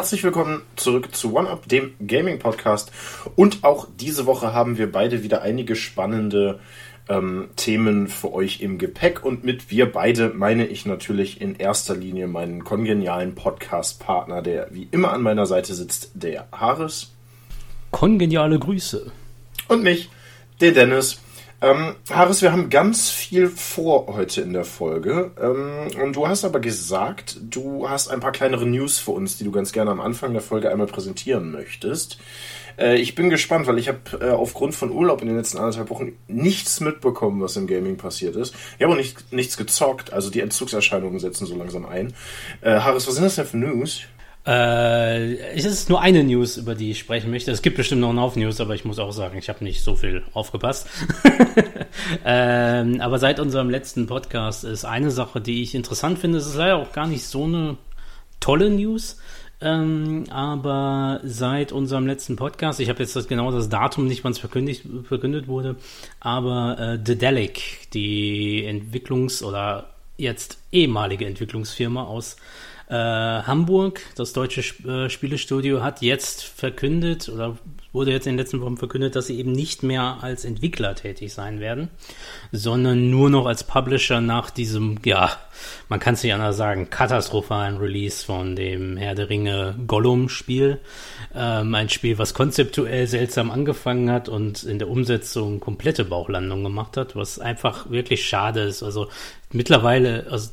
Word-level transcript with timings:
Herzlich 0.00 0.24
willkommen 0.24 0.62
zurück 0.76 1.14
zu 1.14 1.36
OneUp, 1.36 1.68
dem 1.68 1.92
Gaming 2.06 2.38
Podcast. 2.38 2.90
Und 3.36 3.64
auch 3.64 3.86
diese 3.98 4.24
Woche 4.24 4.54
haben 4.54 4.78
wir 4.78 4.90
beide 4.90 5.22
wieder 5.22 5.42
einige 5.42 5.76
spannende 5.76 6.58
ähm, 7.06 7.50
Themen 7.56 8.08
für 8.08 8.32
euch 8.32 8.62
im 8.62 8.78
Gepäck. 8.78 9.22
Und 9.22 9.44
mit 9.44 9.70
wir 9.70 9.92
beide 9.92 10.30
meine 10.30 10.66
ich 10.66 10.86
natürlich 10.86 11.42
in 11.42 11.54
erster 11.54 11.94
Linie 11.94 12.28
meinen 12.28 12.64
kongenialen 12.64 13.34
Podcast-Partner, 13.34 14.40
der 14.40 14.68
wie 14.70 14.88
immer 14.90 15.12
an 15.12 15.20
meiner 15.20 15.44
Seite 15.44 15.74
sitzt, 15.74 16.12
der 16.14 16.48
Haris. 16.50 17.12
Kongeniale 17.90 18.58
Grüße. 18.58 19.12
Und 19.68 19.82
mich, 19.82 20.08
der 20.62 20.72
Dennis. 20.72 21.20
Ähm, 21.62 21.94
Haris, 22.08 22.40
wir 22.40 22.52
haben 22.52 22.70
ganz 22.70 23.10
viel 23.10 23.48
vor 23.48 24.06
heute 24.06 24.40
in 24.40 24.54
der 24.54 24.64
Folge. 24.64 25.32
Ähm, 25.38 26.00
und 26.02 26.16
du 26.16 26.26
hast 26.26 26.44
aber 26.44 26.58
gesagt, 26.58 27.36
du 27.42 27.86
hast 27.86 28.08
ein 28.08 28.20
paar 28.20 28.32
kleinere 28.32 28.66
News 28.66 28.98
für 28.98 29.10
uns, 29.10 29.36
die 29.36 29.44
du 29.44 29.50
ganz 29.50 29.72
gerne 29.72 29.90
am 29.90 30.00
Anfang 30.00 30.32
der 30.32 30.40
Folge 30.40 30.70
einmal 30.70 30.86
präsentieren 30.86 31.52
möchtest. 31.52 32.18
Äh, 32.78 32.96
ich 32.96 33.14
bin 33.14 33.28
gespannt, 33.28 33.66
weil 33.66 33.78
ich 33.78 33.88
habe 33.88 33.98
äh, 34.22 34.30
aufgrund 34.30 34.74
von 34.74 34.90
Urlaub 34.90 35.20
in 35.20 35.28
den 35.28 35.36
letzten 35.36 35.58
anderthalb 35.58 35.90
Wochen 35.90 36.12
nichts 36.28 36.80
mitbekommen, 36.80 37.42
was 37.42 37.56
im 37.56 37.66
Gaming 37.66 37.98
passiert 37.98 38.36
ist. 38.36 38.54
Ich 38.78 38.82
habe 38.82 38.94
auch 38.94 38.98
nicht, 38.98 39.30
nichts 39.30 39.58
gezockt, 39.58 40.14
also 40.14 40.30
die 40.30 40.40
Entzugserscheinungen 40.40 41.20
setzen 41.20 41.46
so 41.46 41.56
langsam 41.56 41.84
ein. 41.84 42.14
Äh, 42.62 42.80
Haris, 42.80 43.06
was 43.06 43.16
sind 43.16 43.24
das 43.24 43.34
denn 43.34 43.44
für 43.44 43.58
News? 43.58 44.00
Äh, 44.46 45.34
es 45.54 45.64
ist 45.64 45.90
nur 45.90 46.00
eine 46.00 46.24
News, 46.24 46.56
über 46.56 46.74
die 46.74 46.92
ich 46.92 46.98
sprechen 46.98 47.30
möchte. 47.30 47.50
Es 47.50 47.62
gibt 47.62 47.76
bestimmt 47.76 48.00
noch 48.00 48.08
einen 48.08 48.20
Haufen 48.20 48.42
News, 48.42 48.60
aber 48.60 48.74
ich 48.74 48.84
muss 48.84 48.98
auch 48.98 49.12
sagen, 49.12 49.38
ich 49.38 49.48
habe 49.48 49.62
nicht 49.62 49.82
so 49.82 49.96
viel 49.96 50.22
aufgepasst. 50.32 50.88
ähm, 52.24 53.00
aber 53.00 53.18
seit 53.18 53.38
unserem 53.38 53.68
letzten 53.68 54.06
Podcast 54.06 54.64
ist 54.64 54.84
eine 54.84 55.10
Sache, 55.10 55.40
die 55.40 55.62
ich 55.62 55.74
interessant 55.74 56.18
finde. 56.18 56.38
Es 56.38 56.46
ist 56.46 56.56
leider 56.56 56.76
auch 56.76 56.92
gar 56.92 57.06
nicht 57.06 57.24
so 57.24 57.44
eine 57.44 57.76
tolle 58.40 58.70
News. 58.70 59.18
Ähm, 59.62 60.24
aber 60.30 61.20
seit 61.22 61.70
unserem 61.70 62.06
letzten 62.06 62.36
Podcast, 62.36 62.80
ich 62.80 62.88
habe 62.88 63.00
jetzt 63.00 63.14
das, 63.14 63.28
genau 63.28 63.52
das 63.52 63.68
Datum 63.68 64.06
nicht, 64.06 64.24
wann 64.24 64.32
es 64.32 64.38
verkündet 64.38 65.48
wurde, 65.48 65.76
aber 66.18 66.78
äh, 66.78 66.98
Dedelic, 66.98 67.90
die 67.92 68.64
Entwicklungs- 68.66 69.44
oder 69.44 69.90
jetzt 70.16 70.58
ehemalige 70.72 71.26
Entwicklungsfirma 71.26 72.04
aus 72.04 72.36
äh, 72.90 72.94
Hamburg, 72.94 74.00
das 74.16 74.32
deutsche 74.32 74.62
äh, 74.84 75.08
Spielestudio, 75.08 75.82
hat 75.82 76.02
jetzt 76.02 76.42
verkündet 76.42 77.28
oder 77.28 77.56
wurde 77.92 78.10
jetzt 78.10 78.26
in 78.26 78.34
den 78.34 78.38
letzten 78.38 78.60
Wochen 78.60 78.76
verkündet, 78.76 79.16
dass 79.16 79.26
sie 79.26 79.38
eben 79.38 79.52
nicht 79.52 79.82
mehr 79.82 80.18
als 80.22 80.44
Entwickler 80.44 80.94
tätig 80.94 81.32
sein 81.32 81.60
werden, 81.60 81.88
sondern 82.52 83.10
nur 83.10 83.30
noch 83.30 83.46
als 83.46 83.64
Publisher 83.64 84.20
nach 84.20 84.50
diesem, 84.50 84.98
ja, 85.04 85.36
man 85.88 86.00
kann 86.00 86.14
es 86.14 86.22
nicht 86.22 86.34
anders 86.34 86.56
sagen, 86.56 86.90
katastrophalen 86.90 87.78
Release 87.78 88.24
von 88.24 88.56
dem 88.56 88.96
Herr 88.96 89.14
der 89.14 89.28
Ringe 89.28 89.76
Gollum-Spiel. 89.86 90.78
Ähm, 91.34 91.74
ein 91.74 91.88
Spiel, 91.88 92.18
was 92.18 92.34
konzeptuell 92.34 93.06
seltsam 93.06 93.50
angefangen 93.50 94.10
hat 94.10 94.28
und 94.28 94.62
in 94.62 94.78
der 94.78 94.88
Umsetzung 94.88 95.60
komplette 95.60 96.04
Bauchlandung 96.04 96.62
gemacht 96.64 96.96
hat, 96.96 97.16
was 97.16 97.38
einfach 97.38 97.90
wirklich 97.90 98.24
schade 98.24 98.62
ist. 98.62 98.82
Also 98.82 99.08
mittlerweile, 99.52 100.26
also 100.30 100.50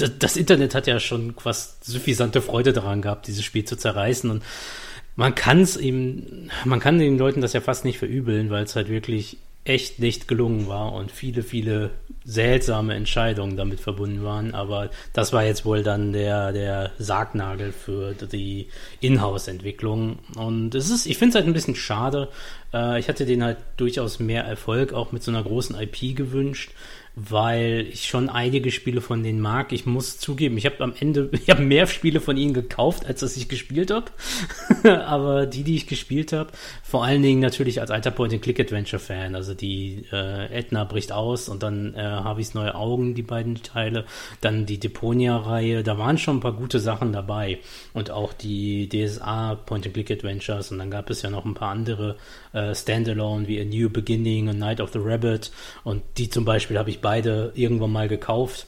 das 0.00 0.36
Internet 0.36 0.74
hat 0.74 0.86
ja 0.86 1.00
schon 1.00 1.34
fast 1.34 1.84
suffisante 1.84 2.42
Freude 2.42 2.72
daran 2.72 3.02
gehabt, 3.02 3.26
dieses 3.26 3.44
Spiel 3.44 3.64
zu 3.64 3.76
zerreißen 3.76 4.30
und 4.30 4.42
man 5.16 5.34
kann 5.34 5.60
es 5.60 5.76
ihm, 5.76 6.48
man 6.64 6.78
kann 6.78 6.98
den 7.00 7.18
Leuten 7.18 7.40
das 7.40 7.52
ja 7.52 7.60
fast 7.60 7.84
nicht 7.84 7.98
verübeln, 7.98 8.50
weil 8.50 8.62
es 8.62 8.76
halt 8.76 8.88
wirklich 8.88 9.38
echt 9.64 9.98
nicht 9.98 10.28
gelungen 10.28 10.66
war 10.66 10.92
und 10.92 11.12
viele, 11.12 11.42
viele 11.42 11.90
seltsame 12.24 12.94
Entscheidungen 12.94 13.56
damit 13.56 13.80
verbunden 13.80 14.22
waren. 14.22 14.54
Aber 14.54 14.90
das 15.12 15.32
war 15.32 15.44
jetzt 15.44 15.64
wohl 15.64 15.82
dann 15.82 16.12
der, 16.12 16.52
der 16.52 16.92
Sargnagel 16.98 17.72
für 17.72 18.14
die 18.14 18.68
Inhouse-Entwicklung. 19.00 20.18
Und 20.36 20.74
es 20.74 20.90
ist, 20.90 21.06
ich 21.06 21.18
finde 21.18 21.30
es 21.30 21.34
halt 21.36 21.46
ein 21.46 21.52
bisschen 21.52 21.74
schade. 21.74 22.28
Äh, 22.72 22.98
ich 22.98 23.08
hatte 23.08 23.26
den 23.26 23.44
halt 23.44 23.58
durchaus 23.76 24.20
mehr 24.20 24.44
Erfolg 24.44 24.92
auch 24.92 25.12
mit 25.12 25.22
so 25.22 25.30
einer 25.30 25.42
großen 25.42 25.78
IP 25.78 26.16
gewünscht 26.16 26.70
weil 27.20 27.86
ich 27.90 28.06
schon 28.06 28.28
einige 28.28 28.70
Spiele 28.70 29.00
von 29.00 29.22
denen 29.22 29.40
mag. 29.40 29.72
Ich 29.72 29.86
muss 29.86 30.18
zugeben, 30.18 30.56
ich 30.56 30.66
habe 30.66 30.80
am 30.84 30.94
Ende, 30.98 31.30
ich 31.32 31.50
habe 31.50 31.62
mehr 31.62 31.86
Spiele 31.86 32.20
von 32.20 32.36
ihnen 32.36 32.54
gekauft, 32.54 33.06
als 33.06 33.20
dass 33.20 33.36
ich 33.36 33.48
gespielt 33.48 33.90
habe. 33.90 34.06
Aber 35.06 35.46
die, 35.46 35.64
die 35.64 35.76
ich 35.76 35.86
gespielt 35.86 36.32
habe, 36.32 36.52
vor 36.82 37.04
allen 37.04 37.22
Dingen 37.22 37.40
natürlich 37.40 37.80
als 37.80 37.90
alter 37.90 38.12
Point-and-Click-Adventure-Fan. 38.12 39.34
Also 39.34 39.54
die 39.54 40.04
äh, 40.12 40.52
Edna 40.52 40.84
bricht 40.84 41.10
aus 41.10 41.48
und 41.48 41.62
dann 41.62 41.94
äh, 41.94 41.98
Harveys 41.98 42.54
neue 42.54 42.74
Augen, 42.74 43.14
die 43.14 43.22
beiden 43.22 43.62
Teile. 43.62 44.04
Dann 44.40 44.66
die 44.66 44.78
Deponia-Reihe. 44.78 45.82
Da 45.82 45.98
waren 45.98 46.18
schon 46.18 46.36
ein 46.36 46.40
paar 46.40 46.52
gute 46.52 46.78
Sachen 46.78 47.12
dabei. 47.12 47.58
Und 47.94 48.10
auch 48.10 48.32
die 48.32 48.88
DSA 48.88 49.56
Point-and-Click-Adventures. 49.56 50.70
Und 50.70 50.78
dann 50.78 50.90
gab 50.90 51.10
es 51.10 51.22
ja 51.22 51.30
noch 51.30 51.44
ein 51.44 51.54
paar 51.54 51.70
andere 51.70 52.16
äh, 52.52 52.74
Standalone 52.74 53.48
wie 53.48 53.60
A 53.60 53.64
New 53.64 53.90
Beginning 53.90 54.48
und 54.48 54.58
Night 54.58 54.80
of 54.80 54.92
the 54.92 55.00
Rabbit. 55.00 55.50
Und 55.84 56.02
die 56.16 56.30
zum 56.30 56.44
Beispiel 56.44 56.78
habe 56.78 56.90
ich 56.90 57.00
beide 57.00 57.52
irgendwann 57.54 57.92
mal 57.92 58.08
gekauft 58.08 58.66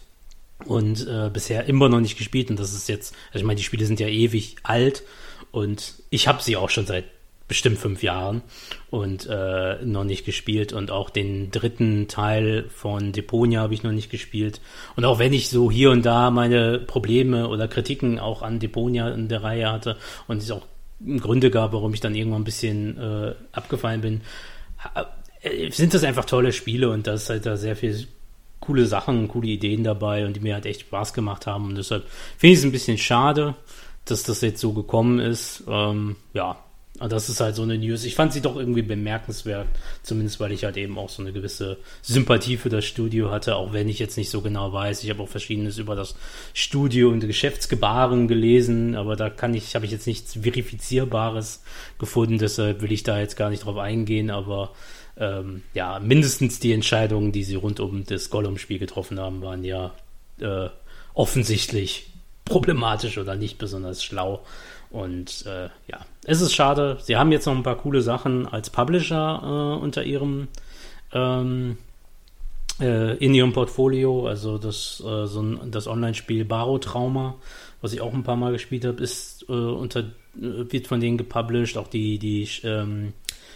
und 0.67 1.07
äh, 1.07 1.31
bisher 1.33 1.67
immer 1.67 1.89
noch 1.89 2.01
nicht 2.01 2.19
gespielt. 2.19 2.51
Und 2.51 2.59
das 2.59 2.73
ist 2.73 2.89
jetzt, 2.89 3.15
also 3.29 3.41
ich 3.41 3.45
meine, 3.45 3.57
die 3.57 3.65
Spiele 3.65 3.87
sind 3.87 4.01
ja 4.01 4.09
ewig 4.09 4.57
alt 4.63 5.03
und 5.51 5.95
ich 6.11 6.29
habe 6.29 6.43
sie 6.43 6.57
auch 6.57 6.71
schon 6.71 6.87
seit 6.87 7.05
bestimmt 7.51 7.79
fünf 7.79 8.05
Jahren 8.05 8.43
und 8.91 9.27
äh, 9.29 9.85
noch 9.85 10.05
nicht 10.05 10.25
gespielt. 10.25 10.73
Und 10.73 10.93
auch 10.93 11.11
den 11.11 11.51
dritten 11.51 12.07
Teil 12.07 12.67
von 12.69 13.11
Deponia 13.11 13.61
habe 13.61 13.75
ich 13.75 13.83
noch 13.83 13.91
nicht 13.91 14.09
gespielt. 14.09 14.61
Und 14.95 15.05
auch 15.05 15.19
wenn 15.19 15.33
ich 15.33 15.49
so 15.49 15.69
hier 15.69 15.91
und 15.91 16.07
da 16.07 16.31
meine 16.31 16.79
Probleme 16.79 17.49
oder 17.49 17.67
Kritiken 17.67 18.21
auch 18.21 18.43
an 18.43 18.61
Deponia 18.61 19.09
in 19.09 19.27
der 19.27 19.43
Reihe 19.43 19.73
hatte 19.73 19.97
und 20.29 20.37
es 20.37 20.51
auch 20.53 20.65
Gründe 21.19 21.51
gab, 21.51 21.73
warum 21.73 21.95
ich 21.95 22.01
dann 22.01 22.15
irgendwann 22.15 22.43
ein 22.43 22.45
bisschen 22.45 22.99
äh, 22.99 23.35
abgefallen 23.53 24.01
bin, 24.01 24.21
äh, 25.43 25.71
sind 25.71 25.95
das 25.95 26.05
einfach 26.05 26.25
tolle 26.25 26.53
Spiele 26.53 26.91
und 26.91 27.07
da 27.07 27.15
ist 27.15 27.31
halt 27.31 27.47
da 27.47 27.57
sehr 27.57 27.77
viel 27.77 28.07
coole 28.61 28.87
Sachen, 28.87 29.29
coole 29.29 29.49
Ideen 29.49 29.85
dabei 29.85 30.27
und 30.27 30.35
die 30.35 30.41
mir 30.41 30.55
halt 30.55 30.67
echt 30.67 30.83
Spaß 30.83 31.15
gemacht 31.15 31.47
haben. 31.47 31.65
Und 31.67 31.77
deshalb 31.77 32.07
finde 32.37 32.53
ich 32.53 32.59
es 32.59 32.65
ein 32.65 32.73
bisschen 32.73 32.99
schade, 32.99 33.55
dass 34.05 34.23
das 34.23 34.43
jetzt 34.43 34.61
so 34.61 34.73
gekommen 34.73 35.19
ist. 35.19 35.65
Ähm, 35.67 36.17
ja, 36.35 36.59
das 37.09 37.29
ist 37.29 37.41
halt 37.41 37.55
so 37.55 37.63
eine 37.63 37.79
News. 37.79 38.05
Ich 38.05 38.15
fand 38.15 38.33
sie 38.33 38.43
doch 38.43 38.57
irgendwie 38.57 38.83
bemerkenswert, 38.83 39.67
zumindest 40.03 40.39
weil 40.41 40.53
ich 40.53 40.65
halt 40.65 40.77
eben 40.77 40.99
auch 40.99 41.09
so 41.09 41.23
eine 41.23 41.33
gewisse 41.33 41.79
Sympathie 42.03 42.57
für 42.57 42.69
das 42.69 42.85
Studio 42.85 43.31
hatte, 43.31 43.57
auch 43.57 43.73
wenn 43.73 43.89
ich 43.89 43.99
jetzt 43.99 44.19
nicht 44.19 44.31
so 44.31 44.43
genau 44.43 44.73
weiß. 44.73 45.03
Ich 45.03 45.11
habe 45.11 45.23
auch 45.23 45.29
verschiedenes 45.29 45.79
über 45.79 45.97
das 45.97 46.15
Studio 46.53 47.09
und 47.09 47.21
Geschäftsgebaren 47.21 48.29
gelesen, 48.29 48.95
aber 48.97 49.17
da 49.17 49.31
kann 49.31 49.55
ich, 49.55 49.75
habe 49.75 49.87
ich 49.87 49.93
jetzt 49.93 50.07
nichts 50.07 50.35
Verifizierbares 50.35 51.63
gefunden, 51.99 52.39
deshalb 52.39 52.83
will 52.83 52.93
ich 52.93 53.03
da 53.03 53.19
jetzt 53.19 53.37
gar 53.37 53.51
nicht 53.51 53.65
drauf 53.65 53.79
eingehen, 53.79 54.31
aber 54.31 54.73
ähm, 55.17 55.63
ja, 55.75 55.99
mindestens 56.01 56.61
die 56.61 56.73
Entscheidungen, 56.73 57.33
die 57.33 57.45
sie 57.45 57.55
rund 57.55 57.81
um 57.81 58.05
das 58.05 58.31
Gollum-Spiel 58.31 58.79
getroffen 58.79 59.19
haben, 59.19 59.43
waren 59.43 59.65
ja 59.65 59.93
äh, 60.41 60.69
offensichtlich 61.15 62.11
problematisch 62.45 63.19
oder 63.19 63.37
nicht 63.37 63.59
besonders 63.59 64.03
schlau. 64.03 64.45
Und 64.91 65.47
äh, 65.47 65.69
ja, 65.87 66.01
es 66.25 66.41
ist 66.41 66.53
schade. 66.53 66.99
Sie 67.01 67.17
haben 67.17 67.33
jetzt 67.33 67.47
noch 67.47 67.55
ein 67.55 67.63
paar 67.63 67.77
coole 67.77 68.03
Sachen 68.03 68.47
als 68.47 68.71
Publisher 68.71 69.41
äh, 69.43 69.83
unter 69.83 70.03
ihrem 70.03 70.49
ähm, 71.13 71.79
äh, 72.81 73.17
in 73.19 73.35
ihrem 73.35 73.53
Portfolio. 73.53 74.27
Also 74.27 74.59
das, 74.59 75.03
äh, 75.07 75.27
so 75.27 75.43
das 75.67 75.87
Online-Spiel 75.87 76.45
Baro 76.45 76.79
Trauma, 76.79 77.37
was 77.81 77.93
ich 77.93 78.01
auch 78.01 78.13
ein 78.13 78.25
paar 78.25 78.37
Mal 78.37 78.53
gespielt 78.53 78.85
habe, 78.85 79.03
ist 79.03 79.45
äh, 79.49 79.53
unter 79.53 80.05
wird 80.35 80.87
von 80.87 81.01
denen 81.01 81.19
gepublished. 81.19 81.77
Auch 81.77 81.89
die 81.89 82.19
die 82.19 82.49
ähm, 82.65 83.13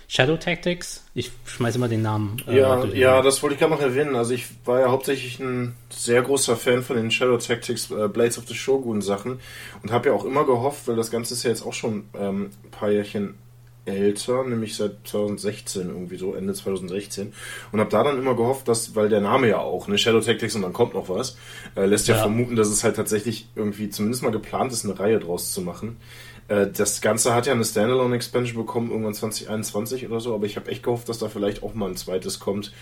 Shadow 0.08 0.36
Tactics. 0.36 1.04
Ich 1.14 1.30
schmeiße 1.44 1.78
mal 1.78 1.88
den 1.88 2.02
Namen. 2.02 2.36
Äh, 2.46 2.58
ja, 2.58 2.84
ja, 2.86 3.22
das 3.22 3.42
wollte 3.42 3.54
ich 3.54 3.60
gerade 3.60 3.72
noch 3.72 3.80
erwähnen. 3.80 4.16
Also 4.16 4.34
ich 4.34 4.46
war 4.64 4.80
ja 4.80 4.90
hauptsächlich 4.90 5.40
ein 5.40 5.74
sehr 5.90 6.22
großer 6.22 6.56
Fan 6.56 6.82
von 6.82 6.96
den 6.96 7.10
Shadow 7.10 7.38
Tactics 7.38 7.90
äh, 7.90 8.08
Blades 8.08 8.38
of 8.38 8.46
the 8.46 8.54
Shogun 8.54 9.02
Sachen 9.02 9.40
und 9.82 9.92
habe 9.92 10.08
ja 10.08 10.14
auch 10.14 10.24
immer 10.24 10.44
gehofft, 10.44 10.86
weil 10.88 10.96
das 10.96 11.10
Ganze 11.10 11.34
ist 11.34 11.42
ja 11.44 11.50
jetzt 11.50 11.64
auch 11.64 11.72
schon 11.72 12.04
ähm, 12.14 12.50
ein 12.64 12.70
paar 12.70 12.90
Jährchen 12.90 13.34
älter, 13.86 14.44
nämlich 14.44 14.76
seit 14.76 14.92
2016 15.04 15.88
irgendwie 15.88 16.16
so, 16.16 16.34
Ende 16.34 16.54
2016. 16.54 17.32
Und 17.72 17.80
habe 17.80 17.90
da 17.90 18.02
dann 18.02 18.18
immer 18.18 18.34
gehofft, 18.34 18.68
dass, 18.68 18.94
weil 18.94 19.08
der 19.08 19.20
Name 19.20 19.48
ja 19.48 19.58
auch, 19.58 19.88
ne, 19.88 19.98
Shadow 19.98 20.20
Tactics 20.20 20.54
und 20.54 20.62
dann 20.62 20.72
kommt 20.72 20.94
noch 20.94 21.08
was, 21.08 21.36
äh, 21.76 21.86
lässt 21.86 22.08
ja, 22.08 22.14
ja 22.14 22.22
vermuten, 22.22 22.56
dass 22.56 22.68
es 22.68 22.84
halt 22.84 22.96
tatsächlich 22.96 23.48
irgendwie 23.54 23.90
zumindest 23.90 24.22
mal 24.22 24.32
geplant 24.32 24.72
ist, 24.72 24.84
eine 24.84 24.98
Reihe 24.98 25.18
draus 25.18 25.52
zu 25.52 25.60
machen. 25.60 25.96
Äh, 26.48 26.66
das 26.66 27.00
Ganze 27.00 27.34
hat 27.34 27.46
ja 27.46 27.52
eine 27.52 27.64
Standalone-Expansion 27.64 28.56
bekommen, 28.56 28.90
irgendwann 28.90 29.14
2021 29.14 30.06
oder 30.08 30.20
so, 30.20 30.34
aber 30.34 30.46
ich 30.46 30.56
habe 30.56 30.70
echt 30.70 30.82
gehofft, 30.82 31.08
dass 31.08 31.18
da 31.18 31.28
vielleicht 31.28 31.62
auch 31.62 31.74
mal 31.74 31.88
ein 31.88 31.96
zweites 31.96 32.40
kommt. 32.40 32.72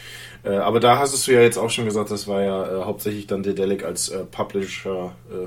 Äh, 0.42 0.56
aber 0.56 0.80
da 0.80 0.98
hast 0.98 1.26
du 1.26 1.32
ja 1.32 1.40
jetzt 1.40 1.58
auch 1.58 1.70
schon 1.70 1.84
gesagt, 1.84 2.10
das 2.10 2.26
war 2.26 2.42
ja 2.42 2.80
äh, 2.80 2.84
hauptsächlich 2.84 3.26
dann 3.26 3.42
Dedelic 3.42 3.84
als 3.84 4.08
äh, 4.08 4.24
Publisher. 4.24 5.14
Äh, 5.30 5.46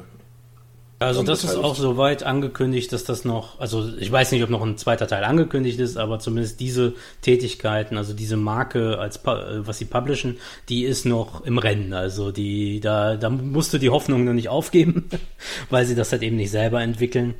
also 0.97 1.23
das 1.23 1.43
ist 1.43 1.57
auch 1.57 1.75
soweit 1.75 2.23
angekündigt, 2.23 2.93
dass 2.93 3.03
das 3.03 3.25
noch, 3.25 3.59
also 3.59 3.89
ich 3.99 4.09
weiß 4.09 4.31
nicht, 4.31 4.41
ob 4.43 4.49
noch 4.49 4.61
ein 4.61 4.77
zweiter 4.77 5.07
Teil 5.07 5.25
angekündigt 5.25 5.77
ist, 5.77 5.97
aber 5.97 6.19
zumindest 6.19 6.61
diese 6.61 6.93
Tätigkeiten, 7.21 7.97
also 7.97 8.13
diese 8.13 8.37
Marke 8.37 8.97
als 8.97 9.19
was 9.25 9.77
sie 9.77 9.85
publishen, 9.85 10.37
die 10.69 10.85
ist 10.85 11.05
noch 11.05 11.43
im 11.43 11.57
Rennen. 11.57 11.91
Also 11.91 12.31
die, 12.31 12.79
da, 12.79 13.17
da 13.17 13.29
musst 13.29 13.73
du 13.73 13.77
die 13.77 13.89
Hoffnung 13.89 14.23
noch 14.23 14.31
nicht 14.31 14.47
aufgeben, 14.47 15.09
weil 15.69 15.85
sie 15.85 15.95
das 15.95 16.13
halt 16.13 16.23
eben 16.23 16.37
nicht 16.37 16.51
selber 16.51 16.81
entwickeln. 16.81 17.35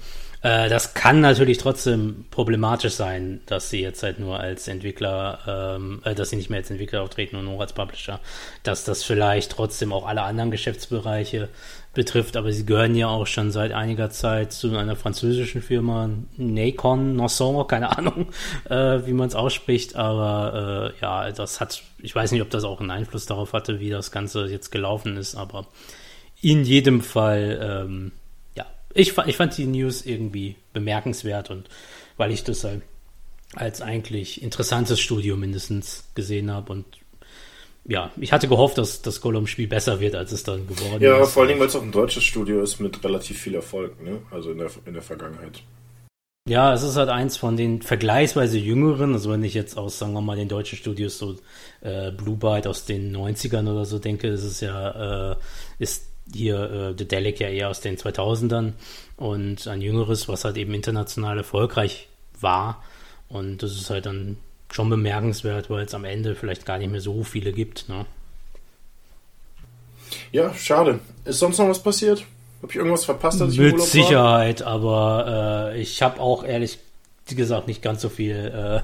Äh, 0.46 0.70
das 0.70 0.94
kann 0.94 1.22
natürlich 1.22 1.58
trotzdem 1.58 2.26
problematisch 2.30 2.94
sein, 2.94 3.42
dass 3.48 3.72
sie 3.72 3.82
jetzt 3.82 4.04
halt 4.04 4.20
nur 4.20 4.40
als 4.40 4.68
Entwickler, 4.68 5.40
ähm, 5.76 6.02
äh, 6.06 6.14
dass 6.14 6.30
sie 6.30 6.36
nicht 6.36 6.52
mehr 6.52 6.60
als 6.60 6.70
Entwickler 6.70 7.02
auftreten 7.02 7.36
und 7.36 7.46
nur 7.46 7.60
als 7.60 7.74
Publisher, 7.74 8.20
dass 8.62 8.84
das 8.84 9.04
vielleicht 9.04 9.54
trotzdem 9.54 9.92
auch 9.92 10.06
alle 10.06 10.22
anderen 10.22 10.52
Geschäftsbereiche 10.52 11.50
betrifft, 11.96 12.38
aber 12.38 12.52
sie 12.52 12.64
gehören 12.64 12.94
ja 12.94 13.08
auch 13.08 13.26
schon 13.26 13.52
seit 13.52 13.72
einiger 13.72 14.12
Zeit 14.12 14.54
zu 14.54 14.78
einer 14.78 14.96
französischen 14.96 15.64
Firma, 15.64 16.12
Nacon, 16.38 17.16
Nosson, 17.16 17.66
keine 17.66 17.98
Ahnung, 17.98 18.28
äh, 18.70 19.00
wie 19.04 19.14
man 19.14 19.28
es 19.28 19.34
ausspricht, 19.34 19.96
aber 19.96 20.94
äh, 20.94 21.02
ja, 21.02 21.32
das 21.32 21.60
hat, 21.60 21.82
ich 21.98 22.14
weiß 22.14 22.32
nicht, 22.32 22.44
ob 22.44 22.52
das 22.52 22.66
auch 22.66 22.82
einen 22.82 22.92
Einfluss 22.92 23.26
darauf 23.26 23.54
hatte, 23.54 23.80
wie 23.80 23.90
das 23.90 24.12
Ganze 24.12 24.46
jetzt 24.46 24.72
gelaufen 24.72 25.18
ist, 25.18 25.34
aber 25.34 25.66
in 26.40 26.66
jedem 26.66 27.02
Fall, 27.02 27.88
ähm, 27.88 28.12
ich, 28.96 29.18
ich 29.28 29.38
fand 29.38 29.58
die 29.58 29.68
News 29.68 30.06
irgendwie 30.06 30.56
bemerkenswert 30.74 31.52
und 31.52 31.70
weil 32.18 32.32
ich 32.32 32.44
das 32.44 32.64
halt 32.64 32.82
als 33.54 33.82
eigentlich 33.82 34.42
interessantes 34.42 35.00
Studio 35.00 35.38
mindestens 35.38 36.10
gesehen 36.16 36.50
habe 36.50 36.72
und 36.72 36.86
ja, 37.88 38.10
ich 38.20 38.34
hatte 38.34 38.48
gehofft, 38.48 38.80
dass 38.80 39.04
das 39.04 39.22
Gollum-Spiel 39.22 39.68
besser 39.68 40.00
wird, 40.00 40.16
als 40.16 40.32
es 40.32 40.44
dann 40.44 40.66
geworden 40.66 41.04
ja, 41.04 41.14
ist. 41.14 41.20
Ja, 41.20 41.26
vor 41.26 41.42
allen 41.42 41.50
Dingen, 41.50 41.60
weil 41.60 41.68
es 41.68 41.76
auch 41.76 41.84
ein 41.84 41.92
deutsches 41.92 42.24
Studio 42.24 42.62
ist 42.62 42.80
mit 42.80 43.04
relativ 43.04 43.40
viel 43.40 43.54
Erfolg, 43.54 44.02
ne? 44.02 44.22
Also 44.32 44.52
in 44.52 44.58
der, 44.58 44.72
in 44.86 44.94
der 44.94 45.04
Vergangenheit. 45.04 45.62
Ja, 46.48 46.74
es 46.74 46.82
ist 46.82 46.96
halt 46.96 47.10
eins 47.10 47.38
von 47.38 47.58
den 47.58 47.84
vergleichsweise 47.84 48.58
jüngeren, 48.58 49.14
also 49.14 49.32
wenn 49.32 49.44
ich 49.44 49.54
jetzt 49.54 49.78
aus, 49.78 50.00
sagen 50.00 50.14
wir 50.14 50.22
mal, 50.22 50.36
den 50.36 50.48
deutschen 50.48 50.78
Studios 50.80 51.20
so 51.20 51.36
äh, 51.82 52.12
Blue 52.12 52.38
Byte 52.38 52.68
aus 52.68 52.86
den 52.86 53.16
90ern 53.16 53.72
oder 53.72 53.86
so 53.86 54.00
denke, 54.00 54.28
ist 54.30 54.44
es 54.44 54.62
ja, 54.62 55.34
äh, 55.34 55.36
ist 55.78 56.08
hier 56.34 56.72
äh, 56.72 56.96
The 56.98 57.08
Delic 57.08 57.40
ja 57.40 57.50
eher 57.50 57.70
aus 57.70 57.82
den 57.82 57.98
2000ern 57.98 58.74
und 59.18 59.68
ein 59.68 59.82
jüngeres, 59.82 60.28
was 60.28 60.46
halt 60.46 60.58
eben 60.58 60.74
international 60.74 61.38
erfolgreich 61.38 62.08
war. 62.40 62.84
Und 63.30 63.64
das 63.64 63.74
ist 63.74 63.90
halt 63.90 64.06
dann 64.06 64.38
schon 64.72 64.90
bemerkenswert, 64.90 65.70
weil 65.70 65.86
es 65.86 65.94
am 65.94 66.06
Ende 66.06 66.36
vielleicht 66.36 66.66
gar 66.66 66.78
nicht 66.78 66.92
mehr 66.92 67.02
so 67.02 67.24
viele 67.24 67.54
gibt. 67.54 67.88
Ne? 67.90 68.06
Ja, 70.32 70.54
schade. 70.54 71.00
Ist 71.24 71.40
sonst 71.40 71.58
noch 71.58 71.70
was 71.70 71.82
passiert? 71.82 72.26
Habe 72.62 72.72
ich 72.72 72.78
irgendwas 72.78 73.06
verpasst, 73.06 73.42
als 73.42 73.54
ich 73.54 73.60
Mit 73.60 73.82
Sicherheit, 73.82 74.62
war? 74.62 74.68
aber 74.68 75.72
äh, 75.74 75.82
ich 75.82 76.02
habe 76.02 76.20
auch 76.20 76.44
ehrlich 76.44 76.80
wie 77.28 77.36
gesagt, 77.36 77.68
nicht 77.68 77.82
ganz 77.82 78.02
so 78.02 78.10
viel 78.10 78.82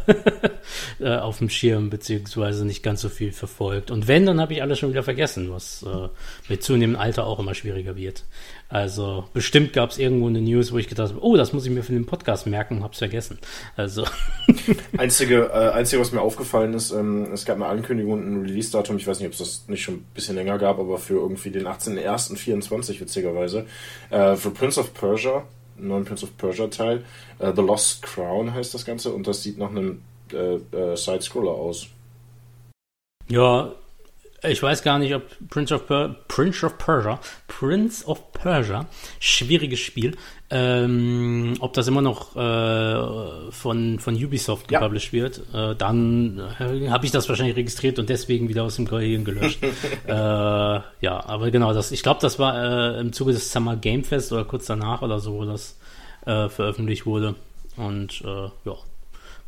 äh, 0.99 1.03
äh, 1.03 1.17
auf 1.17 1.37
dem 1.37 1.49
Schirm, 1.49 1.91
beziehungsweise 1.91 2.65
nicht 2.65 2.81
ganz 2.81 3.01
so 3.01 3.09
viel 3.09 3.33
verfolgt. 3.33 3.91
Und 3.91 4.07
wenn, 4.07 4.25
dann 4.25 4.41
habe 4.41 4.53
ich 4.53 4.63
alles 4.63 4.79
schon 4.79 4.89
wieder 4.89 5.03
vergessen, 5.03 5.51
was 5.51 5.83
äh, 5.83 6.07
mit 6.49 6.63
zunehmendem 6.63 6.99
Alter 6.99 7.27
auch 7.27 7.37
immer 7.37 7.53
schwieriger 7.53 7.95
wird. 7.95 8.23
Also 8.67 9.25
bestimmt 9.33 9.73
gab 9.73 9.91
es 9.91 9.99
irgendwo 9.99 10.27
eine 10.27 10.41
News, 10.41 10.71
wo 10.71 10.79
ich 10.79 10.87
gedacht 10.87 11.09
habe, 11.09 11.23
oh, 11.23 11.37
das 11.37 11.53
muss 11.53 11.65
ich 11.65 11.71
mir 11.71 11.83
für 11.83 11.91
den 11.91 12.07
Podcast 12.07 12.47
merken, 12.47 12.83
hab's 12.83 12.97
vergessen. 12.97 13.37
Also. 13.75 14.05
Einzige, 14.97 15.51
äh, 15.53 15.71
Einzige, 15.73 16.01
was 16.01 16.11
mir 16.11 16.21
aufgefallen 16.21 16.73
ist, 16.73 16.91
ähm, 16.91 17.31
es 17.33 17.45
gab 17.45 17.57
eine 17.57 17.67
Ankündigung 17.67 18.13
und 18.13 18.27
ein 18.27 18.41
Release-Datum, 18.41 18.97
ich 18.97 19.05
weiß 19.05 19.19
nicht, 19.19 19.27
ob 19.27 19.33
es 19.33 19.39
das 19.39 19.67
nicht 19.67 19.83
schon 19.83 19.95
ein 19.95 20.05
bisschen 20.15 20.35
länger 20.35 20.57
gab, 20.57 20.79
aber 20.79 20.97
für 20.97 21.15
irgendwie 21.15 21.51
den 21.51 21.67
18.01.24 21.67 22.99
witzigerweise, 23.01 23.67
äh, 24.09 24.35
für 24.35 24.49
Prince 24.49 24.79
of 24.79 24.95
Persia 24.95 25.43
neuen 25.87 26.05
Prince 26.05 26.23
of 26.23 26.37
Persia 26.37 26.67
Teil. 26.67 27.03
Uh, 27.39 27.51
The 27.55 27.61
Lost 27.61 28.01
Crown 28.01 28.53
heißt 28.53 28.73
das 28.73 28.85
Ganze 28.85 29.11
und 29.11 29.27
das 29.27 29.43
sieht 29.43 29.57
nach 29.57 29.69
einem 29.69 30.01
äh, 30.31 30.55
äh, 30.55 30.95
Side-Scroller 30.95 31.51
aus. 31.51 31.87
Ja, 33.27 33.73
ich 34.43 34.61
weiß 34.61 34.81
gar 34.83 34.97
nicht, 34.97 35.13
ob 35.13 35.23
Prince 35.49 35.73
of, 35.73 35.85
per 35.85 36.15
Prince 36.27 36.65
of 36.65 36.77
Persia, 36.77 37.19
Prince 37.47 38.05
of 38.07 38.31
Persia, 38.33 38.87
schwieriges 39.19 39.79
Spiel, 39.79 40.17
ähm, 40.49 41.53
ob 41.59 41.73
das 41.73 41.87
immer 41.87 42.01
noch 42.01 42.35
äh, 42.35 43.51
von, 43.51 43.99
von 43.99 44.15
Ubisoft 44.15 44.67
gepublished 44.67 45.13
ja. 45.13 45.23
wird, 45.23 45.41
äh, 45.53 45.75
dann 45.75 46.39
äh, 46.59 46.89
habe 46.89 47.05
ich 47.05 47.11
das 47.11 47.29
wahrscheinlich 47.29 47.55
registriert 47.55 47.99
und 47.99 48.09
deswegen 48.09 48.49
wieder 48.49 48.63
aus 48.63 48.77
dem 48.77 48.85
Gehirn 48.85 49.25
gelöscht. 49.25 49.59
Äh, 50.07 50.13
ja, 50.13 51.25
aber 51.25 51.51
genau, 51.51 51.73
das, 51.73 51.91
ich 51.91 52.03
glaube, 52.03 52.19
das 52.21 52.39
war 52.39 52.95
äh, 52.95 52.99
im 52.99 53.13
Zuge 53.13 53.33
des 53.33 53.51
Summer 53.51 53.75
Game 53.75 54.03
Fest 54.03 54.31
oder 54.31 54.43
kurz 54.43 54.65
danach 54.65 55.01
oder 55.01 55.19
so, 55.19 55.33
wo 55.33 55.45
das 55.45 55.77
äh, 56.25 56.49
veröffentlicht 56.49 57.05
wurde. 57.05 57.35
Und 57.77 58.21
ja, 58.21 58.75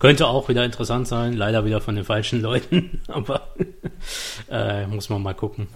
könnte 0.04 0.28
auch 0.28 0.50
wieder 0.50 0.66
interessant 0.66 1.08
sein, 1.08 1.32
leider 1.32 1.64
wieder 1.64 1.80
von 1.80 1.96
den 1.96 2.04
falschen 2.04 2.42
Leuten, 2.42 3.00
aber 3.08 3.54
äh, 4.52 4.86
muss 4.86 5.08
man 5.08 5.24
mal 5.24 5.34
gucken. 5.34 5.68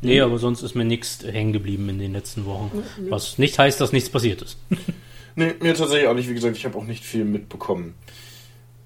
Nee, 0.00 0.22
aber 0.22 0.38
sonst 0.38 0.62
ist 0.62 0.74
mir 0.74 0.86
nichts 0.86 1.22
hängen 1.22 1.52
geblieben 1.52 1.90
in 1.90 1.98
den 1.98 2.14
letzten 2.14 2.46
Wochen. 2.46 2.82
Was 3.10 3.36
nicht 3.36 3.58
heißt, 3.58 3.78
dass 3.78 3.92
nichts 3.92 4.08
passiert 4.08 4.40
ist. 4.42 4.56
Nee, 5.34 5.54
mir 5.60 5.74
tatsächlich 5.74 6.08
auch 6.08 6.14
nicht. 6.14 6.28
Wie 6.28 6.34
gesagt, 6.34 6.58
ich 6.58 6.66
habe 6.66 6.76
auch 6.76 6.84
nicht 6.84 7.04
viel 7.04 7.24
mitbekommen. 7.24 7.94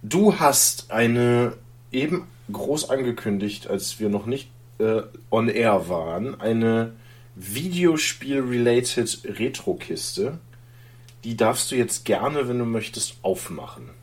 Du 0.02 0.38
hast 0.38 0.92
eine 0.92 1.54
eben 1.90 2.28
groß 2.52 2.88
angekündigt, 2.88 3.66
als 3.66 3.98
wir 3.98 4.08
noch 4.08 4.26
nicht 4.26 4.48
äh, 4.78 5.02
on 5.32 5.48
air 5.48 5.88
waren, 5.88 6.40
eine 6.40 6.92
Videospiel-related 7.34 9.22
Retro-Kiste. 9.24 10.38
Die 11.24 11.36
darfst 11.36 11.72
du 11.72 11.74
jetzt 11.74 12.04
gerne, 12.04 12.48
wenn 12.48 12.60
du 12.60 12.64
möchtest, 12.64 13.16
aufmachen. 13.22 13.95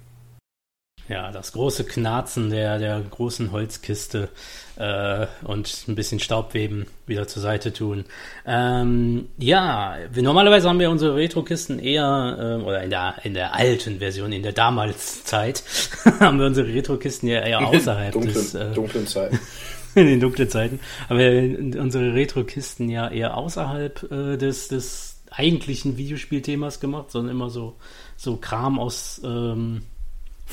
Ja, 1.09 1.31
das 1.31 1.51
große 1.51 1.83
Knarzen 1.83 2.49
der, 2.49 2.79
der 2.79 3.01
großen 3.01 3.51
Holzkiste 3.51 4.29
äh, 4.77 5.27
und 5.43 5.85
ein 5.87 5.95
bisschen 5.95 6.19
Staubweben 6.19 6.87
wieder 7.05 7.27
zur 7.27 7.41
Seite 7.41 7.73
tun. 7.73 8.05
Ähm, 8.45 9.27
ja, 9.37 9.97
wir, 10.11 10.23
normalerweise 10.23 10.69
haben 10.69 10.79
wir 10.79 10.89
unsere 10.89 11.15
Retro-Kisten 11.15 11.79
eher, 11.79 12.37
äh, 12.39 12.63
oder 12.63 12.83
in 12.83 12.89
der, 12.89 13.15
in 13.23 13.33
der 13.33 13.53
alten 13.53 13.99
Version, 13.99 14.31
in 14.31 14.43
der 14.43 14.53
damals 14.53 15.25
Zeit, 15.25 15.63
haben 16.21 16.39
wir 16.39 16.45
unsere 16.45 16.73
Retro-Kisten 16.73 17.27
ja 17.27 17.41
eher 17.41 17.67
außerhalb 17.67 18.13
dunklen, 18.13 18.33
des... 18.33 18.55
Äh, 18.55 18.73
dunklen 18.73 19.05
Zeiten. 19.05 19.39
in 19.95 20.07
den 20.07 20.19
dunklen 20.21 20.49
Zeiten. 20.49 20.79
Aber 21.09 21.19
unsere 21.19 22.13
Retro-Kisten 22.13 22.87
ja 22.87 23.09
eher 23.09 23.35
außerhalb 23.35 24.09
äh, 24.09 24.37
des, 24.37 24.69
des 24.69 25.21
eigentlichen 25.29 25.97
Videospielthemas 25.97 26.79
gemacht, 26.79 27.11
sondern 27.11 27.35
immer 27.35 27.49
so, 27.49 27.75
so 28.15 28.37
Kram 28.37 28.79
aus... 28.79 29.19
Ähm, 29.25 29.81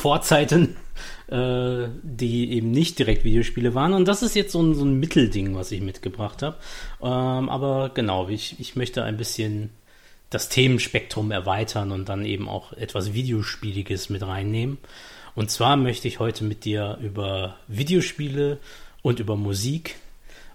Vorzeiten, 0.00 0.76
äh, 1.28 1.88
die 2.02 2.52
eben 2.52 2.71
nicht 2.71 2.99
direkt 2.99 3.25
Videospiele 3.25 3.75
waren. 3.75 3.92
Und 3.92 4.09
das 4.09 4.23
ist 4.23 4.35
jetzt 4.35 4.52
so 4.52 4.62
ein, 4.62 4.75
so 4.75 4.85
ein 4.85 4.99
Mittelding, 4.99 5.54
was 5.54 5.71
ich 5.73 5.80
mitgebracht 5.80 6.42
habe. 6.42 6.57
Ähm, 7.02 7.49
aber 7.49 7.90
genau, 7.95 8.28
ich, 8.28 8.59
ich 8.59 8.76
möchte 8.76 9.04
ein 9.04 9.16
bisschen 9.16 9.71
das 10.30 10.49
Themenspektrum 10.49 11.30
erweitern 11.30 11.92
und 11.92 12.09
dann 12.09 12.25
eben 12.25 12.49
auch 12.49 12.73
etwas 12.73 13.12
Videospieliges 13.12 14.11
mit 14.11 14.23
reinnehmen. 14.26 14.78
Und 15.35 15.50
zwar 15.50 15.76
möchte 15.76 16.09
ich 16.09 16.19
heute 16.19 16.45
mit 16.45 16.64
dir 16.64 16.99
über 17.02 17.57
Videospiele 17.69 18.59
und 19.02 19.21
über 19.21 19.37
Musik 19.37 19.97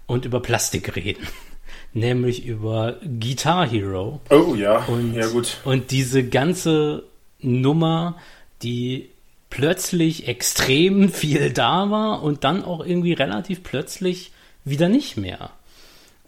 und 0.06 0.24
über 0.24 0.40
Plastik 0.40 0.96
reden. 0.96 1.26
Nämlich 1.92 2.44
über 2.44 2.96
Guitar 3.20 3.66
Hero. 3.66 4.20
Oh 4.30 4.54
ja, 4.54 4.84
und, 4.86 5.14
ja 5.14 5.26
gut. 5.28 5.58
Und 5.64 5.90
diese 5.90 6.28
ganze 6.28 7.04
Nummer, 7.40 8.16
die 8.62 9.10
plötzlich 9.50 10.28
extrem 10.28 11.08
viel 11.12 11.52
da 11.52 11.90
war 11.90 12.22
und 12.22 12.44
dann 12.44 12.64
auch 12.64 12.84
irgendwie 12.84 13.12
relativ 13.12 13.62
plötzlich 13.62 14.32
wieder 14.64 14.88
nicht 14.88 15.16
mehr. 15.16 15.50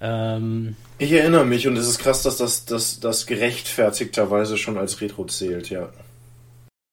Ähm, 0.01 0.77
ich 0.99 1.13
erinnere 1.13 1.45
mich 1.45 1.67
und 1.67 1.77
es 1.77 1.89
ist 1.89 1.99
krass, 1.99 2.23
dass 2.23 2.37
das, 2.37 2.65
das, 2.65 3.01
das 3.01 3.27
gerechtfertigterweise 3.27 4.57
schon 4.57 4.79
als 4.79 5.01
Retro 5.01 5.25
zählt, 5.27 5.71
ja. 5.71 5.91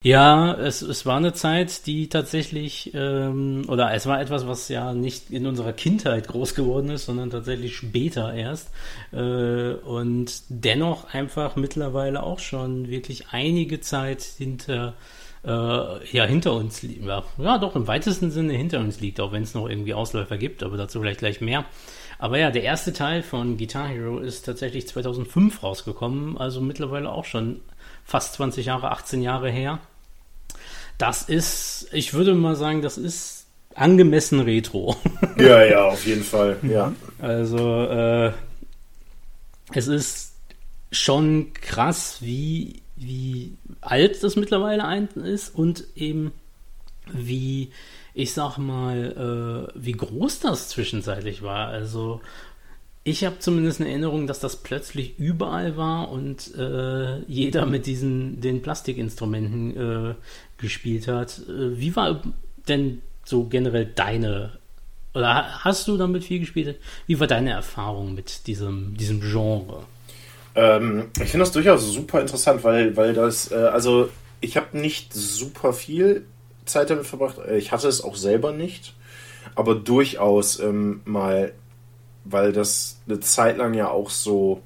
Ja, 0.05 0.53
es, 0.53 0.83
es 0.83 1.07
war 1.07 1.17
eine 1.17 1.33
Zeit, 1.33 1.87
die 1.87 2.09
tatsächlich, 2.09 2.91
ähm, 2.93 3.65
oder 3.67 3.91
es 3.91 4.05
war 4.05 4.21
etwas, 4.21 4.45
was 4.45 4.69
ja 4.69 4.93
nicht 4.93 5.31
in 5.31 5.47
unserer 5.47 5.73
Kindheit 5.73 6.27
groß 6.27 6.53
geworden 6.53 6.91
ist, 6.91 7.05
sondern 7.05 7.31
tatsächlich 7.31 7.75
später 7.75 8.31
erst. 8.31 8.69
Äh, 9.11 9.73
und 9.73 10.43
dennoch 10.49 11.11
einfach 11.11 11.55
mittlerweile 11.55 12.21
auch 12.21 12.37
schon 12.37 12.87
wirklich 12.87 13.29
einige 13.31 13.81
Zeit 13.81 14.21
hinter 14.21 14.93
äh, 15.45 16.05
ja 16.11 16.25
hinter 16.25 16.53
uns 16.53 16.81
liegt. 16.81 17.05
Ja, 17.05 17.23
ja, 17.37 17.57
doch 17.57 17.75
im 17.75 17.87
weitesten 17.87 18.31
Sinne 18.31 18.53
hinter 18.53 18.79
uns 18.79 18.99
liegt, 18.99 19.19
auch 19.19 19.31
wenn 19.31 19.43
es 19.43 19.53
noch 19.53 19.69
irgendwie 19.69 19.93
Ausläufer 19.93 20.37
gibt, 20.37 20.63
aber 20.63 20.77
dazu 20.77 20.99
vielleicht 20.99 21.19
gleich 21.19 21.41
mehr. 21.41 21.65
Aber 22.17 22.37
ja, 22.39 22.49
der 22.49 22.63
erste 22.63 22.93
Teil 22.93 23.23
von 23.23 23.57
Guitar 23.57 23.87
Hero 23.87 24.19
ist 24.19 24.43
tatsächlich 24.45 24.87
2005 24.87 25.61
rausgekommen, 25.63 26.37
also 26.37 26.61
mittlerweile 26.61 27.11
auch 27.11 27.25
schon 27.25 27.61
fast 28.05 28.35
20 28.35 28.67
Jahre, 28.67 28.91
18 28.91 29.21
Jahre 29.21 29.49
her. 29.49 29.79
Das 30.97 31.23
ist, 31.23 31.89
ich 31.91 32.13
würde 32.13 32.33
mal 32.33 32.55
sagen, 32.55 32.81
das 32.81 32.97
ist 32.97 33.47
angemessen 33.73 34.39
Retro. 34.39 34.95
Ja, 35.37 35.61
ja, 35.65 35.83
auf 35.83 36.05
jeden 36.05 36.23
Fall, 36.23 36.57
ja. 36.63 36.93
Also, 37.19 37.83
äh, 37.83 38.31
es 39.73 39.87
ist 39.87 40.35
schon 40.93 41.51
krass, 41.53 42.19
wie 42.21 42.81
wie 42.95 43.57
alt 43.81 44.23
das 44.23 44.35
mittlerweile 44.35 44.85
ein 44.85 45.07
ist 45.07 45.53
und 45.53 45.85
eben 45.95 46.31
wie, 47.11 47.71
ich 48.13 48.33
sag 48.33 48.57
mal, 48.57 49.69
äh, 49.75 49.79
wie 49.79 49.91
groß 49.91 50.39
das 50.39 50.69
zwischenzeitlich 50.69 51.41
war. 51.41 51.67
Also 51.67 52.21
ich 53.03 53.23
habe 53.23 53.39
zumindest 53.39 53.81
eine 53.81 53.89
Erinnerung, 53.89 54.25
dass 54.25 54.39
das 54.39 54.57
plötzlich 54.63 55.19
überall 55.19 55.77
war 55.77 56.11
und 56.11 56.55
äh, 56.55 57.19
jeder 57.27 57.65
mit 57.65 57.85
diesen 57.85 58.41
den 58.41 58.61
Plastikinstrumenten 58.61 59.77
äh, 59.77 60.15
gespielt 60.57 61.07
hat. 61.07 61.39
Äh, 61.47 61.79
wie 61.79 61.95
war 61.95 62.21
denn 62.67 63.01
so 63.23 63.43
generell 63.45 63.85
deine 63.85 64.57
oder 65.13 65.63
hast 65.63 65.87
du 65.87 65.97
damit 65.97 66.25
viel 66.25 66.39
gespielt? 66.39 66.77
Wie 67.07 67.19
war 67.19 67.27
deine 67.27 67.51
Erfahrung 67.51 68.15
mit 68.15 68.47
diesem, 68.47 68.97
diesem 68.97 69.21
Genre? 69.21 69.83
Ähm, 70.55 71.09
ich 71.21 71.29
finde 71.29 71.43
das 71.43 71.51
durchaus 71.51 71.85
super 71.91 72.21
interessant, 72.21 72.63
weil, 72.63 72.95
weil 72.95 73.13
das, 73.13 73.51
äh, 73.51 73.55
also 73.55 74.09
ich 74.41 74.57
habe 74.57 74.77
nicht 74.77 75.13
super 75.13 75.73
viel 75.73 76.25
Zeit 76.65 76.89
damit 76.89 77.05
verbracht. 77.05 77.37
Ich 77.55 77.71
hatte 77.71 77.87
es 77.87 78.03
auch 78.03 78.15
selber 78.15 78.51
nicht, 78.51 78.95
aber 79.55 79.75
durchaus 79.75 80.59
ähm, 80.59 81.01
mal 81.05 81.53
weil 82.25 82.51
das 82.51 82.99
eine 83.07 83.19
Zeit 83.19 83.57
lang 83.57 83.73
ja 83.73 83.89
auch 83.89 84.09
so 84.09 84.61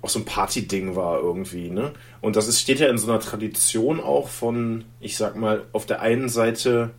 auch 0.00 0.08
so 0.08 0.18
ein 0.18 0.24
Party-Ding 0.24 0.96
war 0.96 1.20
irgendwie, 1.20 1.70
ne? 1.70 1.92
Und 2.20 2.34
das 2.34 2.48
ist, 2.48 2.60
steht 2.60 2.80
ja 2.80 2.88
in 2.88 2.98
so 2.98 3.08
einer 3.08 3.20
Tradition 3.20 4.00
auch 4.00 4.28
von, 4.28 4.84
ich 4.98 5.16
sag 5.16 5.36
mal, 5.36 5.64
auf 5.70 5.86
der 5.86 6.00
einen 6.00 6.28
Seite 6.28 6.90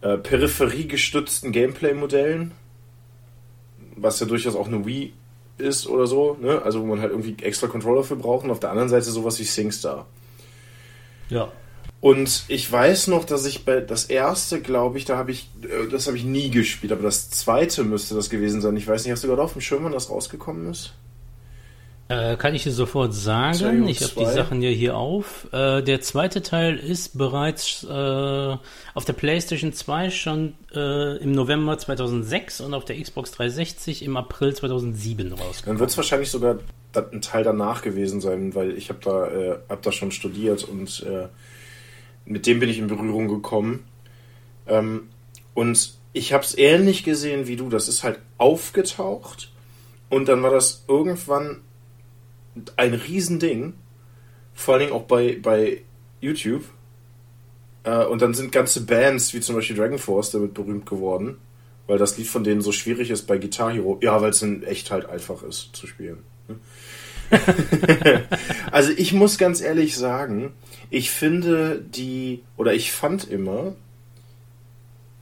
äh, 0.00 0.16
peripheriegestützten 0.18 1.52
Gameplay-Modellen, 1.52 2.50
was 3.94 4.18
ja 4.18 4.26
durchaus 4.26 4.56
auch 4.56 4.66
eine 4.66 4.84
Wii 4.84 5.12
ist 5.58 5.86
oder 5.86 6.06
so, 6.06 6.36
ne? 6.40 6.62
Also 6.62 6.80
wo 6.80 6.86
man 6.86 7.00
halt 7.00 7.10
irgendwie 7.10 7.42
extra 7.42 7.66
Controller 7.66 8.04
für 8.04 8.16
braucht 8.16 8.44
und 8.44 8.50
auf 8.50 8.60
der 8.60 8.70
anderen 8.70 8.88
Seite 8.88 9.10
sowas 9.10 9.38
wie 9.38 9.44
SingStar. 9.44 10.06
Ja. 11.28 11.50
Und 12.00 12.44
ich 12.48 12.70
weiß 12.70 13.08
noch, 13.08 13.24
dass 13.24 13.46
ich 13.46 13.64
bei 13.64 13.80
das 13.80 14.04
erste, 14.04 14.60
glaube 14.60 14.98
ich, 14.98 15.06
da 15.06 15.16
habe 15.16 15.30
ich, 15.30 15.50
äh, 15.62 15.88
das 15.90 16.06
habe 16.06 16.16
ich 16.16 16.24
nie 16.24 16.50
gespielt, 16.50 16.92
aber 16.92 17.02
das 17.02 17.30
zweite 17.30 17.84
müsste 17.84 18.14
das 18.14 18.30
gewesen 18.30 18.60
sein. 18.60 18.76
Ich 18.76 18.86
weiß 18.86 19.04
nicht, 19.04 19.12
hast 19.12 19.24
du 19.24 19.28
gerade 19.28 19.42
auf 19.42 19.54
dem 19.54 19.62
Schirm, 19.62 19.84
wann 19.84 19.92
das 19.92 20.10
rausgekommen 20.10 20.70
ist? 20.70 20.92
Äh, 22.08 22.36
kann 22.36 22.54
ich 22.54 22.62
dir 22.62 22.70
sofort 22.70 23.14
sagen. 23.14 23.88
Ich 23.88 24.00
habe 24.02 24.12
die 24.16 24.32
Sachen 24.32 24.62
ja 24.62 24.68
hier 24.68 24.96
auf. 24.96 25.48
Äh, 25.52 25.82
der 25.82 26.00
zweite 26.00 26.40
Teil 26.40 26.76
ist 26.76 27.18
bereits 27.18 27.82
äh, 27.82 27.88
auf 27.90 29.04
der 29.04 29.12
PlayStation 29.12 29.72
2 29.72 30.10
schon 30.10 30.54
äh, 30.72 31.16
im 31.16 31.32
November 31.32 31.76
2006 31.76 32.60
und 32.60 32.74
auf 32.74 32.84
der 32.84 33.00
Xbox 33.00 33.32
360 33.32 34.04
im 34.04 34.16
April 34.16 34.54
2007 34.54 35.32
rausgekommen. 35.32 35.60
Dann 35.64 35.78
wird 35.80 35.90
es 35.90 35.96
wahrscheinlich 35.96 36.30
sogar 36.30 36.58
ein 36.94 37.22
Teil 37.22 37.42
danach 37.42 37.82
gewesen 37.82 38.20
sein, 38.20 38.54
weil 38.54 38.78
ich 38.78 38.88
habe 38.88 39.00
da, 39.02 39.26
äh, 39.26 39.58
hab 39.68 39.82
da 39.82 39.90
schon 39.90 40.12
studiert 40.12 40.62
und 40.62 41.02
äh, 41.02 41.26
mit 42.24 42.46
dem 42.46 42.60
bin 42.60 42.68
ich 42.68 42.78
in 42.78 42.86
Berührung 42.86 43.26
gekommen. 43.26 43.84
Ähm, 44.68 45.08
und 45.54 45.94
ich 46.12 46.32
habe 46.32 46.44
es 46.44 46.56
ähnlich 46.56 47.02
gesehen 47.02 47.48
wie 47.48 47.56
du. 47.56 47.68
Das 47.68 47.88
ist 47.88 48.04
halt 48.04 48.20
aufgetaucht 48.38 49.50
und 50.08 50.28
dann 50.28 50.44
war 50.44 50.50
das 50.50 50.84
irgendwann 50.86 51.62
ein 52.76 52.94
Riesending. 52.94 53.74
Vor 54.54 54.74
allen 54.74 54.84
Dingen 54.84 54.92
auch 54.92 55.04
bei, 55.04 55.38
bei 55.40 55.82
YouTube. 56.20 56.64
Äh, 57.84 58.04
und 58.04 58.22
dann 58.22 58.34
sind 58.34 58.52
ganze 58.52 58.84
Bands, 58.84 59.34
wie 59.34 59.40
zum 59.40 59.54
Beispiel 59.54 59.76
Dragon 59.76 59.98
Force, 59.98 60.30
damit 60.30 60.54
berühmt 60.54 60.86
geworden. 60.86 61.38
Weil 61.86 61.98
das 61.98 62.18
Lied 62.18 62.26
von 62.26 62.44
denen 62.44 62.60
so 62.60 62.72
schwierig 62.72 63.10
ist 63.10 63.26
bei 63.26 63.38
Guitar 63.38 63.72
Hero. 63.72 63.98
Ja, 64.02 64.20
weil 64.20 64.30
es 64.30 64.42
in 64.42 64.62
echt 64.64 64.90
halt 64.90 65.06
einfach 65.08 65.42
ist 65.42 65.70
zu 65.74 65.86
spielen. 65.86 66.18
Also 68.70 68.92
ich 68.96 69.12
muss 69.12 69.38
ganz 69.38 69.60
ehrlich 69.60 69.96
sagen, 69.96 70.52
ich 70.90 71.10
finde 71.10 71.82
die, 71.82 72.42
oder 72.56 72.74
ich 72.74 72.92
fand 72.92 73.28
immer, 73.28 73.74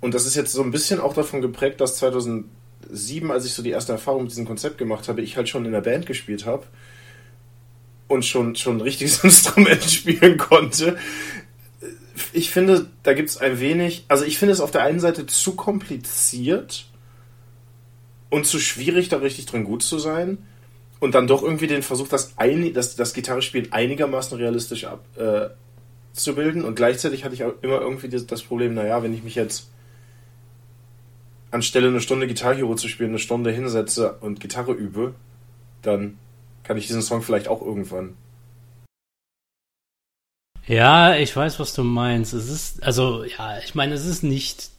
und 0.00 0.14
das 0.14 0.26
ist 0.26 0.34
jetzt 0.34 0.52
so 0.52 0.62
ein 0.62 0.70
bisschen 0.70 1.00
auch 1.00 1.14
davon 1.14 1.40
geprägt, 1.40 1.80
dass 1.80 1.96
2007, 1.96 3.30
als 3.30 3.46
ich 3.46 3.54
so 3.54 3.62
die 3.62 3.70
erste 3.70 3.92
Erfahrung 3.92 4.22
mit 4.22 4.32
diesem 4.32 4.44
Konzept 4.44 4.76
gemacht 4.76 5.08
habe, 5.08 5.22
ich 5.22 5.36
halt 5.36 5.48
schon 5.48 5.64
in 5.64 5.72
der 5.72 5.80
Band 5.80 6.06
gespielt 6.06 6.46
habe 6.46 6.66
und 8.08 8.25
schon, 8.25 8.56
schon 8.56 8.78
ein 8.78 8.82
richtiges 8.82 9.18
Instrument 9.25 9.82
spielen 9.82 10.37
konnte. 10.37 10.99
Ich 12.32 12.50
finde, 12.50 12.90
da 13.02 13.12
gibt 13.12 13.28
es 13.28 13.38
ein 13.38 13.61
wenig, 13.61 14.04
also 14.08 14.25
ich 14.25 14.38
finde 14.38 14.52
es 14.52 14.61
auf 14.61 14.70
der 14.70 14.82
einen 14.82 15.00
Seite 15.00 15.26
zu 15.26 15.54
kompliziert 15.56 16.87
und 18.30 18.46
zu 18.46 18.58
schwierig, 18.58 19.08
da 19.08 19.18
richtig 19.18 19.46
drin 19.46 19.64
gut 19.64 19.82
zu 19.82 19.99
sein 19.99 20.38
und 21.00 21.14
dann 21.14 21.26
doch 21.26 21.42
irgendwie 21.42 21.66
den 21.66 21.82
Versuch, 21.82 22.08
das, 22.08 22.34
ein, 22.37 22.73
das, 22.73 22.96
das 22.96 23.14
Gitarrespielen 23.14 23.73
einigermaßen 23.73 24.38
realistisch 24.38 24.87
abzubilden. 24.87 26.62
Äh, 26.62 26.66
und 26.66 26.76
gleichzeitig 26.76 27.25
hatte 27.25 27.34
ich 27.34 27.44
auch 27.44 27.54
immer 27.62 27.80
irgendwie 27.80 28.08
das, 28.08 28.26
das 28.26 28.42
Problem, 28.42 28.75
naja, 28.75 29.02
wenn 29.02 29.14
ich 29.14 29.23
mich 29.23 29.34
jetzt 29.34 29.70
anstelle 31.50 31.88
eine 31.88 32.00
Stunde 32.00 32.26
Guitar 32.26 32.54
Hero 32.54 32.75
zu 32.75 32.88
spielen, 32.88 33.11
eine 33.11 33.18
Stunde 33.18 33.52
hinsetze 33.52 34.14
und 34.20 34.40
Gitarre 34.40 34.73
übe, 34.73 35.14
dann 35.82 36.18
kann 36.64 36.76
ich 36.76 36.87
diesen 36.87 37.02
Song 37.02 37.23
vielleicht 37.23 37.49
auch 37.49 37.62
irgendwann. 37.62 38.16
Ja, 40.66 41.14
ich 41.16 41.37
weiß, 41.37 41.61
was 41.61 41.75
du 41.75 41.85
meinst. 41.85 42.33
Es 42.33 42.49
ist, 42.49 42.83
also, 42.83 43.25
ja, 43.25 43.59
ich 43.59 43.75
meine, 43.75 43.94
es 43.94 44.06
ist 44.06 44.23
nicht, 44.23 44.71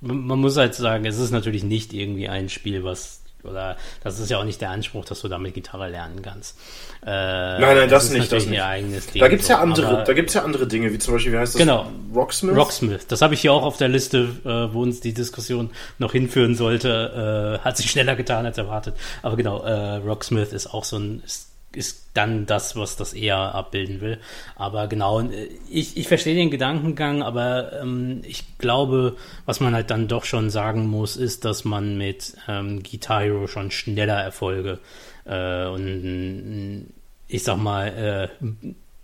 man 0.00 0.38
muss 0.38 0.56
halt 0.56 0.74
sagen, 0.74 1.04
es 1.04 1.18
ist 1.18 1.32
natürlich 1.32 1.64
nicht 1.64 1.92
irgendwie 1.92 2.28
ein 2.28 2.48
Spiel, 2.48 2.84
was 2.84 3.21
oder 3.44 3.76
das 4.02 4.18
ist 4.18 4.30
ja 4.30 4.38
auch 4.38 4.44
nicht 4.44 4.60
der 4.60 4.70
Anspruch, 4.70 5.04
dass 5.04 5.20
du 5.20 5.28
damit 5.28 5.54
Gitarre 5.54 5.88
lernen 5.88 6.22
kannst. 6.22 6.58
Äh, 7.04 7.10
nein, 7.10 7.60
nein, 7.60 7.88
das, 7.88 8.04
das 8.04 8.12
nicht. 8.12 8.32
Das 8.32 8.46
nicht. 8.46 8.62
Eigenes 8.62 9.06
Ding, 9.06 9.20
da 9.20 9.28
ja 9.28 9.58
andere, 9.58 9.88
aber, 9.88 10.04
da 10.04 10.12
gibt's 10.12 10.34
ja 10.34 10.42
andere 10.42 10.66
Dinge, 10.66 10.92
wie 10.92 10.98
zum 10.98 11.14
Beispiel, 11.14 11.32
wie 11.32 11.38
heißt 11.38 11.54
das? 11.54 11.60
Genau. 11.60 11.90
Rocksmith. 12.14 12.56
Rocksmith. 12.56 13.06
Das 13.08 13.22
habe 13.22 13.34
ich 13.34 13.40
hier 13.40 13.52
auch 13.52 13.62
auf 13.62 13.76
der 13.76 13.88
Liste, 13.88 14.28
äh, 14.44 14.74
wo 14.74 14.82
uns 14.82 15.00
die 15.00 15.14
Diskussion 15.14 15.70
noch 15.98 16.12
hinführen 16.12 16.54
sollte. 16.54 17.58
Äh, 17.60 17.64
hat 17.64 17.76
sich 17.76 17.90
schneller 17.90 18.16
getan 18.16 18.46
als 18.46 18.58
erwartet. 18.58 18.96
Aber 19.22 19.36
genau, 19.36 19.62
äh, 19.62 19.96
Rocksmith 19.96 20.52
ist 20.52 20.72
auch 20.72 20.84
so 20.84 20.96
ein 20.98 21.22
ist 21.24 21.51
ist 21.74 22.10
dann 22.14 22.46
das, 22.46 22.76
was 22.76 22.96
das 22.96 23.14
eher 23.14 23.36
abbilden 23.36 24.00
will. 24.00 24.18
Aber 24.56 24.86
genau, 24.86 25.22
ich, 25.70 25.96
ich 25.96 26.08
verstehe 26.08 26.34
den 26.34 26.50
Gedankengang, 26.50 27.22
aber 27.22 27.80
ähm, 27.80 28.22
ich 28.24 28.58
glaube, 28.58 29.16
was 29.46 29.60
man 29.60 29.74
halt 29.74 29.90
dann 29.90 30.08
doch 30.08 30.24
schon 30.24 30.50
sagen 30.50 30.86
muss, 30.86 31.16
ist, 31.16 31.44
dass 31.44 31.64
man 31.64 31.96
mit 31.96 32.34
ähm, 32.48 32.82
Guitar 32.82 33.22
Hero 33.22 33.46
schon 33.46 33.70
schneller 33.70 34.20
Erfolge 34.20 34.78
äh, 35.24 35.66
und 35.66 36.92
ich 37.28 37.42
sag 37.44 37.56
mal, 37.56 38.30
äh, 38.40 38.44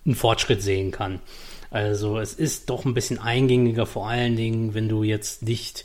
einen 0.05 0.15
Fortschritt 0.15 0.63
sehen 0.63 0.91
kann. 0.91 1.21
Also 1.71 2.19
es 2.19 2.35
ist 2.35 2.71
doch 2.71 2.85
ein 2.85 2.95
bisschen 2.95 3.19
eingängiger, 3.19 3.87
vor 3.87 4.09
allen 4.09 4.37
Dingen, 4.37 4.75
wenn 4.75 4.89
du 4.89 5.03
jetzt 5.03 5.43
nicht 5.43 5.85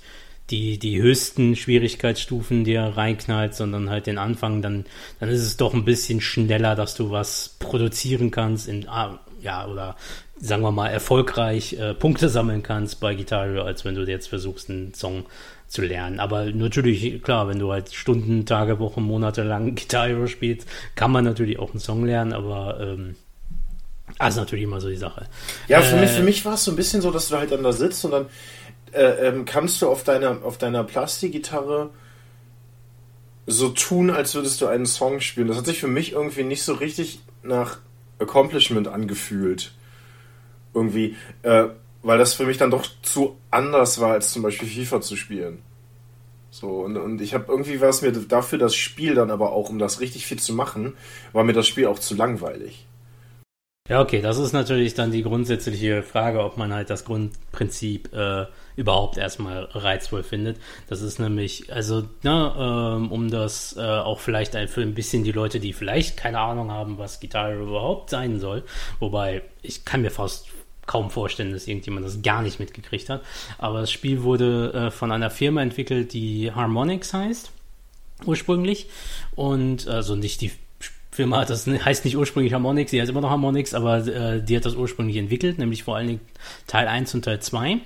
die, 0.50 0.78
die 0.78 1.02
höchsten 1.02 1.56
Schwierigkeitsstufen 1.56 2.64
dir 2.64 2.82
reinknallt, 2.82 3.56
sondern 3.56 3.90
halt 3.90 4.08
den 4.08 4.18
Anfang, 4.18 4.62
dann, 4.62 4.86
dann 5.20 5.30
ist 5.30 5.42
es 5.42 5.58
doch 5.58 5.74
ein 5.74 5.86
bisschen 5.86 6.22
schneller, 6.22 6.76
dass 6.76 6.96
du 6.96 7.12
was 7.12 7.56
produzieren 7.60 8.30
kannst 8.30 8.68
in, 8.68 8.88
ah, 8.90 9.20
ja, 9.42 9.68
oder 9.68 9.96
sagen 10.38 10.64
wir 10.64 10.72
mal, 10.72 10.90
erfolgreich 10.90 11.74
äh, 11.74 11.94
Punkte 11.94 12.30
sammeln 12.30 12.64
kannst 12.64 13.00
bei 13.00 13.16
Guitar 13.16 13.46
Hero, 13.46 13.64
als 13.64 13.86
wenn 13.86 13.96
du 13.96 14.04
jetzt 14.04 14.28
versuchst, 14.28 14.70
einen 14.70 14.94
Song 14.94 15.26
zu 15.68 15.82
lernen. 15.82 16.20
Aber 16.20 16.46
natürlich, 16.46 17.22
klar, 17.24 17.48
wenn 17.48 17.60
du 17.60 17.72
halt 17.72 17.94
Stunden, 17.94 18.46
Tage, 18.46 18.80
Wochen, 18.80 19.02
Monate 19.02 19.44
lang 19.44 19.76
Guitar 19.76 20.08
Hero 20.08 20.28
spielst, 20.28 20.68
kann 20.96 21.12
man 21.12 21.24
natürlich 21.24 21.60
auch 21.60 21.72
einen 21.72 21.80
Song 21.80 22.06
lernen, 22.06 22.34
aber 22.34 22.80
ähm, 22.82 23.16
das 24.20 24.36
ist 24.36 24.40
natürlich 24.40 24.64
immer 24.66 24.82
so 24.82 24.90
die 24.90 24.98
Sache. 24.98 25.26
Ja, 25.68 25.82
für 25.82 25.96
äh, 25.96 26.02
mich, 26.02 26.12
für 26.12 26.24
mich 26.24 26.46
war 26.46 26.54
es 26.56 26.64
so 26.66 26.72
ein 26.72 26.76
bisschen 26.76 27.02
so, 27.02 27.12
dass 27.12 27.30
du 27.30 27.38
halt 27.38 27.52
dann 27.52 27.64
da 27.64 27.72
sitzt 27.72 28.04
und 28.06 28.12
dann 28.12 28.26
äh, 28.94 29.28
ähm, 29.28 29.46
kannst 29.46 29.82
du 29.82 29.90
auf 29.90 30.04
deiner, 30.04 30.44
auf 30.44 30.58
deiner 30.58 30.84
Plastikgitarre 30.84 31.90
so 33.46 33.70
tun, 33.70 34.10
als 34.10 34.36
würdest 34.36 34.62
du 34.62 34.68
einen 34.68 34.86
Song 34.86 35.20
spielen. 35.20 35.48
Das 35.48 35.58
hat 35.58 35.66
sich 35.66 35.80
für 35.80 35.88
mich 35.88 36.14
irgendwie 36.14 36.44
nicht 36.44 36.64
so 36.64 36.74
richtig 36.74 37.22
nach 37.42 37.80
Accomplishment 38.20 38.88
angefühlt. 38.88 39.74
Irgendwie, 40.74 41.16
äh, 41.42 41.66
weil 42.02 42.18
das 42.18 42.34
für 42.34 42.46
mich 42.46 42.58
dann 42.58 42.72
doch 42.72 42.86
zu 43.02 43.38
anders 43.52 44.00
war, 44.00 44.14
als 44.14 44.32
zum 44.32 44.44
Beispiel 44.44 44.68
FIFA 44.68 45.02
zu 45.02 45.16
spielen. 45.16 45.60
So, 46.50 46.68
und, 46.82 46.98
und 46.98 47.20
ich 47.22 47.34
habe 47.34 47.46
irgendwie 47.48 47.82
war 47.82 47.90
es 47.90 48.02
mir 48.02 48.12
dafür 48.12 48.60
das 48.60 48.76
Spiel 48.76 49.16
dann 49.16 49.32
aber 49.32 49.54
auch, 49.54 49.70
um 49.70 49.80
das 49.80 50.00
richtig 50.00 50.28
viel 50.28 50.40
zu 50.40 50.54
machen, 50.54 50.94
war 51.32 51.44
mir 51.44 51.54
das 51.54 51.68
Spiel 51.68 51.88
auch 51.88 52.00
zu 52.00 52.16
langweilig. 52.16 52.86
Ja, 53.90 54.02
okay, 54.02 54.22
das 54.22 54.38
ist 54.38 54.54
natürlich 54.54 54.94
dann 54.94 55.12
die 55.12 55.24
grundsätzliche 55.24 56.04
Frage, 56.04 56.44
ob 56.44 56.58
man 56.58 56.72
halt 56.72 56.90
das 56.90 57.04
Grundprinzip 57.06 58.14
äh, 58.14 58.46
überhaupt 58.76 59.18
erstmal 59.18 59.66
reizvoll 59.72 60.24
findet. 60.24 60.58
Das 60.88 61.02
ist 61.02 61.20
nämlich, 61.20 61.72
also, 61.72 62.04
ne, 62.24 62.54
ähm, 62.58 63.12
um 63.12 63.30
das 63.30 63.76
äh, 63.78 63.82
auch 63.82 64.20
vielleicht 64.20 64.56
für 64.70 64.82
ein 64.82 64.94
bisschen 64.94 65.24
die 65.24 65.32
Leute, 65.32 65.60
die 65.60 65.74
vielleicht 65.74 66.18
keine 66.18 66.40
Ahnung 66.40 66.72
haben, 66.72 66.98
was 66.98 67.20
Gitarre 67.20 67.56
überhaupt 67.56 68.10
sein 68.10 68.40
soll, 68.40 68.64
wobei 69.00 69.44
ich 69.62 69.86
kann 69.86 70.02
mir 70.02 70.12
fast 70.12 70.48
kaum 70.86 71.10
vorstellen, 71.10 71.54
dass 71.54 71.68
irgendjemand 71.68 72.06
das 72.06 72.22
gar 72.22 72.42
nicht 72.42 72.60
mitgekriegt 72.60 73.10
hat. 73.10 73.22
Aber 73.58 73.80
das 73.82 73.92
Spiel 73.92 74.24
wurde 74.24 74.74
äh, 74.74 74.92
von 74.92 75.12
einer 75.12 75.30
Firma 75.30 75.62
entwickelt, 75.62 76.14
die 76.14 76.52
Harmonix 76.52 77.14
heißt, 77.14 77.52
ursprünglich. 78.26 78.88
Und 79.36 79.88
also 79.88 80.16
nicht 80.16 80.42
die 80.42 80.52
Firma 81.14 81.46
das 81.46 81.68
heißt 81.68 82.06
nicht 82.06 82.18
ursprünglich 82.18 82.54
Harmonix, 82.54 82.92
sie 82.92 83.00
heißt 83.00 83.12
immer 83.12 83.22
noch 83.22 83.30
Harmonix, 83.30 83.74
aber 83.74 84.06
äh, 84.08 84.42
die 84.44 84.58
hat 84.58 84.66
das 84.66 84.76
ursprünglich 84.76 85.18
entwickelt, 85.18 85.60
nämlich 85.60 85.84
vor 85.84 85.96
allen 85.96 86.08
Dingen 86.08 86.22
Teil 86.68 86.88
1 86.88 87.14
und 87.14 87.26
Teil 87.26 87.40
2. 87.40 87.80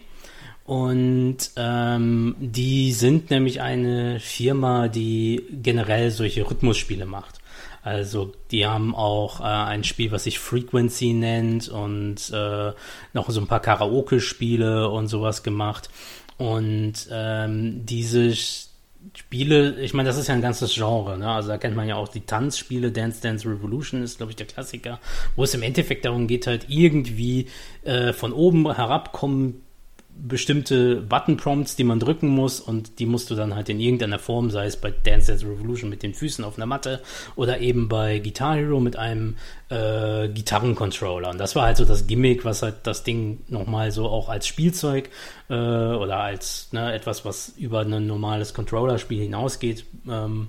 Und 0.68 1.38
ähm, 1.56 2.36
die 2.40 2.92
sind 2.92 3.30
nämlich 3.30 3.62
eine 3.62 4.20
Firma, 4.20 4.90
die 4.90 5.42
generell 5.50 6.12
solche 6.12 6.48
Rhythmusspiele 6.48 7.06
macht. 7.06 7.40
Also 7.84 8.34
die 8.52 8.66
haben 8.66 8.94
auch 8.94 9.40
äh, 9.40 9.44
ein 9.44 9.86
Spiel, 9.86 10.12
was 10.12 10.26
sich 10.26 10.40
Frequency 10.40 11.14
nennt 11.14 11.70
und 11.70 12.30
äh, 12.34 12.74
noch 13.14 13.30
so 13.30 13.40
ein 13.40 13.48
paar 13.48 13.62
Karaoke-Spiele 13.62 14.90
und 14.90 15.08
sowas 15.08 15.42
gemacht. 15.42 15.90
Und 16.36 17.08
ähm, 17.14 17.86
diese 17.86 18.36
Spiele, 18.36 19.80
ich 19.80 19.94
meine, 19.94 20.10
das 20.10 20.18
ist 20.18 20.28
ja 20.28 20.34
ein 20.34 20.42
ganzes 20.42 20.74
Genre, 20.74 21.18
ne? 21.18 21.32
Also 21.32 21.48
da 21.48 21.58
kennt 21.58 21.78
man 21.78 21.88
ja 21.88 21.96
auch 21.96 22.10
die 22.10 22.26
Tanzspiele, 22.26 22.92
Dance 22.92 23.22
Dance 23.22 23.48
Revolution 23.48 24.04
ist, 24.04 24.18
glaube 24.18 24.34
ich, 24.34 24.36
der 24.36 24.48
Klassiker, 24.48 25.00
wo 25.38 25.46
es 25.46 25.54
im 25.54 25.64
Endeffekt 25.64 26.04
darum 26.04 26.28
geht, 26.28 26.46
halt 26.46 26.66
irgendwie 26.68 27.48
äh, 27.86 28.12
von 28.12 28.34
oben 28.34 28.70
herabkommen 28.76 29.64
bestimmte 30.20 30.98
Button-Prompts, 31.02 31.76
die 31.76 31.84
man 31.84 32.00
drücken 32.00 32.28
muss 32.28 32.60
und 32.60 33.00
die 33.00 33.06
musst 33.06 33.30
du 33.30 33.36
dann 33.36 33.56
halt 33.56 33.70
in 33.70 33.80
irgendeiner 33.80 34.20
Form, 34.20 34.50
sei 34.50 34.66
es 34.66 34.78
bei 34.78 34.92
Dance 34.92 35.32
Dance 35.32 35.46
Revolution 35.46 35.90
mit 35.90 36.04
den 36.04 36.14
Füßen 36.14 36.44
auf 36.44 36.58
einer 36.58 36.66
Matte 36.66 37.02
oder 37.36 37.60
eben 37.60 37.88
bei 37.88 38.20
Guitar 38.20 38.56
Hero 38.56 38.80
mit 38.80 38.96
einem 38.96 39.36
äh, 39.70 40.28
Gitarrencontroller. 40.30 41.30
Und 41.30 41.38
das 41.38 41.56
war 41.56 41.66
halt 41.66 41.78
so 41.78 41.86
das 41.86 42.08
Gimmick, 42.08 42.46
was 42.46 42.62
halt 42.62 42.76
das 42.84 43.04
Ding 43.04 43.40
nochmal 43.48 43.92
so 43.92 44.08
auch 44.08 44.30
als 44.30 44.48
Spielzeug 44.48 45.10
äh, 45.50 45.54
oder 45.54 46.18
als 46.18 46.70
ne, 46.72 46.94
etwas, 46.94 47.26
was 47.26 47.50
über 47.58 47.82
ein 47.82 48.08
normales 48.08 48.54
Controller-Spiel 48.54 49.22
hinausgeht, 49.22 49.86
ähm, 50.10 50.48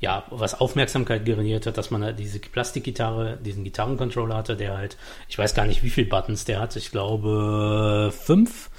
ja, 0.00 0.24
was 0.30 0.60
Aufmerksamkeit 0.60 1.24
generiert 1.24 1.66
hat, 1.66 1.76
dass 1.76 1.90
man 1.90 2.04
halt 2.04 2.20
diese 2.20 2.38
Plastikgitarre, 2.38 3.36
diesen 3.44 3.64
Gitarrencontroller 3.64 4.36
hatte, 4.36 4.56
der 4.56 4.76
halt, 4.76 4.96
ich 5.28 5.36
weiß 5.36 5.54
gar 5.54 5.66
nicht, 5.66 5.82
wie 5.82 5.90
viele 5.90 6.06
Buttons 6.06 6.44
der 6.44 6.60
hat, 6.60 6.76
ich 6.76 6.92
glaube 6.92 8.12
fünf 8.16 8.70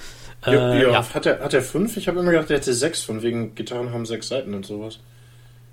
ja, 0.45 0.73
äh, 0.73 0.83
ja. 0.83 1.13
Hat, 1.13 1.25
er, 1.25 1.39
hat 1.39 1.53
er 1.53 1.61
fünf? 1.61 1.97
Ich 1.97 2.07
habe 2.07 2.19
immer 2.19 2.31
gedacht, 2.31 2.49
der 2.49 2.57
hätte 2.57 2.73
sechs, 2.73 3.01
von 3.01 3.21
wegen 3.21 3.55
Gitarren 3.55 3.91
haben 3.91 4.05
sechs 4.05 4.29
Seiten 4.29 4.53
und 4.53 4.65
sowas. 4.65 4.99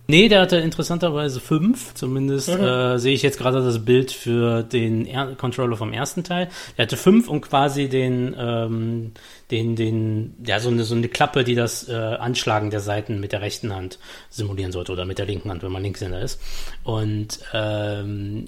Nee, 0.09 0.29
der 0.29 0.43
hatte 0.43 0.59
interessanterweise 0.59 1.41
fünf. 1.41 1.95
Zumindest 1.95 2.49
mhm. 2.49 2.65
äh, 2.65 2.99
sehe 2.99 3.13
ich 3.13 3.23
jetzt 3.23 3.39
gerade 3.39 3.63
das 3.65 3.85
Bild 3.85 4.13
für 4.13 4.63
den 4.63 5.05
er 5.05 5.35
Controller 5.35 5.77
vom 5.77 5.93
ersten 5.93 6.23
Teil. 6.23 6.49
Der 6.77 6.85
hatte 6.85 6.97
fünf 6.97 7.29
und 7.29 7.41
quasi 7.41 7.89
den, 7.89 8.35
ähm, 8.39 9.13
den, 9.51 9.75
den, 9.75 10.35
ja, 10.47 10.61
so 10.61 10.69
eine, 10.69 10.85
so 10.85 10.95
eine 10.95 11.09
Klappe, 11.09 11.43
die 11.43 11.57
das 11.57 11.89
äh, 11.89 11.93
Anschlagen 11.93 12.71
der 12.71 12.81
Seiten 12.81 13.19
mit 13.19 13.33
der 13.33 13.41
rechten 13.41 13.75
Hand 13.75 13.99
simulieren 14.31 14.71
sollte 14.71 14.93
oder 14.93 15.05
mit 15.05 15.19
der 15.19 15.27
linken 15.27 15.51
Hand, 15.51 15.65
wenn 15.65 15.73
man 15.73 15.83
Linkshänder 15.83 16.21
ist. 16.21 16.41
Und 16.85 17.41
ähm, 17.53 18.47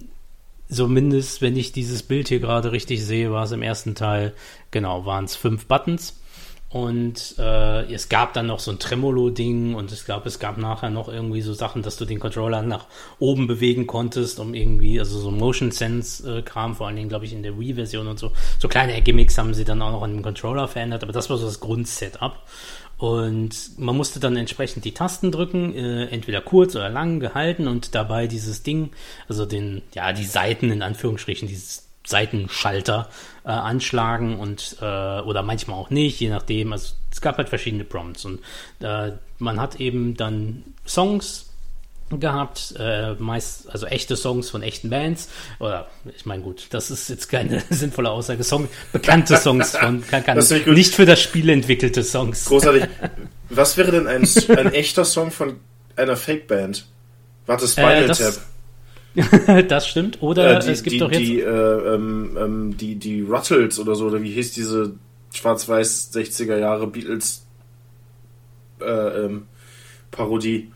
zumindest, 0.70 1.42
wenn 1.42 1.56
ich 1.56 1.72
dieses 1.72 2.02
Bild 2.02 2.28
hier 2.28 2.40
gerade 2.40 2.72
richtig 2.72 3.04
sehe, 3.04 3.32
war 3.32 3.44
es 3.44 3.52
im 3.52 3.62
ersten 3.62 3.94
Teil, 3.94 4.34
genau, 4.70 5.06
waren 5.06 5.24
es 5.24 5.36
fünf 5.36 5.66
Buttons. 5.66 6.14
Und 6.70 7.36
äh, 7.38 7.90
es 7.90 8.10
gab 8.10 8.34
dann 8.34 8.46
noch 8.46 8.60
so 8.60 8.70
ein 8.70 8.78
Tremolo-Ding 8.78 9.74
und 9.74 9.90
ich 9.90 10.04
glaube, 10.04 10.28
es 10.28 10.38
gab 10.38 10.58
nachher 10.58 10.90
noch 10.90 11.08
irgendwie 11.08 11.40
so 11.40 11.54
Sachen, 11.54 11.80
dass 11.80 11.96
du 11.96 12.04
den 12.04 12.20
Controller 12.20 12.60
nach 12.60 12.84
oben 13.18 13.46
bewegen 13.46 13.86
konntest, 13.86 14.38
um 14.38 14.52
irgendwie, 14.52 14.98
also 14.98 15.18
so 15.18 15.30
Motion 15.30 15.70
Sense-Kram, 15.70 16.74
vor 16.74 16.86
allen 16.86 16.96
Dingen, 16.96 17.08
glaube 17.08 17.24
ich, 17.24 17.32
in 17.32 17.42
der 17.42 17.58
Wii-Version 17.58 18.06
und 18.06 18.18
so. 18.18 18.32
So 18.58 18.68
kleine 18.68 19.00
Gimmicks 19.00 19.38
haben 19.38 19.54
sie 19.54 19.64
dann 19.64 19.80
auch 19.80 19.92
noch 19.92 20.02
an 20.02 20.12
dem 20.12 20.22
Controller 20.22 20.68
verändert, 20.68 21.02
aber 21.02 21.12
das 21.12 21.30
war 21.30 21.38
so 21.38 21.46
das 21.46 21.60
Grundsetup. 21.60 22.36
Und 22.98 23.78
man 23.78 23.96
musste 23.96 24.18
dann 24.18 24.36
entsprechend 24.36 24.84
die 24.84 24.92
Tasten 24.92 25.30
drücken, 25.30 25.72
äh, 25.74 26.06
entweder 26.06 26.40
kurz 26.40 26.74
oder 26.74 26.90
lang 26.90 27.20
gehalten 27.20 27.68
und 27.68 27.94
dabei 27.94 28.26
dieses 28.26 28.64
Ding, 28.64 28.90
also 29.28 29.46
den, 29.46 29.82
ja, 29.94 30.12
die 30.12 30.24
Seiten 30.24 30.72
in 30.72 30.82
Anführungsstrichen, 30.82 31.46
dieses 31.46 31.88
Seitenschalter 32.04 33.08
äh, 33.44 33.50
anschlagen 33.50 34.38
und 34.40 34.78
äh, 34.80 35.20
oder 35.20 35.42
manchmal 35.42 35.78
auch 35.78 35.90
nicht, 35.90 36.18
je 36.18 36.30
nachdem. 36.30 36.72
Also 36.72 36.94
es 37.12 37.20
gab 37.20 37.36
halt 37.36 37.48
verschiedene 37.48 37.84
Prompts 37.84 38.24
und 38.24 38.40
äh, 38.80 39.12
man 39.38 39.60
hat 39.60 39.78
eben 39.78 40.16
dann 40.16 40.64
Songs 40.86 41.47
gehabt, 42.10 42.74
äh, 42.78 43.14
meist, 43.14 43.68
also 43.70 43.86
echte 43.86 44.16
Songs 44.16 44.48
von 44.50 44.62
echten 44.62 44.90
Bands. 44.90 45.28
Oder 45.58 45.88
ich 46.16 46.24
meine, 46.26 46.42
gut, 46.42 46.68
das 46.70 46.90
ist 46.90 47.08
jetzt 47.08 47.28
keine 47.28 47.62
sinnvolle 47.70 48.10
Aussage. 48.10 48.42
Song, 48.44 48.68
bekannte 48.92 49.36
Songs 49.36 49.76
von 49.76 50.04
kann, 50.06 50.24
kann 50.24 50.38
nicht 50.38 50.94
für 50.94 51.06
das 51.06 51.20
Spiel 51.20 51.48
entwickelte 51.50 52.02
Songs. 52.02 52.46
Großartig. 52.46 52.84
Was 53.50 53.76
wäre 53.76 53.90
denn 53.90 54.06
ein, 54.06 54.28
ein 54.56 54.72
echter 54.72 55.04
Song 55.04 55.30
von 55.30 55.56
einer 55.96 56.16
Fake-Band? 56.16 56.86
Warte, 57.46 57.66
Spinal 57.66 58.04
äh, 58.04 58.06
das, 58.06 58.18
Tap. 58.18 59.68
das 59.68 59.88
stimmt. 59.88 60.22
Oder 60.22 60.58
äh, 60.58 60.60
die, 60.60 60.70
es 60.70 60.82
gibt 60.82 60.94
die, 60.94 60.98
doch 60.98 61.10
jetzt. 61.10 61.20
Die, 61.20 61.40
äh, 61.40 61.94
ähm, 61.94 62.36
ähm, 62.38 62.76
die, 62.76 62.96
die 62.96 63.22
Ruttles 63.22 63.78
oder 63.78 63.94
so, 63.94 64.06
oder 64.06 64.22
wie 64.22 64.32
hieß 64.32 64.52
diese 64.52 64.94
schwarz-weiß 65.32 66.12
60er 66.14 66.56
Jahre 66.56 66.86
Beatles 66.86 67.46
äh, 68.80 68.84
ähm, 68.84 69.46
Parodie? 70.10 70.70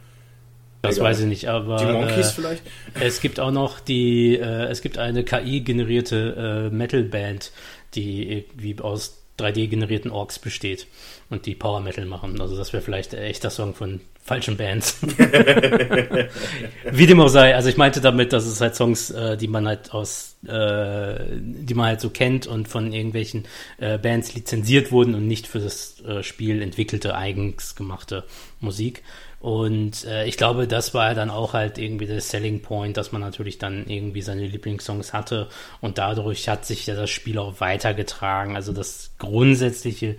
Das 0.82 0.96
Egal. 0.96 1.10
weiß 1.10 1.20
ich 1.20 1.26
nicht, 1.26 1.48
aber 1.48 1.76
die 1.76 1.84
Monkeys 1.84 2.30
äh, 2.30 2.34
vielleicht. 2.34 2.62
Es 2.94 3.20
gibt 3.20 3.38
auch 3.38 3.52
noch 3.52 3.78
die, 3.78 4.36
äh, 4.36 4.64
es 4.64 4.82
gibt 4.82 4.98
eine 4.98 5.22
KI-generierte 5.22 6.70
äh, 6.70 6.74
Metal-Band, 6.74 7.52
die 7.94 8.28
irgendwie 8.28 8.76
aus 8.80 9.22
3D-generierten 9.38 10.10
Orks 10.10 10.38
besteht 10.38 10.86
und 11.30 11.46
die 11.46 11.54
Power 11.54 11.80
Metal 11.80 12.04
machen. 12.04 12.40
Also 12.40 12.56
das 12.56 12.72
wäre 12.72 12.82
vielleicht 12.82 13.14
ein 13.14 13.22
echter 13.22 13.50
Song 13.50 13.74
von 13.74 14.00
falschen 14.24 14.56
Bands. 14.56 14.98
Wie 16.92 17.06
dem 17.06 17.20
auch 17.20 17.28
sei. 17.28 17.54
Also 17.54 17.68
ich 17.68 17.76
meinte 17.76 18.00
damit, 18.00 18.32
dass 18.32 18.44
es 18.46 18.60
halt 18.60 18.76
Songs, 18.76 19.10
äh, 19.10 19.36
die 19.36 19.48
man 19.48 19.66
halt 19.66 19.92
aus, 19.92 20.36
äh, 20.46 21.18
die 21.30 21.74
man 21.74 21.86
halt 21.86 22.00
so 22.00 22.10
kennt 22.10 22.46
und 22.46 22.68
von 22.68 22.92
irgendwelchen 22.92 23.46
äh, 23.78 23.98
Bands 23.98 24.34
lizenziert 24.34 24.92
wurden 24.92 25.14
und 25.14 25.26
nicht 25.26 25.48
für 25.48 25.58
das 25.58 26.00
äh, 26.02 26.22
Spiel 26.22 26.62
entwickelte, 26.62 27.16
eigens 27.16 27.74
gemachte 27.74 28.24
Musik. 28.60 29.02
Und 29.42 30.04
äh, 30.04 30.24
ich 30.26 30.36
glaube, 30.36 30.68
das 30.68 30.94
war 30.94 31.16
dann 31.16 31.28
auch 31.28 31.52
halt 31.52 31.76
irgendwie 31.76 32.06
der 32.06 32.20
Selling 32.20 32.62
Point, 32.62 32.96
dass 32.96 33.10
man 33.10 33.20
natürlich 33.20 33.58
dann 33.58 33.88
irgendwie 33.88 34.22
seine 34.22 34.46
Lieblingssongs 34.46 35.12
hatte 35.12 35.48
und 35.80 35.98
dadurch 35.98 36.48
hat 36.48 36.64
sich 36.64 36.86
ja 36.86 36.94
das 36.94 37.10
Spiel 37.10 37.38
auch 37.38 37.60
weitergetragen. 37.60 38.54
Also 38.54 38.72
das 38.72 39.16
grundsätzliche 39.18 40.14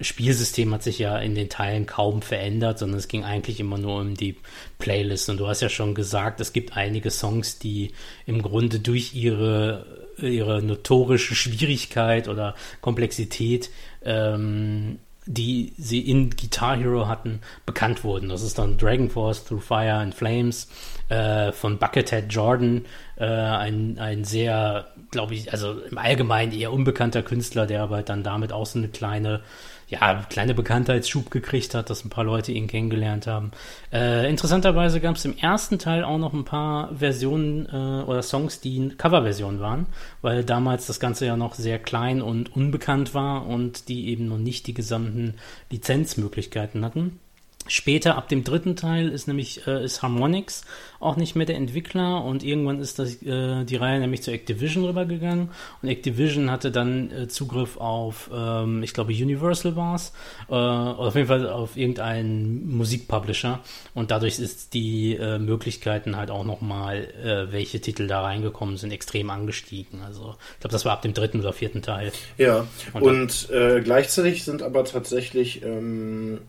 Spielsystem 0.00 0.74
hat 0.74 0.82
sich 0.82 0.98
ja 0.98 1.16
in 1.18 1.36
den 1.36 1.48
Teilen 1.48 1.86
kaum 1.86 2.20
verändert, 2.20 2.80
sondern 2.80 2.98
es 2.98 3.06
ging 3.06 3.22
eigentlich 3.22 3.60
immer 3.60 3.78
nur 3.78 4.00
um 4.00 4.14
die 4.14 4.38
Playlist. 4.80 5.30
Und 5.30 5.38
du 5.38 5.46
hast 5.46 5.60
ja 5.60 5.68
schon 5.68 5.94
gesagt, 5.94 6.40
es 6.40 6.52
gibt 6.52 6.76
einige 6.76 7.12
Songs, 7.12 7.60
die 7.60 7.92
im 8.26 8.42
Grunde 8.42 8.80
durch 8.80 9.14
ihre, 9.14 9.86
ihre 10.18 10.64
notorische 10.64 11.36
Schwierigkeit 11.36 12.26
oder 12.26 12.56
Komplexität 12.80 13.70
ähm, 14.04 14.98
die 15.26 15.72
sie 15.78 16.00
in 16.00 16.30
Guitar 16.30 16.76
Hero 16.76 17.08
hatten, 17.08 17.40
bekannt 17.64 18.04
wurden. 18.04 18.28
Das 18.28 18.42
ist 18.42 18.58
dann 18.58 18.76
Dragon 18.76 19.08
Force, 19.08 19.44
Through 19.44 19.62
Fire 19.62 19.94
and 19.94 20.14
Flames 20.14 20.68
äh, 21.08 21.52
von 21.52 21.78
Buckethead 21.78 22.26
Jordan, 22.28 22.84
äh, 23.16 23.24
ein, 23.24 23.98
ein 23.98 24.24
sehr, 24.24 24.88
glaube 25.10 25.34
ich, 25.34 25.52
also 25.52 25.80
im 25.80 25.98
Allgemeinen 25.98 26.52
eher 26.52 26.72
unbekannter 26.72 27.22
Künstler, 27.22 27.66
der 27.66 27.82
aber 27.82 28.02
dann 28.02 28.22
damit 28.22 28.52
auch 28.52 28.66
so 28.66 28.78
eine 28.78 28.88
kleine 28.88 29.40
ja, 29.88 30.22
kleine 30.28 30.54
Bekanntheitsschub 30.54 31.30
gekriegt 31.30 31.74
hat, 31.74 31.90
dass 31.90 32.04
ein 32.04 32.10
paar 32.10 32.24
Leute 32.24 32.52
ihn 32.52 32.66
kennengelernt 32.66 33.26
haben. 33.26 33.50
Äh, 33.92 34.28
interessanterweise 34.28 35.00
gab 35.00 35.16
es 35.16 35.24
im 35.24 35.36
ersten 35.36 35.78
Teil 35.78 36.04
auch 36.04 36.18
noch 36.18 36.32
ein 36.32 36.44
paar 36.44 36.94
Versionen 36.96 37.66
äh, 37.66 38.04
oder 38.04 38.22
Songs, 38.22 38.60
die 38.60 38.90
Coverversionen 38.96 39.60
waren, 39.60 39.86
weil 40.22 40.44
damals 40.44 40.86
das 40.86 41.00
Ganze 41.00 41.26
ja 41.26 41.36
noch 41.36 41.54
sehr 41.54 41.78
klein 41.78 42.22
und 42.22 42.54
unbekannt 42.54 43.14
war 43.14 43.46
und 43.46 43.88
die 43.88 44.08
eben 44.08 44.28
noch 44.28 44.38
nicht 44.38 44.66
die 44.66 44.74
gesamten 44.74 45.34
Lizenzmöglichkeiten 45.70 46.84
hatten. 46.84 47.20
Später, 47.66 48.16
ab 48.16 48.28
dem 48.28 48.44
dritten 48.44 48.76
Teil, 48.76 49.08
ist 49.08 49.26
nämlich 49.26 49.66
äh, 49.66 49.84
ist 49.84 50.02
Harmonix 50.02 50.64
auch 51.00 51.16
nicht 51.16 51.34
mehr 51.34 51.46
der 51.46 51.56
Entwickler 51.56 52.24
und 52.24 52.42
irgendwann 52.42 52.80
ist 52.80 52.98
das, 52.98 53.22
äh, 53.22 53.64
die 53.64 53.76
Reihe 53.76 54.00
nämlich 54.00 54.22
zu 54.22 54.30
Activision 54.30 54.84
rübergegangen 54.84 55.50
und 55.82 55.88
Activision 55.88 56.50
hatte 56.50 56.70
dann 56.70 57.10
äh, 57.10 57.28
Zugriff 57.28 57.76
auf, 57.76 58.30
ähm, 58.34 58.82
ich 58.82 58.92
glaube, 58.92 59.12
Universal 59.12 59.76
war 59.76 59.94
es, 59.94 60.12
äh, 60.48 60.54
auf 60.54 61.14
jeden 61.14 61.28
Fall 61.28 61.48
auf 61.48 61.76
irgendeinen 61.76 62.76
Musikpublisher 62.76 63.60
und 63.94 64.10
dadurch 64.10 64.38
ist 64.38 64.74
die 64.74 65.14
äh, 65.16 65.38
Möglichkeiten 65.38 66.16
halt 66.16 66.30
auch 66.30 66.44
nochmal, 66.44 67.08
äh, 67.22 67.52
welche 67.52 67.80
Titel 67.80 68.06
da 68.06 68.22
reingekommen 68.22 68.76
sind, 68.76 68.92
extrem 68.92 69.30
angestiegen. 69.30 70.00
Also 70.02 70.36
ich 70.54 70.60
glaube, 70.60 70.72
das 70.72 70.84
war 70.84 70.92
ab 70.92 71.02
dem 71.02 71.14
dritten 71.14 71.40
oder 71.40 71.52
vierten 71.52 71.82
Teil. 71.82 72.12
Ja, 72.38 72.66
und, 72.92 73.02
und 73.02 73.50
äh, 73.50 73.80
gleichzeitig 73.80 74.44
sind 74.44 74.62
aber 74.62 74.84
tatsächlich 74.84 75.62
ähm 75.62 76.40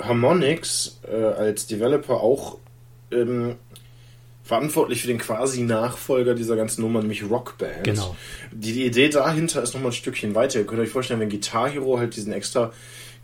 Harmonix 0.00 1.00
äh, 1.10 1.14
als 1.14 1.66
Developer 1.66 2.14
auch 2.14 2.58
ähm, 3.10 3.56
verantwortlich 4.42 5.02
für 5.02 5.08
den 5.08 5.18
quasi 5.18 5.62
Nachfolger 5.62 6.34
dieser 6.34 6.56
ganzen 6.56 6.82
Nummer, 6.82 7.00
nämlich 7.00 7.28
Rockband. 7.28 7.84
Genau. 7.84 8.16
Die, 8.50 8.72
die 8.72 8.86
Idee 8.86 9.08
dahinter 9.08 9.62
ist 9.62 9.74
nochmal 9.74 9.90
ein 9.90 9.94
Stückchen 9.94 10.34
weiter. 10.34 10.58
Ihr 10.58 10.66
könnt 10.66 10.80
euch 10.80 10.90
vorstellen, 10.90 11.20
wenn 11.20 11.28
Guitar 11.28 11.68
Hero 11.68 11.98
halt 11.98 12.16
diesen 12.16 12.32
extra 12.32 12.72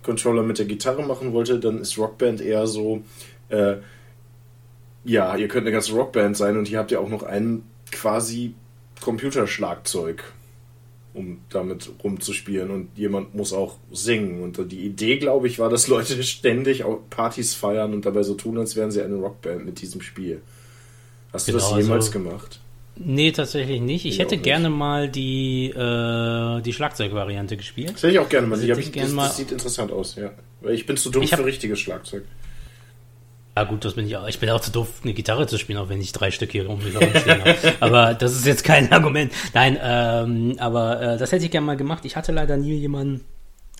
Controller 0.03 0.45
mit 0.45 0.59
der 0.59 0.67
Gitarre 0.67 1.03
machen 1.03 1.33
wollte, 1.33 1.59
dann 1.59 1.81
ist 1.81 1.99
Rockband 1.99 2.41
eher 2.41 2.67
so, 2.67 3.03
äh, 3.49 3.77
ja, 5.05 5.37
ihr 5.37 5.49
könnt 5.49 5.65
eine 5.65 5.73
ganze 5.73 5.93
Rockband 5.95 6.37
sein 6.37 6.57
und 6.57 6.69
hier 6.69 6.79
habt 6.79 6.93
ihr 6.93 7.01
auch 7.01 7.09
noch 7.09 7.25
ein 7.25 7.65
quasi 7.91 8.55
Computerschlagzeug. 9.01 10.23
Um 11.17 11.39
damit 11.49 11.91
rumzuspielen 12.05 12.71
und 12.71 12.89
jemand 12.97 13.35
muss 13.35 13.53
auch 13.53 13.77
singen. 13.91 14.43
Und 14.43 14.71
die 14.71 14.85
Idee, 14.85 15.17
glaube 15.17 15.49
ich, 15.49 15.59
war, 15.59 15.71
dass 15.71 15.89
Leute 15.89 16.23
ständig 16.23 16.85
Partys 17.11 17.55
feiern 17.55 17.95
und 17.95 18.07
dabei 18.07 18.23
so 18.23 18.35
tun, 18.35 18.59
als 18.59 18.77
wären 18.77 18.91
sie 18.91 19.03
eine 19.03 19.17
Rockband 19.17 19.65
mit 19.65 19.81
diesem 19.81 20.03
Spiel. 20.03 20.41
Hast 21.33 21.47
genau, 21.47 21.59
du 21.59 21.61
das 21.61 21.71
genau, 21.71 21.83
jemals 21.83 22.07
also, 22.07 22.19
gemacht? 22.19 22.61
Nee, 22.99 23.33
tatsächlich 23.33 23.81
nicht. 23.81 24.07
Ich, 24.07 24.15
ich 24.15 24.19
hätte 24.19 24.39
gerne 24.39 24.71
mal 24.71 25.09
die, 25.09 25.67
äh, 25.69 26.63
die 26.63 26.73
Schlagzeugvariante 26.73 27.57
gespielt. 27.57 27.93
Das 27.95 28.03
hätte 28.03 28.15
ich 28.15 28.19
auch 28.19 28.29
gerne 28.29 28.47
mal. 28.47 28.59
Das, 28.59 28.79
ich, 28.79 28.93
das, 28.93 29.13
mal 29.13 29.27
das 29.27 29.37
sieht 29.37 29.53
interessant 29.53 29.93
aus, 29.93 30.17
ja. 30.17 30.31
Weil 30.63 30.75
ich 30.75 30.87
bin 30.87 30.97
zu 30.97 31.11
dumm 31.11 31.25
hab, 31.25 31.39
für 31.39 31.45
richtiges 31.45 31.79
Schlagzeug. 31.79 32.25
Ja 33.57 33.65
gut, 33.65 33.85
das 33.87 33.95
bin 33.95 34.07
ich 34.07 34.15
auch. 34.19 34.29
Ich 34.29 34.39
bin 34.39 34.51
auch 34.51 34.61
zu 34.61 34.71
doof, 34.71 35.01
eine 35.03 35.15
Gitarre 35.15 35.47
zu 35.47 35.57
spielen, 35.57 35.79
auch 35.79 35.89
wenn 35.89 35.99
ich 36.01 36.13
drei 36.13 36.31
Stück 36.31 36.53
hier 36.53 36.67
rumstehen 36.67 37.41
habe. 37.41 37.57
aber 37.81 38.13
das 38.13 38.33
ist 38.33 38.45
jetzt 38.45 38.65
kein 38.65 38.93
Argument. 38.93 39.33
Nein, 39.55 39.79
ähm, 39.83 40.57
aber 40.59 41.01
äh, 41.01 41.17
das 41.17 41.33
hätte 41.33 41.47
ich 41.47 41.51
gerne 41.51 41.67
mal 41.67 41.79
gemacht. 41.79 42.05
Ich 42.05 42.17
hatte 42.17 42.33
leider 42.33 42.59
nie 42.59 42.75
jemanden 42.75 43.25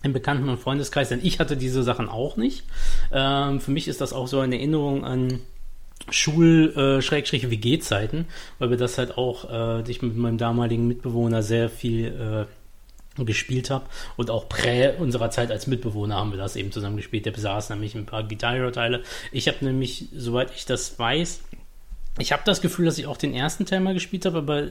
im 0.03 0.15
Bekannten- 0.15 0.49
und 0.49 0.59
Freundeskreis, 0.59 1.11
denn 1.11 1.21
ich 1.23 1.41
hatte 1.41 1.59
diese 1.59 1.83
Sachen 1.83 2.09
auch 2.09 2.39
nicht. 2.39 2.65
Ähm, 3.13 3.61
für 3.61 3.71
mich 3.71 3.87
ist 3.87 4.01
das 4.01 4.15
auch 4.15 4.29
so 4.29 4.41
eine 4.41 4.57
Erinnerung 4.57 5.05
an 5.05 5.41
Schul-WG-Zeiten, 6.09 8.21
äh, 8.21 8.25
weil 8.59 8.71
wir 8.71 8.79
das 8.79 8.97
halt 8.97 9.19
auch, 9.19 9.51
äh, 9.51 9.83
ich 9.91 10.01
mit 10.01 10.17
meinem 10.17 10.39
damaligen 10.39 10.89
Mitbewohner 10.89 11.43
sehr 11.43 11.69
viel 11.69 12.07
äh, 12.07 12.47
gespielt 13.25 13.71
habe 13.71 13.87
und 14.17 14.31
auch 14.31 14.49
prä 14.49 14.95
unserer 14.99 15.31
Zeit 15.31 15.51
als 15.51 15.67
Mitbewohner 15.67 16.17
haben 16.17 16.33
wir 16.33 16.39
das 16.39 16.57
eben 16.57 16.73
zusammen 16.73 16.97
gespielt. 16.97 17.27
Der 17.27 17.31
besaß 17.31 17.71
nämlich 17.71 17.95
ein 17.95 18.07
paar 18.07 18.25
Guitar 18.25 18.55
Hero 18.55 18.71
Teile. 18.71 19.03
Ich 19.33 19.49
habe 19.49 19.65
nämlich, 19.65 20.09
soweit 20.15 20.51
ich 20.55 20.67
das 20.67 20.99
weiß, 20.99 21.41
ich 22.19 22.33
habe 22.33 22.43
das 22.45 22.61
Gefühl, 22.61 22.87
dass 22.87 22.99
ich 22.99 23.07
auch 23.07 23.17
den 23.17 23.35
ersten 23.35 23.67
Teil 23.67 23.81
mal 23.81 23.95
gespielt 23.95 24.25
habe, 24.27 24.39
aber 24.39 24.69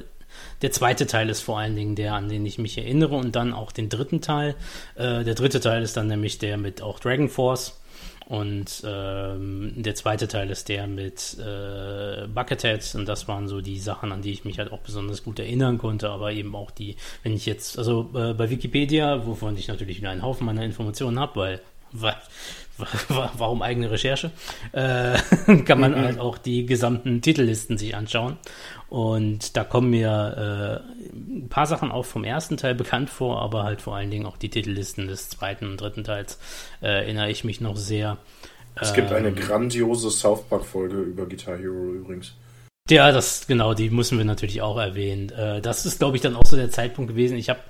der 0.62 0.72
zweite 0.72 1.08
Teil 1.08 1.30
ist 1.30 1.42
vor 1.42 1.60
allen 1.60 1.76
Dingen 1.76 1.96
der, 1.96 2.14
an 2.14 2.30
den 2.30 2.46
ich 2.46 2.58
mich 2.58 2.78
erinnere 2.78 3.16
und 3.16 3.36
dann 3.36 3.54
auch 3.54 3.72
den 3.72 3.90
dritten 3.90 4.22
Teil. 4.22 4.56
Äh, 4.96 5.24
der 5.24 5.36
dritte 5.36 5.60
Teil 5.60 5.84
ist 5.84 5.98
dann 5.98 6.08
nämlich 6.08 6.40
der 6.40 6.58
mit 6.58 6.82
auch 6.82 7.00
Dragon 7.00 7.30
Force 7.30 7.80
und 8.28 8.84
ähm, 8.86 9.74
der 9.76 9.94
zweite 9.94 10.28
Teil 10.28 10.50
ist 10.50 10.68
der 10.70 10.88
mit 10.88 11.38
äh, 11.40 12.28
Buckethead 12.28 12.96
und 12.96 13.08
das 13.08 13.28
waren 13.28 13.48
so 13.48 13.62
die 13.62 13.80
Sachen, 13.80 14.12
an 14.12 14.22
die 14.24 14.32
ich 14.32 14.46
mich 14.46 14.58
halt 14.58 14.72
auch 14.72 14.80
besonders 14.80 15.24
gut 15.24 15.38
erinnern 15.38 15.78
konnte, 15.78 16.10
aber 16.10 16.32
eben 16.32 16.56
auch 16.56 16.72
die, 16.72 16.96
wenn 17.22 17.34
ich 17.34 17.46
jetzt, 17.46 17.78
also 17.78 18.10
äh, 18.16 18.34
bei 18.34 18.50
Wikipedia, 18.50 19.28
wovon 19.28 19.56
ich 19.58 19.68
natürlich 19.68 19.98
wieder 19.98 20.10
einen 20.10 20.24
Haufen 20.24 20.46
meiner 20.46 20.64
Informationen 20.64 21.20
habe, 21.20 21.36
weil, 21.40 21.52
weil 21.54 21.62
warum 23.08 23.62
eigene 23.62 23.90
Recherche, 23.90 24.32
äh, 24.74 25.18
kann 25.66 25.80
man 25.80 25.92
mhm. 25.92 26.04
halt 26.04 26.20
auch 26.20 26.38
die 26.38 26.66
gesamten 26.66 27.22
Titellisten 27.22 27.78
sich 27.78 27.96
anschauen. 27.96 28.38
Und 28.90 29.58
da 29.58 29.64
kommen 29.64 29.90
mir 29.90 30.84
äh, 30.84 31.14
ein 31.14 31.50
paar 31.50 31.66
Sachen 31.66 31.92
auch 31.92 32.06
vom 32.06 32.24
ersten 32.24 32.58
Teil 32.58 32.76
bekannt 32.76 33.10
vor, 33.10 33.42
aber 33.42 33.64
halt 33.64 33.82
vor 33.82 33.96
allen 33.96 34.12
Dingen 34.12 34.26
auch 34.26 34.38
die 34.38 34.50
Titellisten 34.50 35.08
des 35.08 35.30
zweiten 35.30 35.68
und 35.68 35.82
dritten 35.82 36.04
Teils 36.04 36.38
äh, 36.82 36.88
erinnere 36.88 37.30
ich 37.30 37.44
mich 37.44 37.62
noch 37.62 37.78
sehr. 37.78 38.18
Es 38.76 38.94
gibt 38.94 39.12
eine 39.12 39.30
ähm, 39.30 39.36
grandiose 39.36 40.12
South 40.12 40.44
Park-Folge 40.50 40.98
über 40.98 41.26
Guitar 41.26 41.58
Hero 41.58 41.94
übrigens. 41.94 42.34
Ja, 42.88 43.12
das 43.12 43.48
genau, 43.48 43.74
die 43.74 43.90
müssen 43.90 44.20
wir 44.20 44.26
natürlich 44.26 44.62
auch 44.62 44.78
erwähnen. 44.78 45.32
Äh, 45.32 45.60
das 45.60 45.88
ist, 45.88 45.98
glaube 45.98 46.18
ich, 46.18 46.22
dann 46.22 46.36
auch 46.36 46.46
so 46.46 46.56
der 46.56 46.70
Zeitpunkt 46.70 47.10
gewesen. 47.10 47.36
Ich 47.36 47.50
habe 47.50 47.62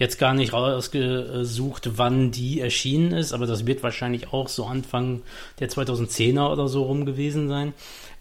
jetzt 0.00 0.18
gar 0.18 0.34
nicht 0.34 0.52
rausgesucht, 0.52 1.96
wann 1.96 2.32
die 2.32 2.58
erschienen 2.58 3.12
ist, 3.12 3.32
aber 3.32 3.46
das 3.46 3.66
wird 3.66 3.84
wahrscheinlich 3.84 4.32
auch 4.32 4.48
so 4.48 4.66
Anfang 4.66 5.22
der 5.60 5.70
2010er 5.70 6.50
oder 6.50 6.66
so 6.66 6.82
rum 6.82 7.06
gewesen 7.06 7.48
sein. 7.48 7.72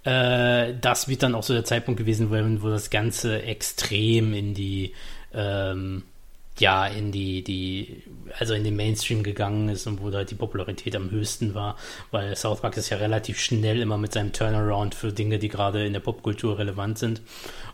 Äh, 0.03 0.75
das 0.79 1.07
wird 1.07 1.23
dann 1.23 1.33
auch 1.33 1.41
so 1.41 1.53
der 1.53 1.65
Zeitpunkt 1.65 1.97
gewesen, 1.97 2.29
wo, 2.29 2.63
wo 2.63 2.69
das 2.69 2.91
Ganze 2.91 3.41
extrem 3.41 4.35
in 4.35 4.53
die 4.53 4.93
ähm, 5.33 6.03
ja, 6.59 6.85
in 6.85 7.11
die, 7.11 7.43
die, 7.43 8.03
also 8.37 8.53
in 8.53 8.63
den 8.63 8.75
Mainstream 8.75 9.23
gegangen 9.23 9.69
ist 9.69 9.87
und 9.87 10.01
wo 10.01 10.09
da 10.09 10.23
die 10.23 10.35
Popularität 10.35 10.95
am 10.95 11.09
höchsten 11.09 11.55
war, 11.55 11.77
weil 12.11 12.35
South 12.35 12.61
Park 12.61 12.77
ist 12.77 12.89
ja 12.89 12.97
relativ 12.97 13.39
schnell 13.39 13.81
immer 13.81 13.97
mit 13.97 14.13
seinem 14.13 14.33
Turnaround 14.33 14.93
für 14.93 15.11
Dinge, 15.11 15.39
die 15.39 15.49
gerade 15.49 15.85
in 15.85 15.93
der 15.93 15.99
Popkultur 15.99 16.59
relevant 16.59 16.99
sind. 16.99 17.21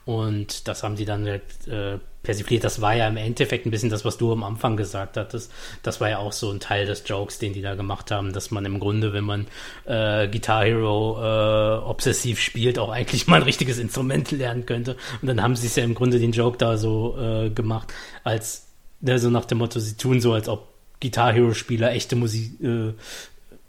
Und 0.05 0.67
das 0.67 0.83
haben 0.83 0.95
die 0.95 1.05
dann 1.05 1.27
halt, 1.27 1.67
äh, 1.67 1.99
persifliert. 2.23 2.63
Das 2.63 2.81
war 2.81 2.95
ja 2.95 3.07
im 3.07 3.17
Endeffekt 3.17 3.65
ein 3.65 3.71
bisschen 3.71 3.89
das, 3.89 4.03
was 4.03 4.17
du 4.17 4.31
am 4.31 4.43
Anfang 4.43 4.75
gesagt 4.75 5.17
hattest. 5.17 5.51
Das 5.83 6.01
war 6.01 6.09
ja 6.09 6.17
auch 6.17 6.33
so 6.33 6.51
ein 6.51 6.59
Teil 6.59 6.85
des 6.85 7.03
Jokes, 7.05 7.39
den 7.39 7.53
die 7.53 7.61
da 7.61 7.75
gemacht 7.75 8.11
haben, 8.11 8.33
dass 8.33 8.51
man 8.51 8.65
im 8.65 8.79
Grunde, 8.79 9.13
wenn 9.13 9.23
man 9.23 9.47
äh, 9.85 10.27
Guitar 10.27 10.65
Hero 10.65 11.17
äh, 11.21 11.83
obsessiv 11.83 12.39
spielt, 12.39 12.77
auch 12.77 12.89
eigentlich 12.89 13.27
mal 13.27 13.37
ein 13.37 13.43
richtiges 13.43 13.79
Instrument 13.79 14.31
lernen 14.31 14.65
könnte. 14.65 14.97
Und 15.21 15.27
dann 15.27 15.41
haben 15.41 15.55
sie 15.55 15.67
es 15.67 15.75
ja 15.75 15.83
im 15.83 15.95
Grunde 15.95 16.19
den 16.19 16.31
Joke 16.31 16.57
da 16.57 16.77
so 16.77 17.17
äh, 17.19 17.49
gemacht, 17.49 17.93
als 18.23 18.68
Ne, 19.01 19.17
so 19.19 19.29
nach 19.29 19.45
dem 19.45 19.59
Motto, 19.59 19.79
sie 19.79 19.95
tun 19.95 20.19
so, 20.19 20.33
als 20.33 20.49
ob 20.49 20.67
Guitar 21.01 21.31
Hero 21.31 21.53
Spieler 21.53 21.91
echte 21.91 22.15
Musik, 22.15 22.61
äh, 22.61 22.93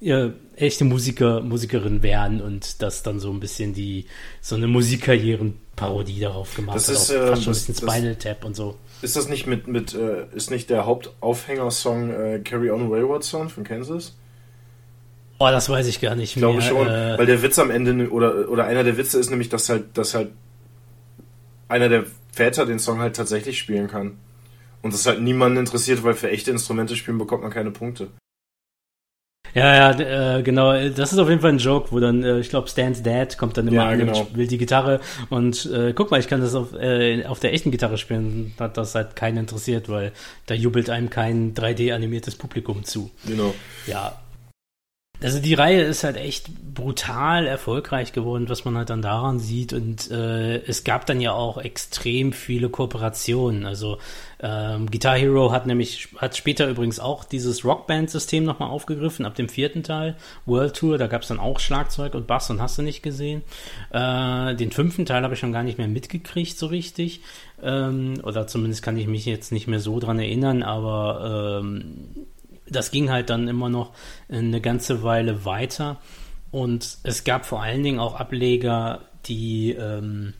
ja, 0.00 0.30
echte 0.56 0.84
Musiker, 0.84 1.40
Musikerin 1.40 2.02
wären 2.02 2.40
und 2.40 2.82
das 2.82 3.02
dann 3.02 3.20
so 3.20 3.30
ein 3.30 3.38
bisschen 3.38 3.74
die, 3.74 4.06
so 4.40 4.56
eine 4.56 4.66
Musikkarrierenparodie 4.66 6.20
darauf 6.20 6.54
gemacht 6.54 6.76
das 6.76 6.88
hat. 6.88 6.94
Ist, 6.94 7.10
äh, 7.10 7.26
fast 7.28 7.44
schon 7.44 7.52
ein 7.52 7.56
bisschen 7.56 7.74
Spinal 7.74 8.16
Tap 8.16 8.44
und 8.44 8.56
so. 8.56 8.76
Ist 9.02 9.16
das 9.16 9.28
nicht 9.28 9.46
mit, 9.46 9.68
mit 9.68 9.94
äh, 9.94 10.26
ist 10.34 10.50
nicht 10.50 10.68
der 10.70 10.86
Hauptaufhängersong 10.86 12.10
äh, 12.10 12.40
Carry 12.40 12.70
On 12.70 12.90
Wayward 12.90 13.22
Son 13.22 13.48
von 13.48 13.62
Kansas? 13.62 14.16
Oh, 15.38 15.46
das 15.46 15.68
weiß 15.68 15.86
ich 15.86 16.00
gar 16.00 16.16
nicht 16.16 16.36
ich 16.36 16.42
mehr. 16.42 16.50
Ich 16.50 16.68
glaube 16.68 16.84
schon, 16.84 16.88
äh, 16.88 17.18
weil 17.18 17.26
der 17.26 17.42
Witz 17.42 17.58
am 17.58 17.70
Ende, 17.70 18.10
oder, 18.10 18.48
oder 18.50 18.64
einer 18.64 18.84
der 18.84 18.96
Witze 18.98 19.18
ist 19.18 19.30
nämlich, 19.30 19.48
dass 19.48 19.68
halt, 19.68 19.96
dass 19.96 20.14
halt 20.14 20.30
einer 21.68 21.88
der 21.88 22.04
Väter 22.32 22.66
den 22.66 22.78
Song 22.78 22.98
halt 22.98 23.16
tatsächlich 23.16 23.58
spielen 23.58 23.88
kann. 23.88 24.18
Und 24.82 24.94
das 24.94 25.06
halt 25.06 25.20
niemanden 25.20 25.58
interessiert, 25.58 26.02
weil 26.02 26.14
für 26.14 26.30
echte 26.30 26.50
Instrumente 26.50 26.96
spielen 26.96 27.18
bekommt 27.18 27.42
man 27.42 27.52
keine 27.52 27.70
Punkte. 27.70 28.08
Ja, 29.54 29.92
ja, 29.92 30.38
äh, 30.38 30.42
genau. 30.42 30.72
Das 30.90 31.12
ist 31.12 31.18
auf 31.18 31.28
jeden 31.28 31.40
Fall 31.40 31.52
ein 31.52 31.58
Joke, 31.58 31.90
wo 31.90 31.98
dann, 31.98 32.22
äh, 32.22 32.38
ich 32.38 32.50
glaube, 32.50 32.68
Stan's 32.68 33.02
Dad 33.02 33.36
kommt 33.36 33.56
dann 33.56 33.66
immer 33.66 33.76
ja, 33.78 33.88
an 33.88 33.98
genau. 33.98 34.20
und 34.20 34.36
will 34.36 34.46
die 34.46 34.58
Gitarre 34.58 35.00
und 35.28 35.66
äh, 35.66 35.92
guck 35.92 36.10
mal, 36.10 36.20
ich 36.20 36.28
kann 36.28 36.40
das 36.40 36.54
auf, 36.54 36.72
äh, 36.74 37.24
auf 37.24 37.40
der 37.40 37.52
echten 37.52 37.70
Gitarre 37.70 37.98
spielen. 37.98 38.54
Hat 38.58 38.76
das 38.76 38.94
halt 38.94 39.16
keinen 39.16 39.38
interessiert, 39.38 39.88
weil 39.88 40.12
da 40.46 40.54
jubelt 40.54 40.88
einem 40.88 41.10
kein 41.10 41.54
3D-animiertes 41.54 42.36
Publikum 42.36 42.84
zu. 42.84 43.10
Genau. 43.26 43.54
Ja, 43.86 44.20
also 45.22 45.38
die 45.38 45.54
Reihe 45.54 45.82
ist 45.82 46.04
halt 46.04 46.16
echt 46.16 46.48
brutal 46.74 47.46
erfolgreich 47.46 48.12
geworden, 48.12 48.48
was 48.48 48.64
man 48.64 48.76
halt 48.76 48.90
dann 48.90 49.02
daran 49.02 49.38
sieht. 49.38 49.72
Und 49.72 50.10
äh, 50.10 50.58
es 50.62 50.84
gab 50.84 51.04
dann 51.06 51.20
ja 51.20 51.32
auch 51.32 51.58
extrem 51.58 52.32
viele 52.32 52.70
Kooperationen. 52.70 53.66
Also 53.66 53.98
ähm, 54.42 54.90
Guitar 54.90 55.18
Hero 55.18 55.52
hat 55.52 55.66
nämlich, 55.66 56.08
hat 56.16 56.36
später 56.36 56.68
übrigens 56.68 57.00
auch 57.00 57.24
dieses 57.24 57.64
Rockband-System 57.64 58.44
nochmal 58.44 58.70
aufgegriffen, 58.70 59.26
ab 59.26 59.34
dem 59.34 59.50
vierten 59.50 59.82
Teil, 59.82 60.16
World 60.46 60.74
Tour, 60.74 60.96
da 60.96 61.06
gab 61.06 61.22
es 61.22 61.28
dann 61.28 61.38
auch 61.38 61.60
Schlagzeug 61.60 62.14
und 62.14 62.26
Bass 62.26 62.48
und 62.48 62.62
hast 62.62 62.78
du 62.78 62.82
nicht 62.82 63.02
gesehen. 63.02 63.42
Äh, 63.90 64.54
den 64.54 64.70
fünften 64.72 65.04
Teil 65.04 65.22
habe 65.22 65.34
ich 65.34 65.40
schon 65.40 65.52
gar 65.52 65.62
nicht 65.62 65.76
mehr 65.76 65.88
mitgekriegt, 65.88 66.58
so 66.58 66.66
richtig. 66.66 67.20
Ähm, 67.62 68.20
oder 68.22 68.46
zumindest 68.46 68.82
kann 68.82 68.96
ich 68.96 69.06
mich 69.06 69.26
jetzt 69.26 69.52
nicht 69.52 69.66
mehr 69.66 69.80
so 69.80 70.00
dran 70.00 70.18
erinnern, 70.18 70.62
aber 70.62 71.60
ähm, 71.62 72.08
das 72.70 72.90
ging 72.90 73.10
halt 73.10 73.30
dann 73.30 73.48
immer 73.48 73.68
noch 73.68 73.92
eine 74.28 74.60
ganze 74.60 75.02
Weile 75.02 75.44
weiter. 75.44 75.98
Und 76.50 76.98
es 77.04 77.24
gab 77.24 77.46
vor 77.46 77.62
allen 77.62 77.82
Dingen 77.82 78.00
auch 78.00 78.14
Ableger, 78.14 79.02
die 79.26 79.72
ähm, 79.72 80.34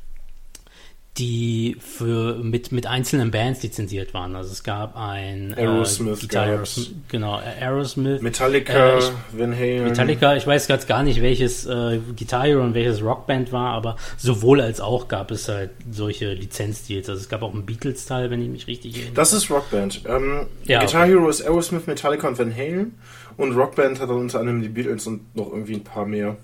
die 1.19 1.77
für 1.81 2.37
mit 2.37 2.71
mit 2.71 2.87
einzelnen 2.87 3.31
Bands 3.31 3.63
lizenziert 3.63 4.15
waren. 4.15 4.37
Also 4.37 4.53
es 4.53 4.63
gab 4.63 4.97
ein 4.97 5.53
äh, 5.57 5.63
Aerosmith, 5.63 6.23
äh, 6.23 6.67
genau 7.09 7.35
Aerosmith, 7.35 8.23
Metallica, 8.23 8.73
äh, 8.73 8.99
ich, 8.99 9.13
Van 9.33 9.55
Halen. 9.55 9.85
Metallica. 9.85 10.37
Ich 10.37 10.47
weiß 10.47 10.69
ganz 10.69 10.87
gar 10.87 11.03
nicht, 11.03 11.21
welches 11.21 11.67
äh, 11.67 11.99
Guitar 12.17 12.45
Hero 12.45 12.63
und 12.63 12.75
welches 12.75 13.03
Rockband 13.03 13.51
war, 13.51 13.73
aber 13.73 13.97
sowohl 14.19 14.61
als 14.61 14.81
auch 14.81 15.09
gab 15.09 15.33
es 15.33 15.49
halt 15.49 15.71
solche 15.91 16.33
Lizenzdeals. 16.33 17.09
Also 17.09 17.21
es 17.21 17.29
gab 17.29 17.43
auch 17.43 17.53
einen 17.53 17.67
Beatles 17.67 18.07
Teil, 18.07 18.31
wenn 18.31 18.41
ich 18.41 18.49
mich 18.49 18.67
richtig 18.69 18.95
erinnere. 18.95 19.15
Das 19.15 19.33
ist 19.33 19.51
Rockband. 19.51 20.03
Ähm, 20.07 20.47
ja, 20.65 20.81
Guitar 20.81 21.03
okay. 21.03 21.11
Hero 21.11 21.29
ist 21.29 21.43
Aerosmith, 21.43 21.89
Metallica 21.89 22.29
und 22.29 22.39
Van 22.39 22.55
Halen 22.55 22.95
und 23.37 23.57
Rockband 23.57 24.01
hat 24.01 24.11
dann 24.11 24.17
unter 24.17 24.39
anderem 24.39 24.63
die 24.63 24.69
Beatles 24.69 25.09
und 25.09 25.35
noch 25.35 25.51
irgendwie 25.51 25.75
ein 25.75 25.85
paar 25.85 26.07
mehr. 26.07 26.37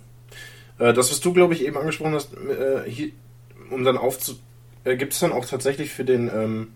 Äh, 0.81 0.93
das, 0.93 1.13
was 1.13 1.21
du 1.21 1.33
glaube 1.33 1.55
ich 1.55 1.65
eben 1.65 1.77
angesprochen 1.77 2.15
hast, 2.15 2.35
äh, 2.35 2.91
hier, 2.91 3.11
um 3.71 3.85
dann 3.85 3.97
aufzu 3.97 4.37
äh, 4.87 4.97
gibt 4.97 5.13
es 5.13 5.21
dann 5.21 5.33
auch 5.33 5.45
tatsächlich 5.45 5.91
für 5.91 6.05
den 6.05 6.29
ähm, 6.29 6.69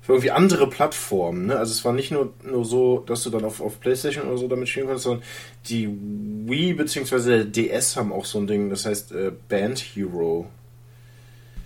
für 0.00 0.12
irgendwie 0.12 0.30
andere 0.30 0.68
Plattformen. 0.68 1.46
Ne? 1.46 1.56
Also 1.56 1.72
es 1.72 1.84
war 1.84 1.92
nicht 1.92 2.10
nur, 2.10 2.32
nur 2.42 2.64
so, 2.64 3.00
dass 3.00 3.22
du 3.22 3.30
dann 3.30 3.44
auf, 3.44 3.60
auf 3.60 3.80
PlayStation 3.80 4.26
oder 4.26 4.38
so 4.38 4.48
damit 4.48 4.68
spielen 4.68 4.86
konntest, 4.86 5.04
sondern 5.04 5.22
die 5.68 5.88
Wii 5.88 6.74
bzw. 6.74 7.44
DS 7.44 7.96
haben 7.96 8.12
auch 8.12 8.24
so 8.24 8.38
ein 8.38 8.46
Ding, 8.46 8.70
das 8.70 8.86
heißt 8.86 9.12
äh, 9.12 9.32
Band 9.48 9.78
Hero. 9.78 10.46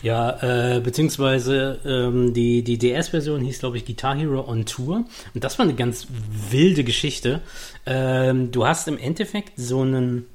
Ja, 0.03 0.75
äh, 0.77 0.81
beziehungsweise 0.81 1.81
ähm, 1.87 2.35
die, 2.35 2.63
die 2.63 2.77
DS-Version 2.77 3.41
hieß, 3.41 3.61
glaube 3.61 3.79
ich, 3.79 3.87
Guitar 3.87 4.17
Hero 4.17 4.47
on 4.47 4.67
Tour. 4.67 5.05
Und 5.33 5.45
das 5.45 5.59
war 5.59 5.65
eine 5.65 5.75
ganz 5.75 6.09
wilde 6.51 6.85
Geschichte. 6.85 7.41
Ähm, 7.87 8.51
du 8.51 8.67
hast 8.67 8.87
im 8.89 8.99
Endeffekt 8.99 9.53
so 9.57 9.81
einen, 9.81 10.27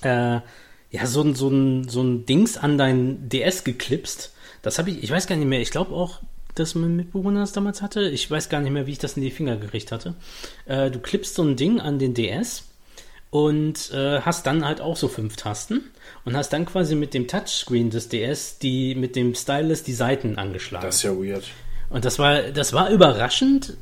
äh, 0.00 0.40
ja, 0.90 1.06
so 1.06 1.22
so 1.34 1.50
so 1.86 2.02
ein 2.02 2.26
Dings 2.26 2.56
an 2.56 2.78
dein 2.78 3.28
DS 3.28 3.62
geklipst 3.62 4.32
das 4.66 4.78
habe 4.78 4.90
ich, 4.90 5.02
ich 5.02 5.10
weiß 5.10 5.26
gar 5.26 5.36
nicht 5.36 5.48
mehr, 5.48 5.60
ich 5.60 5.70
glaube 5.70 5.94
auch 5.94 6.20
dass 6.58 6.74
mein 6.74 6.96
Mitbewohner 6.96 7.40
das 7.40 7.52
damals 7.52 7.82
hatte. 7.82 8.08
Ich 8.08 8.30
weiß 8.30 8.48
gar 8.48 8.60
nicht 8.60 8.72
mehr, 8.72 8.86
wie 8.86 8.92
ich 8.92 8.98
das 8.98 9.16
in 9.16 9.22
die 9.22 9.30
Finger 9.30 9.56
gekriegt 9.56 9.92
hatte. 9.92 10.14
Äh, 10.64 10.90
du 10.90 10.98
klippst 10.98 11.34
so 11.34 11.42
ein 11.42 11.56
Ding 11.56 11.80
an 11.80 11.98
den 11.98 12.14
DS 12.14 12.64
und 13.30 13.90
äh, 13.92 14.20
hast 14.22 14.46
dann 14.46 14.64
halt 14.64 14.80
auch 14.80 14.96
so 14.96 15.08
fünf 15.08 15.36
Tasten 15.36 15.82
und 16.24 16.36
hast 16.36 16.52
dann 16.52 16.64
quasi 16.64 16.94
mit 16.94 17.12
dem 17.14 17.28
Touchscreen 17.28 17.90
des 17.90 18.08
DS 18.08 18.58
die 18.58 18.94
mit 18.94 19.16
dem 19.16 19.34
Stylus 19.34 19.82
die 19.82 19.92
Seiten 19.92 20.38
angeschlagen. 20.38 20.86
Das 20.86 20.96
ist 20.96 21.02
ja 21.02 21.12
weird. 21.12 21.44
Und 21.90 22.04
das 22.04 22.18
war 22.18 22.42
das 22.42 22.72
war 22.72 22.90
überraschend. 22.90 23.76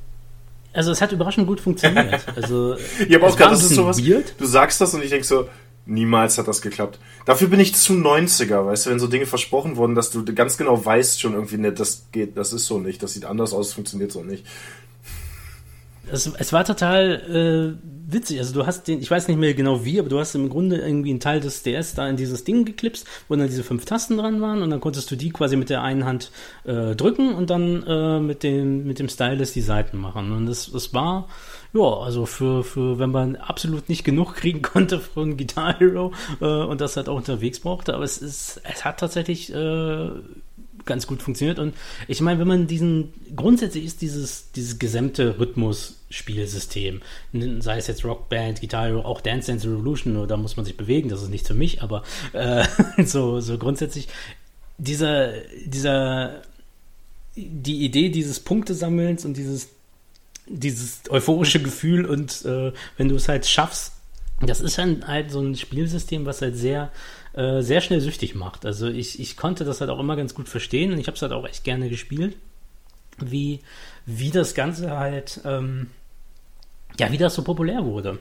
Also 0.72 0.90
es 0.90 1.00
hat 1.00 1.12
überraschend 1.12 1.46
gut 1.46 1.60
funktioniert. 1.60 2.24
Also 2.36 2.76
ja, 3.08 3.18
aber 3.18 3.28
auch 3.28 3.36
gerade 3.36 3.54
ist 3.54 3.68
sowas. 3.68 4.04
Weird. 4.04 4.34
Du 4.38 4.46
sagst 4.46 4.80
das 4.80 4.92
und 4.94 5.04
ich 5.04 5.10
denke 5.10 5.24
so, 5.24 5.48
niemals 5.86 6.38
hat 6.38 6.48
das 6.48 6.62
geklappt. 6.62 6.98
Dafür 7.26 7.48
bin 7.48 7.60
ich 7.60 7.74
zu 7.74 7.92
90er, 7.92 8.66
weißt 8.66 8.86
du, 8.86 8.90
wenn 8.90 8.98
so 8.98 9.06
Dinge 9.06 9.26
versprochen 9.26 9.76
wurden, 9.76 9.94
dass 9.94 10.10
du 10.10 10.24
ganz 10.24 10.56
genau 10.56 10.84
weißt 10.84 11.20
schon 11.20 11.34
irgendwie, 11.34 11.58
ne, 11.58 11.72
das 11.72 12.06
geht, 12.12 12.36
das 12.36 12.52
ist 12.52 12.66
so 12.66 12.78
nicht, 12.78 13.02
das 13.02 13.12
sieht 13.12 13.24
anders 13.24 13.52
aus, 13.52 13.72
funktioniert 13.72 14.12
so 14.12 14.22
nicht. 14.22 14.44
Es, 16.10 16.26
es 16.26 16.52
war 16.52 16.64
total 16.64 17.78
äh, 17.80 18.12
witzig. 18.12 18.38
Also 18.38 18.52
du 18.52 18.66
hast 18.66 18.88
den, 18.88 19.00
ich 19.00 19.10
weiß 19.10 19.28
nicht 19.28 19.38
mehr 19.38 19.54
genau 19.54 19.84
wie, 19.84 19.98
aber 19.98 20.08
du 20.08 20.18
hast 20.18 20.34
im 20.34 20.50
Grunde 20.50 20.76
irgendwie 20.76 21.10
einen 21.10 21.20
Teil 21.20 21.40
des 21.40 21.62
DS 21.62 21.94
da 21.94 22.08
in 22.08 22.16
dieses 22.16 22.44
Ding 22.44 22.64
geklipst, 22.64 23.06
wo 23.28 23.36
dann 23.36 23.48
diese 23.48 23.64
fünf 23.64 23.84
Tasten 23.84 24.18
dran 24.18 24.40
waren 24.40 24.62
und 24.62 24.70
dann 24.70 24.80
konntest 24.80 25.10
du 25.10 25.16
die 25.16 25.30
quasi 25.30 25.56
mit 25.56 25.70
der 25.70 25.82
einen 25.82 26.04
Hand 26.04 26.30
äh, 26.64 26.94
drücken 26.94 27.34
und 27.34 27.48
dann 27.48 27.82
äh, 27.84 28.20
mit 28.20 28.42
dem 28.42 28.86
mit 28.86 28.98
dem 28.98 29.08
Stylus 29.08 29.52
die 29.52 29.62
Seiten 29.62 29.98
machen. 29.98 30.32
Und 30.32 30.46
das, 30.46 30.70
das 30.70 30.92
war 30.92 31.28
ja, 31.74 31.98
also 31.98 32.24
für, 32.24 32.62
für, 32.62 33.00
wenn 33.00 33.10
man 33.10 33.34
absolut 33.34 33.88
nicht 33.88 34.04
genug 34.04 34.36
kriegen 34.36 34.62
konnte 34.62 35.00
von 35.00 35.36
Guitar 35.36 35.78
Hero 35.78 36.12
äh, 36.40 36.44
und 36.44 36.80
das 36.80 36.96
halt 36.96 37.08
auch 37.08 37.16
unterwegs 37.16 37.58
brauchte, 37.58 37.94
aber 37.94 38.04
es 38.04 38.18
ist, 38.18 38.60
es 38.62 38.84
hat 38.84 39.00
tatsächlich 39.00 39.52
äh, 39.52 40.10
ganz 40.84 41.08
gut 41.08 41.20
funktioniert. 41.20 41.58
Und 41.58 41.74
ich 42.06 42.20
meine, 42.20 42.38
wenn 42.38 42.46
man 42.46 42.66
diesen, 42.68 43.12
grundsätzlich 43.34 43.84
ist 43.84 44.02
dieses, 44.02 44.52
dieses 44.52 44.78
gesamte 44.78 45.38
Rhythmus-Spielsystem, 45.40 47.00
sei 47.58 47.78
es 47.78 47.88
jetzt 47.88 48.04
Rockband, 48.04 48.60
Gitarre, 48.60 49.04
auch 49.04 49.20
Dance 49.20 49.48
Dance 49.50 49.66
Revolution, 49.68 50.12
nur 50.12 50.28
da 50.28 50.36
muss 50.36 50.56
man 50.56 50.64
sich 50.64 50.76
bewegen, 50.76 51.08
das 51.08 51.22
ist 51.22 51.30
nicht 51.30 51.46
für 51.46 51.54
mich, 51.54 51.82
aber 51.82 52.04
äh, 52.32 52.64
so, 53.04 53.40
so 53.40 53.58
grundsätzlich, 53.58 54.06
dieser, 54.78 55.32
dieser, 55.66 56.42
die 57.34 57.84
Idee 57.84 58.10
dieses 58.10 58.38
Punktesammelns 58.38 59.24
und 59.24 59.36
dieses, 59.36 59.73
dieses 60.46 61.02
euphorische 61.08 61.62
Gefühl 61.62 62.04
und 62.04 62.44
äh, 62.44 62.72
wenn 62.96 63.08
du 63.08 63.16
es 63.16 63.28
halt 63.28 63.46
schaffst, 63.46 63.92
das 64.40 64.60
ist 64.60 64.78
halt, 64.78 65.06
halt 65.06 65.30
so 65.30 65.40
ein 65.40 65.54
Spielsystem, 65.56 66.26
was 66.26 66.42
halt 66.42 66.56
sehr 66.56 66.90
äh, 67.34 67.62
sehr 67.62 67.80
schnell 67.80 68.00
süchtig 68.00 68.34
macht. 68.36 68.64
Also 68.64 68.86
ich, 68.86 69.18
ich 69.18 69.36
konnte 69.36 69.64
das 69.64 69.80
halt 69.80 69.90
auch 69.90 69.98
immer 69.98 70.14
ganz 70.14 70.34
gut 70.34 70.48
verstehen 70.48 70.92
und 70.92 70.98
ich 70.98 71.08
habe 71.08 71.16
es 71.16 71.22
halt 71.22 71.32
auch 71.32 71.46
echt 71.46 71.64
gerne 71.64 71.88
gespielt, 71.88 72.36
wie, 73.18 73.60
wie 74.06 74.30
das 74.30 74.54
Ganze 74.54 74.96
halt, 74.96 75.40
ähm, 75.44 75.90
ja, 76.98 77.10
wie 77.10 77.18
das 77.18 77.34
so 77.34 77.42
populär 77.42 77.84
wurde. 77.84 78.18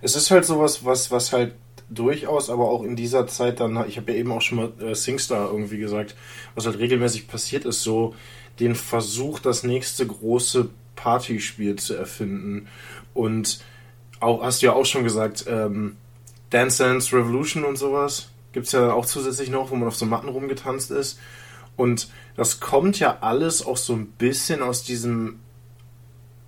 Es 0.00 0.16
ist 0.16 0.30
halt 0.30 0.44
sowas, 0.44 0.84
was, 0.84 1.10
was 1.10 1.32
halt 1.32 1.54
durchaus, 1.90 2.48
aber 2.48 2.70
auch 2.70 2.82
in 2.82 2.96
dieser 2.96 3.26
Zeit 3.26 3.60
dann, 3.60 3.86
ich 3.86 3.98
habe 3.98 4.12
ja 4.12 4.18
eben 4.18 4.32
auch 4.32 4.40
schon 4.40 4.56
mal 4.56 4.72
äh, 4.80 4.94
SingStar 4.94 5.50
irgendwie 5.50 5.78
gesagt, 5.78 6.14
was 6.54 6.64
halt 6.64 6.78
regelmäßig 6.78 7.28
passiert 7.28 7.66
ist, 7.66 7.82
so 7.82 8.14
den 8.60 8.74
Versuch, 8.74 9.40
das 9.40 9.62
nächste 9.62 10.06
große 10.06 10.70
Partyspiel 10.96 11.76
zu 11.76 11.94
erfinden. 11.94 12.68
Und 13.12 13.60
auch, 14.20 14.42
hast 14.42 14.62
du 14.62 14.66
ja 14.66 14.72
auch 14.72 14.86
schon 14.86 15.04
gesagt, 15.04 15.44
ähm, 15.48 15.96
Dance 16.50 16.82
Dance 16.82 17.14
Revolution 17.14 17.64
und 17.64 17.76
sowas 17.76 18.30
gibt 18.52 18.66
es 18.66 18.72
ja 18.72 18.92
auch 18.92 19.06
zusätzlich 19.06 19.50
noch, 19.50 19.70
wo 19.70 19.76
man 19.76 19.88
auf 19.88 19.96
so 19.96 20.06
Matten 20.06 20.28
rumgetanzt 20.28 20.90
ist. 20.92 21.18
Und 21.76 22.08
das 22.36 22.60
kommt 22.60 22.98
ja 23.00 23.18
alles 23.20 23.66
auch 23.66 23.76
so 23.76 23.94
ein 23.94 24.06
bisschen 24.06 24.62
aus 24.62 24.84
diesem, 24.84 25.40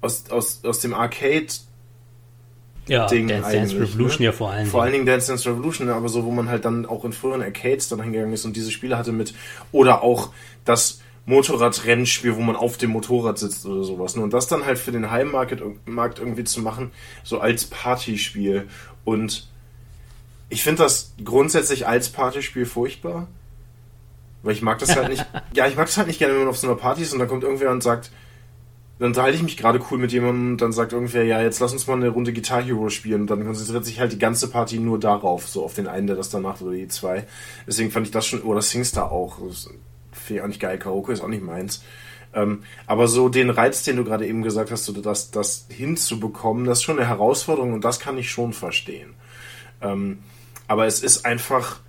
aus, 0.01 0.31
aus, 0.31 0.65
aus 0.65 0.79
dem 0.81 0.95
Arcade 0.95 1.49
ja, 2.87 3.07
Ding 3.09 3.27
Dance 3.27 3.51
Dance 3.51 3.75
ne? 3.75 3.81
Revolution 3.83 4.21
ne? 4.21 4.27
ja 4.27 4.33
vor 4.33 4.51
allem. 4.53 4.69
Vor 4.69 4.83
allen 4.83 4.93
Dingen 4.93 5.07
Dance 5.07 5.27
Dance 5.27 5.49
Revolution, 5.51 5.89
aber 5.89 6.09
so, 6.09 6.25
wo 6.25 6.31
man 6.31 6.49
halt 6.49 6.65
dann 6.65 6.87
auch 6.87 7.05
in 7.05 7.13
früheren 7.13 7.43
Arcades 7.43 7.89
dann 7.89 8.01
hingegangen 8.01 8.33
ist 8.33 8.45
und 8.45 8.55
diese 8.55 8.71
Spiele 8.71 8.97
hatte 8.97 9.11
mit, 9.11 9.35
oder 9.73 10.03
auch 10.03 10.31
das 10.65 11.01
Motorradrennspiel, 11.27 12.37
wo 12.37 12.41
man 12.41 12.57
auf 12.57 12.79
dem 12.79 12.91
Motorrad 12.91 13.39
sitzt 13.39 13.67
oder 13.67 13.83
sowas. 13.83 14.17
Ne? 14.17 14.23
Und 14.23 14.33
das 14.33 14.47
dann 14.47 14.65
halt 14.65 14.79
für 14.79 14.93
den 14.93 15.11
Heimmarkt 15.11 15.63
Markt 15.85 16.21
irgendwie 16.21 16.45
zu 16.45 16.61
machen, 16.61 16.93
so 17.25 17.41
als 17.41 17.67
Partyspiel. 17.67 18.69
Und 19.05 19.49
ich 20.49 20.63
finde 20.63 20.85
das 20.85 21.13
grundsätzlich 21.23 21.87
als 21.87 22.09
Partyspiel 22.11 22.65
furchtbar. 22.65 23.27
Weil 24.43 24.53
ich 24.53 24.63
mag 24.63 24.79
das 24.79 24.95
halt 24.95 25.09
nicht. 25.09 25.27
ja, 25.55 25.67
ich 25.67 25.77
mag 25.77 25.87
das 25.87 25.97
halt 25.97 26.07
nicht 26.07 26.21
gerne, 26.21 26.35
wenn 26.35 26.43
man 26.43 26.49
auf 26.49 26.59
so 26.59 26.69
einer 26.69 26.77
Party 26.77 27.03
ist 27.03 27.13
und 27.13 27.19
dann 27.19 27.29
kommt 27.29 27.43
irgendwer 27.43 27.73
und 27.73 27.83
sagt, 27.83 28.13
dann 29.01 29.09
unterhalte 29.09 29.37
ich 29.37 29.43
mich 29.43 29.57
gerade 29.57 29.81
cool 29.91 29.99
mit 29.99 30.13
jemandem 30.13 30.53
und 30.53 30.59
dann 30.59 30.73
sagt 30.73 30.93
irgendwer, 30.93 31.25
ja, 31.25 31.43
jetzt 31.43 31.59
lass 31.59 31.73
uns 31.73 31.87
mal 31.87 31.95
eine 31.95 32.09
Runde 32.09 32.33
Guitar 32.33 32.63
Hero 32.63 32.89
spielen 32.89 33.23
und 33.23 33.31
dann 33.31 33.45
konzentriert 33.45 33.85
sich 33.85 33.99
halt 33.99 34.13
die 34.13 34.19
ganze 34.19 34.49
Party 34.49 34.79
nur 34.79 35.01
darauf, 35.01 35.49
so 35.49 35.65
auf 35.65 35.75
den 35.75 35.89
einen, 35.89 36.07
der 36.07 36.17
das 36.17 36.31
dann 36.31 36.43
macht 36.43 36.63
oder 36.63 36.73
die 36.73 36.89
zwei. 36.89 37.27
Deswegen 37.67 37.91
fand 37.91 38.07
ich 38.07 38.13
das 38.13 38.27
schon, 38.27 38.43
oder 38.43 38.63
Singstar 38.63 39.11
auch. 39.11 39.39
Finde 40.27 40.41
ich 40.41 40.45
auch 40.45 40.49
nicht 40.49 40.61
geil. 40.61 40.79
Karaoke 40.79 41.13
ist 41.13 41.23
auch 41.23 41.29
nicht 41.29 41.45
meins. 41.45 41.85
Ähm, 42.35 42.65
aber 42.87 43.07
so 43.07 43.29
den 43.29 43.49
Reiz, 43.49 43.85
den 43.85 43.97
du 43.97 44.05
gerade 44.05 44.27
eben 44.27 44.43
gesagt 44.43 44.73
hast, 44.73 44.85
so 44.85 44.93
das, 44.93 45.31
das 45.31 45.67
hinzubekommen, 45.71 46.67
das 46.67 46.79
ist 46.79 46.85
schon 46.85 46.99
eine 46.99 47.09
Herausforderung 47.09 47.73
und 47.73 47.85
das 47.85 48.01
kann 48.01 48.19
ich 48.19 48.31
schon 48.31 48.53
verstehen. 48.53 49.15
Ähm, 49.81 50.19
aber 50.67 50.87
es 50.87 51.03
ist 51.03 51.25
einfach, 51.25 51.81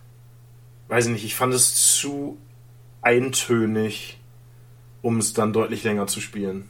weiß 0.88 1.08
ich 1.08 1.12
nicht, 1.12 1.26
ich 1.26 1.36
fand 1.36 1.54
es 1.54 1.96
zu 1.96 2.38
eintönig, 3.02 4.20
um 5.02 5.18
es 5.18 5.34
dann 5.34 5.52
deutlich 5.52 5.84
länger 5.84 6.06
zu 6.06 6.22
spielen. 6.22 6.70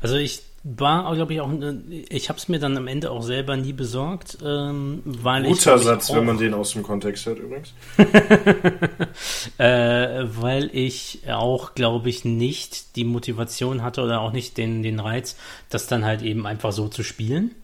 Also 0.00 0.16
ich 0.16 0.42
war, 0.62 1.14
glaube 1.14 1.32
ich, 1.32 1.40
auch, 1.40 1.50
ich 1.88 2.28
habe 2.28 2.38
es 2.38 2.48
mir 2.48 2.58
dann 2.58 2.76
am 2.76 2.86
Ende 2.86 3.10
auch 3.10 3.22
selber 3.22 3.56
nie 3.56 3.72
besorgt, 3.72 4.38
ähm, 4.44 5.00
weil 5.04 5.44
Guter 5.44 5.76
ich. 5.76 5.82
Satz, 5.82 6.12
wenn 6.12 6.26
man 6.26 6.36
den 6.36 6.52
aus 6.52 6.72
dem 6.72 6.82
Kontext 6.82 7.24
hört, 7.24 7.38
übrigens. 7.38 7.72
äh, 9.58 10.24
weil 10.24 10.68
ich 10.74 11.22
auch, 11.30 11.74
glaube 11.74 12.10
ich, 12.10 12.26
nicht 12.26 12.96
die 12.96 13.04
Motivation 13.04 13.82
hatte 13.82 14.02
oder 14.02 14.20
auch 14.20 14.32
nicht 14.32 14.58
den, 14.58 14.82
den 14.82 15.00
Reiz, 15.00 15.36
das 15.70 15.86
dann 15.86 16.04
halt 16.04 16.20
eben 16.20 16.46
einfach 16.46 16.72
so 16.72 16.88
zu 16.88 17.02
spielen. 17.02 17.54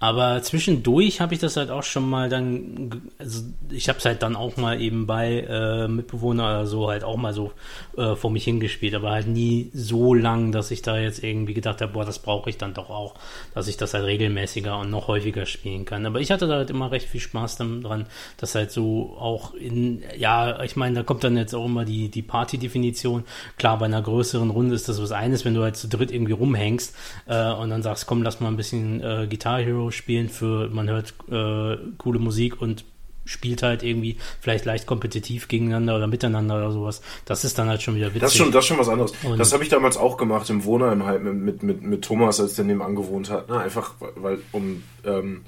Aber 0.00 0.42
zwischendurch 0.42 1.20
habe 1.20 1.34
ich 1.34 1.40
das 1.40 1.56
halt 1.56 1.70
auch 1.70 1.82
schon 1.82 2.08
mal 2.08 2.28
dann, 2.28 3.10
also 3.18 3.42
ich 3.70 3.88
habe 3.88 3.98
es 3.98 4.04
halt 4.04 4.22
dann 4.22 4.36
auch 4.36 4.56
mal 4.56 4.80
eben 4.80 5.06
bei 5.06 5.40
äh, 5.48 5.88
Mitbewohner 5.88 6.44
oder 6.44 6.66
so 6.66 6.90
halt 6.90 7.04
auch 7.04 7.16
mal 7.16 7.32
so 7.32 7.52
äh, 7.96 8.14
vor 8.14 8.30
mich 8.30 8.44
hingespielt, 8.44 8.94
aber 8.94 9.12
halt 9.12 9.28
nie 9.28 9.70
so 9.72 10.12
lang, 10.12 10.52
dass 10.52 10.70
ich 10.70 10.82
da 10.82 10.98
jetzt 10.98 11.22
irgendwie 11.22 11.54
gedacht 11.54 11.80
habe, 11.80 11.92
boah, 11.92 12.04
das 12.04 12.18
brauche 12.18 12.50
ich 12.50 12.58
dann 12.58 12.74
doch 12.74 12.90
auch, 12.90 13.14
dass 13.54 13.68
ich 13.68 13.76
das 13.76 13.94
halt 13.94 14.04
regelmäßiger 14.04 14.78
und 14.78 14.90
noch 14.90 15.08
häufiger 15.08 15.46
spielen 15.46 15.84
kann. 15.84 16.04
Aber 16.04 16.20
ich 16.20 16.30
hatte 16.30 16.48
da 16.48 16.56
halt 16.56 16.70
immer 16.70 16.90
recht 16.90 17.08
viel 17.08 17.20
Spaß 17.20 17.56
dran, 17.56 18.06
dass 18.36 18.54
halt 18.54 18.72
so 18.72 19.16
auch 19.18 19.54
in, 19.54 20.02
ja, 20.18 20.62
ich 20.62 20.76
meine, 20.76 20.96
da 20.96 21.02
kommt 21.02 21.24
dann 21.24 21.36
jetzt 21.36 21.54
auch 21.54 21.64
immer 21.64 21.84
die, 21.84 22.10
die 22.10 22.22
Party-Definition. 22.22 23.24
Klar, 23.56 23.78
bei 23.78 23.86
einer 23.86 24.02
größeren 24.02 24.50
Runde 24.50 24.74
ist 24.74 24.88
das 24.88 25.00
was 25.00 25.12
eines, 25.12 25.44
wenn 25.44 25.54
du 25.54 25.62
halt 25.62 25.76
zu 25.76 25.88
dritt 25.88 26.10
irgendwie 26.10 26.32
rumhängst 26.32 26.94
äh, 27.26 27.52
und 27.52 27.70
dann 27.70 27.82
sagst, 27.82 28.06
komm, 28.06 28.22
lass 28.22 28.40
mal 28.40 28.48
ein 28.48 28.56
bisschen 28.56 29.00
äh, 29.00 29.26
Guitar 29.30 29.60
Hero 29.60 29.83
spielen 29.90 30.28
für, 30.28 30.68
man 30.68 30.88
hört 30.88 31.14
äh, 31.30 31.76
coole 31.98 32.18
Musik 32.18 32.60
und 32.60 32.84
spielt 33.24 33.62
halt 33.62 33.82
irgendwie 33.82 34.16
vielleicht 34.40 34.64
leicht 34.64 34.86
kompetitiv 34.86 35.48
gegeneinander 35.48 35.96
oder 35.96 36.06
miteinander 36.06 36.56
oder 36.56 36.70
sowas. 36.70 37.00
Das 37.24 37.44
ist 37.44 37.58
dann 37.58 37.68
halt 37.68 37.82
schon 37.82 37.96
wieder 37.96 38.08
witzig. 38.08 38.20
Das 38.20 38.32
ist 38.32 38.38
schon, 38.38 38.52
das 38.52 38.64
ist 38.64 38.68
schon 38.68 38.78
was 38.78 38.88
anderes. 38.88 39.12
Und 39.22 39.38
das 39.38 39.52
habe 39.52 39.62
ich 39.62 39.70
damals 39.70 39.96
auch 39.96 40.16
gemacht 40.16 40.48
im 40.50 40.64
Wohnheim 40.64 41.04
halt 41.04 41.22
mit, 41.22 41.62
mit, 41.62 41.82
mit 41.82 42.04
Thomas, 42.04 42.40
als 42.40 42.54
der 42.54 42.64
nebenan 42.64 42.94
gewohnt 42.94 43.30
hat. 43.30 43.48
Ne? 43.48 43.58
Einfach, 43.58 43.94
weil, 44.16 44.40
um 44.52 44.82
ähm, 45.04 45.42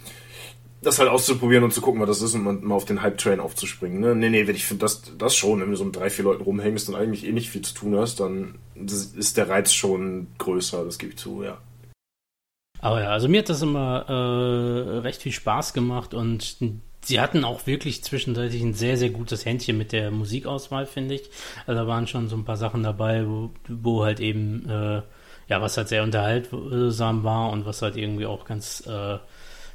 das 0.82 0.98
halt 0.98 1.08
auszuprobieren 1.08 1.64
und 1.64 1.72
zu 1.72 1.80
gucken, 1.80 2.00
was 2.00 2.08
das 2.08 2.22
ist 2.22 2.34
und 2.34 2.64
mal 2.64 2.74
auf 2.74 2.84
den 2.84 3.02
Hype-Train 3.02 3.40
aufzuspringen. 3.40 4.00
Ne? 4.00 4.14
Nee, 4.14 4.30
nee, 4.30 4.42
ich 4.42 4.64
finde 4.64 4.82
das, 4.82 5.02
das 5.18 5.34
schon, 5.34 5.60
wenn 5.60 5.70
du 5.70 5.76
so 5.76 5.84
mit 5.84 5.96
drei, 5.96 6.10
vier 6.10 6.24
Leuten 6.24 6.42
rumhängst 6.42 6.88
und 6.88 6.94
eigentlich 6.94 7.26
eh 7.26 7.32
nicht 7.32 7.50
viel 7.50 7.62
zu 7.62 7.74
tun 7.74 7.96
hast, 7.96 8.20
dann 8.20 8.54
ist 8.74 9.36
der 9.36 9.48
Reiz 9.48 9.72
schon 9.72 10.28
größer, 10.38 10.84
das 10.84 10.98
gebe 10.98 11.12
ich 11.12 11.18
zu, 11.18 11.42
ja. 11.42 11.58
Aber 12.80 13.02
ja, 13.02 13.08
also 13.08 13.28
mir 13.28 13.40
hat 13.40 13.48
das 13.48 13.62
immer 13.62 14.04
äh, 14.08 14.98
recht 14.98 15.22
viel 15.22 15.32
Spaß 15.32 15.72
gemacht 15.72 16.14
und 16.14 16.56
sie 17.06 17.20
hatten 17.20 17.44
auch 17.44 17.66
wirklich 17.66 18.02
zwischenzeitlich 18.02 18.62
ein 18.62 18.74
sehr, 18.74 18.96
sehr 18.96 19.10
gutes 19.10 19.44
Händchen 19.44 19.78
mit 19.78 19.92
der 19.92 20.10
Musikauswahl, 20.10 20.86
finde 20.86 21.14
ich. 21.14 21.30
Also 21.66 21.80
da 21.80 21.86
waren 21.86 22.06
schon 22.06 22.28
so 22.28 22.36
ein 22.36 22.44
paar 22.44 22.56
Sachen 22.56 22.82
dabei, 22.82 23.26
wo, 23.26 23.50
wo 23.68 24.04
halt 24.04 24.20
eben, 24.20 24.68
äh, 24.68 25.02
ja, 25.48 25.62
was 25.62 25.76
halt 25.76 25.88
sehr 25.88 26.02
unterhaltsam 26.02 27.24
war 27.24 27.50
und 27.50 27.64
was 27.64 27.82
halt 27.82 27.96
irgendwie 27.96 28.26
auch 28.26 28.44
ganz, 28.44 28.84
äh, 28.86 29.18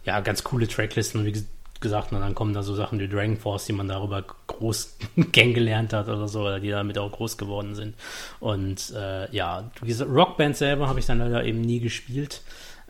ja, 0.03 0.19
ganz 0.19 0.43
coole 0.43 0.67
Tracklisten, 0.67 1.25
wie 1.25 1.45
gesagt, 1.79 2.11
und 2.11 2.19
dann 2.21 2.35
kommen 2.35 2.53
da 2.53 2.63
so 2.63 2.75
Sachen 2.75 2.99
wie 2.99 3.07
Dragon 3.07 3.37
Force, 3.37 3.65
die 3.65 3.73
man 3.73 3.87
darüber 3.87 4.23
groß 4.47 4.97
kennengelernt 5.31 5.93
hat 5.93 6.07
oder 6.07 6.27
so, 6.27 6.41
oder 6.41 6.59
die 6.59 6.69
damit 6.69 6.97
auch 6.97 7.11
groß 7.11 7.37
geworden 7.37 7.75
sind. 7.75 7.95
Und 8.39 8.93
äh, 8.95 9.33
ja, 9.33 9.71
diese 9.81 10.05
Rockband 10.05 10.57
selber 10.57 10.87
habe 10.87 10.99
ich 10.99 11.05
dann 11.05 11.19
leider 11.19 11.43
eben 11.43 11.61
nie 11.61 11.79
gespielt. 11.79 12.41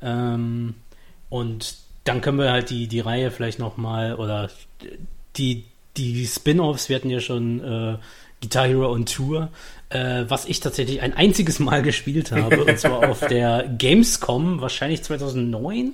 Ähm, 0.02 0.76
und 1.30 1.76
dann 2.04 2.22
können 2.22 2.40
wir 2.40 2.52
halt 2.52 2.70
die, 2.70 2.88
die 2.88 3.00
Reihe 3.00 3.32
vielleicht 3.32 3.60
nochmal 3.60 4.16
oder 4.16 4.50
die, 5.38 5.66
die 5.98 6.26
Spin-offs, 6.26 6.90
wir 6.90 6.96
hatten 6.96 7.10
ja 7.10 7.20
schon 7.20 7.64
äh, 7.64 7.98
Guitar 8.42 8.68
Hero 8.68 8.92
on 8.92 9.06
Tour, 9.06 9.50
äh, 9.90 10.26
was 10.28 10.46
ich 10.46 10.60
tatsächlich 10.60 11.02
ein 11.02 11.14
einziges 11.14 11.60
Mal 11.60 11.82
gespielt 11.84 12.32
habe, 12.32 12.64
und 12.64 12.80
zwar 12.80 13.10
auf 13.10 13.20
der 13.28 13.68
Gamescom, 13.78 14.62
wahrscheinlich 14.62 15.04
2009 15.04 15.94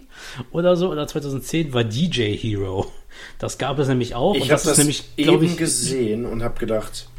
oder 0.52 0.76
so, 0.76 0.89
oder 0.89 1.08
2010, 1.08 1.74
war 1.74 1.84
DJ 1.84 2.36
Hero. 2.36 2.91
Das 3.39 3.58
gab 3.58 3.80
es 3.80 3.88
nämlich 3.88 4.15
auch. 4.15 4.36
Ich 4.36 4.52
habe 4.52 4.62
das 4.63 4.78
nämlich, 4.78 5.04
eben 5.17 5.43
ich, 5.43 5.58
gesehen 5.58 6.26
und 6.26 6.43
habe 6.43 6.60
gedacht, 6.60 7.10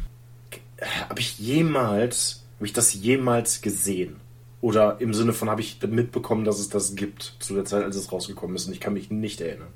habe 1.09 1.19
ich 1.19 1.37
jemals, 1.37 2.43
habe 2.55 2.65
ich 2.65 2.73
das 2.73 2.93
jemals 2.93 3.61
gesehen? 3.61 4.15
Oder 4.61 4.99
im 4.99 5.13
Sinne 5.13 5.33
von, 5.33 5.49
habe 5.49 5.61
ich 5.61 5.81
mitbekommen, 5.81 6.43
dass 6.43 6.59
es 6.59 6.69
das 6.69 6.95
gibt, 6.95 7.35
zu 7.39 7.55
der 7.55 7.65
Zeit, 7.65 7.83
als 7.83 7.95
es 7.95 8.11
rausgekommen 8.11 8.55
ist. 8.55 8.67
Und 8.67 8.73
ich 8.73 8.79
kann 8.79 8.93
mich 8.93 9.09
nicht 9.09 9.39
erinnern. 9.41 9.69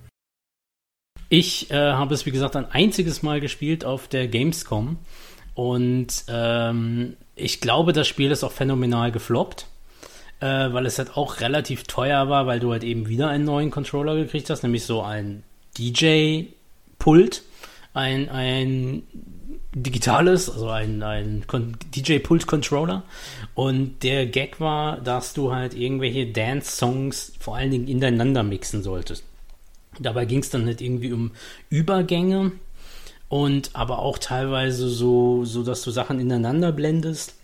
Ich 1.29 1.71
äh, 1.71 1.93
habe 1.93 2.13
es, 2.13 2.25
wie 2.25 2.31
gesagt, 2.31 2.55
ein 2.55 2.69
einziges 2.69 3.23
Mal 3.23 3.39
gespielt 3.39 3.85
auf 3.85 4.07
der 4.07 4.27
Gamescom. 4.27 4.97
Und 5.55 6.25
ähm, 6.27 7.15
ich 7.35 7.61
glaube, 7.61 7.93
das 7.93 8.07
Spiel 8.07 8.31
ist 8.31 8.43
auch 8.43 8.51
phänomenal 8.51 9.11
gefloppt, 9.11 9.67
äh, 10.39 10.45
weil 10.45 10.85
es 10.85 10.97
halt 10.97 11.15
auch 11.15 11.39
relativ 11.39 11.83
teuer 11.83 12.29
war, 12.29 12.45
weil 12.45 12.59
du 12.59 12.71
halt 12.71 12.83
eben 12.83 13.07
wieder 13.07 13.29
einen 13.29 13.45
neuen 13.45 13.71
Controller 13.71 14.15
gekriegt 14.15 14.49
hast, 14.49 14.63
nämlich 14.63 14.83
so 14.83 15.01
ein 15.01 15.43
DJ-Pult, 15.77 17.43
ein, 17.93 18.29
ein 18.29 19.03
digitales, 19.75 20.49
also 20.49 20.69
ein, 20.69 21.01
ein 21.03 21.45
DJ-Pult-Controller. 21.95 23.03
Und 23.55 24.01
der 24.03 24.25
Gag 24.25 24.59
war, 24.59 24.97
dass 24.97 25.33
du 25.33 25.53
halt 25.53 25.75
irgendwelche 25.75 26.25
Dance-Songs 26.27 27.33
vor 27.39 27.55
allen 27.55 27.71
Dingen 27.71 27.87
ineinander 27.87 28.43
mixen 28.43 28.81
solltest. 28.81 29.23
Dabei 29.99 30.25
ging 30.25 30.39
es 30.39 30.49
dann 30.49 30.65
halt 30.65 30.81
irgendwie 30.81 31.13
um 31.13 31.31
Übergänge 31.69 32.53
und 33.29 33.71
aber 33.73 33.99
auch 33.99 34.17
teilweise 34.17 34.89
so, 34.89 35.45
so 35.45 35.63
dass 35.63 35.83
du 35.83 35.91
Sachen 35.91 36.19
ineinander 36.19 36.71
blendest. 36.71 37.35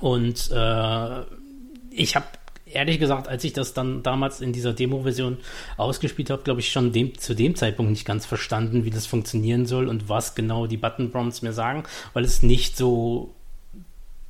Und 0.00 0.50
äh, 0.50 1.20
ich 1.90 2.16
habe 2.16 2.26
ehrlich 2.66 2.98
gesagt, 2.98 3.28
als 3.28 3.44
ich 3.44 3.52
das 3.52 3.74
dann 3.74 4.02
damals 4.02 4.40
in 4.40 4.52
dieser 4.52 4.72
Demo-Version 4.72 5.38
ausgespielt 5.76 6.30
habe, 6.30 6.42
glaube 6.42 6.60
ich 6.60 6.72
schon 6.72 6.92
dem, 6.92 7.16
zu 7.18 7.34
dem 7.34 7.54
Zeitpunkt 7.54 7.90
nicht 7.90 8.06
ganz 8.06 8.26
verstanden, 8.26 8.84
wie 8.84 8.90
das 8.90 9.06
funktionieren 9.06 9.66
soll 9.66 9.88
und 9.88 10.08
was 10.08 10.34
genau 10.34 10.66
die 10.66 10.76
Button 10.76 11.10
Prompts 11.10 11.42
mir 11.42 11.52
sagen, 11.52 11.84
weil 12.12 12.24
es 12.24 12.42
nicht 12.42 12.76
so 12.76 13.34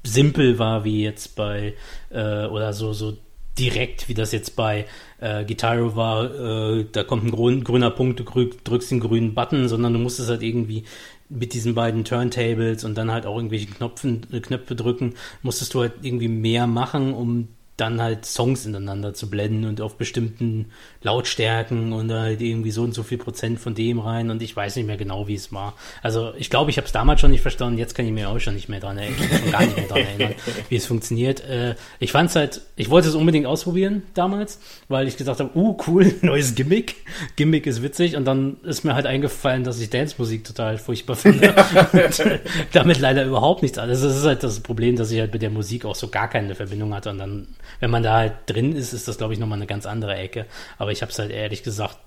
simpel 0.05 0.59
war 0.59 0.85
wie 0.85 1.03
jetzt 1.03 1.35
bei 1.35 1.75
äh, 2.11 2.47
oder 2.47 2.73
so 2.73 2.93
so 2.93 3.17
direkt, 3.59 4.09
wie 4.09 4.15
das 4.15 4.33
jetzt 4.33 4.57
bei 4.57 4.87
äh, 5.21 5.45
Guitar 5.45 5.97
war, 5.97 6.35
äh, 6.35 6.87
da 6.91 7.05
kommt 7.05 7.25
ein 7.25 7.31
grün, 7.31 7.63
grüner 7.63 7.91
Punkt, 7.91 8.21
du 8.21 8.25
drückst 8.25 8.91
den 8.91 9.01
grünen 9.01 9.35
Button, 9.35 9.69
sondern 9.69 9.93
du 9.93 9.99
musst 9.99 10.19
es 10.19 10.29
halt 10.29 10.43
irgendwie 10.43 10.85
mit 11.29 11.55
diesen 11.55 11.75
beiden 11.75 12.05
Turntables 12.05 12.85
und 12.85 12.97
dann 12.97 13.11
halt 13.11 13.27
auch 13.27 13.37
irgendwelche 13.37 13.67
Knopfen, 13.67 14.27
äh, 14.33 14.41
Knöpfe 14.41 14.75
drücken, 14.75 15.15
musstest 15.43 15.75
du 15.75 15.81
halt 15.81 15.93
irgendwie 16.03 16.29
mehr 16.29 16.67
machen, 16.67 17.15
um 17.15 17.49
dann 17.77 18.01
halt 18.01 18.25
Songs 18.25 18.67
ineinander 18.67 19.15
zu 19.15 19.29
blenden 19.29 19.65
und 19.65 19.81
auf 19.81 19.97
bestimmten 19.97 20.67
Lautstärken 21.03 21.93
und 21.93 22.13
halt 22.13 22.41
irgendwie 22.41 22.71
so 22.71 22.83
und 22.83 22.95
so 22.95 23.03
viel 23.03 23.19
Prozent 23.19 23.59
von 23.59 23.75
dem 23.75 23.99
rein 23.99 24.31
und 24.31 24.43
ich 24.43 24.55
weiß 24.55 24.77
nicht 24.77 24.87
mehr 24.87 24.97
genau, 24.97 25.27
wie 25.27 25.35
es 25.35 25.53
war. 25.53 25.75
Also 26.01 26.33
ich 26.39 26.51
glaube, 26.51 26.71
ich 26.71 26.77
habe 26.77 26.87
es 26.87 26.93
damals 26.93 27.21
schon 27.21 27.33
nicht 27.33 27.41
verstanden, 27.41 27.79
jetzt 27.79 27.97
kann 27.97 28.07
ich 28.07 28.13
mir 28.13 28.29
auch 28.29 28.39
schon 28.39 28.55
nicht 28.55 28.69
mehr 28.69 28.79
dran 28.79 28.97
erinnern, 28.97 29.29
schon 29.29 29.51
gar 29.51 29.63
nicht 29.63 29.77
mehr 29.77 29.89
dran 29.89 29.99
erinnern, 29.99 30.35
wie 30.69 30.77
es 30.77 30.87
funktioniert. 30.87 31.41
Äh, 31.49 31.75
ich 31.99 32.13
fand 32.13 32.31
es 32.31 32.37
halt, 32.37 32.61
ich 32.77 32.91
wollte 32.91 33.09
es 33.09 33.17
unbedingt 33.17 33.47
ausprobieren 33.47 34.05
damals, 34.15 34.61
weil 34.87 35.09
ich 35.09 35.17
gesagt 35.17 35.41
habe, 35.41 35.51
uh, 35.59 35.77
cool, 35.89 36.15
neues 36.23 36.55
Gimmick. 36.55 36.95
Gimmick 37.35 37.67
ist 37.67 37.83
witzig 37.83 38.15
und 38.15 38.25
dann 38.25 38.59
ist 38.63 38.85
mir 38.85 38.95
halt 38.95 39.07
eingefallen, 39.07 39.65
dass 39.65 39.81
ich 39.81 39.91
Dance-Musik 39.91 40.45
total 40.45 40.79
furchtbar 40.79 41.17
finde. 41.17 41.53
und, 41.93 42.21
äh, 42.21 42.39
damit 42.73 43.01
leider 43.01 43.25
überhaupt 43.25 43.63
nichts. 43.63 43.79
Also 43.79 44.07
das 44.07 44.17
ist 44.17 44.25
halt 44.25 44.45
das 44.45 44.61
Problem, 44.61 44.95
dass 44.95 45.11
ich 45.11 45.19
halt 45.19 45.33
mit 45.33 45.43
der 45.43 45.51
Musik 45.51 45.85
auch 45.85 45.97
so 45.97 46.07
gar 46.07 46.31
keine 46.31 46.55
Verbindung 46.55 46.95
hatte 46.95 47.11
und 47.11 47.19
dann 47.19 47.49
wenn 47.81 47.91
man 47.91 48.03
da 48.03 48.17
halt 48.17 48.35
drin 48.47 48.75
ist, 48.75 48.93
ist 48.93 49.09
das, 49.09 49.19
glaube 49.19 49.33
ich, 49.33 49.39
nochmal 49.39 49.59
eine 49.59 49.67
ganz 49.67 49.87
andere 49.87 50.15
Ecke. 50.17 50.47
Aber 50.79 50.93
ich 50.93 51.03
habe 51.03 51.13
es 51.13 51.19
halt 51.19 51.31
ehrlich 51.31 51.63
gesagt 51.63 51.99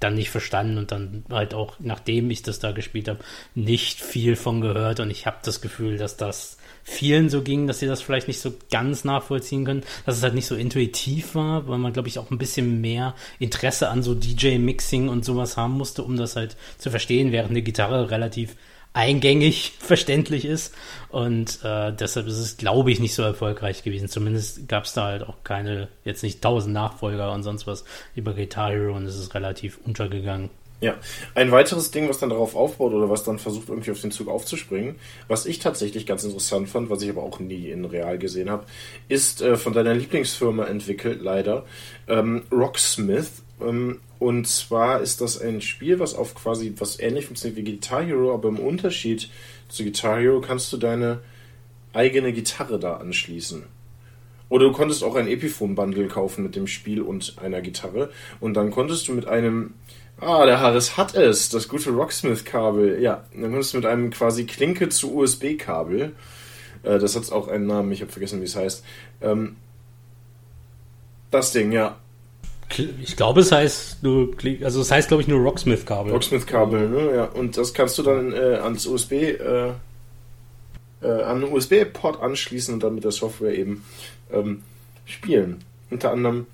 dann 0.00 0.14
nicht 0.14 0.30
verstanden 0.30 0.76
und 0.78 0.92
dann 0.92 1.24
halt 1.30 1.54
auch, 1.54 1.76
nachdem 1.78 2.30
ich 2.30 2.42
das 2.42 2.58
da 2.58 2.72
gespielt 2.72 3.08
habe, 3.08 3.20
nicht 3.54 4.00
viel 4.00 4.36
von 4.36 4.60
gehört 4.60 5.00
und 5.00 5.10
ich 5.10 5.26
habe 5.26 5.38
das 5.42 5.62
Gefühl, 5.62 5.96
dass 5.96 6.16
das 6.18 6.58
vielen 6.82 7.30
so 7.30 7.42
ging, 7.42 7.66
dass 7.66 7.78
sie 7.78 7.86
das 7.86 8.02
vielleicht 8.02 8.28
nicht 8.28 8.40
so 8.40 8.54
ganz 8.70 9.04
nachvollziehen 9.04 9.64
können, 9.64 9.82
dass 10.04 10.18
es 10.18 10.22
halt 10.22 10.34
nicht 10.34 10.46
so 10.46 10.54
intuitiv 10.54 11.34
war, 11.34 11.66
weil 11.66 11.78
man, 11.78 11.92
glaube 11.92 12.08
ich, 12.08 12.18
auch 12.18 12.30
ein 12.30 12.38
bisschen 12.38 12.80
mehr 12.80 13.14
Interesse 13.38 13.88
an 13.88 14.02
so 14.02 14.14
DJ-Mixing 14.14 15.08
und 15.08 15.24
sowas 15.24 15.56
haben 15.56 15.72
musste, 15.72 16.02
um 16.02 16.16
das 16.16 16.36
halt 16.36 16.56
zu 16.78 16.90
verstehen, 16.90 17.32
während 17.32 17.50
eine 17.50 17.62
Gitarre 17.62 18.10
relativ 18.10 18.54
eingängig 18.96 19.74
verständlich 19.78 20.44
ist. 20.44 20.74
Und 21.10 21.60
äh, 21.62 21.92
deshalb 21.92 22.26
ist 22.26 22.38
es, 22.38 22.56
glaube 22.56 22.90
ich, 22.90 22.98
nicht 22.98 23.14
so 23.14 23.22
erfolgreich 23.22 23.84
gewesen. 23.84 24.08
Zumindest 24.08 24.68
gab 24.68 24.84
es 24.84 24.94
da 24.94 25.04
halt 25.04 25.22
auch 25.22 25.44
keine, 25.44 25.88
jetzt 26.04 26.22
nicht 26.22 26.42
tausend 26.42 26.74
Nachfolger 26.74 27.32
und 27.32 27.42
sonst 27.42 27.66
was 27.66 27.84
über 28.14 28.34
Guitar 28.34 28.70
Hero 28.70 28.96
und 28.96 29.06
es 29.06 29.16
ist 29.16 29.34
relativ 29.34 29.78
untergegangen. 29.84 30.50
Ja, 30.80 30.96
ein 31.34 31.50
weiteres 31.52 31.90
Ding, 31.90 32.08
was 32.08 32.18
dann 32.18 32.28
darauf 32.28 32.54
aufbaut 32.54 32.92
oder 32.92 33.08
was 33.08 33.24
dann 33.24 33.38
versucht, 33.38 33.70
irgendwie 33.70 33.90
auf 33.92 34.00
den 34.00 34.10
Zug 34.10 34.28
aufzuspringen, 34.28 34.96
was 35.26 35.46
ich 35.46 35.58
tatsächlich 35.58 36.04
ganz 36.04 36.22
interessant 36.22 36.68
fand, 36.68 36.90
was 36.90 37.00
ich 37.00 37.08
aber 37.08 37.22
auch 37.22 37.40
nie 37.40 37.70
in 37.70 37.86
real 37.86 38.18
gesehen 38.18 38.50
habe, 38.50 38.66
ist 39.08 39.40
äh, 39.40 39.56
von 39.56 39.72
deiner 39.72 39.94
Lieblingsfirma 39.94 40.64
entwickelt, 40.66 41.22
leider, 41.22 41.64
ähm, 42.08 42.42
Rocksmith. 42.52 43.42
Ähm, 43.60 44.00
und 44.18 44.46
zwar 44.46 45.00
ist 45.00 45.22
das 45.22 45.40
ein 45.40 45.62
Spiel, 45.62 45.98
was 45.98 46.14
auf 46.14 46.34
quasi 46.34 46.74
was 46.78 47.00
ähnlich 47.00 47.26
funktioniert 47.26 47.56
wie 47.56 47.72
Guitar 47.72 48.04
Hero, 48.04 48.34
aber 48.34 48.48
im 48.48 48.58
Unterschied 48.58 49.30
zu 49.68 49.82
Guitar 49.82 50.20
Hero 50.20 50.42
kannst 50.42 50.72
du 50.72 50.76
deine 50.76 51.20
eigene 51.94 52.32
Gitarre 52.32 52.78
da 52.78 52.98
anschließen. 52.98 53.64
Oder 54.48 54.66
du 54.66 54.72
konntest 54.72 55.02
auch 55.02 55.16
ein 55.16 55.26
Epiphone-Bundle 55.26 56.06
kaufen 56.06 56.44
mit 56.44 56.54
dem 56.54 56.66
Spiel 56.66 57.02
und 57.02 57.36
einer 57.40 57.60
Gitarre. 57.60 58.10
Und 58.38 58.54
dann 58.54 58.70
konntest 58.70 59.08
du 59.08 59.12
mit 59.12 59.26
einem, 59.26 59.74
ah, 60.20 60.46
der 60.46 60.60
Harris 60.60 60.96
hat 60.96 61.14
es, 61.14 61.48
das 61.48 61.68
gute 61.68 61.90
Rocksmith-Kabel, 61.90 63.00
ja, 63.00 63.24
dann 63.32 63.50
konntest 63.50 63.72
du 63.72 63.78
mit 63.78 63.86
einem 63.86 64.10
quasi 64.10 64.44
Klinke 64.44 64.88
zu 64.88 65.14
USB-Kabel, 65.14 66.12
äh, 66.82 66.98
das 66.98 67.16
hat 67.16 67.30
auch 67.32 67.48
einen 67.48 67.66
Namen, 67.66 67.92
ich 67.92 68.00
habe 68.00 68.12
vergessen, 68.12 68.40
wie 68.40 68.46
es 68.46 68.56
heißt, 68.56 68.84
ähm, 69.22 69.56
das 71.30 71.52
Ding, 71.52 71.72
ja, 71.72 71.96
ich 73.02 73.16
glaube, 73.16 73.40
es 73.40 73.52
heißt 73.52 74.02
nur, 74.02 74.34
also 74.62 74.80
es 74.80 74.90
heißt, 74.90 75.08
glaube 75.08 75.22
ich, 75.22 75.28
nur 75.28 75.40
Rocksmith-Kabel. 75.40 76.12
Rocksmith-Kabel, 76.12 76.88
ne? 76.88 77.14
Ja. 77.14 77.24
Und 77.26 77.56
das 77.56 77.72
kannst 77.72 77.96
du 77.98 78.02
dann 78.02 78.32
äh, 78.32 78.56
ans 78.56 78.86
USB, 78.86 79.12
äh, 79.12 79.72
äh, 81.00 81.06
an 81.06 81.44
USB-Port 81.44 82.20
anschließen 82.20 82.74
und 82.74 82.82
dann 82.82 82.94
mit 82.94 83.04
der 83.04 83.12
Software 83.12 83.54
eben 83.54 83.84
ähm, 84.32 84.62
spielen. 85.04 85.64
Unter 85.90 86.10
anderem 86.10 86.46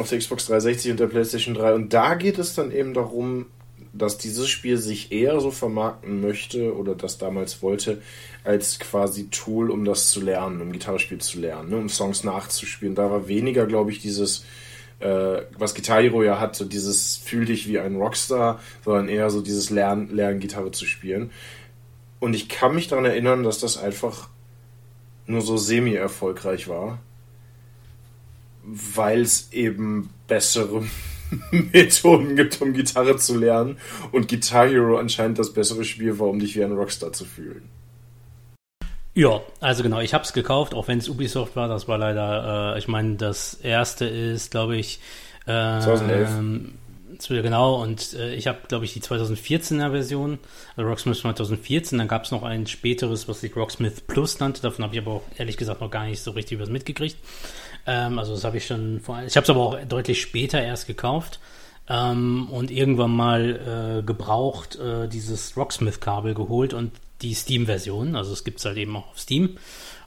auf 0.00 0.08
der 0.08 0.18
Xbox 0.18 0.46
360 0.46 0.92
und 0.92 1.00
der 1.00 1.06
PlayStation 1.06 1.54
3. 1.54 1.74
Und 1.74 1.92
da 1.92 2.14
geht 2.14 2.38
es 2.38 2.54
dann 2.54 2.72
eben 2.72 2.94
darum, 2.94 3.46
dass 3.92 4.18
dieses 4.18 4.48
Spiel 4.48 4.76
sich 4.76 5.10
eher 5.12 5.40
so 5.40 5.50
vermarkten 5.50 6.20
möchte 6.20 6.76
oder 6.76 6.94
das 6.94 7.18
damals 7.18 7.62
wollte, 7.62 8.00
als 8.44 8.78
quasi 8.78 9.28
Tool, 9.30 9.70
um 9.70 9.84
das 9.84 10.10
zu 10.10 10.20
lernen, 10.20 10.60
um 10.60 10.72
Gitarrespiel 10.72 11.18
zu 11.18 11.40
lernen, 11.40 11.70
ne? 11.70 11.76
um 11.76 11.88
Songs 11.88 12.24
nachzuspielen. 12.24 12.94
Da 12.94 13.10
war 13.10 13.28
weniger, 13.28 13.66
glaube 13.66 13.90
ich, 13.90 14.00
dieses 14.00 14.44
äh, 15.00 15.42
was 15.58 15.74
Guitar 15.74 16.02
Hero 16.02 16.22
ja 16.22 16.38
hat, 16.38 16.54
so 16.54 16.64
dieses 16.64 17.16
fühl 17.16 17.46
dich 17.46 17.66
wie 17.66 17.78
ein 17.78 17.96
Rockstar, 17.96 18.60
sondern 18.84 19.08
eher 19.08 19.30
so 19.30 19.40
dieses 19.40 19.70
Lernen, 19.70 20.14
Lernen 20.14 20.40
Gitarre 20.40 20.70
zu 20.70 20.86
spielen. 20.86 21.30
Und 22.20 22.34
ich 22.34 22.48
kann 22.48 22.74
mich 22.74 22.88
daran 22.88 23.06
erinnern, 23.06 23.42
dass 23.42 23.58
das 23.58 23.78
einfach 23.78 24.28
nur 25.26 25.40
so 25.40 25.56
semi-erfolgreich 25.56 26.68
war, 26.68 26.98
weil 28.70 29.22
es 29.22 29.52
eben 29.52 30.10
bessere 30.28 30.84
Methoden 31.50 32.36
gibt, 32.36 32.60
um 32.60 32.72
Gitarre 32.72 33.16
zu 33.16 33.38
lernen 33.38 33.78
und 34.12 34.28
Guitar 34.28 34.68
Hero 34.68 34.98
anscheinend 34.98 35.38
das 35.38 35.52
bessere 35.52 35.84
Spiel 35.84 36.18
war, 36.18 36.28
um 36.28 36.38
dich 36.38 36.56
wie 36.56 36.64
ein 36.64 36.72
Rockstar 36.72 37.12
zu 37.12 37.24
fühlen. 37.24 37.62
Ja, 39.14 39.40
also 39.58 39.82
genau, 39.82 40.00
ich 40.00 40.14
habe 40.14 40.24
es 40.24 40.32
gekauft, 40.32 40.72
auch 40.72 40.86
wenn 40.88 40.98
es 40.98 41.08
Ubisoft 41.08 41.56
war. 41.56 41.68
Das 41.68 41.88
war 41.88 41.98
leider, 41.98 42.74
äh, 42.74 42.78
ich 42.78 42.86
meine, 42.86 43.16
das 43.16 43.54
erste 43.54 44.06
ist, 44.06 44.50
glaube 44.50 44.76
ich, 44.76 45.00
äh, 45.46 45.80
2011. 45.80 46.72
Genau, 47.28 47.82
und 47.82 48.14
äh, 48.14 48.34
ich 48.34 48.46
habe, 48.46 48.60
glaube 48.68 48.84
ich, 48.84 48.94
die 48.94 49.00
2014er 49.00 49.90
Version, 49.90 50.38
also 50.76 50.88
Rocksmith 50.88 51.18
2014. 51.18 51.98
Dann 51.98 52.08
gab 52.08 52.24
es 52.24 52.30
noch 52.30 52.44
ein 52.44 52.66
späteres, 52.66 53.28
was 53.28 53.40
sich 53.40 53.54
Rocksmith 53.56 54.06
Plus 54.06 54.38
nannte. 54.38 54.62
Davon 54.62 54.84
habe 54.84 54.94
ich 54.94 55.02
aber 55.02 55.12
auch 55.12 55.22
ehrlich 55.36 55.56
gesagt 55.56 55.80
noch 55.80 55.90
gar 55.90 56.06
nicht 56.06 56.22
so 56.22 56.30
richtig 56.30 56.58
was 56.60 56.70
mitgekriegt. 56.70 57.18
Ähm, 57.86 58.18
also 58.18 58.34
das 58.34 58.44
habe 58.44 58.56
ich 58.56 58.66
schon 58.66 59.00
vor. 59.00 59.22
Ich 59.26 59.36
habe 59.36 59.44
es 59.44 59.50
aber 59.50 59.60
auch 59.60 59.78
deutlich 59.84 60.20
später 60.20 60.62
erst 60.62 60.86
gekauft 60.86 61.40
ähm, 61.88 62.48
und 62.50 62.70
irgendwann 62.70 63.10
mal 63.10 63.98
äh, 63.98 64.02
gebraucht 64.02 64.76
äh, 64.76 65.08
dieses 65.08 65.56
Rocksmith-Kabel 65.56 66.34
geholt 66.34 66.74
und 66.74 66.92
die 67.22 67.34
Steam-Version. 67.34 68.16
Also 68.16 68.32
es 68.32 68.44
gibt 68.44 68.60
es 68.60 68.64
halt 68.64 68.76
eben 68.76 68.96
auch 68.96 69.10
auf 69.10 69.18
Steam. 69.18 69.58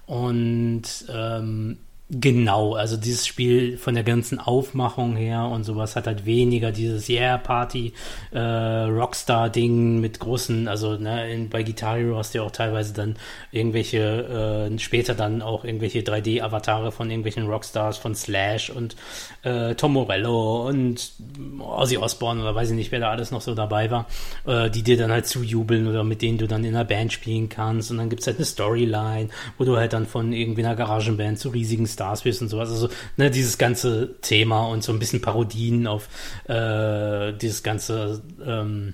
Und 0.06 0.84
ähm, 1.10 1.78
Genau, 2.10 2.76
also 2.76 2.98
dieses 2.98 3.26
Spiel 3.26 3.78
von 3.78 3.96
der 3.96 4.04
ganzen 4.04 4.38
Aufmachung 4.38 5.16
her 5.16 5.46
und 5.46 5.64
sowas 5.64 5.96
hat 5.96 6.06
halt 6.06 6.26
weniger 6.26 6.74
dieses 6.74 7.08
Yeah 7.08 7.38
Party 7.38 7.94
äh, 8.32 8.40
Rockstar 8.40 9.50
Ding 9.50 10.02
mit 10.02 10.20
großen, 10.20 10.68
also 10.68 10.98
ne, 10.98 11.32
in, 11.32 11.50
bei 11.50 11.64
Guitar 11.64 11.98
Hero 11.98 12.18
hast 12.18 12.34
du 12.34 12.40
ja 12.40 12.44
auch 12.44 12.52
teilweise 12.52 12.94
dann 12.94 13.16
irgendwelche 13.52 14.70
äh, 14.70 14.80
später 14.80 15.16
dann 15.16 15.42
auch 15.42 15.64
irgendwelche 15.64 16.02
3D 16.02 16.42
Avatare 16.42 16.92
von 16.92 17.10
irgendwelchen 17.10 17.48
Rockstars 17.48 17.98
von 17.98 18.16
Slash 18.16 18.70
und 18.70 18.98
äh, 19.44 19.74
Tom 19.76 19.94
Morello 19.94 20.68
und 20.68 21.14
Ozzy 21.60 21.98
Osbourne 21.98 22.42
oder 22.42 22.54
weiß 22.54 22.72
ich 22.72 22.76
nicht, 22.76 22.92
wer 22.92 23.00
da 23.00 23.12
alles 23.12 23.32
noch 23.32 23.42
so 23.42 23.56
dabei 23.56 23.90
war, 23.90 24.08
äh, 24.46 24.70
die 24.70 24.84
dir 24.84 24.98
dann 24.98 25.12
halt 25.12 25.26
zujubeln 25.26 25.88
oder 25.88 26.04
mit 26.04 26.22
denen 26.22 26.38
du 26.38 26.48
dann 26.48 26.66
in 26.66 26.76
einer 26.76 26.86
Band 26.86 27.14
spielen 27.14 27.48
kannst. 27.50 27.92
Und 27.92 27.98
dann 27.98 28.10
gibt's 28.10 28.28
halt 28.28 28.38
eine 28.38 28.46
Storyline, 28.46 29.30
wo 29.58 29.64
du 29.64 29.78
halt 29.78 29.94
dann 29.94 30.06
von 30.06 30.34
irgendwie 30.34 30.66
einer 30.66 30.76
Garagenband 30.76 31.40
zu 31.40 31.50
riesigen 31.50 31.88
Stars 31.94 32.26
wirst 32.26 32.42
und 32.42 32.50
sowas. 32.50 32.70
Also 32.70 32.90
ne, 33.18 33.32
dieses 33.32 33.58
ganze 33.58 34.16
Thema 34.22 34.68
und 34.68 34.84
so 34.84 34.92
ein 34.92 35.00
bisschen 35.00 35.22
Parodien 35.22 35.88
auf 35.88 36.10
äh, 36.48 37.34
dieses 37.34 37.64
ganze 37.64 38.22
ähm, 38.46 38.94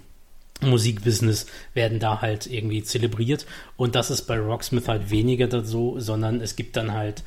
Musikbusiness 0.62 1.46
werden 1.74 2.00
da 2.00 2.22
halt 2.22 2.48
irgendwie 2.48 2.84
zelebriert. 2.84 3.46
Und 3.78 3.96
das 3.96 4.12
ist 4.12 4.24
bei 4.24 4.38
Rocksmith 4.38 4.88
halt 4.88 5.10
weniger 5.10 5.64
so, 5.64 6.00
sondern 6.00 6.42
es 6.42 6.56
gibt 6.56 6.76
dann 6.76 6.94
halt 6.94 7.24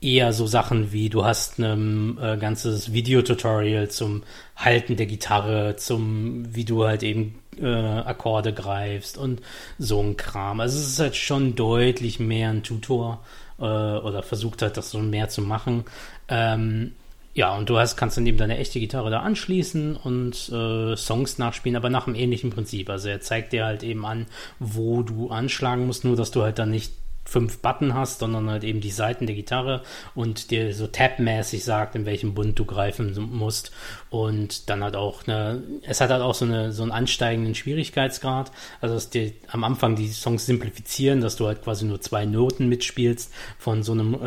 eher 0.00 0.32
so 0.32 0.46
Sachen 0.46 0.92
wie 0.92 1.10
du 1.10 1.24
hast 1.24 1.58
ein 1.58 2.18
äh, 2.18 2.38
ganzes 2.38 2.92
Videotutorial 2.92 3.88
zum 3.90 4.22
Halten 4.56 4.96
der 4.96 5.06
Gitarre, 5.06 5.76
zum 5.76 6.54
wie 6.54 6.64
du 6.64 6.86
halt 6.86 7.02
eben 7.02 7.38
äh, 7.60 7.66
Akkorde 7.66 8.52
greifst 8.52 9.18
und 9.18 9.42
so 9.78 10.00
ein 10.02 10.16
Kram. 10.16 10.60
Also 10.60 10.78
es 10.78 10.88
ist 10.88 11.00
halt 11.00 11.16
schon 11.16 11.54
deutlich 11.54 12.18
mehr 12.18 12.50
ein 12.50 12.62
Tutor 12.62 13.22
äh, 13.60 13.64
oder 13.64 14.22
versucht 14.22 14.62
hat, 14.62 14.76
das 14.76 14.90
so 14.90 14.98
mehr 14.98 15.28
zu 15.28 15.42
machen. 15.42 15.84
Ähm, 16.28 16.92
ja, 17.32 17.56
und 17.56 17.70
du 17.70 17.78
hast, 17.78 17.96
kannst 17.96 18.16
dann 18.16 18.26
eben 18.26 18.38
deine 18.38 18.58
echte 18.58 18.80
Gitarre 18.80 19.10
da 19.10 19.20
anschließen 19.20 19.96
und 19.96 20.48
äh, 20.48 20.96
Songs 20.96 21.38
nachspielen, 21.38 21.76
aber 21.76 21.88
nach 21.88 22.06
einem 22.06 22.16
ähnlichen 22.16 22.50
Prinzip. 22.50 22.90
Also 22.90 23.08
er 23.08 23.20
zeigt 23.20 23.52
dir 23.52 23.66
halt 23.66 23.82
eben 23.84 24.04
an, 24.04 24.26
wo 24.58 25.02
du 25.02 25.30
anschlagen 25.30 25.86
musst, 25.86 26.04
nur 26.04 26.16
dass 26.16 26.32
du 26.32 26.42
halt 26.42 26.58
dann 26.58 26.70
nicht 26.70 26.92
fünf 27.24 27.58
Button 27.58 27.94
hast, 27.94 28.20
sondern 28.20 28.50
halt 28.50 28.64
eben 28.64 28.80
die 28.80 28.90
Seiten 28.90 29.26
der 29.26 29.36
Gitarre 29.36 29.82
und 30.14 30.50
dir 30.50 30.74
so 30.74 30.86
tab-mäßig 30.86 31.64
sagt, 31.64 31.94
in 31.94 32.06
welchem 32.06 32.34
Bund 32.34 32.58
du 32.58 32.64
greifen 32.64 33.16
musst. 33.30 33.70
Und 34.08 34.68
dann 34.68 34.82
halt 34.82 34.96
auch 34.96 35.26
eine, 35.26 35.62
es 35.82 36.00
hat 36.00 36.10
halt 36.10 36.22
auch 36.22 36.34
so, 36.34 36.44
eine, 36.44 36.72
so 36.72 36.82
einen 36.82 36.90
ansteigenden 36.90 37.54
Schwierigkeitsgrad. 37.54 38.50
Also 38.80 38.96
dass 38.96 39.10
dir 39.10 39.32
am 39.48 39.62
Anfang 39.62 39.94
die 39.94 40.08
Songs 40.08 40.46
simplifizieren, 40.46 41.20
dass 41.20 41.36
du 41.36 41.46
halt 41.46 41.62
quasi 41.62 41.84
nur 41.84 42.00
zwei 42.00 42.24
Noten 42.24 42.68
mitspielst 42.68 43.32
von 43.58 43.82
so 43.82 43.92
einem 43.92 44.14
äh, 44.14 44.26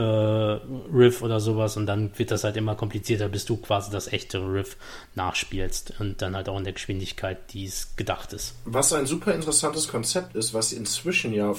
Riff 0.95 1.21
oder 1.21 1.39
sowas 1.39 1.75
und 1.75 1.85
dann 1.85 2.17
wird 2.17 2.31
das 2.31 2.43
halt 2.43 2.55
immer 2.55 2.75
komplizierter, 2.75 3.27
bis 3.27 3.45
du 3.45 3.57
quasi 3.57 3.91
das 3.91 4.11
echte 4.11 4.39
Riff 4.39 4.77
nachspielst 5.15 5.99
und 5.99 6.21
dann 6.21 6.35
halt 6.35 6.47
auch 6.47 6.57
in 6.57 6.63
der 6.63 6.73
Geschwindigkeit, 6.73 7.53
die 7.53 7.65
es 7.65 7.95
gedacht 7.95 8.33
ist. 8.33 8.55
Was 8.65 8.93
ein 8.93 9.05
super 9.05 9.33
interessantes 9.33 9.87
Konzept 9.87 10.35
ist, 10.35 10.53
was 10.53 10.71
inzwischen 10.71 11.33
ja 11.33 11.53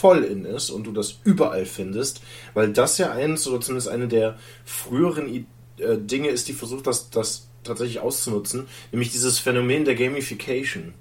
voll 0.00 0.24
in 0.24 0.44
ist 0.44 0.70
und 0.70 0.86
du 0.86 0.92
das 0.92 1.20
überall 1.24 1.66
findest, 1.66 2.22
weil 2.54 2.72
das 2.72 2.96
ja 2.98 3.12
eins 3.12 3.46
oder 3.46 3.60
zumindest 3.60 3.88
eine 3.88 4.08
der 4.08 4.38
früheren 4.64 5.46
äh, 5.78 5.98
Dinge 5.98 6.28
ist, 6.28 6.48
die 6.48 6.54
versucht, 6.54 6.86
das, 6.86 7.10
das 7.10 7.48
tatsächlich 7.64 8.00
auszunutzen, 8.00 8.66
nämlich 8.92 9.12
dieses 9.12 9.38
Phänomen 9.38 9.84
der 9.84 9.94
Gamification. 9.94 10.94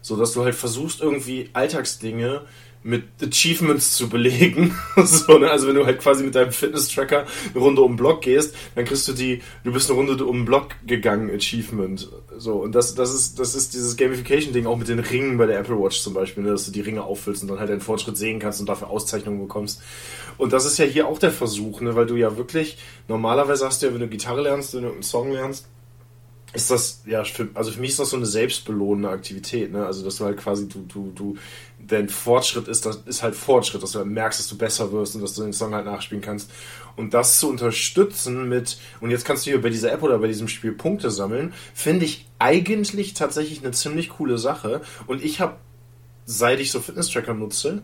So 0.00 0.16
dass 0.16 0.32
du 0.32 0.44
halt 0.44 0.54
versuchst, 0.54 1.00
irgendwie 1.00 1.50
Alltagsdinge 1.52 2.42
mit 2.84 3.02
Achievements 3.20 3.94
zu 3.94 4.08
belegen. 4.08 4.78
so, 4.96 5.38
ne? 5.38 5.50
Also 5.50 5.66
wenn 5.66 5.74
du 5.74 5.84
halt 5.84 5.98
quasi 5.98 6.22
mit 6.22 6.36
deinem 6.36 6.52
Fitness-Tracker 6.52 7.26
eine 7.52 7.60
Runde 7.60 7.82
um 7.82 7.92
den 7.92 7.96
Block 7.96 8.22
gehst, 8.22 8.54
dann 8.76 8.84
kriegst 8.84 9.08
du 9.08 9.12
die, 9.12 9.42
du 9.64 9.72
bist 9.72 9.90
eine 9.90 9.98
Runde 9.98 10.24
um 10.24 10.38
den 10.38 10.44
Block 10.44 10.68
gegangen, 10.86 11.28
Achievement. 11.34 12.08
So, 12.38 12.54
und 12.54 12.74
das, 12.74 12.94
das 12.94 13.14
ist, 13.14 13.38
das 13.38 13.54
ist 13.54 13.74
dieses 13.74 13.96
Gamification-Ding 13.96 14.66
auch 14.66 14.76
mit 14.76 14.88
den 14.88 14.98
Ringen 14.98 15.38
bei 15.38 15.46
der 15.46 15.58
Apple 15.58 15.78
Watch 15.78 16.00
zum 16.00 16.14
Beispiel, 16.14 16.42
ne? 16.42 16.50
dass 16.50 16.66
du 16.66 16.70
die 16.70 16.80
Ringe 16.80 17.02
auffüllst 17.02 17.42
und 17.42 17.48
dann 17.48 17.58
halt 17.58 17.70
deinen 17.70 17.80
Fortschritt 17.80 18.16
sehen 18.16 18.38
kannst 18.38 18.60
und 18.60 18.68
dafür 18.68 18.90
Auszeichnungen 18.90 19.40
bekommst. 19.40 19.82
Und 20.38 20.52
das 20.52 20.66
ist 20.66 20.78
ja 20.78 20.84
hier 20.84 21.08
auch 21.08 21.18
der 21.18 21.32
Versuch, 21.32 21.80
ne? 21.80 21.96
weil 21.96 22.06
du 22.06 22.16
ja 22.16 22.36
wirklich, 22.36 22.78
normalerweise 23.08 23.66
hast 23.66 23.82
du 23.82 23.86
ja, 23.86 23.94
wenn 23.94 24.00
du 24.00 24.08
Gitarre 24.08 24.42
lernst, 24.42 24.74
wenn 24.74 24.82
du 24.82 24.92
einen 24.92 25.02
Song 25.02 25.32
lernst, 25.32 25.66
ist 26.56 26.70
das, 26.70 27.02
ja, 27.06 27.22
für, 27.24 27.48
also 27.54 27.70
für 27.70 27.80
mich 27.80 27.90
ist 27.90 28.00
das 28.00 28.10
so 28.10 28.16
eine 28.16 28.26
selbstbelohnende 28.26 29.10
Aktivität, 29.10 29.72
ne? 29.72 29.84
Also, 29.84 30.04
dass 30.04 30.16
du 30.16 30.24
halt 30.24 30.38
quasi, 30.38 30.68
du, 30.68 30.80
du, 30.88 31.12
du, 31.14 31.36
dein 31.86 32.08
Fortschritt 32.08 32.68
ist, 32.68 32.86
das 32.86 32.96
ist 33.06 33.22
halt 33.22 33.34
Fortschritt, 33.34 33.82
dass 33.82 33.92
du 33.92 34.04
merkst, 34.04 34.40
dass 34.40 34.48
du 34.48 34.56
besser 34.56 34.92
wirst 34.92 35.14
und 35.14 35.22
dass 35.22 35.34
du 35.34 35.42
den 35.42 35.52
Song 35.52 35.74
halt 35.74 35.86
nachspielen 35.86 36.22
kannst. 36.22 36.50
Und 36.96 37.14
das 37.14 37.38
zu 37.38 37.48
unterstützen 37.48 38.48
mit, 38.48 38.78
und 39.00 39.10
jetzt 39.10 39.24
kannst 39.24 39.46
du 39.46 39.50
hier 39.50 39.60
bei 39.60 39.70
dieser 39.70 39.92
App 39.92 40.02
oder 40.02 40.18
bei 40.18 40.28
diesem 40.28 40.48
Spiel 40.48 40.72
Punkte 40.72 41.10
sammeln, 41.10 41.52
finde 41.74 42.04
ich 42.04 42.26
eigentlich 42.38 43.14
tatsächlich 43.14 43.60
eine 43.62 43.72
ziemlich 43.72 44.10
coole 44.10 44.38
Sache. 44.38 44.80
Und 45.06 45.22
ich 45.22 45.40
habe, 45.40 45.56
seit 46.24 46.60
ich 46.60 46.70
so 46.70 46.80
Fitness-Tracker 46.80 47.34
nutze, 47.34 47.82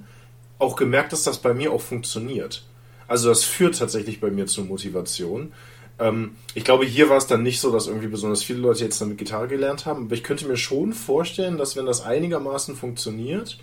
auch 0.58 0.76
gemerkt, 0.76 1.12
dass 1.12 1.24
das 1.24 1.38
bei 1.38 1.54
mir 1.54 1.72
auch 1.72 1.82
funktioniert. 1.82 2.64
Also 3.08 3.28
das 3.28 3.44
führt 3.44 3.78
tatsächlich 3.78 4.20
bei 4.20 4.30
mir 4.30 4.46
zur 4.46 4.64
Motivation. 4.64 5.52
Ähm, 5.98 6.36
ich 6.54 6.64
glaube, 6.64 6.84
hier 6.86 7.10
war 7.10 7.18
es 7.18 7.26
dann 7.26 7.42
nicht 7.42 7.60
so, 7.60 7.70
dass 7.70 7.86
irgendwie 7.86 8.08
besonders 8.08 8.42
viele 8.42 8.60
Leute 8.60 8.84
jetzt 8.84 9.00
damit 9.00 9.18
Gitarre 9.18 9.48
gelernt 9.48 9.86
haben, 9.86 10.06
aber 10.06 10.14
ich 10.14 10.22
könnte 10.22 10.46
mir 10.46 10.56
schon 10.56 10.92
vorstellen, 10.92 11.58
dass 11.58 11.76
wenn 11.76 11.86
das 11.86 12.02
einigermaßen 12.02 12.76
funktioniert, 12.76 13.58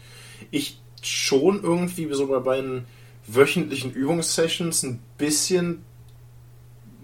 ich 0.52 0.80
schon 1.02 1.64
irgendwie 1.64 2.12
so 2.14 2.28
bei 2.28 2.40
meinen 2.40 2.86
wöchentlichen 3.28 3.92
Übungssessions 3.92 4.84
ein 4.84 5.00
bisschen 5.18 5.84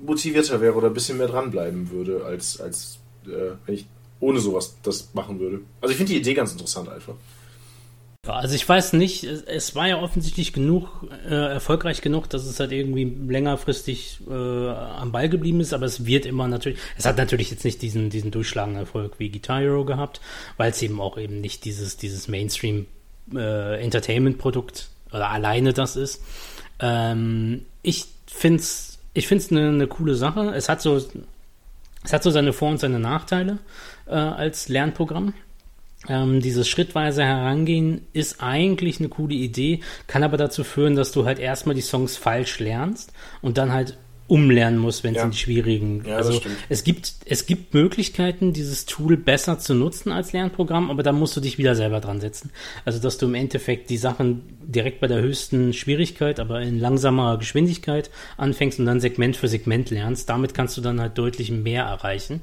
motivierter 0.03 0.61
wäre 0.61 0.73
oder 0.75 0.87
ein 0.87 0.93
bisschen 0.93 1.17
mehr 1.17 1.27
dranbleiben 1.27 1.89
würde, 1.91 2.25
als, 2.25 2.59
als 2.59 2.99
äh, 3.25 3.55
wenn 3.65 3.75
ich 3.75 3.85
ohne 4.19 4.39
sowas 4.39 4.75
das 4.83 5.09
machen 5.13 5.39
würde. 5.39 5.61
Also 5.81 5.91
ich 5.91 5.97
finde 5.97 6.13
die 6.13 6.19
Idee 6.19 6.33
ganz 6.33 6.51
interessant 6.51 6.89
einfach. 6.89 7.15
Also 8.27 8.55
ich 8.55 8.67
weiß 8.67 8.93
nicht, 8.93 9.23
es 9.23 9.75
war 9.75 9.87
ja 9.87 10.01
offensichtlich 10.01 10.51
genug, 10.51 10.89
äh, 11.29 11.53
erfolgreich 11.53 12.01
genug, 12.01 12.27
dass 12.27 12.45
es 12.45 12.59
halt 12.59 12.71
irgendwie 12.71 13.03
längerfristig 13.03 14.19
äh, 14.27 14.33
am 14.33 15.11
Ball 15.11 15.29
geblieben 15.29 15.59
ist, 15.59 15.73
aber 15.73 15.85
es 15.85 16.07
wird 16.07 16.25
immer 16.25 16.47
natürlich, 16.47 16.79
es 16.97 17.05
hat 17.05 17.17
natürlich 17.17 17.51
jetzt 17.51 17.65
nicht 17.65 17.83
diesen, 17.83 18.09
diesen 18.09 18.31
durchschlagenden 18.31 18.81
Erfolg 18.81 19.19
wie 19.19 19.29
Guitar 19.29 19.59
Hero 19.59 19.85
gehabt, 19.85 20.21
weil 20.57 20.71
es 20.71 20.81
eben 20.81 20.99
auch 21.01 21.19
eben 21.19 21.39
nicht 21.39 21.65
dieses, 21.65 21.97
dieses 21.97 22.27
Mainstream 22.27 22.87
äh, 23.33 23.81
Entertainment-Produkt 23.81 24.89
oder 25.11 25.29
alleine 25.29 25.73
das 25.73 25.95
ist. 25.95 26.21
Ähm, 26.79 27.65
ich 27.81 28.05
finde 28.27 28.59
es 28.59 28.95
ich 29.15 29.27
find's 29.27 29.49
eine 29.49 29.71
ne 29.71 29.87
coole 29.87 30.13
Sache. 30.13 30.51
Es 30.53 30.69
hat 30.69 30.81
so, 30.81 30.97
es 32.03 32.13
hat 32.13 32.21
so 32.21 32.29
seine 32.29 32.53
Vor- 32.53 32.69
und 32.69 32.79
seine 32.79 32.99
Nachteile 32.99 33.57
äh, 34.05 34.13
als 34.13 34.67
Lernprogramm. 34.67 35.33
Ähm, 36.07 36.41
dieses 36.41 36.67
schrittweise 36.67 37.23
Herangehen 37.23 38.05
ist 38.13 38.43
eigentlich 38.43 38.99
eine 38.99 39.09
coole 39.09 39.33
Idee, 39.33 39.79
kann 40.05 40.21
aber 40.21 40.37
dazu 40.37 40.63
führen, 40.63 40.95
dass 40.95 41.11
du 41.11 41.25
halt 41.25 41.39
erstmal 41.39 41.73
die 41.73 41.81
Songs 41.81 42.17
falsch 42.17 42.59
lernst 42.59 43.11
und 43.41 43.57
dann 43.57 43.71
halt 43.71 43.97
umlernen 44.27 44.79
musst, 44.79 45.03
wenn 45.03 45.11
es 45.11 45.19
ja. 45.19 45.25
in 45.25 45.31
die 45.31 45.37
schwierigen. 45.37 46.03
Ja, 46.05 46.17
also 46.17 46.41
es 46.67 46.83
gibt 46.83 47.13
es 47.25 47.45
gibt 47.45 47.75
Möglichkeiten, 47.75 48.53
dieses 48.53 48.85
Tool 48.85 49.17
besser 49.17 49.59
zu 49.59 49.75
nutzen 49.75 50.11
als 50.11 50.33
Lernprogramm, 50.33 50.89
aber 50.89 51.03
da 51.03 51.11
musst 51.11 51.37
du 51.37 51.41
dich 51.41 51.59
wieder 51.59 51.75
selber 51.75 51.99
dran 51.99 52.19
setzen. 52.19 52.51
Also 52.85 52.99
dass 52.99 53.19
du 53.19 53.27
im 53.27 53.35
Endeffekt 53.35 53.89
die 53.91 53.97
Sachen 53.97 54.41
direkt 54.61 54.99
bei 54.99 55.07
der 55.07 55.21
höchsten 55.21 55.73
Schwierigkeit, 55.73 56.39
aber 56.39 56.61
in 56.61 56.79
langsamer 56.79 57.37
Geschwindigkeit 57.37 58.09
anfängst 58.37 58.79
und 58.79 58.87
dann 58.87 58.99
Segment 58.99 59.37
für 59.37 59.47
Segment 59.47 59.91
lernst. 59.91 60.27
Damit 60.27 60.55
kannst 60.55 60.75
du 60.77 60.81
dann 60.81 60.99
halt 60.99 61.17
deutlich 61.17 61.51
mehr 61.51 61.83
erreichen. 61.83 62.41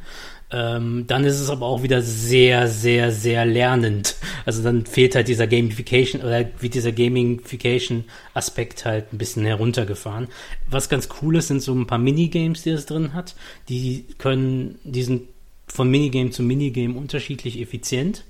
Ähm, 0.53 1.05
dann 1.07 1.24
ist 1.24 1.40
es 1.40 1.48
aber 1.48 1.66
auch 1.66 1.82
wieder 1.82 2.03
sehr, 2.03 2.68
sehr, 2.68 3.11
sehr 3.11 3.46
lernend. 3.46 4.16
Also 4.44 4.62
dann 4.62 4.84
fehlt 4.84 5.14
halt 5.14 5.28
dieser 5.28 5.46
Gamification 5.46 6.20
oder 6.20 6.44
wird 6.61 6.74
dieser 6.74 6.92
Gamification-Aspekt 6.92 8.84
halt 8.84 9.12
ein 9.12 9.18
bisschen 9.18 9.46
heruntergefahren. 9.46 10.28
Was 10.68 10.90
ganz 10.90 11.09
cool 11.22 11.36
ist, 11.36 11.48
sind 11.48 11.62
so 11.62 11.74
ein 11.74 11.86
paar 11.86 11.98
Minigames, 11.98 12.62
die 12.62 12.70
es 12.70 12.84
drin 12.84 13.14
hat. 13.14 13.34
Die 13.70 14.05
können, 14.18 14.78
die 14.84 15.03
sind 15.03 15.22
von 15.68 15.90
Minigame 15.90 16.30
zu 16.30 16.42
Minigame 16.42 16.94
unterschiedlich 16.98 17.59
effizient. 17.59 18.24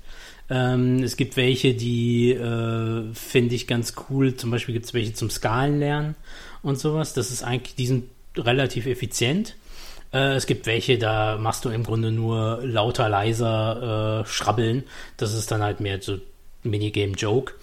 Ähm, 0.49 1.03
es 1.03 1.17
gibt 1.17 1.35
welche, 1.35 1.73
die 1.73 2.31
äh, 2.31 3.13
finde 3.13 3.55
ich 3.55 3.67
ganz 3.67 3.95
cool. 4.09 4.35
Zum 4.35 4.49
Beispiel 4.49 4.73
gibt 4.73 4.85
es 4.85 4.93
welche 4.93 5.13
zum 5.13 5.29
Skalenlernen 5.29 6.15
und 6.61 6.79
sowas. 6.79 7.13
Das 7.13 7.31
ist 7.31 7.43
eigentlich, 7.43 7.75
die 7.75 7.87
sind 7.87 8.05
relativ 8.37 8.85
effizient. 8.85 9.55
Äh, 10.13 10.35
es 10.35 10.45
gibt 10.45 10.65
welche, 10.65 10.97
da 10.97 11.37
machst 11.37 11.65
du 11.65 11.69
im 11.69 11.83
Grunde 11.83 12.11
nur 12.11 12.59
lauter, 12.63 13.09
leiser 13.09 14.21
äh, 14.21 14.25
Schrabbeln. 14.25 14.83
Das 15.17 15.33
ist 15.33 15.51
dann 15.51 15.61
halt 15.61 15.79
mehr 15.79 16.01
so 16.01 16.19
Minigame-Joke. 16.63 17.53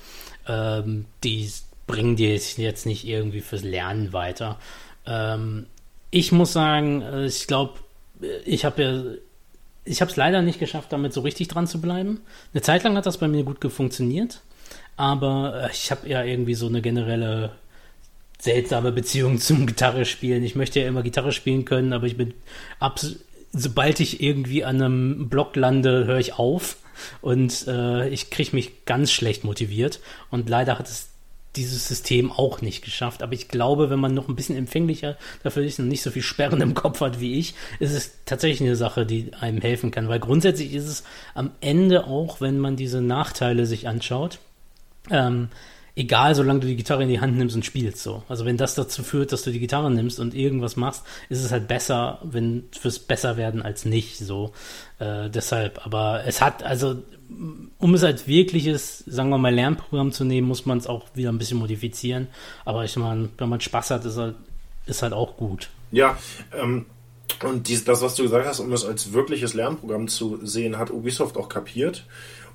Ähm, 0.49 1.07
die 1.25 1.51
bringen 1.87 2.17
dir 2.17 2.35
jetzt 2.35 2.87
nicht 2.87 3.07
irgendwie 3.07 3.41
fürs 3.41 3.63
Lernen 3.63 4.13
weiter. 4.13 4.59
Ähm, 5.07 5.67
ich 6.11 6.33
muss 6.33 6.53
sagen, 6.53 7.03
äh, 7.03 7.27
ich 7.27 7.47
glaube, 7.47 7.79
ich 8.45 8.65
habe 8.65 8.83
ja 8.83 9.03
ich 9.85 10.01
habe 10.01 10.11
es 10.11 10.17
leider 10.17 10.43
nicht 10.43 10.59
geschafft, 10.59 10.93
damit 10.93 11.13
so 11.13 11.21
richtig 11.23 11.49
dran 11.49 11.67
zu 11.67 11.81
bleiben. 11.81 12.21
Eine 12.53 12.63
Zeit 12.63 12.85
lang 12.85 12.97
hat 12.97 13.07
das 13.07 13.19
bei 13.19 13.29
mir 13.29 13.45
gut 13.45 13.65
funktioniert, 13.73 14.41
aber 14.97 15.65
äh, 15.65 15.71
ich 15.73 15.91
habe 15.91 16.09
ja 16.09 16.23
irgendwie 16.23 16.55
so 16.55 16.67
eine 16.67 16.83
generelle 16.83 17.53
seltsame 18.41 18.93
Beziehung 18.93 19.39
zum 19.41 19.67
Gitarre 19.67 20.05
spielen. 20.05 20.43
Ich 20.43 20.57
möchte 20.57 20.81
ja 20.81 20.89
immer 20.89 21.03
Gitarre 21.03 21.33
spielen 21.33 21.65
können, 21.65 21.93
aber 21.93 22.07
ich 22.07 22.17
bin 22.17 22.35
absolut, 22.79 23.19
sobald 23.53 24.01
ich 24.01 24.23
irgendwie 24.23 24.65
an 24.65 24.83
einem 24.83 25.29
Block 25.29 25.57
lande, 25.57 26.07
höre 26.07 26.19
ich 26.19 26.35
auf 26.35 26.77
und 27.21 27.67
äh, 27.67 28.09
ich 28.09 28.31
kriege 28.31 28.55
mich 28.55 28.85
ganz 28.85 29.11
schlecht 29.11 29.45
motiviert. 29.45 30.01
Und 30.31 30.49
leider 30.49 30.79
hat 30.79 30.89
es 30.89 31.11
dieses 31.57 31.89
System 31.89 32.31
auch 32.31 32.61
nicht 32.61 32.85
geschafft. 32.85 33.23
Aber 33.23 33.33
ich 33.33 33.49
glaube, 33.49 33.91
wenn 33.91 33.99
man 33.99 34.15
noch 34.15 34.29
ein 34.29 34.37
bisschen 34.37 34.57
empfänglicher 34.57 35.17
dafür 35.43 35.65
ist 35.65 35.81
und 35.81 35.89
nicht 35.89 36.03
so 36.03 36.11
viel 36.11 36.23
Sperren 36.23 36.61
im 36.61 36.75
Kopf 36.75 37.01
hat 37.01 37.21
wie 37.21 37.39
ich, 37.39 37.55
ist 37.81 37.93
es 37.93 38.13
tatsächlich 38.25 38.61
eine 38.61 38.77
Sache, 38.77 39.05
die 39.05 39.33
einem 39.41 39.61
helfen 39.61 39.91
kann. 39.91 40.09
Weil 40.09 40.21
grundsätzlich 40.21 40.73
ist 40.75 40.87
es 40.87 41.05
am 41.35 41.51
Ende 41.61 42.07
auch, 42.07 42.41
wenn 42.41 42.59
man 42.59 42.77
diese 42.77 43.01
Nachteile 43.01 43.67
sich 43.67 43.89
anschaut, 43.89 44.39
ähm, 45.11 45.49
egal, 45.97 46.35
solange 46.35 46.61
du 46.61 46.67
die 46.67 46.77
Gitarre 46.77 47.03
in 47.03 47.09
die 47.09 47.21
Hand 47.21 47.37
nimmst 47.37 47.57
und 47.57 47.65
spielst 47.65 48.03
so. 48.03 48.23
Also 48.29 48.45
wenn 48.45 48.57
das 48.57 48.75
dazu 48.75 49.03
führt, 49.03 49.33
dass 49.33 49.43
du 49.43 49.51
die 49.51 49.61
Gitarre 49.61 49.91
nimmst 49.91 50.21
und 50.21 50.35
irgendwas 50.35 50.77
machst, 50.77 51.05
ist 51.29 51.43
es 51.43 51.53
halt 51.53 51.69
besser, 51.69 52.21
wenn 52.23 52.65
fürs 52.73 52.99
besser 52.99 53.37
werden 53.37 53.63
als 53.63 53.85
nicht 53.85 54.19
so. 54.19 54.53
Äh, 54.99 55.31
deshalb, 55.31 55.85
aber 55.85 56.25
es 56.27 56.41
hat, 56.41 56.63
also 56.63 57.03
um 57.79 57.95
es 57.95 58.03
als 58.03 58.27
wirkliches, 58.27 59.05
sagen 59.07 59.31
wir 59.31 59.39
mal, 59.39 59.55
Lernprogramm 59.55 60.13
zu 60.13 60.25
nehmen, 60.25 60.49
muss 60.49 60.67
man 60.67 60.79
es 60.79 60.87
auch 60.87 61.07
wieder 61.15 61.31
ein 61.31 61.39
bisschen 61.39 61.59
modifizieren. 61.59 62.29
Aber 62.65 62.85
ich 62.85 62.97
meine, 62.97 63.29
wenn 63.39 63.49
man 63.49 63.61
Spaß 63.61 63.91
hat, 63.91 64.05
ist 64.05 64.17
halt, 64.17 64.37
ist 64.87 65.03
halt 65.03 65.13
auch 65.13 65.37
gut. 65.37 65.71
Ja, 65.93 66.19
ähm, 66.53 66.87
und 67.45 67.69
dies, 67.69 67.85
das, 67.85 68.03
was 68.03 68.17
du 68.17 68.25
gesagt 68.25 68.47
hast, 68.47 68.61
um 68.61 68.73
es 68.73 68.85
als 68.85 69.13
wirkliches 69.13 69.55
Lernprogramm 69.55 70.09
zu 70.09 70.45
sehen, 70.45 70.79
hat 70.79 70.91
Ubisoft 70.91 71.37
auch 71.37 71.49
kapiert 71.49 72.05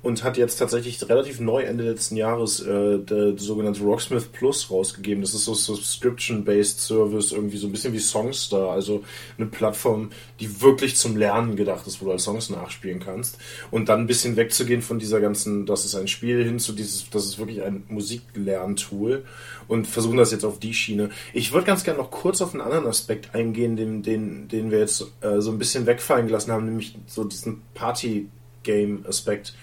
und 0.02 0.24
hat 0.24 0.36
jetzt 0.36 0.56
tatsächlich 0.56 1.08
relativ 1.08 1.40
neu 1.40 1.62
Ende 1.62 1.84
letzten 1.84 2.16
Jahres 2.16 2.60
äh, 2.60 2.98
der, 2.98 3.36
sogenannte 3.38 3.82
Rocksmith 3.82 4.28
Plus 4.32 4.70
rausgegeben. 4.70 5.22
Das 5.22 5.34
ist 5.34 5.44
so 5.44 5.54
Subscription-based 5.54 6.80
Service, 6.80 7.32
irgendwie 7.32 7.56
so 7.56 7.66
ein 7.66 7.72
bisschen 7.72 7.92
wie 7.92 7.98
Songstar, 7.98 8.70
also 8.70 9.02
eine 9.36 9.46
Plattform, 9.46 10.10
die 10.40 10.60
wirklich 10.60 10.96
zum 10.96 11.16
Lernen 11.16 11.56
gedacht 11.56 11.86
ist, 11.86 12.00
wo 12.00 12.06
du 12.06 12.10
halt 12.12 12.20
Songs 12.20 12.50
nachspielen 12.50 13.00
kannst. 13.00 13.38
Und 13.70 13.88
dann 13.88 14.00
ein 14.00 14.06
bisschen 14.06 14.36
wegzugehen 14.36 14.82
von 14.82 14.98
dieser 14.98 15.20
ganzen, 15.20 15.66
das 15.66 15.84
ist 15.84 15.94
ein 15.94 16.08
Spiel, 16.08 16.44
hin 16.44 16.58
zu 16.58 16.72
dieses, 16.72 17.10
das 17.10 17.24
ist 17.24 17.38
wirklich 17.38 17.62
ein 17.62 17.84
Musiklerntool 17.88 19.24
und 19.68 19.86
versuchen 19.86 20.16
das 20.16 20.32
jetzt 20.32 20.44
auf 20.44 20.58
die 20.58 20.74
Schiene. 20.74 21.10
Ich 21.32 21.52
würde 21.52 21.66
ganz 21.66 21.84
gerne 21.84 21.98
noch 21.98 22.10
kurz 22.10 22.40
auf 22.40 22.52
einen 22.52 22.60
anderen 22.60 22.86
Aspekt 22.86 23.34
eingehen, 23.34 23.76
den, 23.76 24.02
den, 24.02 24.48
den 24.48 24.70
wir 24.70 24.78
jetzt 24.78 25.12
äh, 25.20 25.40
so 25.40 25.50
ein 25.50 25.58
bisschen 25.58 25.86
wegfallen 25.86 26.26
gelassen 26.26 26.52
haben, 26.52 26.66
nämlich 26.66 26.96
so 27.06 27.24
diesen 27.24 27.62
Party-Game-Aspekt. 27.74 29.54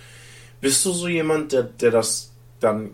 Bist 0.63 0.85
du 0.85 0.93
so 0.93 1.09
jemand, 1.09 1.51
der, 1.51 1.63
der 1.63 1.91
das 1.91 2.31
dann, 2.61 2.91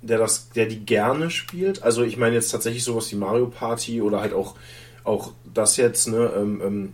der 0.00 0.18
das, 0.18 0.50
der 0.50 0.66
die 0.66 0.84
gerne 0.84 1.30
spielt? 1.30 1.80
Also 1.84 2.02
ich 2.02 2.16
meine 2.16 2.34
jetzt 2.34 2.50
tatsächlich 2.50 2.82
sowas 2.82 3.12
wie 3.12 3.16
Mario 3.16 3.46
Party 3.46 4.02
oder 4.02 4.20
halt 4.20 4.34
auch, 4.34 4.56
auch 5.04 5.30
das 5.54 5.76
jetzt, 5.76 6.08
ne, 6.08 6.32
ähm, 6.36 6.60
ähm, 6.64 6.92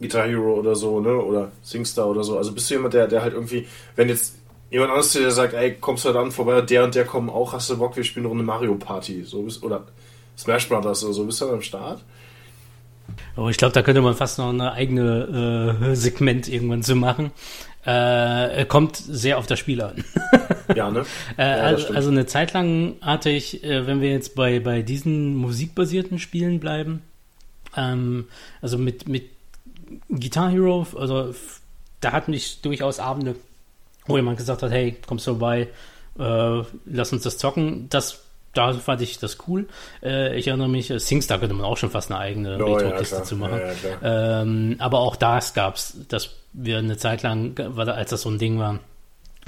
Guitar 0.00 0.26
Hero 0.28 0.52
oder 0.56 0.76
so, 0.76 1.00
ne, 1.00 1.16
oder 1.16 1.50
Singstar 1.62 2.08
oder 2.08 2.24
so. 2.24 2.36
Also 2.36 2.52
bist 2.52 2.68
du 2.68 2.74
jemand, 2.74 2.92
der, 2.92 3.08
der 3.08 3.22
halt 3.22 3.32
irgendwie, 3.32 3.66
wenn 3.94 4.10
jetzt 4.10 4.34
jemand 4.70 4.90
anderes 4.90 5.12
dir 5.12 5.30
sagt, 5.30 5.54
ey, 5.54 5.76
kommst 5.80 6.04
du 6.04 6.12
dann 6.12 6.30
vorbei, 6.30 6.60
der 6.60 6.84
und 6.84 6.94
der 6.94 7.06
kommen 7.06 7.30
auch, 7.30 7.54
hast 7.54 7.70
du 7.70 7.78
Bock, 7.78 7.96
wir 7.96 8.04
spielen 8.04 8.26
eine 8.26 8.28
Runde 8.28 8.44
Mario 8.44 8.74
Party, 8.74 9.24
so 9.24 9.40
bist, 9.40 9.62
oder 9.62 9.86
Smash 10.36 10.68
Brothers 10.68 11.02
oder 11.02 11.14
so, 11.14 11.24
bist 11.24 11.40
du 11.40 11.46
dann 11.46 11.54
am 11.54 11.62
Start? 11.62 12.04
Oh, 13.34 13.48
ich 13.48 13.56
glaube, 13.56 13.72
da 13.72 13.82
könnte 13.82 14.02
man 14.02 14.14
fast 14.14 14.38
noch 14.38 14.50
eine 14.50 14.72
eigene 14.72 15.78
äh, 15.80 15.94
Segment 15.94 16.48
irgendwann 16.48 16.82
zu 16.82 16.96
machen. 16.96 17.30
Äh, 17.86 18.64
kommt 18.64 18.96
sehr 18.96 19.38
auf 19.38 19.46
das 19.46 19.60
Spiel 19.60 19.80
an. 19.80 20.04
ja, 20.74 20.90
ne? 20.90 21.06
äh, 21.38 21.42
ja, 21.42 21.54
also, 21.62 21.94
also, 21.94 22.10
eine 22.10 22.26
Zeit 22.26 22.52
lang 22.52 22.96
hatte 23.00 23.30
ich, 23.30 23.62
äh, 23.62 23.86
wenn 23.86 24.00
wir 24.00 24.10
jetzt 24.10 24.34
bei, 24.34 24.58
bei 24.58 24.82
diesen 24.82 25.36
musikbasierten 25.36 26.18
Spielen 26.18 26.58
bleiben, 26.58 27.02
ähm, 27.76 28.26
also 28.60 28.76
mit, 28.76 29.08
mit 29.08 29.30
Guitar 30.08 30.50
Hero, 30.50 30.84
also 30.98 31.32
da 32.00 32.10
hatten 32.10 32.32
ich 32.32 32.60
durchaus 32.60 32.98
Abende, 32.98 33.36
wo 34.06 34.16
jemand 34.16 34.38
gesagt 34.38 34.64
hat, 34.64 34.72
hey, 34.72 34.96
kommst 35.06 35.26
du 35.28 35.32
vorbei, 35.32 35.68
äh, 36.18 36.62
lass 36.86 37.12
uns 37.12 37.22
das 37.22 37.38
zocken. 37.38 37.88
Das 37.88 38.25
da 38.56 38.72
fand 38.72 39.00
ich 39.02 39.18
das 39.18 39.38
cool. 39.46 39.68
Äh, 40.02 40.36
ich 40.36 40.48
erinnere 40.48 40.68
mich, 40.68 40.92
Singstar 40.96 41.38
könnte 41.38 41.54
man 41.54 41.64
auch 41.64 41.76
schon 41.76 41.90
fast 41.90 42.10
eine 42.10 42.20
eigene 42.20 42.64
oh, 42.64 42.74
Retro-Kiste 42.74 43.16
ja, 43.16 43.22
zu 43.22 43.36
machen. 43.36 43.60
Ja, 44.00 44.42
ähm, 44.42 44.76
aber 44.78 45.00
auch 45.00 45.16
das 45.16 45.54
gab 45.54 45.76
es, 45.76 45.96
dass 46.08 46.30
wir 46.52 46.78
eine 46.78 46.96
Zeit 46.96 47.22
lang, 47.22 47.58
als 47.76 48.10
das 48.10 48.22
so 48.22 48.30
ein 48.30 48.38
Ding 48.38 48.58
war, 48.58 48.80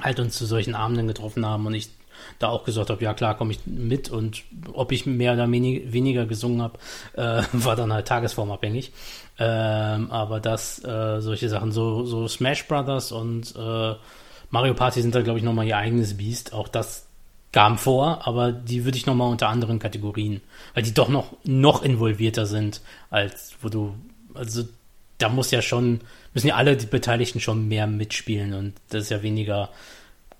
halt 0.00 0.20
uns 0.20 0.36
zu 0.36 0.46
solchen 0.46 0.74
Abenden 0.74 1.08
getroffen 1.08 1.44
haben 1.44 1.66
und 1.66 1.74
ich 1.74 1.90
da 2.38 2.48
auch 2.48 2.64
gesagt 2.64 2.90
habe, 2.90 3.02
ja 3.02 3.14
klar, 3.14 3.36
komme 3.36 3.52
ich 3.52 3.60
mit 3.66 4.10
und 4.10 4.42
ob 4.72 4.92
ich 4.92 5.06
mehr 5.06 5.34
oder 5.34 5.50
wenig, 5.50 5.92
weniger 5.92 6.26
gesungen 6.26 6.62
habe, 6.62 6.78
äh, 7.14 7.42
war 7.52 7.76
dann 7.76 7.92
halt 7.92 8.08
tagesformabhängig. 8.08 8.92
Ähm, 9.38 10.10
aber 10.10 10.40
das, 10.40 10.82
äh, 10.84 11.20
solche 11.20 11.48
Sachen, 11.48 11.70
so, 11.70 12.04
so 12.04 12.26
Smash 12.26 12.66
Brothers 12.66 13.12
und 13.12 13.54
äh, 13.56 13.94
Mario 14.50 14.74
Party 14.74 15.02
sind 15.02 15.14
da, 15.14 15.22
glaube 15.22 15.38
ich, 15.38 15.44
nochmal 15.44 15.66
ihr 15.66 15.76
eigenes 15.76 16.16
Biest. 16.16 16.52
Auch 16.52 16.68
das 16.68 17.07
kam 17.52 17.78
vor, 17.78 18.26
aber 18.26 18.52
die 18.52 18.84
würde 18.84 18.98
ich 18.98 19.06
nochmal 19.06 19.30
unter 19.30 19.48
anderen 19.48 19.78
Kategorien, 19.78 20.40
weil 20.74 20.82
die 20.82 20.94
doch 20.94 21.08
noch, 21.08 21.32
noch 21.44 21.82
involvierter 21.82 22.46
sind, 22.46 22.82
als 23.10 23.54
wo 23.62 23.68
du, 23.68 23.94
also 24.34 24.64
da 25.18 25.28
muss 25.28 25.50
ja 25.50 25.62
schon, 25.62 26.00
müssen 26.34 26.48
ja 26.48 26.56
alle 26.56 26.76
die 26.76 26.86
Beteiligten 26.86 27.40
schon 27.40 27.66
mehr 27.66 27.86
mitspielen 27.86 28.52
und 28.52 28.74
das 28.90 29.04
ist 29.04 29.10
ja 29.10 29.22
weniger 29.22 29.70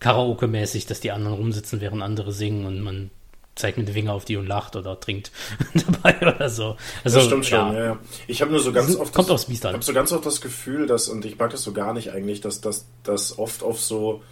Karaoke-mäßig, 0.01 0.87
dass 0.87 1.01
die 1.01 1.11
anderen 1.11 1.37
rumsitzen, 1.37 1.81
während 1.81 2.03
andere 2.03 2.33
singen 2.33 2.67
und 2.67 2.81
man 2.81 3.11
zeigt 3.57 3.79
mit 3.79 3.89
dem 3.89 3.95
Finger 3.95 4.13
auf 4.13 4.25
die 4.25 4.37
und 4.37 4.47
lacht 4.47 4.77
oder 4.77 5.01
trinkt 5.01 5.33
dabei 5.75 6.17
oder 6.21 6.49
so. 6.49 6.77
Also, 7.03 7.19
das 7.19 7.27
stimmt 7.27 7.47
schon, 7.47 7.73
ja. 7.73 7.85
ja. 7.85 7.99
Ich 8.29 8.41
habe 8.41 8.53
nur 8.53 8.61
so 8.61 8.73
ganz 8.73 8.95
oft 8.95 9.13
kommt 9.13 9.31
das, 9.31 9.47
aufs 9.47 9.49
Ich 9.49 9.65
habe 9.65 9.83
so 9.83 9.93
ganz 9.93 10.13
oft 10.13 10.25
das 10.25 10.41
Gefühl, 10.41 10.87
dass 10.87 11.09
und 11.09 11.25
ich 11.25 11.39
mag 11.39 11.51
das 11.51 11.63
so 11.63 11.73
gar 11.73 11.93
nicht 11.93 12.13
eigentlich, 12.13 12.41
dass 12.41 12.61
das 12.61 13.39
oft 13.39 13.63
auf 13.63 13.81
so 13.81 14.23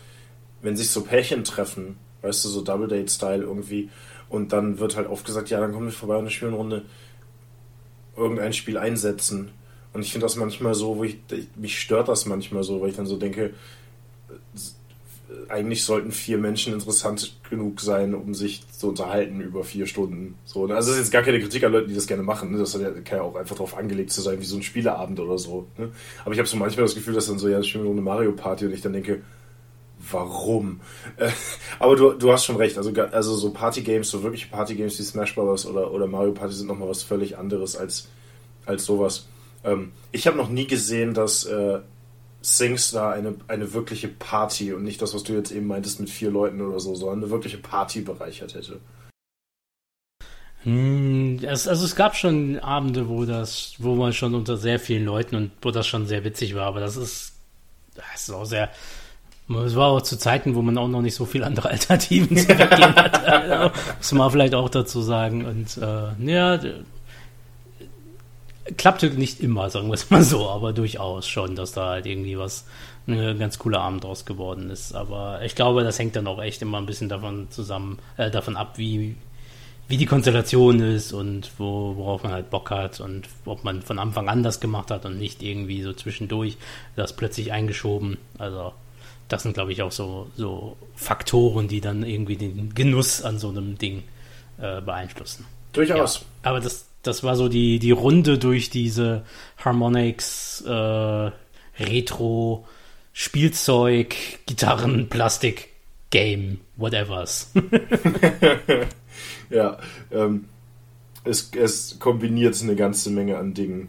wenn 0.62 0.76
sich 0.76 0.90
so 0.90 1.02
Pärchen 1.02 1.44
treffen 1.44 1.96
weißt 2.22 2.44
du, 2.44 2.48
so 2.48 2.62
Double 2.62 2.88
Date-Style 2.88 3.42
irgendwie. 3.42 3.90
Und 4.28 4.52
dann 4.52 4.78
wird 4.78 4.96
halt 4.96 5.08
oft 5.08 5.24
gesagt, 5.24 5.50
ja, 5.50 5.60
dann 5.60 5.72
kommen 5.72 5.86
wir 5.86 5.92
vorbei 5.92 6.14
und 6.14 6.22
eine 6.22 6.30
Spielrunde 6.30 6.84
irgendein 8.16 8.52
Spiel 8.52 8.78
einsetzen. 8.78 9.50
Und 9.92 10.02
ich 10.02 10.12
finde 10.12 10.26
das 10.26 10.36
manchmal 10.36 10.74
so, 10.74 10.96
wo 10.98 11.04
ich, 11.04 11.18
mich 11.54 11.78
stört 11.78 12.08
das 12.08 12.26
manchmal 12.26 12.64
so, 12.64 12.80
weil 12.80 12.90
ich 12.90 12.96
dann 12.96 13.06
so 13.06 13.16
denke, 13.16 13.54
eigentlich 15.48 15.84
sollten 15.84 16.12
vier 16.12 16.38
Menschen 16.38 16.72
interessant 16.72 17.38
genug 17.48 17.80
sein, 17.80 18.14
um 18.14 18.34
sich 18.34 18.62
zu 18.70 18.88
unterhalten 18.88 19.40
über 19.40 19.64
vier 19.64 19.86
Stunden. 19.86 20.36
So, 20.44 20.66
ne? 20.66 20.74
also 20.74 20.90
das 20.90 20.98
ist 20.98 21.06
jetzt 21.06 21.12
gar 21.12 21.22
keine 21.22 21.40
Kritik 21.40 21.64
an 21.64 21.72
Leuten, 21.72 21.88
die 21.88 21.94
das 21.94 22.06
gerne 22.06 22.22
machen. 22.22 22.52
Ne? 22.52 22.58
Das 22.58 22.72
kann 22.72 23.04
ja 23.10 23.22
auch 23.22 23.36
einfach 23.36 23.56
darauf 23.56 23.76
angelegt 23.76 24.12
zu 24.12 24.20
sein, 24.20 24.40
wie 24.40 24.44
so 24.44 24.56
ein 24.56 24.62
Spieleabend 24.62 25.20
oder 25.20 25.38
so. 25.38 25.66
Ne? 25.78 25.90
Aber 26.24 26.32
ich 26.32 26.38
habe 26.38 26.48
so 26.48 26.56
manchmal 26.56 26.84
das 26.84 26.94
Gefühl, 26.94 27.14
dass 27.14 27.26
dann 27.26 27.38
so, 27.38 27.48
ja, 27.48 27.60
ich 27.60 27.68
spiele 27.68 27.88
eine 27.88 28.00
Mario 28.00 28.32
Party 28.32 28.66
und 28.66 28.72
ich 28.72 28.82
dann 28.82 28.92
denke, 28.92 29.22
warum. 30.10 30.80
Äh, 31.16 31.30
aber 31.78 31.96
du, 31.96 32.12
du 32.12 32.32
hast 32.32 32.44
schon 32.44 32.56
recht, 32.56 32.76
also, 32.78 32.92
also 32.92 33.34
so 33.36 33.50
Party-Games, 33.50 34.08
so 34.08 34.22
wirkliche 34.22 34.48
Party-Games 34.48 34.98
wie 34.98 35.02
Smash 35.02 35.34
Bros. 35.34 35.66
oder, 35.66 35.92
oder 35.92 36.06
Mario 36.06 36.32
Party 36.32 36.54
sind 36.54 36.66
nochmal 36.66 36.88
was 36.88 37.02
völlig 37.02 37.38
anderes 37.38 37.76
als, 37.76 38.08
als 38.64 38.84
sowas. 38.84 39.26
Ähm, 39.64 39.92
ich 40.12 40.26
habe 40.26 40.36
noch 40.36 40.48
nie 40.48 40.66
gesehen, 40.66 41.14
dass 41.14 41.44
äh, 41.44 41.80
SingStar 42.42 43.12
eine, 43.12 43.34
eine 43.48 43.72
wirkliche 43.72 44.08
Party 44.08 44.72
und 44.72 44.84
nicht 44.84 45.02
das, 45.02 45.14
was 45.14 45.24
du 45.24 45.32
jetzt 45.32 45.50
eben 45.50 45.66
meintest 45.66 45.98
mit 46.00 46.10
vier 46.10 46.30
Leuten 46.30 46.60
oder 46.60 46.78
so, 46.78 46.94
sondern 46.94 47.18
eine 47.18 47.30
wirkliche 47.30 47.58
Party 47.58 48.02
bereichert 48.02 48.54
hätte. 48.54 48.80
Hm, 50.62 51.40
also 51.46 51.70
es 51.70 51.96
gab 51.96 52.16
schon 52.16 52.58
Abende, 52.58 53.08
wo 53.08 53.24
das, 53.24 53.74
wo 53.78 53.94
man 53.94 54.12
schon 54.12 54.34
unter 54.34 54.56
sehr 54.56 54.78
vielen 54.78 55.04
Leuten 55.04 55.36
und 55.36 55.52
wo 55.62 55.70
das 55.70 55.86
schon 55.86 56.06
sehr 56.06 56.24
witzig 56.24 56.54
war, 56.54 56.66
aber 56.66 56.80
das 56.80 56.96
ist, 56.96 57.34
das 57.94 58.04
ist 58.28 58.30
auch 58.30 58.44
sehr, 58.44 58.70
es 59.48 59.76
war 59.76 59.90
auch 59.90 60.02
zu 60.02 60.18
Zeiten, 60.18 60.54
wo 60.54 60.62
man 60.62 60.76
auch 60.76 60.88
noch 60.88 61.02
nicht 61.02 61.14
so 61.14 61.24
viele 61.24 61.46
andere 61.46 61.68
Alternativen 61.70 62.36
zu 62.36 62.46
vergeben 62.46 62.96
hatte. 62.96 63.32
Also, 63.32 63.78
muss 63.98 64.12
man 64.12 64.30
vielleicht 64.30 64.54
auch 64.54 64.68
dazu 64.68 65.00
sagen. 65.02 65.44
Und 65.44 65.78
äh, 65.78 66.30
ja, 66.30 66.58
klappte 68.76 69.10
nicht 69.10 69.40
immer, 69.40 69.70
sagen 69.70 69.88
wir 69.88 69.94
es 69.94 70.10
mal 70.10 70.22
so, 70.22 70.48
aber 70.48 70.72
durchaus 70.72 71.28
schon, 71.28 71.54
dass 71.54 71.72
da 71.72 71.90
halt 71.90 72.06
irgendwie 72.06 72.38
was, 72.38 72.66
ein 73.06 73.38
ganz 73.38 73.58
cooler 73.58 73.80
Abend 73.80 74.04
draus 74.04 74.24
geworden 74.24 74.70
ist. 74.70 74.94
Aber 74.94 75.40
ich 75.42 75.54
glaube, 75.54 75.84
das 75.84 75.98
hängt 75.98 76.16
dann 76.16 76.26
auch 76.26 76.42
echt 76.42 76.62
immer 76.62 76.78
ein 76.78 76.86
bisschen 76.86 77.08
davon 77.08 77.48
zusammen, 77.50 77.98
äh, 78.16 78.30
davon 78.30 78.56
ab, 78.56 78.78
wie, 78.78 79.14
wie 79.86 79.96
die 79.96 80.06
Konstellation 80.06 80.80
ist 80.80 81.12
und 81.12 81.50
wo, 81.58 81.94
worauf 81.96 82.24
man 82.24 82.32
halt 82.32 82.50
Bock 82.50 82.70
hat 82.70 83.00
und 83.00 83.28
ob 83.44 83.62
man 83.62 83.82
von 83.82 84.00
Anfang 84.00 84.28
an 84.28 84.42
das 84.42 84.58
gemacht 84.58 84.90
hat 84.90 85.04
und 85.04 85.18
nicht 85.18 85.42
irgendwie 85.42 85.82
so 85.82 85.92
zwischendurch 85.92 86.56
das 86.96 87.14
plötzlich 87.14 87.52
eingeschoben. 87.52 88.18
Also 88.38 88.72
das 89.28 89.42
sind, 89.42 89.54
glaube 89.54 89.72
ich, 89.72 89.82
auch 89.82 89.92
so, 89.92 90.30
so 90.36 90.76
Faktoren, 90.94 91.68
die 91.68 91.80
dann 91.80 92.02
irgendwie 92.02 92.36
den 92.36 92.74
Genuss 92.74 93.22
an 93.22 93.38
so 93.38 93.48
einem 93.48 93.76
Ding 93.78 94.04
äh, 94.58 94.80
beeinflussen. 94.80 95.46
Durchaus. 95.72 96.20
Ja, 96.20 96.50
aber 96.50 96.60
das, 96.60 96.86
das 97.02 97.22
war 97.24 97.36
so 97.36 97.48
die, 97.48 97.78
die 97.78 97.90
Runde 97.90 98.38
durch 98.38 98.70
diese 98.70 99.24
Harmonix, 99.58 100.62
äh, 100.66 101.30
Retro, 101.78 102.66
Spielzeug, 103.12 104.14
Gitarren, 104.46 105.08
Plastik 105.08 105.70
Game, 106.10 106.60
whatevers. 106.76 107.50
ja, 109.50 109.78
ähm, 110.12 110.46
es, 111.24 111.50
es 111.54 111.98
kombiniert 111.98 112.60
eine 112.62 112.76
ganze 112.76 113.10
Menge 113.10 113.38
an 113.38 113.54
Dingen, 113.54 113.88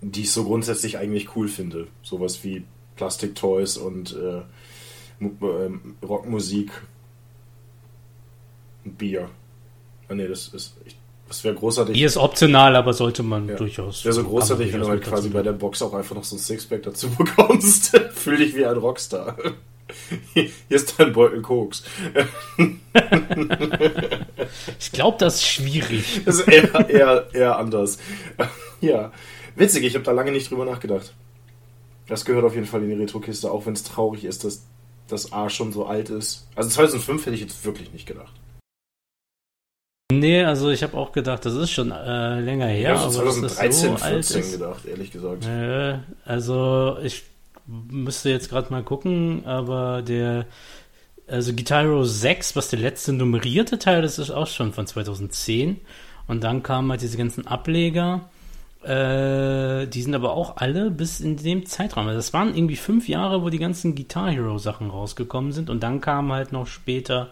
die 0.00 0.22
ich 0.22 0.32
so 0.32 0.44
grundsätzlich 0.44 0.98
eigentlich 0.98 1.36
cool 1.36 1.48
finde. 1.48 1.88
Sowas 2.02 2.44
wie 2.44 2.64
Plastic 3.02 3.34
Toys 3.34 3.76
und 3.76 4.16
äh, 4.16 4.42
ähm, 5.20 5.96
Rockmusik 6.06 6.70
und 8.84 8.96
Bier. 8.96 9.28
Ah, 10.08 10.14
nee, 10.14 10.28
das 10.28 10.46
ist. 10.48 10.76
Ich, 10.84 10.96
das 11.26 11.42
wäre 11.42 11.56
großartig. 11.56 11.94
Bier 11.94 12.06
ist 12.06 12.16
optional, 12.16 12.76
aber 12.76 12.92
sollte 12.92 13.24
man 13.24 13.48
ja. 13.48 13.56
durchaus. 13.56 14.04
Wäre 14.04 14.14
so 14.14 14.22
großartig, 14.22 14.72
wenn 14.72 14.82
du 14.82 14.88
halt 14.88 15.02
quasi 15.02 15.30
bei 15.30 15.42
der 15.42 15.50
Box 15.50 15.82
auch 15.82 15.94
einfach 15.94 16.14
noch 16.14 16.22
so 16.22 16.36
ein 16.36 16.38
Sixpack 16.38 16.84
dazu 16.84 17.10
bekommst. 17.18 17.98
Fühl 18.14 18.36
dich 18.36 18.54
wie 18.54 18.66
ein 18.66 18.76
Rockstar. 18.76 19.36
Hier 20.34 20.48
ist 20.68 20.94
dein 21.00 21.12
Beutel 21.12 21.42
Koks. 21.42 21.82
ich 24.78 24.92
glaube, 24.92 25.18
das 25.18 25.34
ist 25.36 25.46
schwierig. 25.48 26.22
Das 26.24 26.36
ist 26.36 26.46
eher, 26.46 26.88
eher, 26.88 27.26
eher 27.32 27.58
anders. 27.58 27.98
Ja, 28.80 29.10
witzig, 29.56 29.82
ich 29.82 29.94
habe 29.96 30.04
da 30.04 30.12
lange 30.12 30.30
nicht 30.30 30.48
drüber 30.48 30.64
nachgedacht. 30.64 31.12
Das 32.12 32.26
gehört 32.26 32.44
auf 32.44 32.54
jeden 32.54 32.66
Fall 32.66 32.82
in 32.82 32.90
die 32.90 32.94
Retro-Kiste, 32.94 33.50
auch 33.50 33.64
wenn 33.64 33.72
es 33.72 33.84
traurig 33.84 34.26
ist, 34.26 34.44
dass 34.44 34.66
das 35.08 35.32
A 35.32 35.48
schon 35.48 35.72
so 35.72 35.86
alt 35.86 36.10
ist. 36.10 36.46
Also 36.54 36.68
2005 36.68 37.24
hätte 37.24 37.34
ich 37.34 37.40
jetzt 37.40 37.64
wirklich 37.64 37.90
nicht 37.90 38.04
gedacht. 38.04 38.34
Nee, 40.12 40.44
also 40.44 40.68
ich 40.68 40.82
habe 40.82 40.94
auch 40.98 41.12
gedacht, 41.12 41.46
das 41.46 41.54
ist 41.54 41.70
schon 41.70 41.90
äh, 41.90 42.38
länger 42.40 42.66
her. 42.66 42.92
Ich 42.92 43.00
habe 43.00 43.10
2013, 43.10 43.72
so 43.72 43.96
14 43.96 44.52
gedacht, 44.52 44.84
ehrlich 44.84 45.10
gesagt. 45.10 45.46
Äh, 45.46 46.00
also 46.26 46.98
ich 47.02 47.22
müsste 47.66 48.28
jetzt 48.28 48.50
gerade 48.50 48.70
mal 48.70 48.82
gucken, 48.82 49.46
aber 49.46 50.02
der 50.02 50.44
also 51.26 51.54
Guitar 51.54 51.84
Hero 51.84 52.04
6, 52.04 52.56
was 52.56 52.68
der 52.68 52.80
letzte 52.80 53.14
nummerierte 53.14 53.78
Teil 53.78 54.04
ist, 54.04 54.18
ist 54.18 54.30
auch 54.30 54.48
schon 54.48 54.74
von 54.74 54.86
2010. 54.86 55.80
Und 56.26 56.44
dann 56.44 56.62
kamen 56.62 56.90
halt 56.90 57.00
diese 57.00 57.16
ganzen 57.16 57.46
Ableger. 57.46 58.28
Äh, 58.84 59.86
die 59.86 60.02
sind 60.02 60.14
aber 60.14 60.32
auch 60.32 60.56
alle 60.56 60.90
bis 60.90 61.20
in 61.20 61.36
dem 61.36 61.66
Zeitraum. 61.66 62.06
Also 62.08 62.18
das 62.18 62.32
waren 62.32 62.54
irgendwie 62.54 62.76
fünf 62.76 63.08
Jahre, 63.08 63.42
wo 63.42 63.48
die 63.48 63.58
ganzen 63.58 63.94
Guitar 63.94 64.30
Hero 64.30 64.58
Sachen 64.58 64.90
rausgekommen 64.90 65.52
sind. 65.52 65.70
Und 65.70 65.82
dann 65.82 66.00
kamen 66.00 66.32
halt 66.32 66.52
noch 66.52 66.66
später 66.66 67.30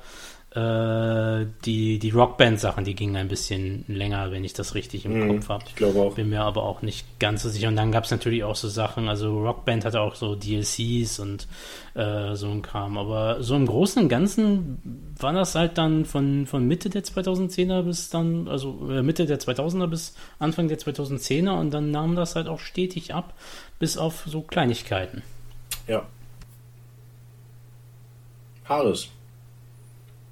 die, 0.53 2.01
die 2.01 2.11
Rockband-Sachen, 2.11 2.85
die 2.85 2.97
gingen 2.97 3.15
ein 3.15 3.29
bisschen 3.29 3.85
länger, 3.87 4.33
wenn 4.33 4.43
ich 4.43 4.53
das 4.53 4.75
richtig 4.75 5.05
im 5.05 5.21
mhm, 5.21 5.29
Kopf 5.29 5.49
habe. 5.49 5.65
Ich 5.69 5.77
glaube 5.77 6.01
auch. 6.01 6.15
Bin 6.17 6.29
mir 6.29 6.43
aber 6.43 6.65
auch 6.65 6.83
nicht 6.83 7.21
ganz 7.21 7.45
so 7.45 7.49
sicher. 7.49 7.69
Und 7.69 7.77
dann 7.77 7.93
gab 7.93 8.03
es 8.03 8.11
natürlich 8.11 8.43
auch 8.43 8.57
so 8.57 8.69
Sachen, 8.69 9.09
also 9.09 9.39
Rockband 9.39 9.85
hatte 9.85 10.01
auch 10.01 10.17
so 10.17 10.35
DLCs 10.35 11.21
und 11.21 11.47
äh, 11.95 12.35
so 12.35 12.49
ein 12.49 12.63
Kram. 12.63 12.99
Aber 12.99 13.45
so 13.45 13.55
im 13.55 13.65
Großen 13.65 14.03
und 14.03 14.09
Ganzen 14.09 15.13
war 15.21 15.33
das 15.33 15.55
halt 15.55 15.79
dann 15.79 16.05
von, 16.05 16.49
von 16.49 16.67
Mitte 16.67 16.91
der 16.91 17.05
2010er 17.05 17.83
bis 17.83 18.11
dann, 18.11 18.49
also 18.49 18.91
äh, 18.91 19.03
Mitte 19.03 19.27
der 19.27 19.39
2000er 19.39 19.87
bis 19.87 20.17
Anfang 20.41 20.67
der 20.67 20.81
2010er 20.81 21.61
und 21.61 21.71
dann 21.71 21.93
nahm 21.93 22.17
das 22.17 22.35
halt 22.35 22.49
auch 22.49 22.59
stetig 22.59 23.15
ab, 23.15 23.35
bis 23.79 23.97
auf 23.97 24.25
so 24.27 24.43
Kleinigkeiten. 24.43 25.23
Ja. 25.87 26.07
Haares. 28.65 29.11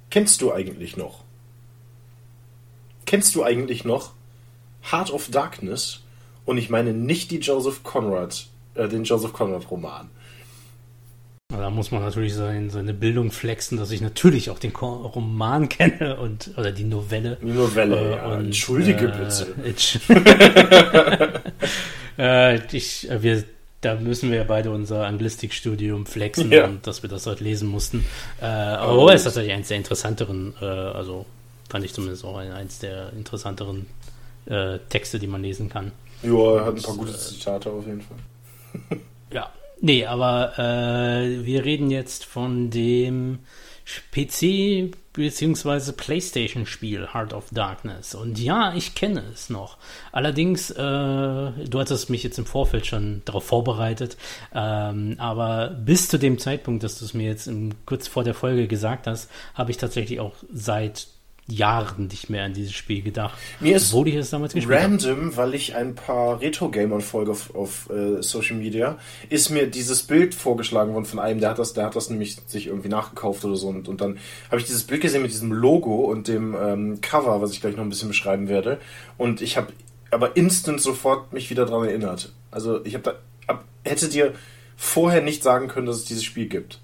Kennst 0.09 0.41
du 0.41 0.51
eigentlich 0.51 0.97
noch? 0.97 1.23
Kennst 3.05 3.35
du 3.35 3.43
eigentlich 3.43 3.85
noch 3.85 4.13
Heart 4.91 5.11
of 5.11 5.29
Darkness? 5.29 6.01
Und 6.45 6.57
ich 6.57 6.69
meine 6.69 6.93
nicht 6.93 7.31
die 7.31 7.39
Joseph 7.39 7.83
Conrad, 7.83 8.47
äh, 8.73 8.87
den 8.87 9.03
Joseph 9.03 9.33
Conrad 9.33 9.69
Roman. 9.69 10.09
Da 11.49 11.69
muss 11.71 11.91
man 11.91 12.03
natürlich 12.03 12.35
sein, 12.35 12.69
seine 12.69 12.93
Bildung 12.93 13.31
flexen, 13.31 13.77
dass 13.77 13.89
ich 13.89 14.01
natürlich 14.01 14.51
auch 14.51 14.59
den 14.59 14.71
Roman 14.71 15.67
kenne 15.67 16.19
und 16.19 16.51
oder 16.57 16.71
die 16.71 16.83
Novelle. 16.83 17.37
Die 17.41 17.47
Novelle, 17.47 17.97
äh, 17.97 18.15
ja. 18.15 18.25
Und, 18.27 18.45
Entschuldige 18.45 19.07
äh, 19.07 19.73
bitte. 19.73 21.41
äh, 22.19 22.75
ich, 22.75 23.09
äh, 23.09 23.23
wir 23.23 23.43
da 23.81 23.95
müssen 23.95 24.29
wir 24.29 24.39
ja 24.39 24.43
beide 24.43 24.71
unser 24.71 25.05
Anglistikstudium 25.05 26.05
flexen 26.05 26.51
ja. 26.51 26.65
und 26.65 26.85
dass 26.85 27.01
wir 27.01 27.09
das 27.09 27.25
heute 27.25 27.43
lesen 27.43 27.69
mussten. 27.69 28.05
Äh, 28.41 28.45
aber 28.45 28.97
oh, 28.97 29.09
ist 29.09 29.23
tatsächlich 29.23 29.53
eins 29.53 29.69
der 29.69 29.77
interessanteren, 29.77 30.53
äh, 30.61 30.65
also 30.65 31.25
fand 31.69 31.85
ich 31.85 31.93
zumindest 31.93 32.25
auch 32.25 32.37
eins 32.37 32.79
der 32.79 33.13
interessanteren 33.13 33.85
äh, 34.45 34.79
Texte, 34.89 35.19
die 35.19 35.27
man 35.27 35.41
lesen 35.41 35.69
kann. 35.69 35.91
Ja, 36.23 36.57
er 36.57 36.65
hat 36.65 36.75
ein 36.75 36.81
paar 36.81 36.95
gute 36.95 37.17
Zitate 37.17 37.71
auf 37.71 37.85
jeden 37.85 38.01
Fall. 38.01 38.97
ja, 39.31 39.49
nee, 39.79 40.05
aber 40.05 40.57
äh, 40.57 41.45
wir 41.45 41.63
reden 41.63 41.91
jetzt 41.91 42.25
von 42.25 42.69
dem 42.69 43.39
PC 44.11 44.95
bzw. 45.13 45.91
PlayStation-Spiel 45.91 47.13
Heart 47.13 47.33
of 47.33 47.49
Darkness. 47.51 48.15
Und 48.15 48.39
ja, 48.39 48.73
ich 48.73 48.95
kenne 48.95 49.23
es 49.33 49.49
noch. 49.49 49.77
Allerdings, 50.11 50.71
äh, 50.71 50.75
du 50.75 51.79
hattest 51.79 52.09
mich 52.09 52.23
jetzt 52.23 52.39
im 52.39 52.45
Vorfeld 52.45 52.85
schon 52.85 53.21
darauf 53.25 53.45
vorbereitet, 53.45 54.17
ähm, 54.53 55.15
aber 55.17 55.69
bis 55.69 56.07
zu 56.07 56.17
dem 56.17 56.39
Zeitpunkt, 56.39 56.83
dass 56.83 56.99
du 56.99 57.05
es 57.05 57.13
mir 57.13 57.27
jetzt 57.27 57.47
im, 57.47 57.73
kurz 57.85 58.07
vor 58.07 58.23
der 58.23 58.33
Folge 58.33 58.67
gesagt 58.67 59.07
hast, 59.07 59.29
habe 59.53 59.71
ich 59.71 59.77
tatsächlich 59.77 60.19
auch 60.19 60.35
seit 60.51 61.07
Jahren 61.49 62.07
nicht 62.07 62.29
mehr 62.29 62.43
an 62.45 62.53
dieses 62.53 62.73
Spiel 62.73 63.01
gedacht. 63.01 63.37
Mir 63.59 63.77
ist 63.77 63.93
ich 63.93 64.15
es 64.15 64.29
damals 64.29 64.53
gespielt 64.53 64.79
random, 64.79 65.17
habe. 65.17 65.37
weil 65.37 65.53
ich 65.53 65.75
ein 65.75 65.95
paar 65.95 66.41
Retro-Gamer 66.41 67.01
folge 67.01 67.31
auf, 67.31 67.53
auf 67.55 67.89
äh, 67.89 68.21
Social 68.21 68.57
Media, 68.57 68.97
ist 69.29 69.49
mir 69.49 69.67
dieses 69.67 70.03
Bild 70.03 70.35
vorgeschlagen 70.35 70.93
worden 70.93 71.05
von 71.05 71.19
einem, 71.19 71.39
der 71.39 71.51
hat 71.51 71.59
das, 71.59 71.73
der 71.73 71.85
hat 71.85 71.95
das 71.95 72.09
nämlich 72.09 72.37
sich 72.47 72.67
irgendwie 72.67 72.89
nachgekauft 72.89 73.43
oder 73.45 73.55
so 73.55 73.67
und, 73.67 73.87
und 73.87 74.01
dann 74.01 74.17
habe 74.49 74.59
ich 74.61 74.67
dieses 74.67 74.83
Bild 74.83 75.01
gesehen 75.01 75.21
mit 75.21 75.31
diesem 75.31 75.51
Logo 75.51 75.95
und 76.05 76.27
dem 76.27 76.55
ähm, 76.59 77.01
Cover, 77.01 77.41
was 77.41 77.51
ich 77.51 77.61
gleich 77.61 77.75
noch 77.75 77.83
ein 77.83 77.89
bisschen 77.89 78.09
beschreiben 78.09 78.47
werde 78.47 78.79
und 79.17 79.41
ich 79.41 79.57
habe 79.57 79.73
aber 80.11 80.35
instant 80.35 80.81
sofort 80.81 81.33
mich 81.33 81.49
wieder 81.49 81.65
daran 81.65 81.87
erinnert. 81.87 82.31
Also 82.51 82.83
ich 82.83 82.95
habe 82.95 83.03
da 83.03 83.15
ab, 83.47 83.65
hätte 83.83 84.09
dir 84.09 84.33
vorher 84.75 85.21
nicht 85.21 85.43
sagen 85.43 85.67
können, 85.67 85.87
dass 85.87 85.97
es 85.97 86.05
dieses 86.05 86.23
Spiel 86.23 86.47
gibt. 86.47 86.79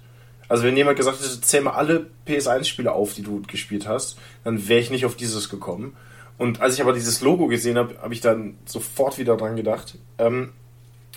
Also 0.48 0.64
wenn 0.64 0.76
jemand 0.76 0.96
gesagt 0.96 1.18
hätte, 1.18 1.40
zähl 1.40 1.62
mal 1.62 1.72
alle 1.72 2.06
PS1-Spiele 2.26 2.92
auf, 2.92 3.14
die 3.14 3.22
du 3.22 3.42
gespielt 3.42 3.86
hast, 3.86 4.16
dann 4.44 4.68
wäre 4.68 4.80
ich 4.80 4.90
nicht 4.90 5.04
auf 5.04 5.16
dieses 5.16 5.48
gekommen. 5.48 5.96
Und 6.38 6.60
als 6.60 6.74
ich 6.74 6.82
aber 6.82 6.92
dieses 6.92 7.20
Logo 7.20 7.46
gesehen 7.46 7.78
habe, 7.78 7.96
habe 8.00 8.14
ich 8.14 8.20
dann 8.20 8.58
sofort 8.66 9.18
wieder 9.18 9.36
dran 9.36 9.56
gedacht. 9.56 9.98
Ähm, 10.18 10.52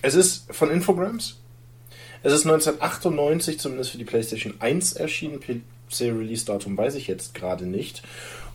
es 0.02 0.16
ist 0.16 0.54
von 0.54 0.72
Infogrames. 0.72 1.38
Es 2.24 2.34
ist 2.34 2.46
1998 2.46 3.60
zumindest 3.60 3.92
für 3.92 3.98
die 3.98 4.06
PlayStation 4.06 4.56
1 4.60 4.94
erschienen. 4.94 5.40
PC-Release-Datum 5.40 6.78
weiß 6.78 6.96
ich 6.96 7.08
jetzt 7.08 7.34
gerade 7.34 7.66
nicht. 7.66 8.04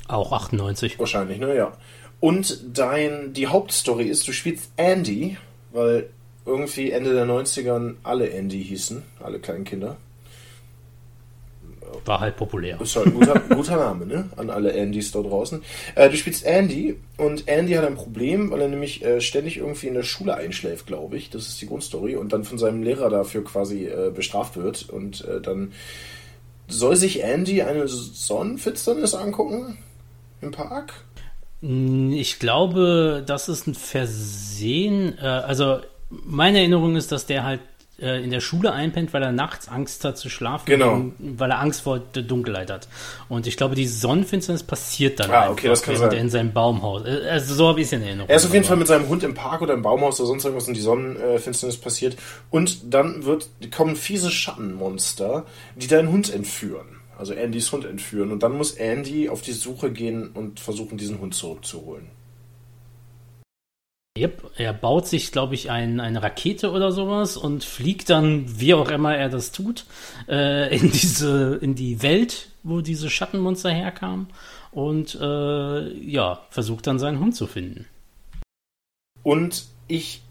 Auch 0.09 0.33
98. 0.33 0.99
Wahrscheinlich, 0.99 1.39
ne? 1.39 1.55
Ja. 1.55 1.73
Und 2.21 2.59
dein, 2.73 3.33
die 3.33 3.47
Hauptstory 3.47 4.05
ist, 4.05 4.27
du 4.29 4.33
spielst 4.33 4.71
Andy, 4.77 5.37
weil 5.73 6.09
irgendwie 6.47 6.91
Ende 6.91 7.15
der 7.15 7.27
90ern 7.27 7.97
alle 8.03 8.31
Andy 8.31 8.63
hießen, 8.63 9.03
alle 9.23 9.39
kleinen 9.39 9.65
Kinder. 9.65 9.97
War 12.05 12.21
halt 12.21 12.37
populär. 12.37 12.81
Ist 12.81 12.97
halt 12.97 13.07
ein 13.07 13.15
guter, 13.15 13.41
guter 13.49 13.77
Name, 13.77 14.07
ne? 14.07 14.29
An 14.37 14.51
alle 14.51 14.75
Andys 14.75 15.13
da 15.13 15.21
draußen. 15.21 15.63
Äh, 15.95 16.11
du 16.11 16.17
spielst 16.17 16.45
Andy 16.45 16.97
und 17.17 17.49
Andy 17.49 17.73
hat 17.75 17.85
ein 17.85 17.97
Problem, 17.97 18.51
weil 18.51 18.61
er 18.61 18.69
nämlich 18.69 19.05
äh, 19.05 19.21
ständig 19.21 19.57
irgendwie 19.59 19.89
in 19.89 19.95
der 19.95 20.03
Schule 20.03 20.35
einschläft, 20.37 20.87
glaube 20.87 21.17
ich. 21.17 21.31
Das 21.31 21.49
ist 21.49 21.61
die 21.61 21.67
Grundstory. 21.67 22.17
Und 22.17 22.33
dann 22.33 22.45
von 22.45 22.59
seinem 22.59 22.83
Lehrer 22.83 23.11
dafür 23.11 23.45
quasi 23.45 23.87
äh, 23.87 24.11
bestraft 24.15 24.57
wird. 24.57 24.89
Und 24.89 25.25
äh, 25.25 25.41
dann 25.41 25.73
soll 26.69 26.97
sich 26.97 27.23
Andy 27.23 27.63
eine 27.63 27.89
Sonnenfinsternis 27.89 29.15
angucken 29.15 29.79
im 30.41 30.51
Park? 30.51 31.05
Ich 31.61 32.39
glaube, 32.39 33.23
das 33.27 33.49
ist 33.49 33.67
ein 33.67 33.75
Versehen. 33.75 35.17
Äh, 35.19 35.27
also 35.27 35.81
meine 36.11 36.59
Erinnerung 36.59 36.97
ist, 36.97 37.11
dass 37.11 37.27
der 37.27 37.45
halt 37.45 37.61
äh, 38.01 38.23
in 38.23 38.31
der 38.31 38.41
Schule 38.41 38.73
einpennt, 38.73 39.13
weil 39.13 39.23
er 39.23 39.33
nachts 39.33 39.69
Angst 39.69 40.05
hat 40.05 40.19
zu 40.19 40.29
schlafen, 40.29 40.67
genau. 40.67 41.13
weil 41.19 41.51
er 41.51 41.61
Angst 41.61 41.83
vor 41.83 42.01
der 42.01 42.23
Dunkelheit 42.23 42.71
hat. 42.71 42.89
Und 43.29 43.47
ich 43.47 43.57
glaube, 43.57 43.75
die 43.75 43.87
Sonnenfinsternis 43.87 44.65
passiert 44.65 45.21
dann 45.21 45.31
ah, 45.31 45.51
okay, 45.51 45.69
das 45.69 45.83
kann 45.83 45.97
sein. 45.97 46.13
in 46.13 46.31
seinem 46.31 46.53
Baumhaus. 46.53 47.07
Äh, 47.07 47.29
also 47.29 47.55
so 47.55 47.69
habe 47.69 47.81
ich 47.81 47.87
es 47.87 47.93
in 47.93 48.03
Erinnerung. 48.03 48.29
Er 48.29 48.37
ist 48.37 48.47
auf 48.47 48.53
jeden 48.53 48.65
Fall 48.65 48.77
mit 48.77 48.89
seinem 48.89 49.09
Hund 49.09 49.23
im 49.23 49.35
Park 49.35 49.63
oder 49.63 49.75
im 49.75 49.83
Baumhaus 49.83 50.19
oder 50.21 50.27
sonst 50.27 50.45
irgendwas 50.45 50.67
und 50.67 50.75
die 50.75 50.81
Sonnenfinsternis 50.81 51.77
passiert. 51.77 52.17
Und 52.51 52.93
dann 52.93 53.25
wird, 53.25 53.49
kommen 53.75 53.97
fiese 53.97 54.31
Schattenmonster, 54.31 55.47
die 55.77 55.87
deinen 55.87 56.11
Hund 56.11 56.33
entführen. 56.33 57.01
Also 57.17 57.33
Andys 57.33 57.71
Hund 57.71 57.85
entführen. 57.85 58.33
Und 58.33 58.43
dann 58.43 58.57
muss 58.57 58.73
Andy 58.73 59.29
auf 59.29 59.41
die 59.41 59.53
Suche 59.53 59.93
gehen 59.93 60.31
und 60.31 60.59
versuchen, 60.59 60.99
diesen 60.99 61.21
Hund 61.21 61.35
zurückzuholen. 61.35 62.09
Yep, 64.17 64.53
er 64.57 64.73
baut 64.73 65.09
sich, 65.09 65.33
glaube 65.33 65.57
ich, 65.57 65.73
ein, 65.73 65.99
eine 65.99 66.23
Rakete 66.23 66.71
oder 66.71 66.93
sowas 66.93 67.37
und 67.37 67.65
fliegt 67.65 68.11
dann, 68.11 68.61
wie 68.61 68.73
auch 68.73 68.89
immer 68.89 69.17
er 69.17 69.29
das 69.29 69.51
tut, 69.51 69.87
äh, 70.29 70.73
in 70.77 70.93
diese, 70.93 71.57
in 71.61 71.75
die 71.75 72.01
Welt, 72.01 72.51
wo 72.63 72.81
diese 72.81 73.11
Schattenmonster 73.11 73.71
herkamen 73.71 74.29
und 74.71 75.19
äh, 75.21 75.93
ja, 75.99 76.47
versucht 76.51 76.87
dann 76.87 77.01
seinen 77.01 77.19
Hund 77.19 77.35
zu 77.35 77.49
finden. 77.49 77.87
Und 79.25 79.65
ich 79.89 80.23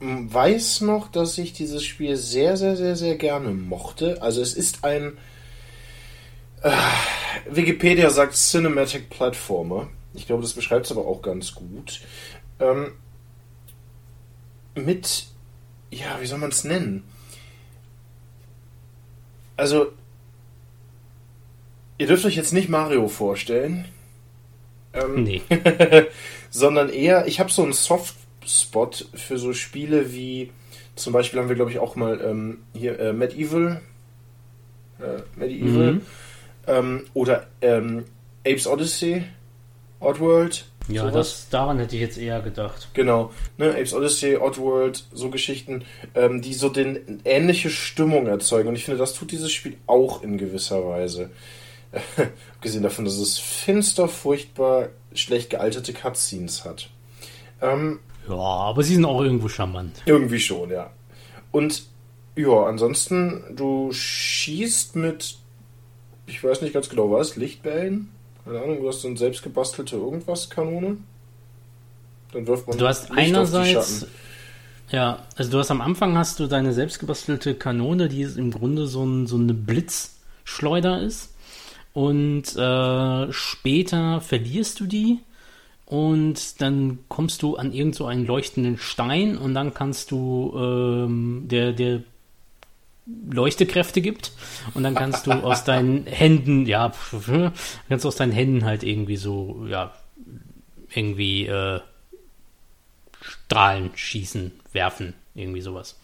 weiß 0.00 0.82
noch, 0.82 1.10
dass 1.10 1.38
ich 1.38 1.54
dieses 1.54 1.82
Spiel 1.82 2.16
sehr, 2.16 2.58
sehr, 2.58 2.76
sehr, 2.76 2.96
sehr 2.96 3.16
gerne 3.16 3.52
mochte. 3.52 4.20
Also 4.20 4.42
es 4.42 4.52
ist 4.52 4.84
ein 4.84 5.16
äh, 6.60 6.70
Wikipedia 7.48 8.10
sagt 8.10 8.34
Cinematic 8.34 9.08
Platformer. 9.08 9.88
Ich 10.14 10.26
glaube, 10.26 10.42
das 10.42 10.54
beschreibt 10.54 10.86
es 10.86 10.92
aber 10.92 11.06
auch 11.06 11.22
ganz 11.22 11.54
gut. 11.54 12.00
Ähm, 12.60 12.92
mit, 14.74 15.26
ja, 15.90 16.20
wie 16.20 16.26
soll 16.26 16.38
man 16.38 16.50
es 16.50 16.64
nennen? 16.64 17.04
Also, 19.56 19.92
ihr 21.98 22.06
dürft 22.06 22.24
euch 22.24 22.36
jetzt 22.36 22.52
nicht 22.52 22.68
Mario 22.68 23.08
vorstellen. 23.08 23.86
Ähm, 24.92 25.24
nee. 25.24 25.42
sondern 26.50 26.88
eher, 26.88 27.26
ich 27.26 27.40
habe 27.40 27.50
so 27.50 27.62
einen 27.62 27.72
Softspot 27.72 29.08
für 29.14 29.38
so 29.38 29.52
Spiele 29.52 30.12
wie, 30.12 30.52
zum 30.94 31.12
Beispiel 31.12 31.40
haben 31.40 31.48
wir, 31.48 31.56
glaube 31.56 31.70
ich, 31.70 31.78
auch 31.78 31.96
mal 31.96 32.20
ähm, 32.22 32.58
hier 32.74 32.98
äh, 32.98 33.12
Medieval. 33.12 33.80
Äh, 34.98 35.22
Medieval. 35.38 35.92
Mhm. 35.94 36.02
Ähm, 36.66 37.06
oder 37.14 37.46
ähm, 37.60 38.04
Apes 38.46 38.66
Odyssey, 38.66 39.24
Oddworld. 40.00 40.66
Ja, 40.88 41.10
das, 41.10 41.48
daran 41.50 41.78
hätte 41.78 41.96
ich 41.96 42.02
jetzt 42.02 42.18
eher 42.18 42.40
gedacht. 42.40 42.88
Genau, 42.94 43.32
ne, 43.58 43.70
Apes 43.70 43.92
Odyssey, 43.92 44.36
Oddworld, 44.36 45.04
so 45.12 45.30
Geschichten, 45.30 45.84
ähm, 46.14 46.42
die 46.42 46.54
so 46.54 46.68
den 46.68 47.20
ähnliche 47.24 47.70
Stimmung 47.70 48.26
erzeugen. 48.26 48.68
Und 48.68 48.76
ich 48.76 48.84
finde, 48.84 48.98
das 48.98 49.14
tut 49.14 49.32
dieses 49.32 49.52
Spiel 49.52 49.76
auch 49.86 50.22
in 50.22 50.38
gewisser 50.38 50.86
Weise. 50.86 51.30
Abgesehen 52.54 52.82
davon, 52.82 53.04
dass 53.04 53.18
es 53.18 53.38
finster, 53.38 54.08
furchtbar, 54.08 54.88
schlecht 55.14 55.50
gealterte 55.50 55.92
Cutscenes 55.92 56.64
hat. 56.64 56.90
Ähm, 57.60 58.00
ja, 58.28 58.34
aber 58.34 58.82
sie 58.82 58.94
sind 58.94 59.04
auch 59.04 59.22
irgendwo 59.22 59.48
charmant. 59.48 60.02
Irgendwie 60.06 60.40
schon, 60.40 60.70
ja. 60.70 60.90
Und 61.52 61.84
ja, 62.36 62.64
ansonsten, 62.64 63.44
du 63.54 63.90
schießt 63.92 64.96
mit 64.96 65.38
ich 66.26 66.42
weiß 66.42 66.60
nicht 66.62 66.74
ganz 66.74 66.88
genau 66.88 67.10
was, 67.10 67.36
Lichtbällen? 67.36 68.10
Keine 68.46 68.62
Ahnung, 68.62 68.80
du 68.80 68.88
hast 68.88 69.02
so 69.02 69.08
eine 69.08 69.18
selbstgebastelte 69.18 69.96
irgendwas 69.96 70.48
Kanone. 70.48 70.96
Dann 72.32 72.46
wirft 72.46 72.66
man 72.66 72.78
Du 72.78 72.86
hast 72.86 73.10
Licht 73.10 73.18
einerseits 73.18 74.06
ja, 74.90 75.26
also 75.36 75.50
du 75.50 75.58
hast 75.58 75.70
am 75.70 75.80
Anfang 75.80 76.16
hast 76.16 76.38
du 76.38 76.46
deine 76.46 76.72
selbstgebastelte 76.72 77.54
Kanone, 77.54 78.08
die 78.08 78.22
ist 78.22 78.38
im 78.38 78.52
Grunde 78.52 78.86
so, 78.86 79.04
ein, 79.04 79.26
so 79.26 79.36
eine 79.36 79.52
Blitzschleuder 79.52 81.02
ist. 81.02 81.34
Und 81.92 82.54
äh, 82.56 83.32
später 83.32 84.20
verlierst 84.20 84.78
du 84.78 84.86
die 84.86 85.18
und 85.86 86.60
dann 86.60 86.98
kommst 87.08 87.42
du 87.42 87.56
an 87.56 87.72
irgend 87.72 87.94
so 87.94 88.06
einen 88.06 88.26
leuchtenden 88.26 88.76
Stein 88.76 89.38
und 89.38 89.54
dann 89.54 89.72
kannst 89.72 90.10
du 90.10 90.52
ähm, 90.56 91.44
der 91.46 91.72
der 91.72 92.02
Leuchtekräfte 93.06 94.00
gibt 94.00 94.32
und 94.74 94.82
dann 94.82 94.94
kannst 94.94 95.26
du 95.26 95.32
aus 95.32 95.64
deinen 95.64 96.06
Händen, 96.06 96.66
ja, 96.66 96.92
kannst 97.88 98.04
du 98.04 98.08
aus 98.08 98.16
deinen 98.16 98.32
Händen 98.32 98.64
halt 98.64 98.82
irgendwie 98.82 99.16
so, 99.16 99.64
ja, 99.68 99.92
irgendwie 100.92 101.46
äh, 101.46 101.80
Strahlen 103.20 103.90
schießen, 103.94 104.52
werfen, 104.72 105.14
irgendwie 105.34 105.60
sowas. 105.60 105.98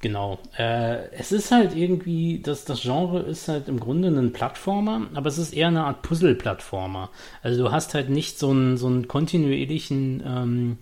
Genau. 0.00 0.38
Äh, 0.58 1.08
es 1.12 1.32
ist 1.32 1.50
halt 1.50 1.74
irgendwie, 1.74 2.40
das, 2.40 2.66
das 2.66 2.82
Genre 2.82 3.20
ist 3.20 3.48
halt 3.48 3.68
im 3.68 3.80
Grunde 3.80 4.08
ein 4.08 4.34
Plattformer, 4.34 5.06
aber 5.14 5.28
es 5.28 5.38
ist 5.38 5.54
eher 5.54 5.68
eine 5.68 5.84
Art 5.84 6.02
Puzzle-Plattformer. 6.02 7.10
Also 7.42 7.64
du 7.64 7.72
hast 7.72 7.94
halt 7.94 8.10
nicht 8.10 8.38
so 8.38 8.50
einen, 8.50 8.76
so 8.76 8.86
einen 8.86 9.08
kontinuierlichen 9.08 10.22
ähm, 10.26 10.78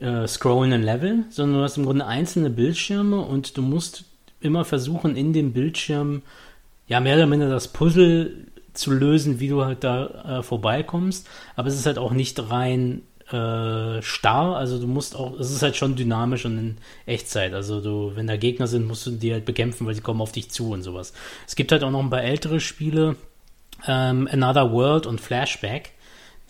äh, 0.00 0.26
scrollenden 0.26 0.82
Level, 0.82 1.26
sondern 1.30 1.58
du 1.58 1.64
hast 1.64 1.76
im 1.76 1.84
Grunde 1.84 2.06
einzelne 2.06 2.50
Bildschirme 2.50 3.20
und 3.20 3.56
du 3.56 3.62
musst 3.62 4.09
immer 4.40 4.64
versuchen, 4.64 5.16
in 5.16 5.32
dem 5.32 5.52
Bildschirm 5.52 6.22
ja 6.86 7.00
mehr 7.00 7.16
oder 7.16 7.26
minder 7.26 7.48
das 7.48 7.68
Puzzle 7.68 8.46
zu 8.72 8.92
lösen, 8.92 9.40
wie 9.40 9.48
du 9.48 9.64
halt 9.64 9.84
da 9.84 10.38
äh, 10.38 10.42
vorbeikommst. 10.42 11.28
Aber 11.56 11.68
es 11.68 11.74
ist 11.74 11.86
halt 11.86 11.98
auch 11.98 12.12
nicht 12.12 12.50
rein 12.50 13.02
äh, 13.32 14.02
starr, 14.02 14.56
also 14.56 14.80
du 14.80 14.86
musst 14.86 15.14
auch, 15.14 15.38
es 15.38 15.52
ist 15.52 15.62
halt 15.62 15.76
schon 15.76 15.94
dynamisch 15.94 16.44
und 16.44 16.58
in 16.58 16.76
Echtzeit. 17.06 17.54
Also 17.54 17.80
du, 17.80 18.12
wenn 18.16 18.26
da 18.26 18.36
Gegner 18.36 18.66
sind, 18.66 18.86
musst 18.86 19.06
du 19.06 19.12
die 19.12 19.32
halt 19.32 19.44
bekämpfen, 19.44 19.86
weil 19.86 19.94
sie 19.94 20.00
kommen 20.00 20.20
auf 20.20 20.32
dich 20.32 20.50
zu 20.50 20.72
und 20.72 20.82
sowas. 20.82 21.12
Es 21.46 21.54
gibt 21.54 21.70
halt 21.70 21.84
auch 21.84 21.90
noch 21.90 22.00
ein 22.00 22.10
paar 22.10 22.24
ältere 22.24 22.58
Spiele, 22.60 23.16
ähm, 23.86 24.28
Another 24.30 24.72
World 24.72 25.06
und 25.06 25.20
Flashback, 25.20 25.92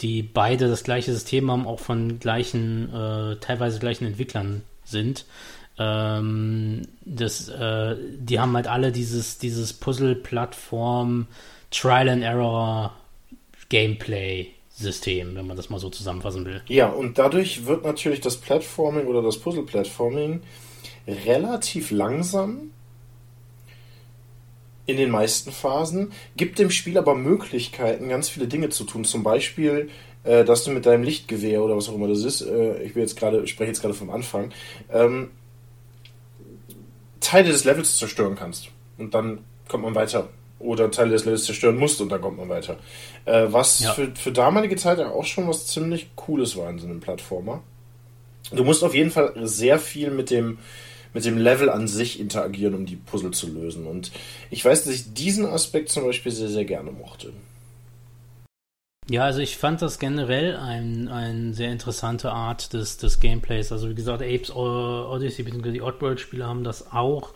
die 0.00 0.22
beide 0.22 0.68
das 0.68 0.82
gleiche 0.82 1.12
System 1.12 1.50
haben, 1.50 1.66
auch 1.66 1.80
von 1.80 2.18
gleichen, 2.18 2.92
äh, 2.94 3.36
teilweise 3.36 3.78
gleichen 3.78 4.06
Entwicklern 4.06 4.62
sind. 4.84 5.26
Ähm, 5.80 6.82
das, 7.06 7.48
äh, 7.48 7.96
die 8.18 8.38
haben 8.38 8.54
halt 8.54 8.66
alle 8.66 8.92
dieses, 8.92 9.38
dieses 9.38 9.72
Puzzle-Plattform 9.72 11.26
Trial 11.70 12.10
and 12.10 12.22
Error 12.22 12.92
Gameplay 13.70 14.48
System, 14.68 15.34
wenn 15.36 15.46
man 15.46 15.56
das 15.56 15.70
mal 15.70 15.78
so 15.78 15.88
zusammenfassen 15.88 16.44
will. 16.44 16.62
Ja, 16.68 16.88
und 16.88 17.18
dadurch 17.18 17.64
wird 17.64 17.84
natürlich 17.84 18.20
das 18.20 18.36
Platforming 18.36 19.06
oder 19.06 19.22
das 19.22 19.38
Puzzle-Platforming 19.38 20.42
relativ 21.06 21.90
langsam 21.90 22.72
in 24.84 24.98
den 24.98 25.10
meisten 25.10 25.52
Phasen, 25.52 26.12
gibt 26.36 26.58
dem 26.58 26.70
Spiel 26.70 26.98
aber 26.98 27.14
Möglichkeiten, 27.14 28.08
ganz 28.08 28.28
viele 28.28 28.48
Dinge 28.48 28.68
zu 28.68 28.84
tun. 28.84 29.04
Zum 29.04 29.22
Beispiel, 29.22 29.88
äh, 30.24 30.44
dass 30.44 30.64
du 30.64 30.72
mit 30.72 30.84
deinem 30.84 31.04
Lichtgewehr 31.04 31.62
oder 31.62 31.76
was 31.76 31.88
auch 31.88 31.94
immer 31.94 32.08
das 32.08 32.24
ist, 32.24 32.42
äh, 32.42 32.82
ich 32.82 32.94
will 32.94 33.02
jetzt 33.02 33.16
gerade, 33.16 33.46
spreche 33.46 33.68
jetzt 33.68 33.80
gerade 33.80 33.94
vom 33.94 34.10
Anfang, 34.10 34.52
ähm, 34.92 35.30
Teile 37.20 37.50
des 37.50 37.64
Levels 37.64 37.98
zerstören 37.98 38.36
kannst. 38.36 38.68
Und 38.98 39.14
dann 39.14 39.44
kommt 39.68 39.84
man 39.84 39.94
weiter. 39.94 40.28
Oder 40.58 40.90
Teile 40.90 41.12
des 41.12 41.24
Levels 41.24 41.44
zerstören 41.44 41.76
musst 41.76 42.00
und 42.00 42.10
dann 42.10 42.20
kommt 42.20 42.36
man 42.36 42.48
weiter. 42.48 42.76
Äh, 43.24 43.46
was 43.48 43.80
ja. 43.80 43.92
für, 43.92 44.14
für 44.14 44.32
damalige 44.32 44.76
Zeit 44.76 45.00
auch 45.00 45.24
schon 45.24 45.48
was 45.48 45.66
ziemlich 45.66 46.10
Cooles 46.16 46.56
war 46.56 46.68
in 46.68 46.78
so 46.78 46.86
einem 46.86 47.00
Plattformer. 47.00 47.62
Du 48.52 48.64
musst 48.64 48.84
auf 48.84 48.94
jeden 48.94 49.10
Fall 49.10 49.32
sehr 49.44 49.78
viel 49.78 50.10
mit 50.10 50.30
dem, 50.30 50.58
mit 51.14 51.24
dem 51.24 51.38
Level 51.38 51.70
an 51.70 51.88
sich 51.88 52.20
interagieren, 52.20 52.74
um 52.74 52.84
die 52.84 52.96
Puzzle 52.96 53.30
zu 53.30 53.48
lösen. 53.48 53.86
Und 53.86 54.10
ich 54.50 54.64
weiß, 54.64 54.84
dass 54.84 54.92
ich 54.92 55.14
diesen 55.14 55.46
Aspekt 55.46 55.88
zum 55.88 56.04
Beispiel 56.04 56.32
sehr, 56.32 56.48
sehr 56.48 56.64
gerne 56.64 56.90
mochte. 56.90 57.32
Ja, 59.10 59.24
also 59.24 59.40
ich 59.40 59.56
fand 59.56 59.82
das 59.82 59.98
generell 59.98 60.54
eine 60.56 61.12
ein 61.12 61.52
sehr 61.52 61.72
interessante 61.72 62.30
Art 62.30 62.72
des, 62.74 62.96
des 62.96 63.18
Gameplays. 63.18 63.72
Also 63.72 63.90
wie 63.90 63.96
gesagt, 63.96 64.22
Apes 64.22 64.54
Odyssey 64.54 65.42
bzw. 65.42 65.72
die 65.72 65.82
Oddworld-Spiele 65.82 66.46
haben 66.46 66.62
das 66.62 66.92
auch. 66.92 67.30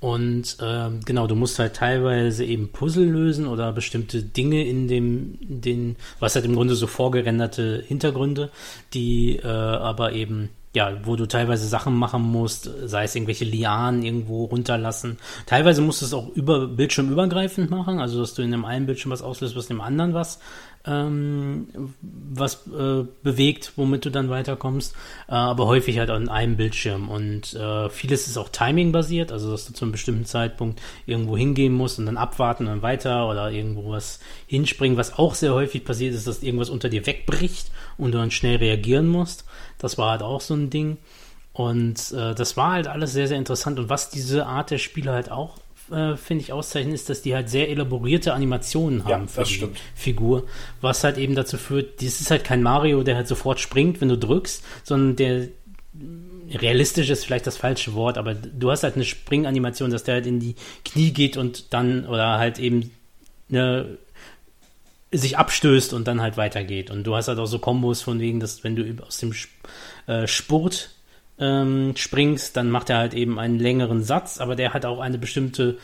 Und 0.00 0.56
ähm, 0.62 1.00
genau, 1.04 1.26
du 1.26 1.34
musst 1.34 1.58
halt 1.58 1.76
teilweise 1.76 2.46
eben 2.46 2.72
Puzzle 2.72 3.04
lösen 3.04 3.46
oder 3.48 3.70
bestimmte 3.70 4.22
Dinge 4.22 4.64
in 4.66 4.88
dem, 4.88 5.36
den, 5.42 5.96
was 6.20 6.36
halt 6.36 6.46
im 6.46 6.54
Grunde 6.54 6.74
so 6.74 6.86
vorgerenderte 6.86 7.84
Hintergründe, 7.86 8.48
die 8.94 9.36
äh, 9.36 9.46
aber 9.46 10.12
eben 10.12 10.48
ja, 10.72 11.04
wo 11.04 11.16
du 11.16 11.26
teilweise 11.26 11.66
Sachen 11.66 11.96
machen 11.96 12.22
musst, 12.22 12.70
sei 12.84 13.02
es 13.02 13.14
irgendwelche 13.16 13.44
Lianen 13.44 14.04
irgendwo 14.04 14.44
runterlassen. 14.44 15.18
Teilweise 15.46 15.82
musst 15.82 16.00
du 16.00 16.06
es 16.06 16.14
auch 16.14 16.28
über 16.28 16.68
Bildschirmübergreifend 16.68 17.70
machen, 17.70 17.98
also 17.98 18.20
dass 18.20 18.34
du 18.34 18.42
in 18.42 18.52
dem 18.52 18.64
einen 18.64 18.86
Bildschirm 18.86 19.10
was 19.10 19.22
auslöst, 19.22 19.56
was 19.56 19.68
in 19.68 19.76
dem 19.76 19.80
anderen 19.80 20.14
was 20.14 20.38
ähm, 20.86 21.68
was 22.00 22.66
äh, 22.68 23.04
bewegt, 23.22 23.72
womit 23.76 24.04
du 24.04 24.10
dann 24.10 24.30
weiterkommst, 24.30 24.94
äh, 25.28 25.32
aber 25.32 25.66
häufig 25.66 25.98
halt 25.98 26.08
an 26.10 26.28
einem 26.28 26.56
Bildschirm. 26.56 27.08
Und 27.10 27.54
äh, 27.54 27.90
vieles 27.90 28.26
ist 28.26 28.38
auch 28.38 28.48
Timing-basiert, 28.48 29.30
also 29.30 29.50
dass 29.50 29.66
du 29.66 29.74
zu 29.74 29.84
einem 29.84 29.92
bestimmten 29.92 30.24
Zeitpunkt 30.24 30.80
irgendwo 31.04 31.36
hingehen 31.36 31.74
musst 31.74 31.98
und 31.98 32.06
dann 32.06 32.16
abwarten 32.16 32.66
und 32.66 32.82
weiter 32.82 33.28
oder 33.28 33.50
irgendwo 33.50 33.90
was 33.90 34.20
hinspringen. 34.46 34.96
Was 34.96 35.18
auch 35.18 35.34
sehr 35.34 35.52
häufig 35.52 35.84
passiert 35.84 36.14
ist, 36.14 36.26
dass 36.26 36.42
irgendwas 36.42 36.70
unter 36.70 36.88
dir 36.88 37.06
wegbricht 37.06 37.70
und 37.98 38.12
du 38.12 38.18
dann 38.18 38.30
schnell 38.30 38.56
reagieren 38.56 39.06
musst. 39.06 39.44
Das 39.78 39.98
war 39.98 40.12
halt 40.12 40.22
auch 40.22 40.40
so 40.40 40.54
ein 40.54 40.70
Ding. 40.70 40.96
Und 41.52 42.12
äh, 42.12 42.34
das 42.34 42.56
war 42.56 42.72
halt 42.72 42.86
alles 42.86 43.12
sehr, 43.12 43.28
sehr 43.28 43.36
interessant. 43.36 43.78
Und 43.78 43.90
was 43.90 44.08
diese 44.08 44.46
Art 44.46 44.70
der 44.70 44.78
Spiele 44.78 45.12
halt 45.12 45.30
auch 45.30 45.58
äh, 45.90 46.16
finde 46.16 46.44
ich, 46.44 46.52
auszeichnen, 46.52 46.94
ist, 46.94 47.08
dass 47.08 47.22
die 47.22 47.34
halt 47.34 47.48
sehr 47.48 47.68
elaborierte 47.68 48.32
Animationen 48.34 49.04
haben 49.04 49.24
ja, 49.24 49.28
für 49.28 49.42
die 49.44 49.54
stimmt. 49.54 49.78
Figur. 49.94 50.46
Was 50.80 51.04
halt 51.04 51.18
eben 51.18 51.34
dazu 51.34 51.56
führt, 51.56 52.02
das 52.02 52.20
ist 52.20 52.30
halt 52.30 52.44
kein 52.44 52.62
Mario, 52.62 53.02
der 53.02 53.16
halt 53.16 53.28
sofort 53.28 53.60
springt, 53.60 54.00
wenn 54.00 54.08
du 54.08 54.18
drückst, 54.18 54.64
sondern 54.84 55.16
der 55.16 55.48
realistisch 56.52 57.10
ist 57.10 57.24
vielleicht 57.24 57.46
das 57.46 57.56
falsche 57.56 57.94
Wort, 57.94 58.18
aber 58.18 58.34
du 58.34 58.70
hast 58.70 58.82
halt 58.82 58.94
eine 58.94 59.04
Springanimation, 59.04 59.90
dass 59.90 60.04
der 60.04 60.14
halt 60.14 60.26
in 60.26 60.40
die 60.40 60.56
Knie 60.84 61.12
geht 61.12 61.36
und 61.36 61.72
dann 61.72 62.06
oder 62.06 62.38
halt 62.38 62.58
eben 62.58 62.90
eine, 63.50 63.98
sich 65.12 65.38
abstößt 65.38 65.92
und 65.92 66.06
dann 66.06 66.20
halt 66.20 66.36
weitergeht. 66.36 66.90
Und 66.90 67.04
du 67.04 67.14
hast 67.14 67.28
halt 67.28 67.38
auch 67.38 67.46
so 67.46 67.58
Kombos 67.58 68.02
von 68.02 68.20
wegen, 68.20 68.40
dass 68.40 68.64
wenn 68.64 68.76
du 68.76 69.02
aus 69.04 69.18
dem 69.18 69.34
äh, 70.06 70.26
Spurt 70.26 70.90
ähm, 71.40 71.94
springst, 71.96 72.56
dann 72.56 72.70
macht 72.70 72.90
er 72.90 72.98
halt 72.98 73.14
eben 73.14 73.38
einen 73.38 73.58
längeren 73.58 74.02
Satz, 74.02 74.38
aber 74.38 74.54
der 74.54 74.74
hat 74.74 74.84
auch 74.84 75.00
eine 75.00 75.18
bestimmte, 75.18 75.78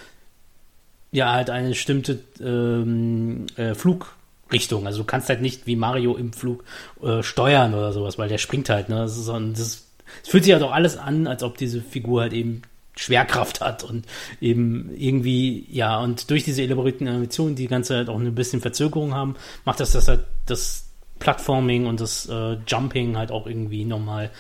ja, 1.11 1.33
halt 1.33 1.51
eine 1.51 1.71
bestimmte 1.71 2.21
ähm, 2.41 3.47
äh, 3.57 3.75
Flugrichtung. 3.75 4.87
Also 4.87 5.01
du 5.01 5.05
kannst 5.05 5.29
halt 5.29 5.41
nicht 5.41 5.67
wie 5.67 5.77
Mario 5.77 6.15
im 6.15 6.33
Flug 6.33 6.65
äh, 7.03 7.23
steuern 7.23 7.75
oder 7.75 7.93
sowas, 7.93 8.19
weil 8.19 8.29
der 8.29 8.39
springt 8.39 8.69
halt, 8.69 8.89
ne? 8.89 8.97
Das 8.97 9.17
ist, 9.17 9.29
das 9.29 9.87
es 10.23 10.29
fühlt 10.29 10.45
sich 10.45 10.53
halt 10.53 10.63
auch 10.63 10.73
alles 10.73 10.97
an, 10.97 11.27
als 11.27 11.43
ob 11.43 11.57
diese 11.59 11.81
Figur 11.81 12.23
halt 12.23 12.33
eben 12.33 12.63
Schwerkraft 12.97 13.61
hat 13.61 13.85
und 13.85 14.07
eben 14.41 14.91
irgendwie, 14.97 15.67
ja, 15.71 15.99
und 15.99 16.31
durch 16.31 16.45
diese 16.45 16.63
elaborierten 16.63 17.07
Animationen, 17.07 17.55
die 17.55 17.67
ganze 17.67 17.95
Zeit 17.95 18.09
auch 18.09 18.19
ein 18.19 18.35
bisschen 18.35 18.61
Verzögerung 18.61 19.15
haben, 19.15 19.35
macht 19.65 19.81
das 19.81 19.93
das 19.93 20.09
halt 20.09 20.25
das 20.47 20.89
Plattforming 21.19 21.87
und 21.87 22.01
das 22.01 22.27
äh, 22.27 22.57
Jumping 22.67 23.17
halt 23.17 23.31
auch 23.31 23.47
irgendwie 23.47 23.85
nochmal 23.85 24.31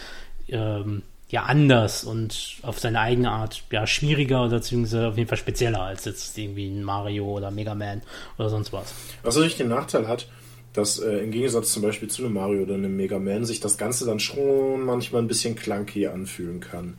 ähm, 0.48 1.02
ja 1.28 1.44
anders 1.44 2.04
und 2.04 2.58
auf 2.62 2.78
seine 2.78 3.00
eigene 3.00 3.30
Art 3.30 3.64
ja 3.70 3.86
schwieriger 3.86 4.44
oder 4.44 4.58
beziehungsweise 4.58 5.08
auf 5.08 5.16
jeden 5.16 5.28
Fall 5.28 5.38
spezieller 5.38 5.80
als 5.80 6.04
jetzt 6.04 6.36
irgendwie 6.38 6.68
ein 6.68 6.84
Mario 6.84 7.26
oder 7.26 7.50
Mega 7.50 7.74
Man 7.74 8.02
oder 8.38 8.48
sonst 8.48 8.72
was. 8.72 8.94
Was 9.22 9.34
natürlich 9.34 9.56
den 9.56 9.68
Nachteil 9.68 10.06
hat, 10.06 10.28
dass 10.72 10.98
äh, 10.98 11.18
im 11.18 11.32
Gegensatz 11.32 11.72
zum 11.72 11.82
Beispiel 11.82 12.08
zu 12.08 12.22
einem 12.22 12.34
Mario 12.34 12.62
oder 12.62 12.74
einem 12.74 12.96
Mega 12.96 13.18
Man 13.18 13.44
sich 13.44 13.60
das 13.60 13.76
Ganze 13.78 14.06
dann 14.06 14.20
schon 14.20 14.84
manchmal 14.84 15.22
ein 15.22 15.28
bisschen 15.28 15.56
clunky 15.56 16.06
anfühlen 16.06 16.60
kann. 16.60 16.96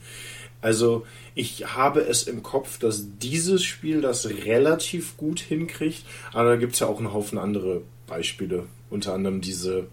Also 0.60 1.06
ich 1.36 1.76
habe 1.76 2.02
es 2.02 2.24
im 2.24 2.44
Kopf, 2.44 2.80
dass 2.80 3.06
dieses 3.20 3.64
Spiel 3.64 4.02
das 4.02 4.28
relativ 4.28 5.16
gut 5.16 5.40
hinkriegt, 5.40 6.04
aber 6.34 6.50
da 6.50 6.56
gibt 6.56 6.74
es 6.74 6.80
ja 6.80 6.88
auch 6.88 6.98
einen 6.98 7.14
Haufen 7.14 7.38
andere 7.38 7.82
Beispiele. 8.08 8.66
Unter 8.90 9.14
anderem 9.14 9.40
diese, 9.40 9.88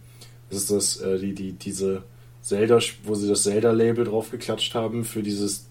was 0.48 0.58
ist 0.58 0.70
das, 0.70 1.00
äh, 1.00 1.18
die, 1.18 1.34
die, 1.34 1.52
diese 1.52 2.02
Zelda, 2.44 2.78
wo 3.04 3.14
sie 3.14 3.26
das 3.26 3.44
Zelda-Label 3.44 4.04
draufgeklatscht 4.04 4.74
haben 4.74 5.04
für 5.04 5.22
dieses 5.22 5.66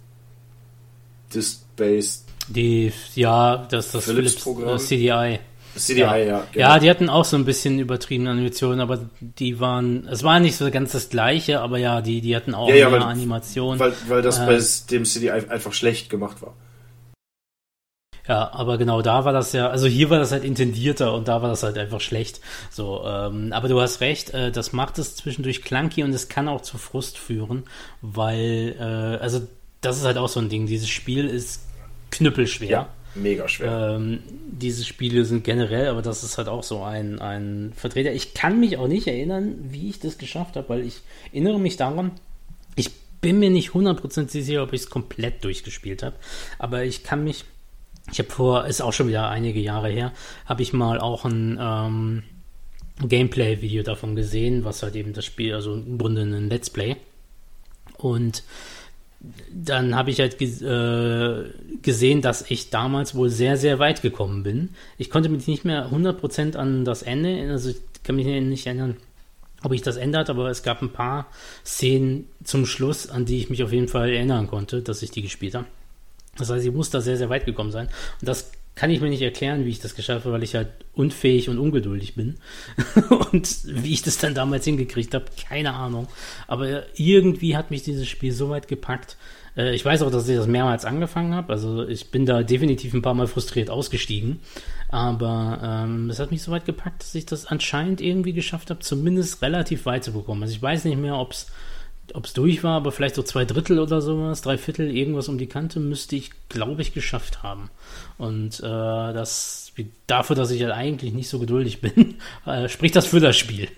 Disk-Based. 1.33 2.25
Die, 2.47 2.91
ja, 3.13 3.67
das, 3.69 3.91
das 3.91 4.05
Philips-Programm. 4.05 4.79
CDI. 4.79 5.39
CDI, 5.75 6.01
ja. 6.01 6.15
Ja, 6.15 6.47
genau. 6.51 6.67
ja, 6.67 6.79
die 6.79 6.89
hatten 6.89 7.09
auch 7.09 7.25
so 7.25 7.37
ein 7.37 7.45
bisschen 7.45 7.77
übertriebene 7.77 8.31
Animationen, 8.31 8.79
aber 8.79 8.99
die 9.21 9.59
waren, 9.59 10.07
es 10.07 10.23
war 10.23 10.39
nicht 10.39 10.55
so 10.55 10.69
ganz 10.71 10.93
das 10.93 11.09
gleiche, 11.09 11.61
aber 11.61 11.77
ja, 11.77 12.01
die, 12.01 12.21
die 12.21 12.35
hatten 12.35 12.55
auch 12.55 12.69
ja, 12.69 12.75
ja, 12.75 12.89
mehr 12.89 13.01
weil, 13.01 13.07
Animationen. 13.07 13.79
Weil, 13.79 13.93
weil 14.07 14.21
das 14.23 14.39
äh, 14.39 14.45
bei 14.45 14.59
dem 14.91 15.05
CDI 15.05 15.29
einfach 15.29 15.73
schlecht 15.73 16.09
gemacht 16.09 16.41
war. 16.41 16.55
Ja, 18.27 18.53
aber 18.53 18.77
genau 18.77 19.01
da 19.01 19.25
war 19.25 19.33
das 19.33 19.51
ja, 19.51 19.69
also 19.69 19.87
hier 19.87 20.09
war 20.09 20.17
das 20.17 20.31
halt 20.31 20.45
intendierter 20.45 21.13
und 21.13 21.27
da 21.27 21.41
war 21.41 21.49
das 21.49 21.63
halt 21.63 21.77
einfach 21.77 21.99
schlecht. 21.99 22.39
So, 22.69 23.03
ähm, 23.05 23.51
aber 23.51 23.67
du 23.67 23.81
hast 23.81 23.99
recht, 23.99 24.33
äh, 24.33 24.51
das 24.51 24.71
macht 24.71 24.97
es 24.97 25.15
zwischendurch 25.15 25.61
clunky 25.61 26.03
und 26.03 26.13
es 26.13 26.29
kann 26.29 26.47
auch 26.47 26.61
zu 26.61 26.77
Frust 26.77 27.17
führen, 27.17 27.63
weil, 28.01 28.75
äh, 28.79 29.21
also 29.21 29.41
das 29.81 29.97
ist 29.97 30.05
halt 30.05 30.17
auch 30.17 30.29
so 30.29 30.39
ein 30.39 30.47
Ding. 30.47 30.67
Dieses 30.67 30.87
Spiel 30.87 31.27
ist 31.27 31.63
knüppelschwer. 32.11 32.69
Ja, 32.69 32.89
mega 33.13 33.45
schwer. 33.49 33.95
Ähm, 33.95 34.19
diese 34.47 34.85
Spiele 34.85 35.25
sind 35.25 35.43
generell, 35.43 35.87
aber 35.87 36.01
das 36.01 36.23
ist 36.23 36.37
halt 36.37 36.47
auch 36.47 36.63
so 36.63 36.81
ein, 36.81 37.19
ein 37.19 37.73
Vertreter. 37.75 38.13
Ich 38.13 38.33
kann 38.33 38.57
mich 38.57 38.77
auch 38.77 38.87
nicht 38.87 39.07
erinnern, 39.07 39.55
wie 39.69 39.89
ich 39.89 39.99
das 39.99 40.17
geschafft 40.17 40.55
habe, 40.55 40.69
weil 40.69 40.85
ich 40.85 41.01
erinnere 41.33 41.59
mich 41.59 41.75
daran, 41.75 42.11
ich 42.77 42.91
bin 43.19 43.39
mir 43.39 43.49
nicht 43.49 43.71
100% 43.71 44.29
sicher, 44.29 44.63
ob 44.63 44.71
ich 44.71 44.81
es 44.81 44.89
komplett 44.89 45.43
durchgespielt 45.43 46.03
habe, 46.03 46.15
aber 46.57 46.85
ich 46.85 47.03
kann 47.03 47.25
mich 47.25 47.43
ich 48.11 48.19
habe 48.19 48.29
vor, 48.29 48.65
ist 48.65 48.81
auch 48.81 48.93
schon 48.93 49.07
wieder 49.07 49.29
einige 49.29 49.59
Jahre 49.59 49.89
her, 49.89 50.11
habe 50.45 50.61
ich 50.61 50.73
mal 50.73 50.99
auch 50.99 51.25
ein 51.25 51.57
ähm, 51.59 52.23
Gameplay-Video 53.01 53.83
davon 53.83 54.15
gesehen, 54.15 54.65
was 54.65 54.83
halt 54.83 54.95
eben 54.95 55.13
das 55.13 55.25
Spiel, 55.25 55.53
also 55.53 55.73
im 55.73 55.97
Grunde 55.97 56.21
ein 56.21 56.49
Let's 56.49 56.69
Play. 56.69 56.97
Und 57.97 58.43
dann 59.49 59.95
habe 59.95 60.11
ich 60.11 60.19
halt 60.19 60.41
äh, 60.41 61.49
gesehen, 61.81 62.21
dass 62.21 62.49
ich 62.51 62.69
damals 62.69 63.15
wohl 63.15 63.29
sehr, 63.29 63.55
sehr 63.55 63.79
weit 63.79 64.01
gekommen 64.01 64.43
bin. 64.43 64.69
Ich 64.97 65.09
konnte 65.09 65.29
mich 65.29 65.47
nicht 65.47 65.63
mehr 65.63 65.89
100% 65.89 66.57
an 66.57 66.83
das 66.83 67.03
Ende, 67.03 67.49
also 67.49 67.69
ich 67.69 67.77
kann 68.03 68.17
mich 68.17 68.25
nicht 68.25 68.67
erinnern, 68.67 68.97
ob 69.63 69.71
ich 69.71 69.81
das 69.81 69.95
ändert, 69.95 70.29
aber 70.29 70.49
es 70.49 70.61
gab 70.61 70.81
ein 70.81 70.91
paar 70.91 71.27
Szenen 71.65 72.27
zum 72.43 72.65
Schluss, 72.65 73.09
an 73.09 73.25
die 73.25 73.37
ich 73.37 73.49
mich 73.49 73.63
auf 73.63 73.71
jeden 73.71 73.87
Fall 73.87 74.09
erinnern 74.09 74.47
konnte, 74.47 74.81
dass 74.81 75.01
ich 75.01 75.11
die 75.11 75.21
gespielt 75.21 75.55
habe. 75.55 75.67
Das 76.37 76.49
heißt, 76.49 76.65
ich 76.65 76.71
muss 76.71 76.89
da 76.89 77.01
sehr, 77.01 77.17
sehr 77.17 77.29
weit 77.29 77.45
gekommen 77.45 77.71
sein. 77.71 77.87
Und 78.21 78.27
das 78.27 78.51
kann 78.75 78.89
ich 78.89 79.01
mir 79.01 79.09
nicht 79.09 79.21
erklären, 79.21 79.65
wie 79.65 79.69
ich 79.69 79.79
das 79.79 79.95
geschafft 79.95 80.25
habe, 80.25 80.33
weil 80.33 80.43
ich 80.43 80.55
halt 80.55 80.69
unfähig 80.93 81.47
und 81.49 81.59
ungeduldig 81.59 82.15
bin. 82.15 82.35
und 83.31 83.57
wie 83.65 83.93
ich 83.93 84.01
das 84.01 84.17
dann 84.17 84.33
damals 84.33 84.65
hingekriegt 84.65 85.13
habe, 85.13 85.25
keine 85.47 85.73
Ahnung. 85.73 86.07
Aber 86.47 86.83
irgendwie 86.97 87.55
hat 87.55 87.69
mich 87.69 87.83
dieses 87.83 88.07
Spiel 88.07 88.31
so 88.31 88.49
weit 88.49 88.67
gepackt. 88.67 89.17
Äh, 89.55 89.75
ich 89.75 89.85
weiß 89.85 90.01
auch, 90.01 90.09
dass 90.09 90.27
ich 90.27 90.35
das 90.35 90.47
mehrmals 90.47 90.85
angefangen 90.85 91.35
habe. 91.35 91.53
Also 91.53 91.87
ich 91.87 92.09
bin 92.09 92.25
da 92.25 92.41
definitiv 92.41 92.95
ein 92.95 93.03
paar 93.03 93.13
Mal 93.13 93.27
frustriert 93.27 93.69
ausgestiegen. 93.69 94.39
Aber 94.89 95.59
ähm, 95.63 96.09
es 96.09 96.19
hat 96.19 96.31
mich 96.31 96.41
so 96.41 96.51
weit 96.51 96.65
gepackt, 96.65 97.03
dass 97.03 97.15
ich 97.15 97.27
das 97.27 97.45
anscheinend 97.45 98.01
irgendwie 98.01 98.33
geschafft 98.33 98.71
habe, 98.71 98.79
zumindest 98.79 99.41
relativ 99.43 99.85
weit 99.85 100.03
zu 100.03 100.13
bekommen. 100.13 100.41
Also 100.41 100.55
ich 100.55 100.61
weiß 100.61 100.85
nicht 100.85 100.97
mehr, 100.97 101.17
ob 101.17 101.31
es 101.31 101.47
ob 102.13 102.25
es 102.25 102.33
durch 102.33 102.63
war, 102.63 102.75
aber 102.77 102.91
vielleicht 102.91 103.15
so 103.15 103.23
zwei 103.23 103.45
Drittel 103.45 103.79
oder 103.79 104.01
sowas, 104.01 104.41
drei 104.41 104.57
Viertel, 104.57 104.95
irgendwas 104.95 105.29
um 105.29 105.37
die 105.37 105.47
Kante, 105.47 105.79
müsste 105.79 106.15
ich, 106.15 106.31
glaube 106.49 106.81
ich, 106.81 106.93
geschafft 106.93 107.43
haben. 107.43 107.69
Und 108.17 108.59
äh, 108.59 108.63
das, 108.63 109.71
dafür, 110.07 110.35
dass 110.35 110.51
ich 110.51 110.61
halt 110.63 110.73
eigentlich 110.73 111.13
nicht 111.13 111.29
so 111.29 111.39
geduldig 111.39 111.81
bin, 111.81 112.15
äh, 112.45 112.67
spricht 112.67 112.95
das 112.95 113.05
für 113.05 113.19
das 113.19 113.37
Spiel. 113.37 113.69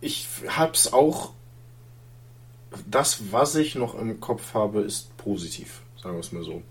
ich 0.00 0.26
hab's 0.48 0.92
auch. 0.92 1.32
Das, 2.86 3.32
was 3.32 3.54
ich 3.54 3.76
noch 3.76 3.98
im 3.98 4.20
Kopf 4.20 4.52
habe, 4.52 4.82
ist 4.82 5.16
positiv, 5.16 5.80
sagen 6.02 6.16
wir 6.16 6.20
es 6.20 6.32
mal 6.32 6.42
so 6.42 6.62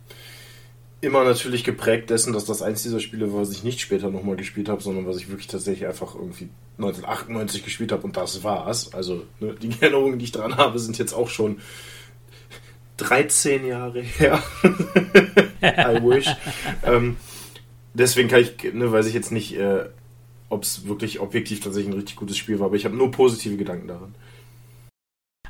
immer 1.01 1.23
natürlich 1.23 1.63
geprägt 1.63 2.09
dessen, 2.09 2.34
dass 2.34 2.45
das 2.45 2.61
eins 2.61 2.84
dieser 2.84 2.99
Spiele 2.99 3.32
war, 3.32 3.41
was 3.41 3.51
ich 3.51 3.63
nicht 3.63 3.80
später 3.82 4.09
nochmal 4.09 4.36
gespielt 4.36 4.69
habe, 4.69 4.82
sondern 4.82 5.05
was 5.05 5.17
ich 5.17 5.30
wirklich 5.30 5.47
tatsächlich 5.47 5.88
einfach 5.88 6.15
irgendwie 6.15 6.49
1998 6.78 7.63
gespielt 7.63 7.91
habe 7.91 8.03
und 8.03 8.17
das 8.17 8.43
war's. 8.43 8.93
Also 8.93 9.25
ne, 9.39 9.55
die 9.61 9.71
Erinnerungen, 9.82 10.19
die 10.19 10.25
ich 10.25 10.32
dran 10.32 10.57
habe, 10.57 10.80
sind 10.80 10.97
jetzt 10.97 11.13
auch 11.13 11.30
schon 11.30 11.59
13 12.97 13.65
Jahre 13.65 14.01
her. 14.01 14.41
I 15.61 16.01
wish. 16.03 16.28
ähm, 16.84 17.17
deswegen 17.93 18.30
kann 18.30 18.41
ich, 18.41 18.73
ne, 18.73 18.91
weiß 18.91 19.07
ich 19.07 19.13
jetzt 19.13 19.32
nicht, 19.32 19.55
äh, 19.55 19.86
ob 20.49 20.63
es 20.63 20.88
wirklich 20.88 21.19
objektiv 21.19 21.59
tatsächlich 21.59 21.93
ein 21.93 21.97
richtig 21.97 22.15
gutes 22.15 22.38
Spiel 22.38 22.59
war, 22.59 22.67
aber 22.67 22.75
ich 22.75 22.86
habe 22.86 22.95
nur 22.95 23.11
positive 23.11 23.57
Gedanken 23.57 23.88
daran. 23.88 24.15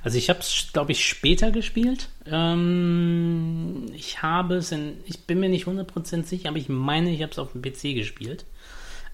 Also 0.03 0.17
ich 0.17 0.30
habe 0.30 0.39
es, 0.39 0.69
glaube 0.71 0.93
ich, 0.93 1.05
später 1.05 1.51
gespielt. 1.51 2.09
Ähm, 2.25 3.88
ich 3.93 4.21
habe 4.21 4.55
es 4.55 4.71
ich 4.71 5.25
bin 5.25 5.39
mir 5.39 5.49
nicht 5.49 5.67
100% 5.67 6.23
sicher, 6.23 6.49
aber 6.49 6.57
ich 6.57 6.69
meine, 6.69 7.11
ich 7.11 7.21
habe 7.21 7.32
es 7.32 7.39
auf 7.39 7.51
dem 7.51 7.61
PC 7.61 7.93
gespielt. 7.93 8.45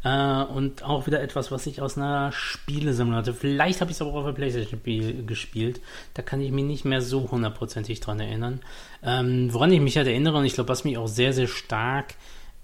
Äh, 0.04 0.44
und 0.44 0.84
auch 0.84 1.08
wieder 1.08 1.22
etwas, 1.22 1.52
was 1.52 1.66
ich 1.66 1.82
aus 1.82 1.98
einer 1.98 2.32
Spielesammlung 2.32 3.16
hatte. 3.16 3.34
Vielleicht 3.34 3.82
habe 3.82 3.92
ich 3.92 3.98
es 3.98 4.02
aber 4.02 4.12
auch 4.12 4.18
auf 4.18 4.26
der 4.26 4.34
Playstation 4.34 5.26
gespielt. 5.26 5.82
Da 6.14 6.22
kann 6.22 6.42
ich 6.42 6.52
mich 6.52 6.66
nicht 6.66 6.86
mehr 6.86 7.02
so 7.02 7.32
hundertprozentig 7.32 8.00
dran 8.02 8.20
erinnern. 8.20 8.62
Ähm, 9.02 9.54
woran 9.54 9.72
ich 9.72 9.80
mich 9.80 9.98
halt 9.98 10.08
erinnere, 10.08 10.38
und 10.38 10.46
ich 10.46 10.54
glaube, 10.54 10.70
was 10.70 10.84
mich 10.84 10.98
auch 10.98 11.08
sehr, 11.08 11.34
sehr 11.34 11.48
stark 11.48 12.16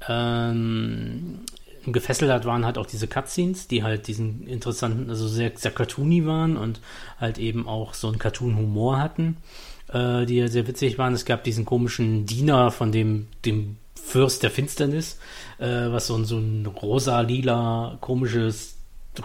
ähm, 0.08 1.40
gefesselt 1.86 2.32
hat, 2.32 2.46
waren 2.46 2.66
halt 2.66 2.78
auch 2.78 2.86
diese 2.86 3.08
Cutscenes, 3.08 3.68
die 3.68 3.84
halt 3.84 4.08
diesen 4.08 4.46
interessanten, 4.46 5.10
also 5.10 5.28
sehr, 5.28 5.52
sehr 5.56 5.72
cartoony 5.72 6.26
waren 6.26 6.58
und 6.58 6.82
halt 7.20 7.38
eben 7.38 7.68
auch 7.68 7.94
so 7.94 8.08
einen 8.08 8.20
Cartoon-Humor 8.20 9.00
hatten, 9.00 9.38
äh, 9.88 10.26
die 10.26 10.36
ja 10.36 10.48
sehr 10.50 10.68
witzig 10.68 10.98
waren. 10.98 11.14
Es 11.14 11.26
gab 11.26 11.44
diesen 11.46 11.66
komischen 11.66 12.26
Diener 12.26 12.72
von 12.72 12.92
dem, 12.92 13.28
dem 13.46 13.78
Fürst 14.10 14.42
der 14.42 14.50
Finsternis, 14.50 15.20
äh, 15.60 15.68
was 15.68 16.08
so 16.08 16.16
ein, 16.16 16.26
so 16.26 16.38
ein 16.40 16.66
rosa-lila 16.66 18.00
komisches 18.02 18.76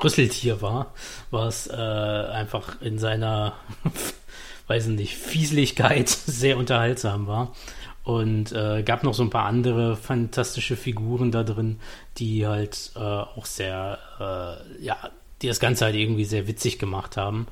Rüsseltier 0.02 0.60
war, 0.60 0.92
was 1.30 1.68
äh, 1.68 1.72
einfach 1.72 2.82
in 2.82 2.98
seiner, 2.98 3.54
weiß 4.66 4.88
nicht, 4.88 5.16
Fieslichkeit 5.16 6.08
sehr 6.26 6.58
unterhaltsam 6.58 7.26
war. 7.26 7.54
Und 8.02 8.52
äh, 8.52 8.82
gab 8.82 9.04
noch 9.04 9.14
so 9.14 9.22
ein 9.22 9.30
paar 9.30 9.46
andere 9.46 9.96
fantastische 9.96 10.76
Figuren 10.76 11.32
da 11.32 11.44
drin, 11.44 11.78
die 12.18 12.46
halt 12.46 12.92
äh, 12.94 12.98
auch 12.98 13.46
sehr, 13.46 13.98
äh, 14.20 14.84
ja, 14.84 14.98
die 15.40 15.46
das 15.46 15.60
Ganze 15.60 15.86
halt 15.86 15.94
irgendwie 15.94 16.26
sehr 16.26 16.46
witzig 16.46 16.78
gemacht 16.78 17.16
haben. 17.16 17.46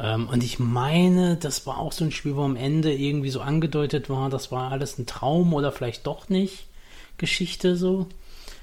Ähm, 0.00 0.28
und 0.28 0.42
ich 0.42 0.58
meine, 0.58 1.36
das 1.36 1.64
war 1.64 1.78
auch 1.78 1.92
so 1.92 2.04
ein 2.04 2.10
Spiel, 2.10 2.34
wo 2.34 2.42
am 2.42 2.56
Ende 2.56 2.92
irgendwie 2.92 3.30
so 3.30 3.40
angedeutet 3.40 4.10
war, 4.10 4.30
das 4.30 4.50
war 4.50 4.72
alles 4.72 4.98
ein 4.98 5.06
Traum 5.06 5.54
oder 5.54 5.70
vielleicht 5.70 6.08
doch 6.08 6.28
nicht 6.28 6.66
Geschichte 7.22 7.76
so. 7.76 8.08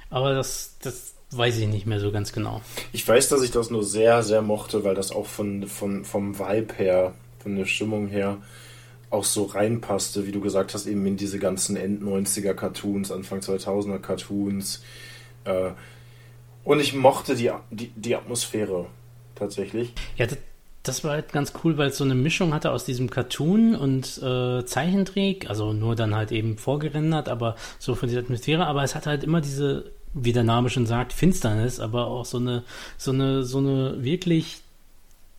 Aber 0.10 0.34
das, 0.34 0.76
das 0.82 1.16
weiß 1.32 1.58
ich 1.60 1.68
nicht 1.68 1.86
mehr 1.86 2.00
so 2.02 2.12
ganz 2.12 2.34
genau. 2.34 2.62
Ich 2.92 3.08
weiß, 3.08 3.30
dass 3.30 3.42
ich 3.42 3.52
das 3.52 3.70
nur 3.70 3.84
sehr, 3.84 4.22
sehr 4.22 4.42
mochte, 4.42 4.84
weil 4.84 4.96
das 4.96 5.12
auch 5.12 5.26
von, 5.26 5.66
von, 5.68 6.04
vom 6.04 6.38
Vibe 6.38 6.74
her, 6.76 7.14
von 7.40 7.56
der 7.56 7.66
Stimmung 7.66 8.08
her, 8.08 8.38
auch 9.10 9.24
so 9.24 9.46
reinpasste, 9.46 10.28
wie 10.28 10.34
du 10.34 10.42
gesagt 10.42 10.74
hast, 10.74 10.88
eben 10.88 11.06
in 11.06 11.16
diese 11.16 11.40
ganzen 11.40 11.78
End-90er 11.78 12.54
Cartoons, 12.54 13.12
Anfang 13.12 13.40
2000er 13.40 14.00
Cartoons. 14.00 14.84
Äh, 15.46 15.72
und 16.66 16.82
ich 16.82 16.94
mochte 16.94 17.36
die, 17.36 17.52
die, 17.72 17.92
die 17.96 18.16
Atmosphäre 18.16 18.88
tatsächlich. 19.36 19.94
Ja, 20.18 20.28
das, 20.84 21.04
war 21.04 21.12
halt 21.12 21.32
ganz 21.32 21.54
cool, 21.64 21.78
weil 21.78 21.90
es 21.90 21.98
so 21.98 22.04
eine 22.04 22.16
Mischung 22.16 22.54
hatte 22.54 22.72
aus 22.72 22.86
diesem 22.86 23.10
Cartoon 23.10 23.76
und 23.76 24.18
äh, 24.22 24.66
Zeichentrick, 24.66 25.50
also 25.50 25.74
nur 25.74 25.96
dann 25.96 26.16
halt 26.16 26.32
eben 26.32 26.58
vorgerendert, 26.58 27.30
aber 27.30 27.56
so 27.80 27.96
von 27.96 28.10
dieser 28.10 28.22
Atmosphäre, 28.22 28.66
aber 28.66 28.84
es 28.84 28.96
hatte 28.96 29.10
halt 29.10 29.24
immer 29.24 29.42
diese, 29.42 29.92
wie 30.14 30.34
der 30.34 30.44
Name 30.44 30.70
schon 30.70 30.86
sagt, 30.86 31.14
Finsternis, 31.14 31.80
aber 31.80 32.08
auch 32.08 32.26
so 32.26 32.38
eine, 32.38 32.64
so 32.98 33.12
eine, 33.12 33.44
so 33.44 33.60
eine 33.60 34.04
wirklich 34.04 34.62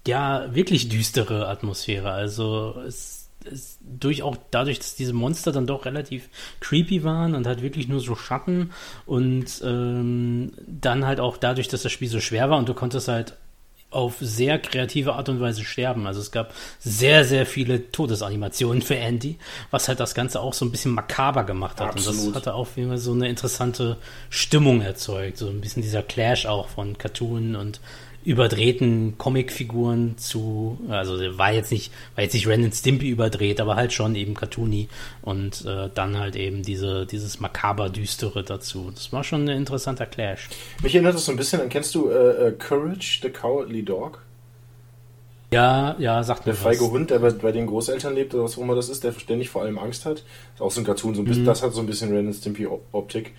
ja 0.06 0.54
wirklich 0.54 0.88
düstere 0.88 1.48
Atmosphäre. 1.48 2.10
Also 2.10 2.74
es, 2.86 3.28
es 3.50 3.78
durch 3.82 4.22
auch 4.22 4.36
dadurch, 4.50 4.78
dass 4.78 4.96
diese 4.96 5.12
Monster 5.12 5.52
dann 5.52 5.66
doch 5.66 5.84
relativ 5.84 6.28
creepy 6.60 7.04
waren 7.04 7.34
und 7.34 7.46
halt 7.46 7.62
wirklich 7.62 7.88
nur 7.88 8.00
so 8.00 8.14
Schatten 8.14 8.70
und 9.06 9.46
ähm, 9.64 10.52
dann 10.66 11.06
halt 11.06 11.20
auch 11.20 11.36
dadurch, 11.36 11.68
dass 11.68 11.82
das 11.82 11.92
Spiel 11.92 12.08
so 12.08 12.20
schwer 12.20 12.50
war 12.50 12.58
und 12.58 12.68
du 12.68 12.74
konntest 12.74 13.08
halt 13.08 13.36
auf 13.90 14.16
sehr 14.20 14.58
kreative 14.58 15.14
Art 15.14 15.28
und 15.28 15.40
Weise 15.40 15.64
sterben. 15.64 16.06
Also 16.06 16.20
es 16.20 16.30
gab 16.30 16.54
sehr, 16.78 17.24
sehr 17.24 17.44
viele 17.44 17.90
Todesanimationen 17.90 18.82
für 18.82 18.96
Andy, 18.96 19.38
was 19.70 19.88
halt 19.88 20.00
das 20.00 20.14
Ganze 20.14 20.40
auch 20.40 20.54
so 20.54 20.64
ein 20.64 20.70
bisschen 20.70 20.92
makaber 20.92 21.44
gemacht 21.44 21.80
hat. 21.80 21.90
Absolut. 21.90 22.20
Und 22.20 22.26
das 22.28 22.36
hatte 22.36 22.54
auch 22.54 22.68
wie 22.76 22.96
so 22.96 23.12
eine 23.12 23.28
interessante 23.28 23.96
Stimmung 24.28 24.80
erzeugt. 24.80 25.38
So 25.38 25.48
ein 25.48 25.60
bisschen 25.60 25.82
dieser 25.82 26.02
Clash 26.02 26.46
auch 26.46 26.68
von 26.68 26.96
Cartoon 26.98 27.56
und 27.56 27.80
überdrehten 28.24 29.16
Comicfiguren 29.16 30.18
zu, 30.18 30.78
also 30.88 31.14
war 31.38 31.52
jetzt 31.52 31.72
nicht, 31.72 31.90
war 32.14 32.24
jetzt 32.24 32.34
nicht 32.34 32.46
Ren 32.46 32.70
Stimpy 32.70 33.08
überdreht, 33.08 33.60
aber 33.60 33.76
halt 33.76 33.92
schon 33.92 34.14
eben 34.14 34.34
cartoony 34.34 34.88
und 35.22 35.64
äh, 35.64 35.88
dann 35.94 36.18
halt 36.18 36.36
eben 36.36 36.62
diese, 36.62 37.06
dieses 37.06 37.40
makaber 37.40 37.88
düstere 37.88 38.44
dazu. 38.44 38.90
Das 38.94 39.12
war 39.12 39.24
schon 39.24 39.48
ein 39.48 39.56
interessanter 39.56 40.06
Clash. 40.06 40.48
Mich 40.82 40.94
erinnert 40.94 41.14
das 41.14 41.24
so 41.24 41.32
ein 41.32 41.38
bisschen 41.38 41.62
an, 41.62 41.70
kennst 41.70 41.94
du 41.94 42.10
äh, 42.10 42.48
äh 42.48 42.52
Courage, 42.52 43.20
the 43.22 43.30
Cowardly 43.30 43.82
Dog? 43.82 44.20
Ja, 45.50 45.96
ja, 45.98 46.22
sagt 46.22 46.46
mir 46.46 46.52
Der 46.52 46.62
feige 46.62 46.82
was. 46.82 46.90
Hund, 46.90 47.10
der 47.10 47.18
bei, 47.18 47.30
bei, 47.30 47.52
den 47.52 47.66
Großeltern 47.66 48.14
lebt 48.14 48.34
oder 48.34 48.44
was 48.44 48.56
auch 48.56 48.62
immer 48.62 48.76
das 48.76 48.88
ist, 48.88 49.02
der 49.02 49.12
ständig 49.12 49.48
vor 49.48 49.62
allem 49.62 49.78
Angst 49.78 50.04
hat. 50.04 50.22
Ist 50.54 50.60
auch 50.60 50.70
so 50.70 50.80
ein 50.80 50.84
Cartoon, 50.84 51.14
so 51.14 51.22
ein 51.22 51.24
bisschen, 51.24 51.42
mhm. 51.42 51.46
das 51.46 51.62
hat 51.62 51.72
so 51.72 51.80
ein 51.80 51.86
bisschen 51.86 52.12
Ren 52.14 52.32
Stimpy 52.32 52.68
Optik 52.92 53.32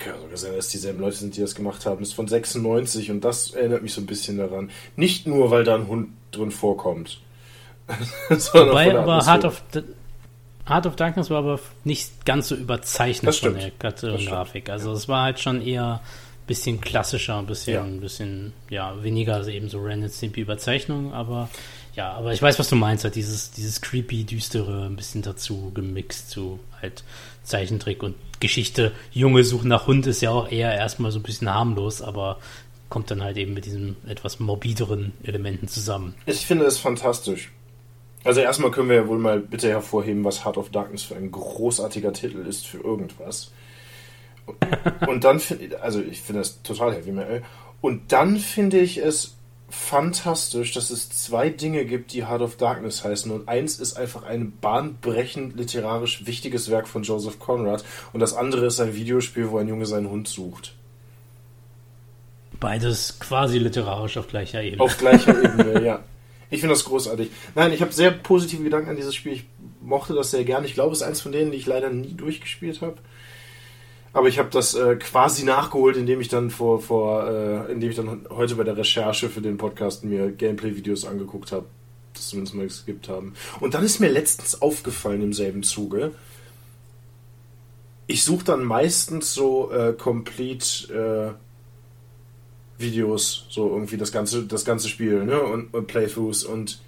kann 0.00 0.20
sogar 0.20 0.36
sein, 0.36 0.56
dass 0.56 0.68
dieselben 0.68 1.00
Leute 1.00 1.16
sind, 1.16 1.36
die 1.36 1.40
das 1.40 1.54
gemacht 1.54 1.86
haben. 1.86 2.02
Ist 2.02 2.14
von 2.14 2.26
96 2.26 3.10
und 3.10 3.24
das 3.24 3.52
erinnert 3.52 3.82
mich 3.82 3.92
so 3.92 4.00
ein 4.00 4.06
bisschen 4.06 4.38
daran. 4.38 4.70
Nicht 4.96 5.26
nur, 5.26 5.50
weil 5.50 5.62
da 5.62 5.76
ein 5.76 5.86
Hund 5.86 6.08
drin 6.32 6.50
vorkommt. 6.50 7.20
Wobei 8.28 8.96
aber 8.96 9.24
Heart 9.24 9.44
of, 9.44 9.62
Heart 10.66 10.86
of 10.86 10.96
Darkness 10.96 11.30
war 11.30 11.38
aber 11.38 11.60
nicht 11.84 12.24
ganz 12.24 12.48
so 12.48 12.54
überzeichnet 12.54 13.34
von 13.34 13.54
der 13.54 13.70
Grafik. 13.70 14.70
Also 14.70 14.92
es 14.92 15.08
war 15.08 15.24
halt 15.24 15.40
schon 15.40 15.60
eher 15.62 15.94
ein 15.94 16.46
bisschen 16.46 16.80
klassischer, 16.80 17.38
ein 17.38 17.46
bisschen, 17.46 17.74
ja. 17.74 17.82
ein 17.82 18.00
bisschen, 18.00 18.52
ja, 18.68 19.02
weniger 19.02 19.46
eben 19.48 19.68
so 19.68 19.80
Random 19.82 20.08
Stimpy 20.08 20.40
Überzeichnung, 20.40 21.12
aber 21.12 21.48
ja, 21.96 22.12
aber 22.12 22.32
ich 22.32 22.40
weiß, 22.40 22.58
was 22.58 22.68
du 22.68 22.76
meinst, 22.76 23.04
halt 23.04 23.16
dieses, 23.16 23.50
dieses 23.50 23.80
creepy, 23.80 24.24
düstere, 24.24 24.86
ein 24.86 24.96
bisschen 24.96 25.22
dazu 25.22 25.72
gemixt 25.74 26.30
zu 26.30 26.60
halt 26.80 27.02
Zeichentrick 27.42 28.02
und 28.02 28.14
Geschichte. 28.40 28.92
Junge 29.12 29.44
suchen 29.44 29.68
nach 29.68 29.86
Hund 29.86 30.06
ist 30.06 30.22
ja 30.22 30.30
auch 30.30 30.50
eher 30.50 30.74
erstmal 30.74 31.12
so 31.12 31.18
ein 31.18 31.22
bisschen 31.22 31.52
harmlos, 31.52 32.02
aber 32.02 32.38
kommt 32.88 33.10
dann 33.10 33.22
halt 33.22 33.36
eben 33.36 33.54
mit 33.54 33.66
diesen 33.66 33.96
etwas 34.08 34.40
morbideren 34.40 35.12
Elementen 35.22 35.68
zusammen. 35.68 36.14
Ich 36.26 36.46
finde 36.46 36.64
es 36.64 36.78
fantastisch. 36.78 37.52
Also 38.24 38.40
erstmal 38.40 38.70
können 38.70 38.88
wir 38.88 38.96
ja 38.96 39.08
wohl 39.08 39.18
mal 39.18 39.40
bitte 39.40 39.68
hervorheben, 39.68 40.24
was 40.24 40.44
Heart 40.44 40.58
of 40.58 40.70
Darkness 40.70 41.04
für 41.04 41.16
ein 41.16 41.30
großartiger 41.30 42.12
Titel 42.12 42.44
ist 42.46 42.66
für 42.66 42.78
irgendwas. 42.78 43.52
Und 45.06 45.24
dann 45.24 45.40
finde 45.40 45.80
also 45.80 46.00
ich 46.00 46.20
finde 46.20 46.40
das 46.40 46.62
total 46.62 46.94
heavy 46.94 47.12
metal. 47.12 47.42
Und 47.80 48.12
dann 48.12 48.36
finde 48.36 48.80
ich 48.80 48.98
es 48.98 49.36
fantastisch, 49.70 50.72
dass 50.72 50.90
es 50.90 51.08
zwei 51.10 51.48
Dinge 51.48 51.84
gibt, 51.84 52.12
die 52.12 52.26
Heart 52.26 52.42
of 52.42 52.56
Darkness 52.56 53.04
heißen. 53.04 53.30
Und 53.30 53.48
eins 53.48 53.78
ist 53.78 53.96
einfach 53.96 54.24
ein 54.24 54.52
bahnbrechend 54.60 55.56
literarisch 55.56 56.26
wichtiges 56.26 56.70
Werk 56.70 56.88
von 56.88 57.02
Joseph 57.02 57.38
Conrad. 57.38 57.84
Und 58.12 58.20
das 58.20 58.34
andere 58.34 58.66
ist 58.66 58.80
ein 58.80 58.94
Videospiel, 58.94 59.50
wo 59.50 59.58
ein 59.58 59.68
Junge 59.68 59.86
seinen 59.86 60.10
Hund 60.10 60.28
sucht. 60.28 60.74
Beides 62.58 63.18
quasi 63.18 63.58
literarisch 63.58 64.18
auf 64.18 64.28
gleicher 64.28 64.62
Ebene. 64.62 64.82
Auf 64.82 64.98
gleicher 64.98 65.42
Ebene, 65.42 65.82
ja. 65.82 66.00
Ich 66.50 66.60
finde 66.60 66.74
das 66.74 66.84
großartig. 66.84 67.30
Nein, 67.54 67.72
ich 67.72 67.80
habe 67.80 67.92
sehr 67.92 68.10
positive 68.10 68.62
Gedanken 68.62 68.90
an 68.90 68.96
dieses 68.96 69.14
Spiel. 69.14 69.32
Ich 69.32 69.44
mochte 69.80 70.14
das 70.14 70.32
sehr 70.32 70.44
gern. 70.44 70.64
Ich 70.64 70.74
glaube, 70.74 70.92
es 70.92 71.00
ist 71.00 71.06
eins 71.06 71.20
von 71.20 71.32
denen, 71.32 71.52
die 71.52 71.58
ich 71.58 71.66
leider 71.66 71.90
nie 71.90 72.12
durchgespielt 72.12 72.82
habe. 72.82 72.96
Aber 74.12 74.28
ich 74.28 74.38
habe 74.38 74.50
das 74.50 74.74
äh, 74.74 74.96
quasi 74.96 75.44
nachgeholt, 75.44 75.96
indem 75.96 76.20
ich 76.20 76.28
dann 76.28 76.50
vor, 76.50 76.80
vor 76.80 77.28
äh, 77.28 77.72
indem 77.72 77.90
ich 77.90 77.96
dann 77.96 78.26
heute 78.30 78.56
bei 78.56 78.64
der 78.64 78.76
Recherche 78.76 79.28
für 79.28 79.40
den 79.40 79.56
Podcast 79.56 80.04
mir 80.04 80.32
Gameplay-Videos 80.32 81.04
angeguckt 81.04 81.52
habe, 81.52 81.66
das 82.14 82.28
zumindest 82.28 82.56
mal 82.56 82.66
geskippt 82.66 83.08
haben. 83.08 83.34
Und 83.60 83.74
dann 83.74 83.84
ist 83.84 84.00
mir 84.00 84.10
letztens 84.10 84.60
aufgefallen 84.60 85.22
im 85.22 85.32
selben 85.32 85.62
Zuge, 85.62 86.12
ich 88.08 88.24
suche 88.24 88.44
dann 88.44 88.64
meistens 88.64 89.32
so 89.32 89.70
äh, 89.70 89.92
Complete 89.92 91.36
äh, 91.38 92.82
Videos, 92.82 93.46
so 93.50 93.68
irgendwie 93.70 93.96
das 93.96 94.10
ganze, 94.10 94.44
das 94.44 94.64
ganze 94.64 94.88
Spiel, 94.88 95.24
ne? 95.24 95.40
Und, 95.40 95.72
und 95.72 95.86
Playthroughs 95.86 96.42
und 96.42 96.80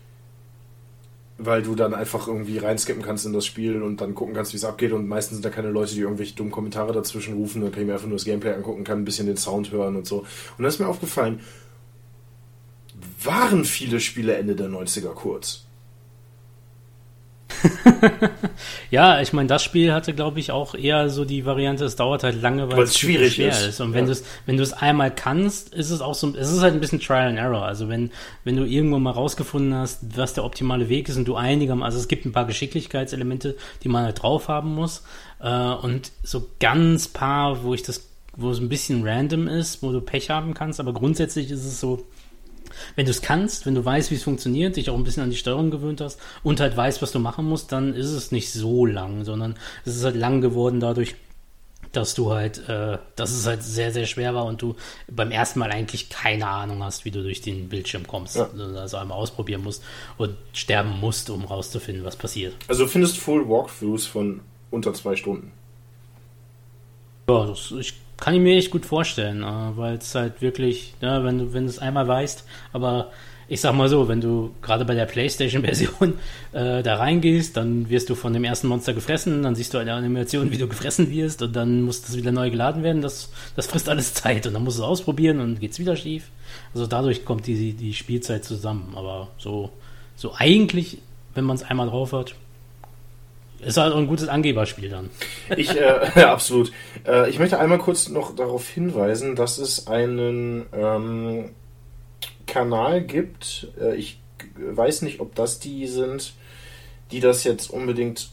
weil 1.39 1.63
du 1.63 1.75
dann 1.75 1.95
einfach 1.95 2.29
irgendwie 2.29 2.59
reinskippen 2.59 3.03
kannst 3.03 3.27
in 3.27 3.33
das 3.33 3.47
Spiel 3.47 3.83
und 3.83 4.01
dann 4.01 4.15
gucken 4.15 4.35
kannst, 4.35 4.53
wie 4.53 4.57
es 4.57 4.65
abgeht. 4.65 4.93
Und 4.93 5.09
meistens 5.09 5.39
sind 5.39 5.45
da 5.45 5.51
keine 5.51 5.71
Leute, 5.71 5.95
die 5.95 6.01
irgendwelche 6.01 6.35
dummen 6.35 6.53
Kommentare 6.53 6.93
dazwischen 6.93 7.35
rufen. 7.35 7.63
Dann 7.63 7.73
kann 7.73 7.81
ich 7.81 7.87
mir 7.87 7.95
einfach 7.95 8.07
nur 8.07 8.19
das 8.19 8.25
Gameplay 8.25 8.53
angucken, 8.53 8.85
kann 8.85 8.99
ein 8.99 9.05
bisschen 9.05 9.27
den 9.27 9.37
Sound 9.37 9.73
hören 9.73 9.97
und 9.97 10.07
so. 10.07 10.19
Und 10.19 10.29
dann 10.59 10.67
ist 10.67 10.79
mir 10.79 10.89
aufgefallen, 10.89 11.41
waren 13.23 13.65
viele 13.65 14.01
Spiele 14.01 14.35
Ende 14.35 14.55
der 14.55 14.69
90er 14.69 15.15
kurz. 15.15 15.67
ja, 18.91 19.21
ich 19.21 19.33
meine, 19.33 19.49
das 19.49 19.63
Spiel 19.63 19.93
hatte, 19.93 20.15
glaube 20.15 20.41
ich, 20.41 20.51
auch 20.51 20.75
eher 20.75 21.09
so 21.09 21.25
die 21.25 21.45
Variante, 21.45 21.85
es 21.85 21.97
dauert 21.97 22.23
halt 22.25 22.41
lange, 22.41 22.71
weil 22.71 22.83
es 22.83 22.99
schwierig 22.99 23.35
schwer 23.35 23.51
ist. 23.51 23.67
ist. 23.67 23.81
Und 23.81 23.93
wenn 23.93 24.01
ja. 24.01 24.07
du 24.07 24.13
es, 24.13 24.25
wenn 24.47 24.57
du 24.57 24.63
es 24.63 24.73
einmal 24.73 25.15
kannst, 25.15 25.73
ist 25.75 25.91
es 25.91 26.01
auch 26.01 26.15
so, 26.15 26.35
es 26.37 26.51
ist 26.51 26.63
halt 26.63 26.75
ein 26.75 26.81
bisschen 26.81 27.01
Trial 27.01 27.29
and 27.29 27.39
Error. 27.39 27.65
Also 27.65 27.89
wenn, 27.89 28.11
wenn 28.45 28.57
du 28.57 28.65
irgendwo 28.65 28.99
mal 28.99 29.11
rausgefunden 29.11 29.75
hast, 29.75 30.17
was 30.17 30.35
der 30.35 30.45
optimale 30.45 30.89
Weg 30.89 31.09
ist 31.09 31.17
und 31.17 31.27
du 31.27 31.37
einigermaßen, 31.37 31.85
also 31.85 31.99
es 31.99 32.09
gibt 32.09 32.27
ein 32.27 32.33
paar 32.33 32.47
Geschicklichkeitselemente, 32.47 33.57
die 33.83 33.89
man 33.89 34.05
halt 34.05 34.23
drauf 34.23 34.49
haben 34.49 34.75
muss. 34.75 35.03
Äh, 35.41 35.49
und 35.49 36.13
so 36.23 36.49
ganz 36.61 37.09
paar, 37.09 37.63
wo 37.65 37.75
ich 37.75 37.83
das, 37.83 38.09
wo 38.37 38.51
es 38.51 38.59
ein 38.59 38.69
bisschen 38.69 39.07
random 39.07 39.49
ist, 39.49 39.83
wo 39.83 39.93
du 39.93 40.01
Pech 40.01 40.31
haben 40.31 40.55
kannst, 40.55 40.81
aber 40.81 40.93
grundsätzlich 40.93 41.51
ist 41.51 41.65
es 41.65 41.81
so, 41.81 42.07
wenn 42.97 43.07
du 43.07 43.11
es 43.11 43.23
kannst, 43.23 43.67
wenn 43.67 43.75
du 43.75 43.85
weißt, 43.85 44.11
wie 44.11 44.17
es 44.17 44.23
funktioniert, 44.23 44.77
dich 44.77 44.91
auch 44.91 44.97
ein 44.97 45.05
bisschen 45.05 45.23
an 45.23 45.31
die 45.31 45.37
Steuerung 45.37 45.71
gewöhnt 45.71 46.01
hast 46.01 46.21
und 46.43 46.61
halt 46.61 46.77
weißt, 46.77 47.03
was 47.03 47.13
du 47.13 47.19
machen 47.19 47.45
musst, 47.47 47.73
dann 47.73 47.95
ist 47.95 48.11
es 48.11 48.33
nicht 48.33 48.53
so 48.53 48.87
lang, 48.87 49.25
sondern 49.25 49.57
es 49.85 49.97
ist 49.97 50.05
halt 50.05 50.17
lang 50.17 50.41
geworden 50.41 50.81
dadurch, 50.81 51.15
dass 51.93 52.15
du 52.15 52.33
halt, 52.33 52.69
äh, 52.69 52.99
dass 53.17 53.33
es 53.33 53.47
halt 53.47 53.63
sehr, 53.63 53.93
sehr 53.93 54.07
schwer 54.07 54.35
war 54.35 54.47
und 54.47 54.63
du 54.63 54.75
beim 55.11 55.31
ersten 55.31 55.59
Mal 55.59 55.71
eigentlich 55.71 56.09
keine 56.09 56.47
Ahnung 56.47 56.83
hast, 56.83 57.05
wie 57.05 57.11
du 57.11 57.23
durch 57.23 57.43
den 57.43 57.69
Bildschirm 57.69 58.07
kommst. 58.07 58.37
Ja. 58.37 58.49
Also 58.77 58.97
einmal 58.97 59.19
ausprobieren 59.19 59.63
musst 59.63 59.85
und 60.17 60.35
sterben 60.55 60.99
musst, 61.01 61.29
um 61.31 61.45
rauszufinden, 61.45 62.05
was 62.05 62.17
passiert. 62.17 62.55
Also 62.69 62.85
du 62.85 62.91
findest 62.91 63.19
Full 63.19 63.49
Walkthroughs 63.49 64.07
von 64.07 64.41
unter 64.71 64.95
zwei 64.95 65.17
Stunden. 65.17 65.53
Ja, 67.29 67.47
das, 67.47 67.71
ich 67.73 67.95
kann 68.23 68.35
ich 68.35 68.41
mir 68.41 68.57
echt 68.57 68.71
gut 68.71 68.87
vorstellen, 68.87 69.43
äh, 69.43 69.77
weil 69.77 69.97
es 69.97 70.15
halt 70.15 70.41
wirklich, 70.43 70.95
ja, 71.01 71.25
wenn 71.25 71.39
du, 71.39 71.53
wenn 71.53 71.65
du 71.65 71.71
es 71.71 71.81
einmal 71.81 72.07
weißt, 72.07 72.45
aber 72.73 73.11
ich 73.49 73.61
sag 73.61 73.75
mal 73.75 73.89
so, 73.89 74.07
wenn 74.07 74.21
du 74.21 74.55
gerade 74.63 74.85
bei 74.85 74.95
der 74.95 75.07
PlayStation-Version 75.07 76.15
äh, 76.53 76.85
da 76.85 76.95
reingehst, 76.99 77.57
dann 77.57 77.91
wirst 77.91 78.09
du 78.11 78.15
von 78.15 78.33
dem 78.33 78.45
ersten 78.45 78.69
Monster 78.69 78.95
gefressen, 78.95 79.43
dann 79.43 79.57
siehst 79.57 79.75
du 79.75 79.79
eine 79.79 79.95
Animation, 79.95 80.53
wie 80.53 80.57
du 80.57 80.69
gefressen 80.69 81.11
wirst 81.11 81.43
und 81.43 81.57
dann 81.57 81.83
muss 81.83 82.03
das 82.03 82.17
wieder 82.17 82.31
neu 82.31 82.49
geladen 82.51 82.85
werden. 82.85 83.03
Das, 83.03 83.33
das 83.57 83.67
frisst 83.67 83.89
alles 83.89 84.15
Zeit 84.15 84.47
und 84.47 84.55
dann 84.55 84.63
musst 84.63 84.79
du 84.79 84.83
es 84.83 84.89
ausprobieren 84.89 85.41
und 85.41 85.59
geht's 85.59 85.81
wieder 85.81 85.97
schief. 85.97 86.31
Also 86.75 86.87
dadurch 86.87 87.25
kommt 87.25 87.49
die, 87.49 87.73
die 87.73 87.93
Spielzeit 87.93 88.45
zusammen. 88.45 88.93
Aber 88.95 89.31
so, 89.37 89.71
so 90.15 90.33
eigentlich, 90.37 90.99
wenn 91.35 91.45
man 91.45 91.57
es 91.57 91.65
einmal 91.65 91.89
drauf 91.89 92.13
hat, 92.13 92.37
ist 93.63 93.79
auch 93.79 93.97
ein 93.97 94.07
gutes 94.07 94.29
Angeberspiel 94.29 94.89
dann. 94.89 95.11
Ich, 95.57 95.77
äh, 95.77 96.21
absolut. 96.23 96.73
Äh, 97.07 97.31
ich 97.31 97.39
möchte 97.39 97.59
einmal 97.59 97.79
kurz 97.79 98.09
noch 98.09 98.35
darauf 98.35 98.69
hinweisen, 98.69 99.37
dass 99.37 99.59
es 99.59 99.87
einen 99.87 100.67
ähm, 100.73 101.51
Kanal 102.47 103.03
gibt. 103.03 103.69
Äh, 103.81 103.97
ich 103.97 104.21
weiß 104.57 105.03
nicht, 105.03 105.21
ob 105.21 105.35
das 105.35 105.61
die 105.61 105.87
sind, 105.87 106.35
die 107.11 107.21
das 107.21 107.45
jetzt 107.45 107.71
unbedingt, 107.71 108.31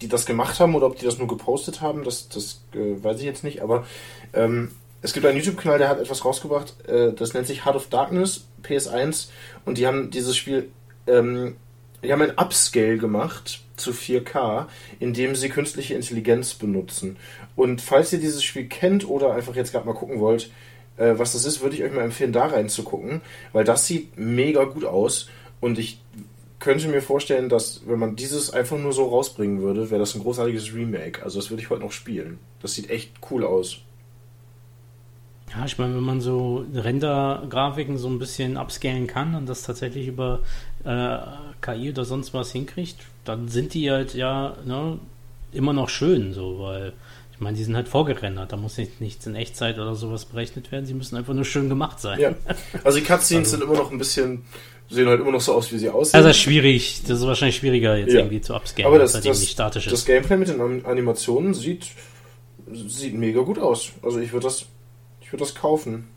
die 0.00 0.08
das 0.08 0.26
gemacht 0.26 0.60
haben 0.60 0.74
oder 0.74 0.86
ob 0.86 0.98
die 0.98 1.04
das 1.04 1.18
nur 1.18 1.28
gepostet 1.28 1.80
haben. 1.80 2.04
Das, 2.04 2.28
das 2.28 2.64
äh, 2.74 3.02
weiß 3.02 3.18
ich 3.18 3.24
jetzt 3.24 3.44
nicht. 3.44 3.62
Aber 3.62 3.86
ähm, 4.32 4.72
es 5.00 5.12
gibt 5.12 5.26
einen 5.26 5.36
YouTube-Kanal, 5.38 5.78
der 5.78 5.88
hat 5.88 6.00
etwas 6.00 6.24
rausgebracht. 6.24 6.88
Äh, 6.88 7.12
das 7.12 7.34
nennt 7.34 7.46
sich 7.46 7.64
Heart 7.64 7.76
of 7.76 7.88
Darkness 7.88 8.46
PS1 8.62 9.28
und 9.64 9.78
die 9.78 9.86
haben 9.86 10.10
dieses 10.10 10.36
Spiel 10.36 10.70
ähm, 11.06 11.56
die 12.04 12.12
haben 12.12 12.22
ein 12.22 12.38
Upscale 12.38 12.98
gemacht 12.98 13.60
zu 13.76 13.90
4K, 13.90 14.66
indem 15.00 15.34
sie 15.34 15.48
künstliche 15.48 15.94
Intelligenz 15.94 16.54
benutzen. 16.54 17.16
Und 17.56 17.80
falls 17.80 18.12
ihr 18.12 18.20
dieses 18.20 18.44
Spiel 18.44 18.66
kennt 18.66 19.08
oder 19.08 19.34
einfach 19.34 19.56
jetzt 19.56 19.72
gerade 19.72 19.86
mal 19.86 19.94
gucken 19.94 20.20
wollt, 20.20 20.50
äh, 20.96 21.14
was 21.16 21.32
das 21.32 21.44
ist, 21.44 21.60
würde 21.60 21.76
ich 21.76 21.82
euch 21.82 21.92
mal 21.92 22.04
empfehlen, 22.04 22.32
da 22.32 22.46
reinzugucken, 22.46 23.20
weil 23.52 23.64
das 23.64 23.86
sieht 23.86 24.16
mega 24.16 24.64
gut 24.64 24.84
aus 24.84 25.28
und 25.60 25.78
ich 25.78 26.00
könnte 26.60 26.88
mir 26.88 27.02
vorstellen, 27.02 27.48
dass 27.48 27.82
wenn 27.86 27.98
man 27.98 28.16
dieses 28.16 28.50
einfach 28.50 28.78
nur 28.78 28.92
so 28.92 29.06
rausbringen 29.06 29.60
würde, 29.60 29.90
wäre 29.90 30.00
das 30.00 30.14
ein 30.14 30.22
großartiges 30.22 30.72
Remake. 30.74 31.22
Also 31.22 31.38
das 31.38 31.50
würde 31.50 31.62
ich 31.62 31.68
heute 31.68 31.82
noch 31.82 31.92
spielen. 31.92 32.38
Das 32.62 32.72
sieht 32.72 32.88
echt 32.88 33.12
cool 33.30 33.44
aus. 33.44 33.80
Ja, 35.50 35.64
ich 35.66 35.78
meine, 35.78 35.94
wenn 35.94 36.02
man 36.02 36.20
so 36.20 36.64
Render-Grafiken 36.74 37.98
so 37.98 38.08
ein 38.08 38.18
bisschen 38.18 38.56
upscalen 38.56 39.06
kann 39.06 39.34
und 39.34 39.46
das 39.46 39.62
tatsächlich 39.62 40.08
über 40.08 40.40
äh, 40.84 41.18
KI 41.60 41.90
oder 41.90 42.04
sonst 42.04 42.34
was 42.34 42.52
hinkriegt, 42.52 42.96
dann 43.24 43.48
sind 43.48 43.74
die 43.74 43.90
halt 43.90 44.14
ja 44.14 44.56
ne, 44.64 44.98
immer 45.52 45.72
noch 45.72 45.88
schön, 45.88 46.32
so, 46.32 46.58
weil 46.60 46.92
ich 47.32 47.40
meine, 47.40 47.56
die 47.56 47.64
sind 47.64 47.74
halt 47.74 47.88
vorgerendert, 47.88 48.52
da 48.52 48.56
muss 48.56 48.76
nicht, 48.76 49.00
nichts 49.00 49.26
in 49.26 49.34
Echtzeit 49.34 49.78
oder 49.78 49.94
sowas 49.94 50.24
berechnet 50.24 50.70
werden, 50.70 50.86
sie 50.86 50.94
müssen 50.94 51.16
einfach 51.16 51.34
nur 51.34 51.44
schön 51.44 51.68
gemacht 51.68 52.00
sein. 52.00 52.20
Ja, 52.20 52.34
also 52.84 52.98
die 52.98 53.04
Cutscenes 53.04 53.48
also, 53.48 53.56
sind 53.56 53.62
immer 53.62 53.82
noch 53.82 53.90
ein 53.90 53.98
bisschen, 53.98 54.44
sehen 54.88 55.08
halt 55.08 55.20
immer 55.20 55.32
noch 55.32 55.40
so 55.40 55.54
aus, 55.54 55.72
wie 55.72 55.78
sie 55.78 55.88
aussehen. 55.88 56.16
Also 56.16 56.28
das 56.28 56.36
ist 56.36 56.42
schwierig, 56.42 57.02
das 57.08 57.18
ist 57.20 57.26
wahrscheinlich 57.26 57.56
schwieriger 57.56 57.96
jetzt 57.96 58.12
ja. 58.12 58.20
irgendwie 58.20 58.40
zu 58.40 58.54
upscalen, 58.54 58.86
aber 58.86 58.98
das, 58.98 59.14
halt 59.14 59.26
das, 59.26 59.48
statisch 59.48 59.86
das 59.86 60.04
Gameplay 60.04 60.36
mit 60.36 60.48
den 60.48 60.84
Animationen 60.84 61.54
sieht, 61.54 61.86
sieht 62.72 63.14
mega 63.14 63.40
gut 63.40 63.58
aus. 63.58 63.92
Also 64.02 64.20
ich 64.20 64.32
würde 64.32 64.44
das, 64.44 64.66
ich 65.20 65.32
würde 65.32 65.44
das 65.44 65.54
kaufen. 65.54 66.08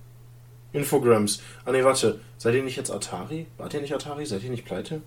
Infograms. 0.74 1.41
Ah 1.65 1.72
ne, 1.72 1.84
warte. 1.84 2.20
Seid 2.38 2.55
ihr 2.55 2.63
nicht 2.63 2.78
jetzt 2.78 2.91
Atari? 2.91 3.47
Wart 3.57 3.74
ihr 3.74 3.82
nicht 3.82 3.93
Atari? 3.93 4.26
Seid 4.26 4.43
ihr 4.43 4.51
nicht 4.51 4.65
pleite? 4.65 5.01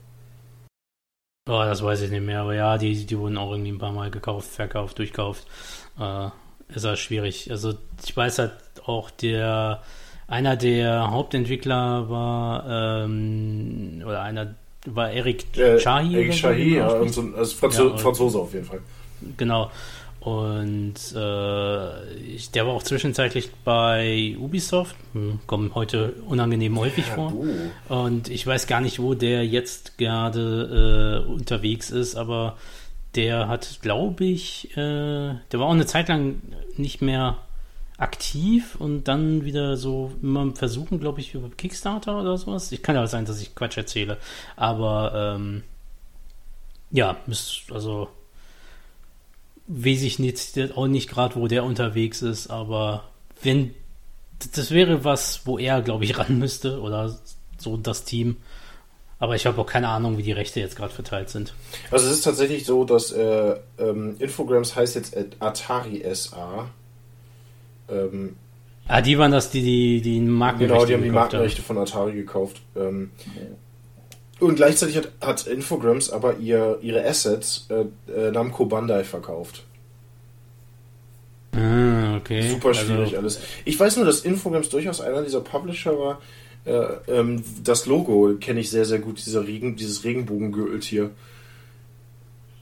Oh, 1.48 1.62
das 1.62 1.82
weiß 1.82 2.02
ich 2.02 2.11
nicht 2.11 2.24
mehr, 2.24 2.42
aber 2.42 2.54
ja, 2.54 2.78
die, 2.78 3.06
die 3.06 3.18
wurden 3.18 3.38
auch 3.38 3.50
irgendwie 3.50 3.72
ein 3.72 3.78
paar 3.78 3.92
Mal 3.92 4.11
gekauft, 4.11 4.48
verkauft, 4.50 4.98
durchkauft. 4.98 5.46
Äh, 5.98 6.28
ist 6.74 6.84
ja 6.84 6.96
schwierig. 6.96 7.50
Also 7.50 7.74
ich 8.04 8.16
weiß 8.16 8.38
halt 8.38 8.52
auch, 8.84 9.11
der 9.11 9.82
einer 10.28 10.56
der 10.56 11.11
Hauptentwickler 11.11 12.08
war 12.08 13.02
ähm, 13.04 14.02
oder 14.04 14.22
einer 14.22 14.54
war 14.86 15.11
Eric 15.11 15.56
äh, 15.58 15.78
Chahi. 15.78 16.14
Eric 16.14 16.32
Chahi, 16.32 16.76
ja, 16.76 16.88
so, 17.08 17.22
also 17.36 17.56
Franzo 17.56 17.88
ja, 17.90 17.96
Franzose 17.96 18.38
auf 18.38 18.54
jeden 18.54 18.66
Fall. 18.66 18.80
Genau. 19.36 19.70
Und 20.20 20.96
äh, 21.16 22.14
ich, 22.14 22.50
der 22.50 22.66
war 22.66 22.74
auch 22.74 22.82
zwischenzeitlich 22.82 23.50
bei 23.64 24.36
Ubisoft, 24.38 24.94
hm, 25.14 25.40
kommen 25.46 25.74
heute 25.74 26.12
unangenehm 26.26 26.78
häufig 26.78 27.08
ja, 27.08 27.14
vor. 27.14 27.30
Du. 27.30 27.94
Und 27.94 28.28
ich 28.28 28.46
weiß 28.46 28.66
gar 28.66 28.82
nicht, 28.82 29.00
wo 29.00 29.14
der 29.14 29.46
jetzt 29.46 29.96
gerade 29.96 31.24
äh, 31.26 31.30
unterwegs 31.30 31.90
ist, 31.90 32.16
aber 32.16 32.58
der 33.14 33.48
hat, 33.48 33.78
glaube 33.80 34.24
ich, 34.24 34.76
äh, 34.76 34.76
der 34.76 35.54
war 35.54 35.66
auch 35.66 35.72
eine 35.72 35.86
Zeit 35.86 36.08
lang 36.08 36.42
nicht 36.76 37.00
mehr 37.00 37.38
aktiv 37.96 38.76
und 38.78 39.08
dann 39.08 39.44
wieder 39.44 39.78
so 39.78 40.12
immer 40.22 40.54
versuchen, 40.54 41.00
glaube 41.00 41.20
ich, 41.20 41.34
über 41.34 41.48
Kickstarter 41.48 42.20
oder 42.20 42.36
sowas. 42.36 42.72
Ich 42.72 42.82
kann 42.82 42.94
ja 42.94 43.06
sein, 43.06 43.24
dass 43.24 43.40
ich 43.40 43.54
Quatsch 43.54 43.78
erzähle, 43.78 44.18
aber 44.56 45.36
ähm, 45.36 45.62
ja, 46.90 47.16
also 47.72 48.08
weiß 49.70 50.02
ich 50.02 50.18
nicht, 50.18 50.58
auch 50.76 50.88
nicht 50.88 51.08
gerade, 51.08 51.36
wo 51.36 51.46
der 51.46 51.64
unterwegs 51.64 52.22
ist, 52.22 52.48
aber 52.48 53.04
wenn 53.42 53.74
das 54.54 54.70
wäre 54.70 55.04
was, 55.04 55.42
wo 55.44 55.58
er, 55.58 55.80
glaube 55.82 56.04
ich, 56.04 56.18
ran 56.18 56.38
müsste 56.38 56.80
oder 56.80 57.16
so 57.58 57.76
das 57.76 58.04
Team. 58.04 58.36
Aber 59.18 59.36
ich 59.36 59.44
habe 59.44 59.60
auch 59.60 59.66
keine 59.66 59.88
Ahnung, 59.88 60.16
wie 60.16 60.22
die 60.22 60.32
Rechte 60.32 60.60
jetzt 60.60 60.76
gerade 60.76 60.94
verteilt 60.94 61.28
sind. 61.28 61.52
Also 61.90 62.06
es 62.06 62.12
ist 62.14 62.22
tatsächlich 62.22 62.64
so, 62.64 62.84
dass 62.84 63.12
äh, 63.12 63.54
ähm, 63.78 64.16
Infogrames 64.18 64.74
heißt 64.74 64.94
jetzt 64.94 65.14
Atari 65.40 66.02
SA. 66.14 66.70
Ähm, 67.90 68.36
ah, 68.88 69.02
die 69.02 69.18
waren 69.18 69.30
das, 69.30 69.50
die 69.50 69.60
die, 69.60 70.00
die 70.00 70.20
Markenrechte 70.20 70.72
Genau, 70.72 70.86
die 70.86 70.94
haben 70.94 71.02
die 71.02 71.10
Markenrechte 71.10 71.58
haben. 71.58 71.66
von 71.66 71.78
Atari 71.78 72.14
gekauft. 72.14 72.62
Ähm, 72.74 73.10
und 74.41 74.57
gleichzeitig 74.57 74.97
hat, 74.97 75.12
hat 75.20 75.47
Infogrames 75.47 76.11
aber 76.11 76.38
ihr, 76.38 76.78
ihre 76.82 77.05
Assets 77.05 77.68
äh, 77.68 77.84
äh, 78.12 78.30
Namco 78.30 78.66
Bandai 78.66 79.05
verkauft. 79.05 79.64
Ah, 81.53 82.16
okay. 82.16 82.49
Super 82.49 82.68
also 82.68 82.80
schwierig 82.80 83.09
also, 83.09 83.18
alles. 83.18 83.41
Ich 83.64 83.78
weiß 83.78 83.97
nur, 83.97 84.07
dass 84.07 84.20
Infogrames 84.20 84.68
durchaus 84.68 85.01
einer 85.01 85.22
dieser 85.22 85.41
Publisher 85.41 85.99
war. 85.99 86.20
Äh, 86.64 86.72
ähm, 87.09 87.43
das 87.64 87.86
Logo 87.86 88.36
kenne 88.38 88.61
ich 88.61 88.70
sehr, 88.70 88.84
sehr 88.84 88.99
gut, 88.99 89.24
dieser 89.24 89.47
Regen, 89.47 89.76
dieses 89.76 90.05
Regenbogengürteltier. 90.05 91.11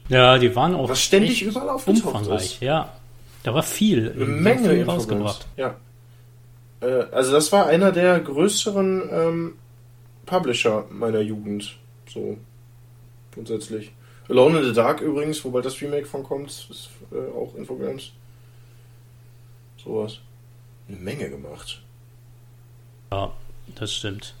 Ja, 0.07 0.37
die 0.37 0.55
waren 0.55 0.73
auch 0.73 0.89
Was 0.89 1.01
ständig 1.01 1.43
überall 1.43 1.69
aufgetaucht 1.69 2.27
ist. 2.27 2.61
Ja, 2.61 2.93
da 3.43 3.53
war 3.53 3.63
viel. 3.63 4.11
Eine 4.11 4.25
Menge 4.25 4.69
viel 4.69 4.83
rausgebracht. 4.83 5.45
Ja. 5.55 5.75
Äh, 6.81 7.03
also 7.11 7.31
das 7.31 7.51
war 7.51 7.67
einer 7.67 7.91
der 7.91 8.19
größeren 8.19 9.09
ähm, 9.11 9.53
Publisher 10.29 10.85
meiner 10.91 11.21
Jugend. 11.21 11.75
So. 12.07 12.37
Grundsätzlich. 13.33 13.91
Alone 14.29 14.59
in 14.59 14.65
the 14.65 14.73
Dark 14.73 15.01
übrigens, 15.01 15.43
wobei 15.43 15.61
das 15.61 15.81
Remake 15.81 16.05
von 16.05 16.23
kommt, 16.23 16.49
ist 16.49 16.89
äh, 17.11 17.35
auch 17.35 17.55
Infogrames. 17.55 18.11
Sowas. 19.83 20.19
Eine 20.87 20.97
Menge 20.97 21.29
gemacht. 21.29 21.81
Ja, 23.11 23.33
das 23.75 23.93
stimmt. 23.93 24.35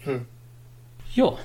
Hm. 0.00 0.26
Jo, 1.14 1.38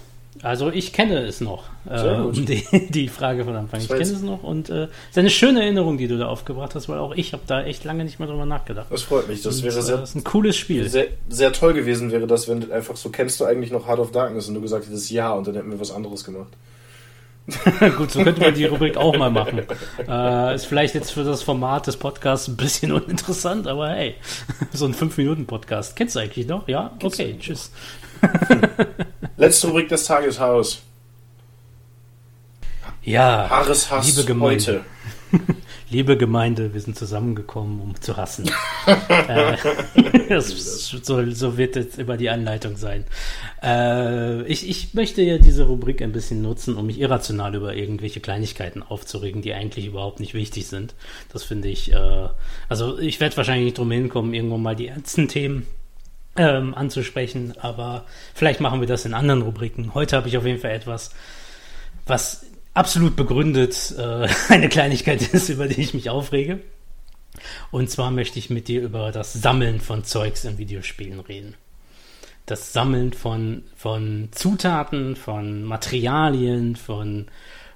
also 0.44 0.70
ich 0.72 0.94
kenne 0.94 1.20
es 1.20 1.42
noch. 1.42 1.66
Äh, 1.90 2.32
die, 2.32 2.64
die, 2.90 3.08
Frage 3.08 3.46
von 3.46 3.56
Anfang. 3.56 3.80
Ich 3.80 3.88
kenne 3.88 4.02
es 4.02 4.22
noch 4.22 4.44
und 4.44 4.70
äh, 4.70 4.84
es 4.84 4.90
ist 5.12 5.18
eine 5.18 5.30
schöne 5.30 5.62
Erinnerung, 5.62 5.98
die 5.98 6.08
du 6.08 6.18
da 6.18 6.28
aufgebracht 6.28 6.76
hast, 6.76 6.90
weil 6.90 7.00
auch 7.00 7.16
ich 7.16 7.34
habe 7.34 7.44
da 7.48 7.64
echt 7.64 7.84
lange 7.84 8.04
nicht 8.04 8.20
mehr 8.20 8.28
drüber 8.28 8.46
nachgedacht. 8.46 8.88
Das 8.90 9.04
freut 9.04 9.28
mich. 9.28 9.42
Das 9.42 9.58
und, 9.58 9.64
wäre 9.64 9.82
sehr, 9.82 9.98
das 9.98 10.10
ist 10.10 10.16
ein 10.16 10.24
cooles 10.24 10.58
Spiel. 10.58 10.88
Sehr, 10.90 11.08
sehr 11.30 11.54
toll 11.54 11.74
gewesen 11.74 12.12
wäre 12.12 12.28
das, 12.28 12.48
wenn 12.48 12.62
du 12.62 12.72
einfach 12.72 12.98
so 12.98 13.10
kennst 13.10 13.40
du 13.40 13.46
eigentlich 13.46 13.72
noch 13.72 13.88
Heart 13.88 14.00
of 14.00 14.12
Darkness 14.12 14.48
und 14.48 14.56
du 14.56 14.62
gesagt 14.62 14.86
hättest 14.86 15.10
ja 15.12 15.34
und 15.34 15.48
dann 15.48 15.56
hätten 15.56 15.72
wir 15.72 15.80
was 15.80 15.92
anderes 15.92 16.24
gemacht. 16.24 16.52
Gut, 17.98 18.12
so 18.12 18.24
könnte 18.24 18.42
man 18.42 18.54
die 18.54 18.66
Rubrik 18.66 18.98
auch 18.98 19.16
mal 19.16 19.32
machen. 19.32 19.62
Äh, 20.06 20.56
ist 20.56 20.66
vielleicht 20.66 20.96
jetzt 20.96 21.12
für 21.12 21.24
das 21.24 21.44
Format 21.44 21.88
des 21.88 21.96
Podcasts 21.96 22.50
ein 22.50 22.58
bisschen 22.58 22.92
uninteressant, 22.92 23.68
aber 23.68 23.90
hey, 23.90 24.16
so 24.74 24.86
ein 24.86 24.94
5-Minuten-Podcast. 24.94 25.96
Kennst 25.96 26.16
du 26.16 26.20
eigentlich 26.20 26.48
noch? 26.48 26.68
Ja? 26.68 26.92
Okay, 27.02 27.38
tschüss. 27.40 27.72
Letzte 29.38 29.68
Rubrik 29.68 29.88
des 29.88 30.04
Tages, 30.04 30.40
Haus. 30.40 30.82
Ja, 33.04 33.48
Haareshass 33.48 34.08
liebe 34.08 34.26
Gemeinde. 34.26 34.84
heute. 35.32 35.56
liebe 35.92 36.18
Gemeinde, 36.18 36.74
wir 36.74 36.82
sind 36.82 36.98
zusammengekommen, 36.98 37.80
um 37.80 38.02
zu 38.02 38.18
hassen. 38.18 38.50
äh, 39.08 40.42
so, 40.42 41.32
so, 41.32 41.58
wird 41.58 41.76
jetzt 41.76 42.00
immer 42.00 42.18
die 42.18 42.32
Anleitung 42.32 42.78
sein. 42.78 43.06
Äh, 43.62 44.42
ich, 44.48 44.68
ich 44.68 44.96
möchte 44.96 45.22
ja 45.22 45.38
diese 45.38 45.68
Rubrik 45.68 46.02
ein 46.02 46.14
bisschen 46.14 46.42
nutzen, 46.42 46.76
um 46.76 46.88
mich 46.88 47.00
irrational 47.00 47.54
über 47.54 47.76
irgendwelche 47.76 48.20
Kleinigkeiten 48.20 48.82
aufzuregen, 48.82 49.44
die 49.44 49.54
eigentlich 49.54 49.86
überhaupt 49.86 50.20
nicht 50.20 50.34
wichtig 50.34 50.66
sind. 50.66 50.96
Das 51.32 51.44
finde 51.44 51.68
ich, 51.68 51.94
äh, 51.94 52.30
also 52.70 52.98
ich 52.98 53.20
werde 53.20 53.38
wahrscheinlich 53.38 53.66
nicht 53.66 53.78
drum 53.78 53.92
hinkommen, 53.92 54.34
irgendwann 54.34 54.64
mal 54.64 54.76
die 54.76 54.88
ernsten 54.88 55.28
Themen 55.28 55.68
ähm, 56.38 56.74
anzusprechen, 56.74 57.56
aber 57.60 58.06
vielleicht 58.34 58.62
machen 58.62 58.80
wir 58.80 58.88
das 58.88 59.06
in 59.06 59.14
anderen 59.14 59.42
Rubriken. 59.42 59.94
Heute 59.94 60.16
habe 60.16 60.28
ich 60.28 60.38
auf 60.38 60.46
jeden 60.46 60.60
Fall 60.60 60.72
etwas, 60.72 61.12
was 62.06 62.46
absolut 62.74 63.16
begründet 63.16 63.94
äh, 63.98 64.28
eine 64.50 64.70
Kleinigkeit 64.70 65.22
ist, 65.34 65.50
über 65.50 65.68
die 65.68 65.82
ich 65.82 65.94
mich 65.94 66.10
aufrege. 66.10 66.60
Und 67.72 67.90
zwar 67.90 68.12
möchte 68.12 68.40
ich 68.40 68.50
mit 68.50 68.68
dir 68.68 68.82
über 68.82 69.12
das 69.12 69.34
Sammeln 69.34 69.80
von 69.80 70.04
Zeugs 70.04 70.46
in 70.46 70.58
Videospielen 70.58 71.20
reden. 71.20 71.56
Das 72.46 72.72
Sammeln 72.72 73.14
von, 73.14 73.64
von 73.76 74.30
Zutaten, 74.32 75.16
von 75.16 75.64
Materialien, 75.64 76.76
von 76.76 77.28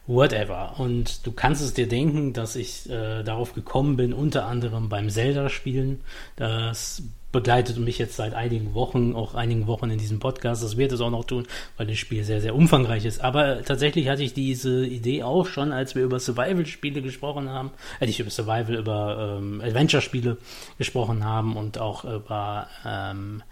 whatever. 0.07 0.79
Und 0.79 1.25
du 1.25 1.31
kannst 1.31 1.61
es 1.61 1.73
dir 1.73 1.87
denken, 1.87 2.33
dass 2.33 2.55
ich 2.55 2.89
äh, 2.89 3.23
darauf 3.23 3.53
gekommen 3.53 3.97
bin, 3.97 4.13
unter 4.13 4.45
anderem 4.45 4.89
beim 4.89 5.09
Zelda-Spielen. 5.09 6.01
Das 6.37 7.03
begleitet 7.31 7.77
mich 7.77 7.97
jetzt 7.97 8.15
seit 8.15 8.33
einigen 8.33 8.73
Wochen, 8.73 9.15
auch 9.15 9.35
einigen 9.35 9.67
Wochen 9.67 9.89
in 9.89 9.97
diesem 9.97 10.19
Podcast. 10.19 10.63
Das 10.63 10.77
wird 10.77 10.91
es 10.91 11.01
auch 11.01 11.09
noch 11.09 11.25
tun, 11.25 11.47
weil 11.77 11.87
das 11.87 11.97
Spiel 11.97 12.23
sehr, 12.23 12.41
sehr 12.41 12.55
umfangreich 12.55 13.05
ist. 13.05 13.21
Aber 13.21 13.63
tatsächlich 13.63 14.09
hatte 14.09 14.23
ich 14.23 14.33
diese 14.33 14.85
Idee 14.85 15.23
auch 15.23 15.45
schon, 15.45 15.71
als 15.71 15.95
wir 15.95 16.03
über 16.03 16.19
Survival-Spiele 16.19 17.01
gesprochen 17.01 17.49
haben, 17.49 17.71
äh, 17.99 18.05
nicht 18.05 18.19
über 18.19 18.29
Survival, 18.29 18.75
über 18.75 19.37
ähm, 19.39 19.61
Adventure-Spiele 19.61 20.37
gesprochen 20.77 21.23
haben 21.23 21.55
und 21.55 21.77
auch 21.77 22.03
über 22.03 22.67
ähm, 22.85 23.43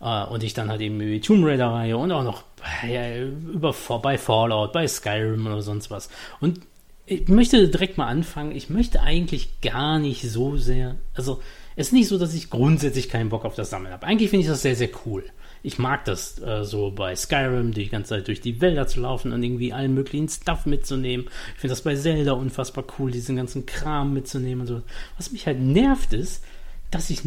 äh, 0.00 0.24
und 0.24 0.42
ich 0.42 0.54
dann 0.54 0.68
halt 0.68 0.80
eben 0.80 0.98
die 0.98 1.20
Tomb 1.20 1.44
Raider-Reihe 1.46 1.96
und 1.96 2.12
auch 2.12 2.24
noch 2.24 2.42
ja, 2.86 3.16
über 3.18 3.74
bei 4.02 4.18
Fallout, 4.18 4.72
bei 4.72 4.86
Skyrim 4.86 5.46
oder 5.46 5.62
sonst 5.62 5.90
was. 5.90 6.10
Und 6.40 6.60
ich 7.06 7.28
möchte 7.28 7.68
direkt 7.68 7.98
mal 7.98 8.06
anfangen. 8.06 8.54
Ich 8.54 8.70
möchte 8.70 9.02
eigentlich 9.02 9.60
gar 9.60 9.98
nicht 9.98 10.22
so 10.22 10.56
sehr, 10.56 10.96
also 11.14 11.40
es 11.76 11.88
ist 11.88 11.92
nicht 11.92 12.08
so, 12.08 12.18
dass 12.18 12.34
ich 12.34 12.50
grundsätzlich 12.50 13.08
keinen 13.08 13.30
Bock 13.30 13.44
auf 13.44 13.54
das 13.54 13.70
Sammeln 13.70 13.92
habe. 13.92 14.06
Eigentlich 14.06 14.30
finde 14.30 14.42
ich 14.42 14.48
das 14.48 14.62
sehr, 14.62 14.76
sehr 14.76 14.90
cool. 15.06 15.24
Ich 15.62 15.78
mag 15.78 16.04
das 16.04 16.40
äh, 16.40 16.64
so 16.64 16.90
bei 16.90 17.14
Skyrim, 17.14 17.72
die 17.72 17.88
ganze 17.88 18.10
Zeit 18.10 18.28
durch 18.28 18.40
die 18.40 18.60
Wälder 18.60 18.86
zu 18.86 19.00
laufen 19.00 19.32
und 19.32 19.42
irgendwie 19.42 19.72
allen 19.72 19.94
möglichen 19.94 20.28
Stuff 20.28 20.66
mitzunehmen. 20.66 21.26
Ich 21.54 21.60
finde 21.60 21.72
das 21.72 21.82
bei 21.82 21.94
Zelda 21.94 22.32
unfassbar 22.32 22.84
cool, 22.98 23.10
diesen 23.10 23.36
ganzen 23.36 23.64
Kram 23.64 24.12
mitzunehmen 24.12 24.62
und 24.62 24.66
so. 24.66 24.82
Was 25.16 25.32
mich 25.32 25.46
halt 25.46 25.60
nervt 25.60 26.12
ist, 26.12 26.44
dass 26.90 27.10
ich 27.10 27.22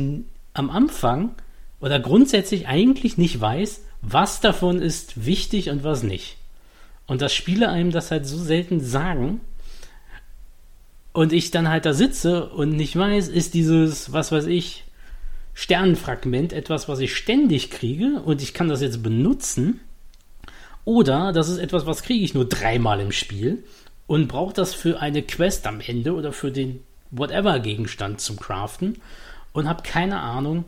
am 0.53 0.69
Anfang 0.69 1.35
oder 1.79 1.99
grundsätzlich 1.99 2.67
eigentlich 2.67 3.17
nicht 3.17 3.39
weiß, 3.39 3.83
was 4.01 4.41
davon 4.41 4.81
ist 4.81 5.25
wichtig 5.25 5.69
und 5.69 5.83
was 5.83 6.03
nicht. 6.03 6.37
Und 7.07 7.21
dass 7.21 7.33
Spiele 7.33 7.69
einem 7.69 7.91
das 7.91 8.11
halt 8.11 8.25
so 8.25 8.37
selten 8.37 8.79
sagen, 8.79 9.41
und 11.15 11.31
ich 11.31 11.49
dann 11.49 11.69
halt 11.69 11.85
da 11.85 11.93
sitze 11.93 12.49
und 12.49 12.71
nicht 12.71 12.97
weiß, 12.97 13.29
ist 13.29 13.53
dieses, 13.53 14.11
was 14.11 14.33
weiß 14.33 14.47
ich, 14.47 14.83
Sternenfragment 15.53 16.51
etwas, 16.51 16.89
was 16.89 16.99
ich 16.99 17.15
ständig 17.15 17.71
kriege 17.71 18.21
und 18.25 18.41
ich 18.41 18.53
kann 18.53 18.67
das 18.67 18.81
jetzt 18.81 19.01
benutzen. 19.01 19.79
Oder 20.83 21.31
das 21.31 21.47
ist 21.47 21.59
etwas, 21.59 21.85
was 21.85 22.03
kriege 22.03 22.25
ich 22.25 22.33
nur 22.33 22.43
dreimal 22.43 22.99
im 22.99 23.13
Spiel 23.13 23.63
und 24.07 24.27
brauche 24.27 24.53
das 24.53 24.73
für 24.73 24.99
eine 24.99 25.23
Quest 25.23 25.67
am 25.67 25.79
Ende 25.79 26.13
oder 26.15 26.33
für 26.33 26.51
den 26.51 26.81
whatever 27.11 27.61
Gegenstand 27.61 28.19
zum 28.19 28.37
Craften 28.37 28.97
und 29.53 29.69
habe 29.69 29.83
keine 29.83 30.19
Ahnung, 30.19 30.65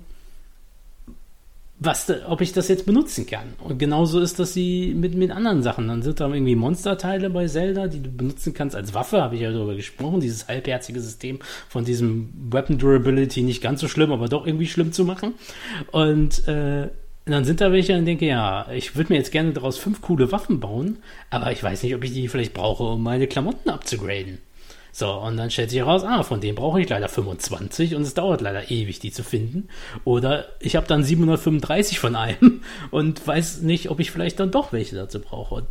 was, 1.80 2.12
ob 2.28 2.42
ich 2.42 2.54
das 2.54 2.68
jetzt 2.70 2.86
benutzen 2.88 3.28
kann. 3.28 3.54
Und 3.64 3.78
genauso 3.78 4.20
ist 4.20 4.40
das 4.40 4.54
sie 4.54 4.96
mit, 4.96 5.14
mit 5.14 5.30
anderen 5.30 5.62
Sachen. 5.62 5.88
Dann 5.88 6.02
sind 6.02 6.20
da 6.20 6.28
irgendwie 6.28 6.56
Monsterteile 6.56 7.30
bei 7.30 7.48
Zelda, 7.48 7.88
die 7.88 8.02
du 8.02 8.10
benutzen 8.10 8.54
kannst 8.54 8.76
als 8.76 8.96
Waffe, 8.96 9.22
habe 9.22 9.36
ich 9.36 9.42
ja 9.42 9.52
darüber 9.52 9.76
gesprochen, 9.76 10.20
dieses 10.20 10.48
halbherzige 10.48 11.00
System 11.00 11.40
von 11.70 11.86
diesem 11.86 12.30
Weapon 12.50 12.80
Durability 12.80 13.44
nicht 13.44 13.62
ganz 13.62 13.82
so 13.82 13.88
schlimm, 13.88 14.12
aber 14.12 14.28
doch 14.28 14.48
irgendwie 14.48 14.68
schlimm 14.68 14.92
zu 14.92 15.06
machen. 15.06 15.36
Und 15.92 16.48
äh, 16.48 16.88
dann 17.26 17.46
sind 17.46 17.62
da 17.62 17.72
welche 17.72 17.96
und 17.96 18.06
denke, 18.06 18.26
ja, 18.26 18.68
ich 18.72 18.96
würde 18.96 19.14
mir 19.14 19.20
jetzt 19.20 19.32
gerne 19.32 19.52
daraus 19.52 19.78
fünf 19.78 20.02
coole 20.02 20.32
Waffen 20.32 20.60
bauen, 20.60 20.98
aber 21.30 21.52
ich 21.52 21.62
weiß 21.62 21.84
nicht, 21.84 21.94
ob 21.94 22.04
ich 22.04 22.14
die 22.14 22.28
vielleicht 22.28 22.54
brauche, 22.54 22.84
um 22.84 23.04
meine 23.04 23.28
Klamotten 23.28 23.70
abzugraden. 23.70 24.40
So, 25.00 25.12
und 25.12 25.38
dann 25.38 25.52
stellt 25.52 25.70
sich 25.70 25.78
heraus, 25.78 26.04
ah, 26.04 26.24
von 26.24 26.42
denen 26.42 26.56
brauche 26.56 26.82
ich 26.82 26.90
leider 26.90 27.08
25 27.08 27.94
und 27.94 28.02
es 28.02 28.16
dauert 28.16 28.42
leider 28.42 28.72
ewig, 28.72 28.98
die 28.98 29.12
zu 29.12 29.22
finden. 29.22 29.70
Oder 30.06 30.48
ich 30.60 30.76
habe 30.76 30.88
dann 30.88 31.04
735 31.04 32.00
von 32.00 32.16
einem 32.16 32.64
und 32.90 33.28
weiß 33.28 33.62
nicht, 33.62 33.92
ob 33.92 34.00
ich 34.00 34.10
vielleicht 34.10 34.40
dann 34.40 34.50
doch 34.50 34.74
welche 34.74 34.96
dazu 34.96 35.20
brauche. 35.22 35.68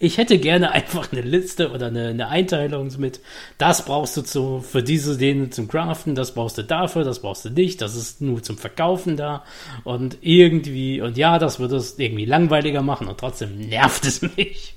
Ich 0.00 0.18
hätte 0.18 0.38
gerne 0.38 0.72
einfach 0.72 1.12
eine 1.12 1.20
Liste 1.20 1.70
oder 1.70 1.86
eine, 1.86 2.08
eine 2.08 2.26
Einteilung 2.26 2.90
mit, 2.98 3.20
das 3.58 3.84
brauchst 3.84 4.16
du 4.16 4.22
zu, 4.22 4.60
für 4.60 4.82
diese 4.82 5.16
Dänen 5.16 5.52
zum 5.52 5.68
Craften, 5.68 6.16
das 6.16 6.34
brauchst 6.34 6.58
du 6.58 6.64
dafür, 6.64 7.04
das 7.04 7.20
brauchst 7.20 7.44
du 7.44 7.50
nicht, 7.50 7.80
das 7.80 7.94
ist 7.94 8.20
nur 8.22 8.42
zum 8.42 8.58
Verkaufen 8.58 9.16
da 9.16 9.44
und 9.84 10.18
irgendwie, 10.22 11.00
und 11.00 11.16
ja, 11.16 11.38
das 11.38 11.60
würde 11.60 11.76
es 11.76 11.96
irgendwie 11.96 12.24
langweiliger 12.24 12.82
machen 12.82 13.06
und 13.06 13.18
trotzdem 13.18 13.56
nervt 13.56 14.04
es 14.04 14.20
mich. 14.36 14.74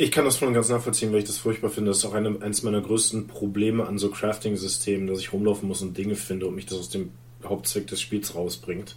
Ich 0.00 0.10
kann 0.10 0.24
das 0.24 0.40
und 0.40 0.54
ganz 0.54 0.70
nachvollziehen, 0.70 1.12
weil 1.12 1.18
ich 1.18 1.26
das 1.26 1.36
furchtbar 1.36 1.68
finde. 1.68 1.90
Das 1.90 1.98
ist 1.98 2.06
auch 2.06 2.14
eine, 2.14 2.40
eines 2.40 2.62
meiner 2.62 2.80
größten 2.80 3.26
Probleme 3.26 3.86
an 3.86 3.98
so 3.98 4.08
Crafting-Systemen, 4.08 5.06
dass 5.06 5.18
ich 5.18 5.34
rumlaufen 5.34 5.68
muss 5.68 5.82
und 5.82 5.98
Dinge 5.98 6.14
finde 6.14 6.46
und 6.46 6.54
mich 6.54 6.64
das 6.64 6.78
aus 6.78 6.88
dem 6.88 7.10
Hauptzweck 7.44 7.86
des 7.86 8.00
Spiels 8.00 8.34
rausbringt. 8.34 8.96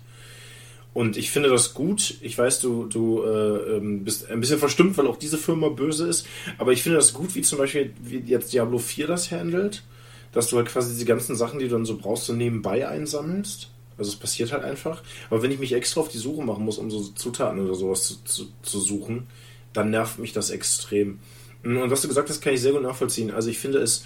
Und 0.93 1.17
ich 1.17 1.29
finde 1.29 1.49
das 1.49 1.73
gut. 1.73 2.15
Ich 2.21 2.37
weiß, 2.37 2.61
du, 2.61 2.85
du 2.85 3.21
äh, 3.21 3.75
ähm, 3.75 4.05
bist 4.05 4.29
ein 4.29 4.39
bisschen 4.39 4.59
verstimmt, 4.59 4.97
weil 4.97 5.07
auch 5.07 5.17
diese 5.17 5.37
Firma 5.37 5.67
böse 5.67 6.07
ist. 6.07 6.25
Aber 6.57 6.71
ich 6.71 6.81
finde 6.81 6.99
das 6.99 7.13
gut, 7.13 7.35
wie 7.35 7.41
zum 7.41 7.57
Beispiel 7.57 7.93
wie 8.01 8.19
jetzt 8.19 8.53
Diablo 8.53 8.77
4 8.77 9.05
das 9.05 9.29
handelt. 9.29 9.83
Dass 10.31 10.47
du 10.47 10.55
halt 10.55 10.69
quasi 10.69 10.93
diese 10.93 11.03
ganzen 11.03 11.35
Sachen, 11.35 11.59
die 11.59 11.65
du 11.67 11.71
dann 11.71 11.83
so 11.83 11.97
brauchst, 11.97 12.27
so 12.27 12.33
nebenbei 12.33 12.87
einsammelst. 12.87 13.71
Also 13.97 14.09
es 14.09 14.15
passiert 14.15 14.53
halt 14.53 14.63
einfach. 14.63 15.03
Aber 15.29 15.41
wenn 15.41 15.51
ich 15.51 15.59
mich 15.59 15.73
extra 15.73 15.99
auf 15.99 16.07
die 16.07 16.17
Suche 16.17 16.45
machen 16.45 16.63
muss, 16.63 16.77
um 16.77 16.89
so 16.89 17.01
Zutaten 17.01 17.59
oder 17.59 17.75
sowas 17.75 18.07
zu, 18.07 18.23
zu, 18.23 18.47
zu 18.61 18.79
suchen, 18.79 19.27
dann 19.73 19.89
nervt 19.89 20.19
mich 20.19 20.33
das 20.33 20.49
extrem. 20.49 21.19
Und 21.63 21.89
was 21.89 22.01
du 22.01 22.07
gesagt 22.07 22.29
hast, 22.29 22.41
kann 22.41 22.53
ich 22.53 22.61
sehr 22.61 22.73
gut 22.73 22.83
nachvollziehen. 22.83 23.31
Also 23.31 23.49
ich 23.49 23.59
finde 23.59 23.79
es 23.79 24.05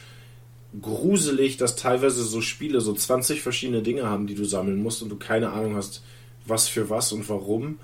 gruselig, 0.82 1.58
dass 1.58 1.76
teilweise 1.76 2.24
so 2.24 2.42
Spiele 2.42 2.82
so 2.82 2.94
20 2.94 3.42
verschiedene 3.42 3.82
Dinge 3.82 4.08
haben, 4.08 4.28
die 4.28 4.36
du 4.36 4.46
sammeln 4.46 4.82
musst 4.82 5.02
und 5.02 5.10
du 5.10 5.16
keine 5.16 5.52
Ahnung 5.52 5.76
hast, 5.76 6.04
was 6.46 6.68
für 6.68 6.90
was 6.90 7.12
und 7.12 7.28
warum. 7.30 7.80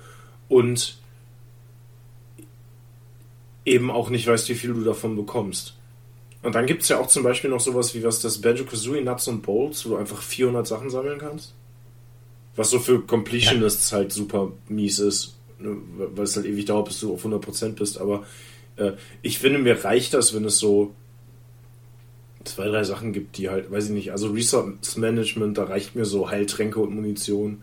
Und 0.48 0.98
eben 3.64 3.90
auch 3.90 4.10
nicht 4.10 4.26
weißt, 4.26 4.48
wie 4.48 4.54
viel 4.54 4.74
du 4.74 4.84
davon 4.84 5.16
bekommst. 5.16 5.74
Und 6.42 6.54
dann 6.54 6.66
gibt 6.66 6.82
es 6.82 6.88
ja 6.90 7.00
auch 7.00 7.06
zum 7.06 7.22
Beispiel 7.22 7.48
noch 7.48 7.60
sowas 7.60 7.94
wie 7.94 8.04
was 8.04 8.20
das 8.20 8.40
Banjo 8.40 8.64
Kazooie 8.64 9.02
Nuts 9.02 9.28
und 9.28 9.42
Bolts, 9.42 9.86
wo 9.86 9.90
du 9.90 9.96
einfach 9.96 10.20
400 10.20 10.66
Sachen 10.66 10.90
sammeln 10.90 11.18
kannst. 11.18 11.54
Was 12.54 12.70
so 12.70 12.78
für 12.78 13.00
Completionists 13.00 13.90
ja. 13.90 13.98
halt 13.98 14.12
super 14.12 14.52
mies 14.68 14.98
ist. 14.98 15.33
Ne, 15.58 15.76
weil 15.96 16.24
es 16.24 16.36
halt 16.36 16.46
ewig 16.46 16.64
dauert, 16.64 16.86
bis 16.86 17.00
du 17.00 17.14
auf 17.14 17.24
100% 17.24 17.74
bist. 17.74 17.98
Aber 17.98 18.24
äh, 18.76 18.92
ich 19.22 19.38
finde, 19.38 19.58
mir 19.58 19.84
reicht 19.84 20.14
das, 20.14 20.34
wenn 20.34 20.44
es 20.44 20.58
so 20.58 20.94
zwei, 22.44 22.68
drei 22.68 22.84
Sachen 22.84 23.12
gibt, 23.12 23.38
die 23.38 23.48
halt, 23.48 23.70
weiß 23.70 23.86
ich 23.86 23.92
nicht, 23.92 24.12
also 24.12 24.28
Resource 24.28 24.96
Management, 24.96 25.58
da 25.58 25.64
reicht 25.64 25.94
mir 25.94 26.04
so 26.04 26.30
Heiltränke 26.30 26.80
und 26.80 26.94
Munition. 26.94 27.62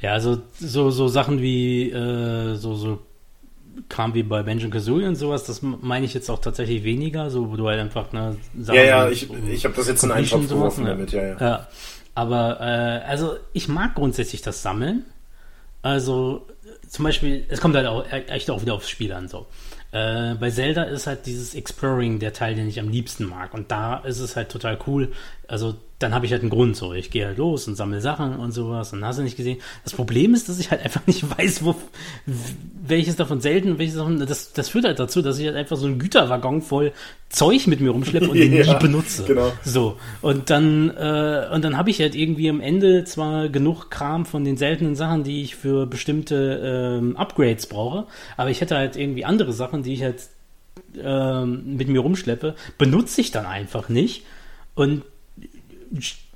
Ja, 0.00 0.12
also 0.12 0.42
so, 0.58 0.90
so 0.90 1.08
Sachen 1.08 1.40
wie 1.40 1.90
äh, 1.90 2.56
so, 2.56 2.74
so 2.74 2.98
Kram 3.88 4.14
wie 4.14 4.22
bei 4.22 4.42
Benjamin 4.42 4.70
Kazooie 4.70 5.06
und 5.06 5.16
sowas, 5.16 5.44
das 5.44 5.62
meine 5.62 6.04
ich 6.06 6.14
jetzt 6.14 6.30
auch 6.30 6.40
tatsächlich 6.40 6.84
weniger, 6.84 7.30
so 7.30 7.50
wo 7.50 7.56
du 7.56 7.66
halt 7.66 7.80
einfach 7.80 8.12
ne, 8.12 8.36
Sachen 8.58 8.76
Ja, 8.76 8.84
ja, 8.84 9.08
ich, 9.08 9.28
ich 9.50 9.64
habe 9.64 9.74
das 9.74 9.88
jetzt 9.88 10.04
in 10.04 10.12
einen 10.12 10.26
Topf 10.26 10.48
geworfen 10.48 10.84
damit, 10.84 11.12
ja, 11.12 11.22
ja. 11.22 11.36
ja. 11.40 11.68
Aber 12.14 12.60
äh, 12.60 13.08
also 13.08 13.36
ich 13.52 13.68
mag 13.68 13.94
grundsätzlich 13.94 14.42
das 14.42 14.62
Sammeln. 14.62 15.04
Also 15.84 16.46
zum 16.88 17.04
Beispiel, 17.04 17.44
es 17.50 17.60
kommt 17.60 17.76
halt 17.76 17.86
auch 17.86 18.10
echt 18.10 18.50
auch 18.50 18.62
wieder 18.62 18.72
aufs 18.72 18.88
Spiel 18.88 19.12
an. 19.12 19.28
So. 19.28 19.46
Äh, 19.92 20.34
bei 20.34 20.50
Zelda 20.50 20.84
ist 20.84 21.06
halt 21.06 21.26
dieses 21.26 21.54
Exploring 21.54 22.20
der 22.20 22.32
Teil, 22.32 22.54
den 22.54 22.66
ich 22.66 22.80
am 22.80 22.88
liebsten 22.88 23.26
mag. 23.26 23.52
Und 23.52 23.70
da 23.70 23.98
ist 23.98 24.18
es 24.18 24.34
halt 24.34 24.48
total 24.48 24.78
cool. 24.86 25.12
Also 25.48 25.74
dann 25.98 26.14
habe 26.14 26.26
ich 26.26 26.32
halt 26.32 26.42
einen 26.42 26.50
Grund 26.50 26.76
so. 26.76 26.92
Ich 26.92 27.10
gehe 27.10 27.26
halt 27.26 27.38
los 27.38 27.66
und 27.66 27.76
sammle 27.76 28.00
Sachen 28.00 28.36
und 28.36 28.52
sowas 28.52 28.92
und 28.92 29.04
hast 29.04 29.18
du 29.18 29.22
nicht 29.22 29.36
gesehen. 29.36 29.58
Das 29.84 29.94
Problem 29.94 30.34
ist, 30.34 30.48
dass 30.48 30.58
ich 30.58 30.70
halt 30.70 30.82
einfach 30.82 31.06
nicht 31.06 31.24
weiß, 31.38 31.64
wo, 31.64 31.74
welches 32.26 33.16
davon 33.16 33.40
selten, 33.40 33.78
welches 33.78 33.96
davon, 33.96 34.18
das, 34.18 34.52
das 34.52 34.68
führt 34.68 34.84
halt 34.84 34.98
dazu, 34.98 35.22
dass 35.22 35.38
ich 35.38 35.46
halt 35.46 35.56
einfach 35.56 35.76
so 35.76 35.86
einen 35.86 35.98
Güterwaggon 35.98 36.62
voll 36.62 36.92
Zeug 37.28 37.66
mit 37.66 37.80
mir 37.80 37.90
rumschleppe 37.90 38.28
und 38.28 38.36
den 38.38 38.52
ja, 38.52 38.74
nie 38.74 38.78
benutze. 38.78 39.24
Genau. 39.24 39.52
So. 39.64 39.96
Und 40.20 40.50
dann, 40.50 40.90
äh, 40.90 41.48
und 41.52 41.64
dann 41.64 41.76
habe 41.76 41.90
ich 41.90 42.00
halt 42.00 42.14
irgendwie 42.14 42.50
am 42.50 42.60
Ende 42.60 43.04
zwar 43.04 43.48
genug 43.48 43.90
Kram 43.90 44.26
von 44.26 44.44
den 44.44 44.56
seltenen 44.56 44.96
Sachen, 44.96 45.24
die 45.24 45.42
ich 45.42 45.56
für 45.56 45.86
bestimmte 45.86 46.98
ähm, 47.00 47.16
Upgrades 47.16 47.66
brauche, 47.66 48.06
aber 48.36 48.50
ich 48.50 48.60
hätte 48.60 48.76
halt 48.76 48.96
irgendwie 48.96 49.24
andere 49.24 49.52
Sachen, 49.52 49.82
die 49.82 49.94
ich 49.94 50.02
halt 50.02 50.28
ähm, 51.00 51.76
mit 51.76 51.88
mir 51.88 52.00
rumschleppe, 52.00 52.54
benutze 52.78 53.20
ich 53.20 53.30
dann 53.30 53.46
einfach 53.46 53.88
nicht. 53.88 54.24
Und 54.74 55.02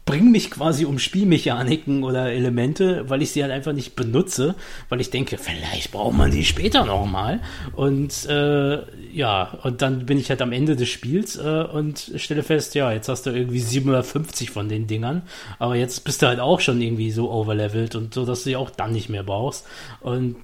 bringe 0.09 0.30
mich 0.30 0.51
quasi 0.51 0.86
um 0.86 0.98
Spielmechaniken 0.98 2.02
oder 2.02 2.32
Elemente, 2.32 3.10
weil 3.10 3.20
ich 3.20 3.32
sie 3.32 3.43
halt 3.43 3.52
einfach 3.52 3.74
nicht 3.74 3.94
benutze, 3.94 4.55
weil 4.89 5.02
ich 5.02 5.10
denke, 5.10 5.36
vielleicht 5.36 5.93
braucht 5.93 6.16
man 6.16 6.30
die 6.30 6.47
später 6.47 6.86
nochmal. 6.86 7.40
Und 7.76 8.24
äh, 8.24 8.78
ja, 9.12 9.59
und 9.62 9.82
dann 9.82 10.06
bin 10.06 10.16
ich 10.16 10.30
halt 10.30 10.40
am 10.40 10.52
Ende 10.52 10.76
des 10.76 10.89
Spiels 10.89 11.36
äh, 11.36 11.62
und 11.62 12.10
stelle 12.16 12.43
fest, 12.43 12.74
ja, 12.74 12.90
jetzt 12.90 13.10
hast 13.10 13.26
du 13.26 13.30
irgendwie 13.30 13.60
750 13.60 14.51
von 14.51 14.70
den 14.70 14.86
Dingern, 14.86 15.22
aber 15.59 15.76
jetzt 15.76 16.05
bist 16.05 16.22
du 16.22 16.26
halt 16.26 16.40
auch 16.40 16.60
schon 16.60 16.80
irgendwie 16.80 17.10
so 17.10 17.30
overlevelt 17.30 17.94
und 17.94 18.14
so, 18.14 18.24
dass 18.24 18.44
du 18.44 18.44
sie 18.44 18.56
auch 18.56 18.70
dann 18.70 18.93
nicht 18.93 19.10
mehr 19.10 19.24
brauchst. 19.24 19.66
Und 20.01 20.36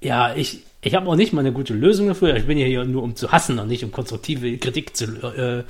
ja, 0.00 0.36
ich, 0.36 0.60
ich 0.82 0.94
habe 0.94 1.06
auch 1.08 1.16
nicht 1.16 1.34
mal 1.34 1.40
eine 1.40 1.52
gute 1.52 1.74
Lösung 1.74 2.08
dafür. 2.08 2.34
Ich 2.36 2.46
bin 2.46 2.56
ja 2.56 2.64
hier 2.64 2.84
nur, 2.84 3.02
um 3.02 3.14
zu 3.14 3.30
hassen 3.30 3.58
und 3.58 3.68
nicht 3.68 3.84
um 3.84 3.92
konstruktive 3.92 4.56
Kritik 4.56 4.96
zu 4.96 5.04
äh, 5.22 5.64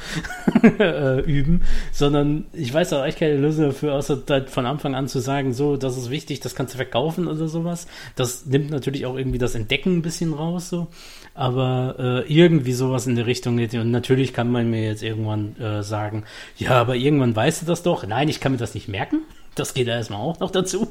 äh, 0.78 1.20
üben, 1.23 1.62
sondern 1.91 2.45
ich 2.53 2.73
weiß 2.73 2.93
auch 2.93 3.05
echt 3.05 3.19
keine 3.19 3.37
Lösung 3.37 3.66
dafür, 3.66 3.95
außer 3.95 4.23
halt 4.28 4.51
von 4.51 4.66
Anfang 4.66 4.95
an 4.95 5.09
zu 5.09 5.19
sagen, 5.19 5.53
so, 5.53 5.77
das 5.77 5.97
ist 5.97 6.11
wichtig, 6.11 6.39
das 6.39 6.55
kannst 6.55 6.74
du 6.74 6.77
verkaufen 6.77 7.27
oder 7.27 7.49
sowas. 7.49 7.89
Das 8.15 8.47
nimmt 8.47 8.70
natürlich 8.70 9.05
auch 9.05 9.16
irgendwie 9.16 9.39
das 9.39 9.57
Entdecken 9.57 9.97
ein 9.97 10.03
bisschen 10.03 10.32
raus, 10.32 10.69
so. 10.69 10.87
Aber 11.35 11.97
äh, 12.28 12.32
irgendwie 12.32 12.73
sowas 12.73 13.09
in 13.09 13.16
der 13.16 13.27
Richtung. 13.27 13.59
Und 13.59 13.91
natürlich 13.91 14.32
kann 14.32 14.53
man 14.53 14.70
mir 14.70 14.85
jetzt 14.85 15.03
irgendwann 15.03 15.57
äh, 15.57 15.82
sagen, 15.82 16.24
ja, 16.57 16.73
aber 16.73 16.95
irgendwann 16.95 17.35
weißt 17.35 17.62
du 17.62 17.66
das 17.66 17.82
doch. 17.82 18.07
Nein, 18.07 18.28
ich 18.28 18.39
kann 18.39 18.53
mir 18.53 18.59
das 18.59 18.74
nicht 18.74 18.87
merken. 18.87 19.23
Das 19.57 19.74
geht 19.74 19.89
ja 19.89 19.95
erstmal 19.95 20.20
auch 20.20 20.39
noch 20.39 20.53
dazu. 20.53 20.89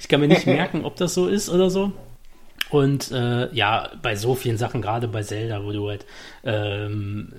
Ich 0.00 0.06
kann 0.06 0.20
mir 0.20 0.28
nicht 0.28 0.46
merken, 0.46 0.84
ob 0.84 0.94
das 0.96 1.14
so 1.14 1.26
ist 1.26 1.48
oder 1.48 1.68
so. 1.68 1.92
Und 2.70 3.12
äh, 3.12 3.52
ja, 3.54 3.92
bei 4.02 4.16
so 4.16 4.34
vielen 4.34 4.58
Sachen, 4.58 4.82
gerade 4.82 5.08
bei 5.08 5.22
Zelda, 5.22 5.64
wo 5.64 5.72
du 5.72 5.88
halt 5.88 6.04
ähm, 6.44 7.32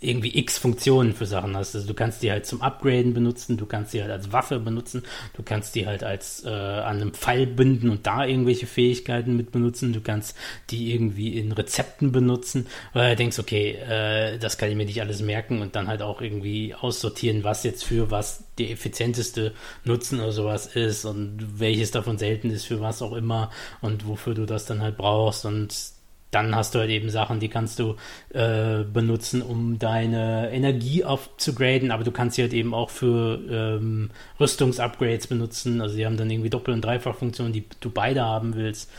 irgendwie 0.00 0.38
x 0.38 0.58
Funktionen 0.58 1.14
für 1.14 1.26
Sachen 1.26 1.56
hast. 1.56 1.74
Also 1.74 1.86
du 1.86 1.94
kannst 1.94 2.22
die 2.22 2.30
halt 2.30 2.46
zum 2.46 2.60
Upgraden 2.62 3.14
benutzen, 3.14 3.56
du 3.56 3.66
kannst 3.66 3.94
die 3.94 4.02
halt 4.02 4.10
als 4.10 4.32
Waffe 4.32 4.58
benutzen, 4.58 5.02
du 5.34 5.42
kannst 5.42 5.74
die 5.74 5.86
halt 5.86 6.04
als 6.04 6.44
äh, 6.44 6.50
an 6.50 7.00
einem 7.00 7.14
Pfeil 7.14 7.46
binden 7.46 7.90
und 7.90 8.06
da 8.06 8.24
irgendwelche 8.24 8.66
Fähigkeiten 8.66 9.36
mit 9.36 9.52
benutzen, 9.52 9.92
du 9.92 10.00
kannst 10.00 10.36
die 10.70 10.92
irgendwie 10.92 11.38
in 11.38 11.52
Rezepten 11.52 12.12
benutzen, 12.12 12.66
weil 12.92 13.10
du 13.10 13.16
denkst, 13.16 13.38
okay, 13.38 13.72
äh, 13.72 14.38
das 14.38 14.58
kann 14.58 14.70
ich 14.70 14.76
mir 14.76 14.86
nicht 14.86 15.00
alles 15.00 15.22
merken 15.22 15.62
und 15.62 15.76
dann 15.76 15.88
halt 15.88 16.02
auch 16.02 16.20
irgendwie 16.20 16.74
aussortieren, 16.74 17.44
was 17.44 17.64
jetzt 17.64 17.84
für 17.84 18.10
was 18.10 18.45
die 18.58 18.72
effizienteste 18.72 19.52
Nutzen 19.84 20.20
oder 20.20 20.32
sowas 20.32 20.66
ist 20.66 21.04
und 21.04 21.60
welches 21.60 21.90
davon 21.90 22.18
selten 22.18 22.50
ist 22.50 22.66
für 22.66 22.80
was 22.80 23.02
auch 23.02 23.12
immer 23.12 23.50
und 23.80 24.06
wofür 24.06 24.34
du 24.34 24.46
das 24.46 24.66
dann 24.66 24.82
halt 24.82 24.96
brauchst 24.96 25.44
und 25.44 25.96
dann 26.30 26.54
hast 26.54 26.74
du 26.74 26.80
halt 26.80 26.90
eben 26.90 27.08
Sachen, 27.08 27.40
die 27.40 27.48
kannst 27.48 27.78
du 27.78 27.96
äh, 28.34 28.82
benutzen, 28.82 29.42
um 29.42 29.78
deine 29.78 30.50
Energie 30.52 31.04
aufzugraden, 31.04 31.90
aber 31.90 32.04
du 32.04 32.10
kannst 32.10 32.36
sie 32.36 32.42
halt 32.42 32.52
eben 32.52 32.74
auch 32.74 32.90
für 32.90 33.40
ähm, 33.48 34.10
Rüstungsupgrades 34.38 35.28
benutzen. 35.28 35.80
Also 35.80 35.96
die 35.96 36.04
haben 36.04 36.16
dann 36.16 36.28
irgendwie 36.28 36.50
Doppel- 36.50 36.74
und 36.74 36.84
Dreifachfunktionen, 36.84 37.52
die 37.52 37.64
du 37.80 37.90
beide 37.90 38.22
haben 38.22 38.54
willst. 38.54 38.90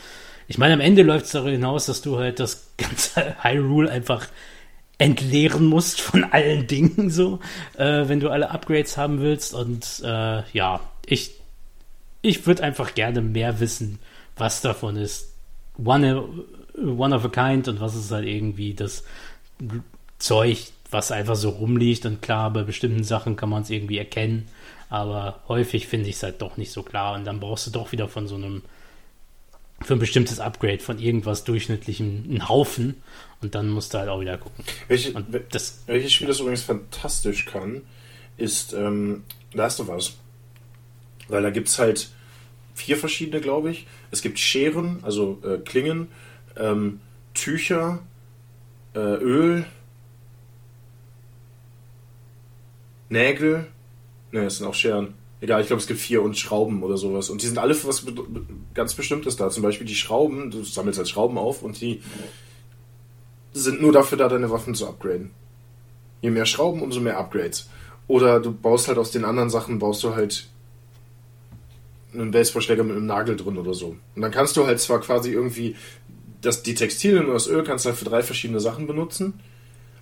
Ich 0.48 0.58
meine, 0.58 0.74
am 0.74 0.80
Ende 0.80 1.04
läuft 1.04 1.26
es 1.26 1.32
darüber 1.32 1.52
hinaus, 1.52 1.86
dass 1.86 2.02
du 2.02 2.18
halt 2.18 2.40
das 2.40 2.72
ganze 2.78 3.36
Hyrule 3.44 3.92
einfach 3.92 4.28
entleeren 4.98 5.66
musst 5.66 6.02
von 6.02 6.24
allen 6.24 6.68
Dingen, 6.68 7.10
so, 7.10 7.40
äh, 7.78 8.08
wenn 8.08 8.20
du 8.20 8.30
alle 8.30 8.50
Upgrades 8.50 8.98
haben 8.98 9.22
willst. 9.22 9.54
Und 9.54 10.02
äh, 10.04 10.44
ja, 10.52 10.80
ich, 11.06 11.32
ich 12.22 12.48
würde 12.48 12.64
einfach 12.64 12.96
gerne 12.96 13.22
mehr 13.22 13.60
wissen, 13.60 14.00
was 14.36 14.62
davon 14.62 14.96
ist. 14.98 15.34
One, 15.84 16.28
one 16.76 17.16
of 17.16 17.26
a 17.26 17.30
kind 17.30 17.68
und 17.68 17.80
was 17.80 17.96
ist 17.96 18.12
halt 18.12 18.26
irgendwie 18.26 18.74
das 18.74 19.04
Zeug, 20.18 20.58
was 20.90 21.12
einfach 21.12 21.36
so 21.36 21.50
rumliegt. 21.50 22.06
Und 22.06 22.22
klar, 22.22 22.52
bei 22.52 22.64
bestimmten 22.64 23.04
Sachen 23.04 23.36
kann 23.36 23.50
man 23.50 23.62
es 23.62 23.70
irgendwie 23.70 24.00
erkennen. 24.00 24.48
Aber 24.90 25.42
häufig 25.48 25.88
finde 25.88 26.10
ich 26.10 26.16
es 26.16 26.24
halt 26.24 26.42
doch 26.42 26.58
nicht 26.58 26.72
so 26.72 26.82
klar. 26.82 27.16
Und 27.16 27.26
dann 27.26 27.40
brauchst 27.40 27.68
du 27.68 27.72
doch 27.72 27.92
wieder 27.92 28.08
von 28.08 28.28
so 28.28 28.36
einem 28.36 28.64
für 29.82 29.94
ein 29.94 30.00
bestimmtes 30.00 30.40
Upgrade 30.40 30.80
von 30.80 30.98
irgendwas 30.98 31.44
Durchschnittlichem 31.44 32.26
einen 32.28 32.50
Haufen 32.50 32.96
und 33.42 33.56
dann 33.56 33.70
musst 33.70 33.94
du 33.94 34.00
halt 34.00 34.10
auch 34.10 34.20
wieder 34.20 34.38
gucken. 34.38 34.64
Welche, 34.88 35.14
das, 35.52 35.84
welches 35.86 36.14
Spiel 36.14 36.28
das 36.28 36.40
übrigens 36.40 36.64
fantastisch 36.64 37.46
kann, 37.46 37.84
ist 38.38 38.74
ähm, 38.74 39.24
Last 39.54 39.80
of 39.80 39.90
Us. 39.90 40.18
Weil 41.28 41.44
da 41.44 41.50
gibt 41.50 41.68
es 41.68 41.78
halt 41.78 42.10
vier 42.74 42.98
verschiedene, 42.98 43.42
glaube 43.42 43.72
ich. 43.72 43.86
Es 44.12 44.22
gibt 44.22 44.40
Scheren, 44.40 45.00
also 45.04 45.40
äh, 45.44 45.58
Klingen, 45.58 46.08
ähm, 46.56 47.00
Tücher, 47.34 48.00
äh, 48.96 49.00
Öl, 49.00 49.66
Nägel. 53.10 53.68
Ne, 54.32 54.46
es 54.46 54.58
sind 54.58 54.68
auch 54.68 54.74
Scheren. 54.74 55.14
Egal, 55.40 55.62
ich 55.62 55.68
glaube, 55.68 55.82
es 55.82 55.88
gibt 55.88 56.00
vier 56.00 56.24
und 56.24 56.38
Schrauben 56.38 56.82
oder 56.82 56.98
sowas. 56.98 57.30
Und 57.30 57.44
die 57.44 57.48
sind 57.48 57.60
alle 57.60 57.76
für 57.76 57.88
was 57.88 58.04
ganz 58.74 58.96
Bestimmtes 58.96 59.36
da. 59.36 59.50
Zum 59.50 59.62
Beispiel 59.62 59.86
die 59.86 59.96
Schrauben, 59.96 60.50
du 60.50 60.64
sammelst 60.64 60.98
halt 60.98 61.08
Schrauben 61.08 61.38
auf 61.38 61.62
und 61.62 61.80
die 61.80 62.02
sind 63.54 63.82
nur 63.82 63.92
dafür 63.92 64.18
da, 64.18 64.28
deine 64.28 64.52
Waffen 64.52 64.76
zu 64.76 64.88
upgraden. 64.88 65.32
Je 66.22 66.30
mehr 66.30 66.46
Schrauben, 66.46 66.82
umso 66.82 67.00
mehr 67.00 67.18
Upgrades. 67.18 67.70
Oder 68.08 68.40
du 68.40 68.52
baust 68.52 68.88
halt 68.88 68.98
aus 68.98 69.12
den 69.12 69.26
anderen 69.26 69.50
Sachen, 69.50 69.80
baust 69.80 70.04
du 70.04 70.16
halt 70.16 70.48
einen 72.14 72.32
Baseballschläger 72.32 72.84
mit 72.84 72.96
einem 72.96 73.06
Nagel 73.06 73.36
drin 73.36 73.58
oder 73.58 73.74
so. 73.74 73.98
Und 74.16 74.22
dann 74.22 74.32
kannst 74.32 74.58
du 74.58 74.66
halt 74.66 74.80
zwar 74.80 75.02
quasi 75.02 75.32
irgendwie 75.32 75.76
das, 76.42 76.64
die 76.64 76.76
Textilien 76.76 77.26
und 77.26 77.34
das 77.34 77.48
Öl 77.48 77.64
kannst 77.64 77.86
du 77.86 77.90
halt 77.90 78.00
für 78.00 78.06
drei 78.06 78.24
verschiedene 78.24 78.60
Sachen 78.60 78.88
benutzen, 78.88 79.34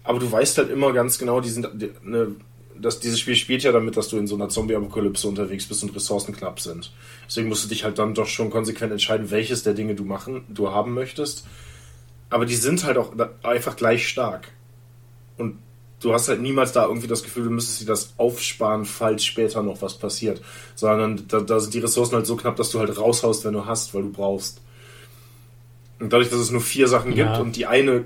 aber 0.03 0.19
du 0.19 0.31
weißt 0.31 0.57
halt 0.57 0.69
immer 0.69 0.93
ganz 0.93 1.17
genau, 1.17 1.41
die 1.41 1.49
sind 1.49 1.67
eine 2.05 2.35
das, 2.79 2.99
dieses 2.99 3.19
Spiel 3.19 3.35
spielt 3.35 3.63
ja 3.63 3.71
damit, 3.71 3.97
dass 3.97 4.09
du 4.09 4.17
in 4.17 4.27
so 4.27 4.35
einer 4.35 4.49
Zombie-Apokalypse 4.49 5.27
unterwegs 5.27 5.65
bist 5.65 5.83
und 5.83 5.95
Ressourcen 5.95 6.35
knapp 6.35 6.59
sind. 6.59 6.91
Deswegen 7.27 7.47
musst 7.47 7.63
du 7.63 7.69
dich 7.69 7.83
halt 7.83 7.99
dann 7.99 8.13
doch 8.13 8.27
schon 8.27 8.49
konsequent 8.49 8.91
entscheiden, 8.91 9.31
welches 9.31 9.63
der 9.63 9.73
Dinge 9.73 9.95
du 9.95 10.03
machen, 10.03 10.43
du 10.49 10.71
haben 10.71 10.93
möchtest. 10.93 11.45
Aber 12.29 12.45
die 12.45 12.55
sind 12.55 12.83
halt 12.83 12.97
auch 12.97 13.13
einfach 13.43 13.75
gleich 13.75 14.07
stark. 14.07 14.51
Und 15.37 15.59
du 15.99 16.13
hast 16.13 16.27
halt 16.27 16.41
niemals 16.41 16.71
da 16.71 16.85
irgendwie 16.85 17.07
das 17.07 17.23
Gefühl, 17.23 17.45
du 17.45 17.49
müsstest 17.49 17.81
dir 17.81 17.85
das 17.85 18.13
aufsparen, 18.17 18.85
falls 18.85 19.23
später 19.25 19.63
noch 19.63 19.81
was 19.81 19.97
passiert. 19.97 20.41
Sondern 20.75 21.27
da, 21.27 21.39
da 21.39 21.59
sind 21.59 21.73
die 21.73 21.79
Ressourcen 21.79 22.15
halt 22.15 22.25
so 22.25 22.35
knapp, 22.35 22.55
dass 22.55 22.71
du 22.71 22.79
halt 22.79 22.97
raushaust, 22.97 23.45
wenn 23.45 23.53
du 23.53 23.65
hast, 23.65 23.93
weil 23.93 24.03
du 24.03 24.11
brauchst. 24.11 24.61
Und 25.99 26.11
dadurch, 26.11 26.29
dass 26.29 26.39
es 26.39 26.51
nur 26.51 26.61
vier 26.61 26.87
Sachen 26.87 27.13
ja. 27.13 27.25
gibt 27.27 27.45
und 27.45 27.55
die 27.55 27.65
eine 27.65 28.05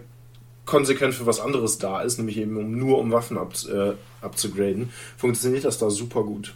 konsequent 0.65 1.15
für 1.15 1.25
was 1.25 1.39
anderes 1.39 1.79
da 1.79 2.01
ist, 2.01 2.19
nämlich 2.19 2.37
eben 2.37 2.55
um, 2.55 2.77
nur 2.77 2.99
um 2.99 3.11
Waffen 3.11 3.37
ab, 3.39 3.53
äh, 3.67 3.93
abzugraden, 4.21 4.91
funktioniert 5.17 5.65
das 5.65 5.79
da 5.79 5.89
super 5.89 6.23
gut. 6.23 6.53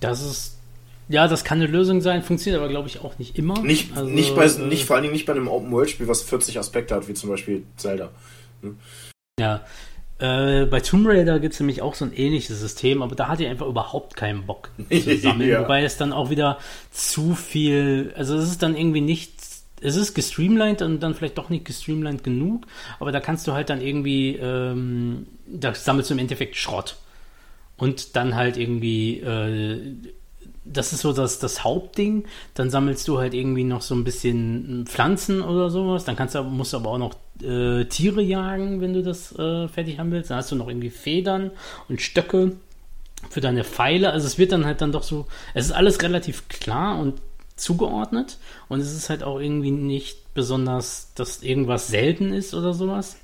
Das 0.00 0.20
ist 0.20 0.55
ja, 1.08 1.28
das 1.28 1.44
kann 1.44 1.58
eine 1.60 1.70
Lösung 1.70 2.00
sein, 2.00 2.22
funktioniert 2.22 2.60
aber, 2.60 2.70
glaube 2.70 2.88
ich, 2.88 3.00
auch 3.00 3.18
nicht 3.18 3.38
immer. 3.38 3.60
Nicht, 3.62 3.96
also, 3.96 4.10
nicht, 4.10 4.34
bei, 4.34 4.46
äh, 4.46 4.58
nicht 4.58 4.84
vor 4.84 4.96
allen 4.96 5.04
Dingen 5.04 5.14
nicht 5.14 5.26
bei 5.26 5.32
einem 5.32 5.48
Open-World-Spiel, 5.48 6.08
was 6.08 6.22
40 6.22 6.58
Aspekte 6.58 6.94
hat, 6.94 7.08
wie 7.08 7.14
zum 7.14 7.30
Beispiel 7.30 7.64
Zelda. 7.76 8.10
Hm? 8.62 8.78
Ja. 9.38 9.64
Äh, 10.18 10.64
bei 10.64 10.80
Tomb 10.80 11.06
Raider 11.06 11.38
gibt 11.40 11.54
es 11.54 11.60
nämlich 11.60 11.82
auch 11.82 11.94
so 11.94 12.06
ein 12.06 12.12
ähnliches 12.14 12.58
System, 12.58 13.02
aber 13.02 13.14
da 13.14 13.28
hatte 13.28 13.44
ich 13.44 13.50
einfach 13.50 13.66
überhaupt 13.66 14.16
keinen 14.16 14.46
Bock 14.46 14.70
zu 14.90 15.16
sammeln. 15.18 15.50
ja. 15.50 15.62
Wobei 15.62 15.84
es 15.84 15.96
dann 15.98 16.12
auch 16.12 16.30
wieder 16.30 16.58
zu 16.90 17.34
viel, 17.34 18.14
also 18.16 18.36
es 18.36 18.50
ist 18.50 18.62
dann 18.62 18.76
irgendwie 18.76 19.02
nicht 19.02 19.32
es 19.80 19.96
ist 19.96 20.14
gestreamlined 20.14 20.82
und 20.82 21.00
dann 21.00 21.14
vielleicht 21.14 21.38
doch 21.38 21.50
nicht 21.50 21.64
gestreamlined 21.64 22.24
genug, 22.24 22.66
aber 22.98 23.12
da 23.12 23.20
kannst 23.20 23.46
du 23.46 23.52
halt 23.52 23.70
dann 23.70 23.80
irgendwie, 23.80 24.36
ähm, 24.36 25.26
da 25.46 25.74
sammelst 25.74 26.10
du 26.10 26.14
im 26.14 26.20
Endeffekt 26.20 26.56
Schrott. 26.56 26.96
Und 27.76 28.16
dann 28.16 28.34
halt 28.34 28.56
irgendwie, 28.56 29.20
äh, 29.20 29.94
das 30.72 30.92
ist 30.92 31.00
so 31.00 31.12
das, 31.12 31.38
das 31.38 31.64
Hauptding. 31.64 32.24
Dann 32.54 32.70
sammelst 32.70 33.06
du 33.08 33.18
halt 33.18 33.34
irgendwie 33.34 33.64
noch 33.64 33.82
so 33.82 33.94
ein 33.94 34.04
bisschen 34.04 34.84
Pflanzen 34.86 35.42
oder 35.42 35.70
sowas. 35.70 36.04
Dann 36.04 36.16
kannst 36.16 36.34
du, 36.34 36.42
musst 36.42 36.72
du 36.72 36.78
aber 36.78 36.90
auch 36.90 36.98
noch 36.98 37.14
äh, 37.42 37.84
Tiere 37.84 38.22
jagen, 38.22 38.80
wenn 38.80 38.92
du 38.92 39.02
das 39.02 39.32
äh, 39.38 39.68
fertig 39.68 39.98
haben 39.98 40.10
willst. 40.10 40.30
Dann 40.30 40.38
hast 40.38 40.50
du 40.50 40.56
noch 40.56 40.68
irgendwie 40.68 40.90
Federn 40.90 41.50
und 41.88 42.00
Stöcke 42.00 42.52
für 43.30 43.40
deine 43.40 43.64
Pfeile. 43.64 44.10
Also 44.10 44.26
es 44.26 44.38
wird 44.38 44.52
dann 44.52 44.66
halt 44.66 44.80
dann 44.80 44.92
doch 44.92 45.02
so, 45.02 45.26
es 45.54 45.66
ist 45.66 45.72
alles 45.72 46.02
relativ 46.02 46.48
klar 46.48 46.98
und 46.98 47.20
zugeordnet 47.56 48.38
und 48.68 48.80
es 48.80 48.94
ist 48.94 49.08
halt 49.08 49.22
auch 49.22 49.40
irgendwie 49.40 49.70
nicht 49.70 50.34
besonders, 50.34 51.12
dass 51.14 51.42
irgendwas 51.42 51.88
selten 51.88 52.32
ist 52.32 52.54
oder 52.54 52.74
sowas. 52.74 53.16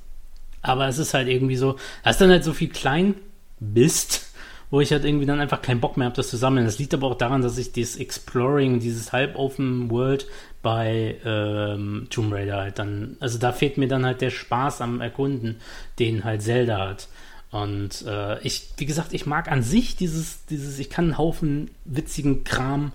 Aber 0.62 0.88
es 0.88 0.98
ist 0.98 1.12
halt 1.12 1.28
irgendwie 1.28 1.56
so, 1.56 1.76
da 2.02 2.10
ist 2.10 2.20
dann 2.20 2.30
halt 2.30 2.44
so 2.44 2.54
viel 2.54 2.68
Kleinbist, 2.68 4.31
wo 4.72 4.80
ich 4.80 4.90
halt 4.90 5.04
irgendwie 5.04 5.26
dann 5.26 5.38
einfach 5.38 5.60
keinen 5.60 5.80
Bock 5.80 5.98
mehr 5.98 6.06
habe, 6.06 6.16
das 6.16 6.30
zu 6.30 6.38
sammeln. 6.38 6.64
Das 6.64 6.78
liegt 6.78 6.94
aber 6.94 7.06
auch 7.06 7.18
daran, 7.18 7.42
dass 7.42 7.58
ich 7.58 7.72
dieses 7.72 7.96
Exploring, 7.96 8.80
dieses 8.80 9.12
halb-open 9.12 9.90
World 9.90 10.26
bei 10.62 11.16
ähm, 11.26 12.06
Tomb 12.08 12.32
Raider 12.32 12.56
halt 12.56 12.78
dann, 12.78 13.18
also 13.20 13.36
da 13.38 13.52
fehlt 13.52 13.76
mir 13.76 13.86
dann 13.86 14.06
halt 14.06 14.22
der 14.22 14.30
Spaß 14.30 14.80
am 14.80 15.02
Erkunden, 15.02 15.60
den 15.98 16.24
halt 16.24 16.40
Zelda 16.40 16.88
hat. 16.88 17.08
Und 17.50 18.02
äh, 18.06 18.40
ich, 18.40 18.70
wie 18.78 18.86
gesagt, 18.86 19.12
ich 19.12 19.26
mag 19.26 19.52
an 19.52 19.62
sich 19.62 19.94
dieses, 19.94 20.46
dieses, 20.46 20.78
ich 20.78 20.88
kann 20.88 21.04
einen 21.04 21.18
Haufen 21.18 21.70
witzigen 21.84 22.42
Kram 22.42 22.92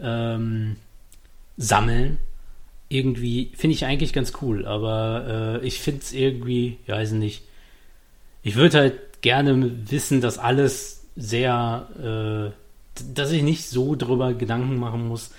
ähm, 0.00 0.74
sammeln. 1.56 2.18
Irgendwie 2.88 3.52
finde 3.54 3.74
ich 3.74 3.84
eigentlich 3.84 4.12
ganz 4.12 4.32
cool, 4.42 4.66
aber 4.66 5.60
äh, 5.62 5.64
ich 5.64 5.78
finde 5.78 6.00
es 6.00 6.12
irgendwie, 6.12 6.78
ich 6.84 6.92
weiß 6.92 7.12
nicht. 7.12 7.44
Ich 8.42 8.56
würde 8.56 8.78
halt 8.78 9.22
gerne 9.22 9.70
wissen, 9.88 10.20
dass 10.20 10.36
alles 10.36 10.99
sehr, 11.16 12.52
äh, 12.54 13.02
dass 13.14 13.32
ich 13.32 13.42
nicht 13.42 13.68
so 13.68 13.94
drüber 13.94 14.34
Gedanken 14.34 14.76
machen 14.76 15.08
muss, 15.08 15.30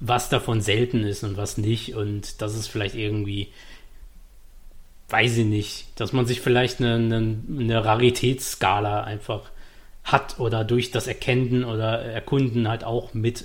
was 0.00 0.28
davon 0.28 0.60
selten 0.60 1.02
ist 1.02 1.24
und 1.24 1.36
was 1.36 1.58
nicht. 1.58 1.94
Und 1.94 2.40
dass 2.40 2.54
es 2.54 2.66
vielleicht 2.66 2.94
irgendwie, 2.94 3.48
weiß 5.08 5.38
ich 5.38 5.46
nicht, 5.46 5.88
dass 5.96 6.12
man 6.12 6.26
sich 6.26 6.40
vielleicht 6.40 6.80
eine, 6.80 6.94
eine, 6.94 7.38
eine 7.48 7.84
Raritätsskala 7.84 9.02
einfach 9.02 9.50
hat 10.04 10.38
oder 10.38 10.64
durch 10.64 10.90
das 10.90 11.06
Erkennen 11.06 11.64
oder 11.64 12.00
Erkunden 12.00 12.68
halt 12.68 12.84
auch 12.84 13.14
mit 13.14 13.44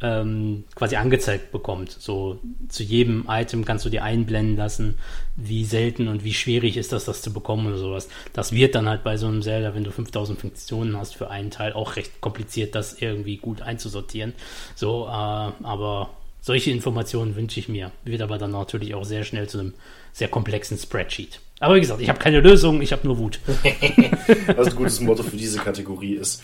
ähm, 0.00 0.64
quasi 0.74 0.96
angezeigt 0.96 1.52
bekommt. 1.52 1.90
So 1.90 2.38
zu 2.68 2.82
jedem 2.82 3.26
Item 3.28 3.64
kannst 3.64 3.84
du 3.84 3.90
dir 3.90 4.02
einblenden 4.02 4.56
lassen, 4.56 4.98
wie 5.36 5.64
selten 5.64 6.08
und 6.08 6.24
wie 6.24 6.34
schwierig 6.34 6.76
ist 6.76 6.92
das, 6.92 7.04
das 7.04 7.22
zu 7.22 7.32
bekommen 7.32 7.66
oder 7.66 7.78
sowas. 7.78 8.08
Das 8.32 8.52
wird 8.52 8.74
dann 8.74 8.88
halt 8.88 9.04
bei 9.04 9.16
so 9.16 9.26
einem 9.26 9.42
Zelda, 9.42 9.74
wenn 9.74 9.84
du 9.84 9.92
5000 9.92 10.38
Funktionen 10.38 10.96
hast 10.96 11.14
für 11.14 11.30
einen 11.30 11.50
Teil, 11.50 11.72
auch 11.72 11.96
recht 11.96 12.20
kompliziert, 12.20 12.74
das 12.74 13.00
irgendwie 13.00 13.36
gut 13.36 13.62
einzusortieren. 13.62 14.34
So, 14.74 15.06
äh, 15.06 15.10
aber 15.10 16.10
solche 16.40 16.70
Informationen 16.70 17.36
wünsche 17.36 17.60
ich 17.60 17.68
mir. 17.68 17.90
Wird 18.04 18.20
aber 18.20 18.36
dann 18.36 18.50
natürlich 18.50 18.94
auch 18.94 19.04
sehr 19.04 19.24
schnell 19.24 19.48
zu 19.48 19.60
einem 19.60 19.74
sehr 20.12 20.28
komplexen 20.28 20.76
Spreadsheet. 20.76 21.40
Aber 21.60 21.76
wie 21.76 21.80
gesagt, 21.80 22.00
ich 22.02 22.08
habe 22.08 22.18
keine 22.18 22.40
Lösung, 22.40 22.82
ich 22.82 22.92
habe 22.92 23.06
nur 23.06 23.16
Wut. 23.18 23.40
Was 24.56 24.68
ein 24.68 24.76
gutes 24.76 25.00
Motto 25.00 25.22
für 25.22 25.36
diese 25.36 25.58
Kategorie 25.58 26.14
ist. 26.14 26.42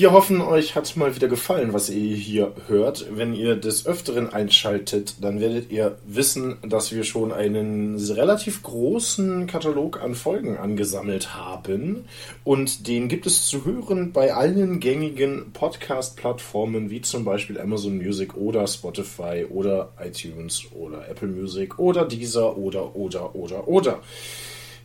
Wir 0.00 0.12
hoffen, 0.12 0.40
euch 0.40 0.76
hat 0.76 0.96
mal 0.96 1.14
wieder 1.14 1.28
gefallen, 1.28 1.74
was 1.74 1.90
ihr 1.90 2.16
hier 2.16 2.54
hört. 2.68 3.04
Wenn 3.10 3.34
ihr 3.34 3.54
des 3.54 3.84
Öfteren 3.84 4.32
einschaltet, 4.32 5.16
dann 5.20 5.40
werdet 5.40 5.70
ihr 5.70 5.98
wissen, 6.06 6.56
dass 6.62 6.90
wir 6.90 7.04
schon 7.04 7.32
einen 7.32 7.98
relativ 7.98 8.62
großen 8.62 9.46
Katalog 9.46 10.02
an 10.02 10.14
Folgen 10.14 10.56
angesammelt 10.56 11.34
haben. 11.34 12.06
Und 12.44 12.88
den 12.88 13.08
gibt 13.08 13.26
es 13.26 13.44
zu 13.46 13.66
hören 13.66 14.12
bei 14.12 14.32
allen 14.32 14.80
gängigen 14.80 15.52
Podcast-Plattformen, 15.52 16.88
wie 16.88 17.02
zum 17.02 17.26
Beispiel 17.26 17.60
Amazon 17.60 17.98
Music 17.98 18.38
oder 18.38 18.66
Spotify 18.66 19.44
oder 19.50 19.92
iTunes 20.02 20.62
oder 20.72 21.10
Apple 21.10 21.28
Music 21.28 21.78
oder 21.78 22.06
dieser 22.06 22.56
oder 22.56 22.96
oder 22.96 23.34
oder 23.34 23.68
oder. 23.68 24.00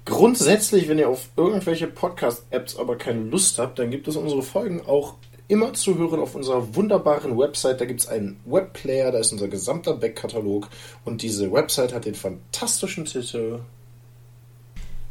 Grundsätzlich, 0.05 0.87
wenn 0.87 0.99
ihr 0.99 1.09
auf 1.09 1.29
irgendwelche 1.35 1.87
Podcast-Apps 1.87 2.77
aber 2.77 2.95
keine 2.95 3.23
Lust 3.23 3.57
habt, 3.57 3.79
dann 3.79 3.89
gibt 3.89 4.07
es 4.07 4.15
unsere 4.15 4.43
Folgen 4.43 4.85
auch 4.85 5.15
immer 5.47 5.73
zu 5.73 5.97
hören 5.97 6.19
auf 6.19 6.35
unserer 6.35 6.75
wunderbaren 6.75 7.35
Website. 7.37 7.81
Da 7.81 7.85
gibt 7.85 8.01
es 8.01 8.07
einen 8.07 8.39
Webplayer, 8.45 9.11
da 9.11 9.17
ist 9.17 9.31
unser 9.31 9.47
gesamter 9.47 9.95
Backkatalog 9.95 10.69
und 11.05 11.23
diese 11.23 11.51
Website 11.51 11.91
hat 11.93 12.05
den 12.05 12.13
fantastischen 12.13 13.05
Titel 13.05 13.61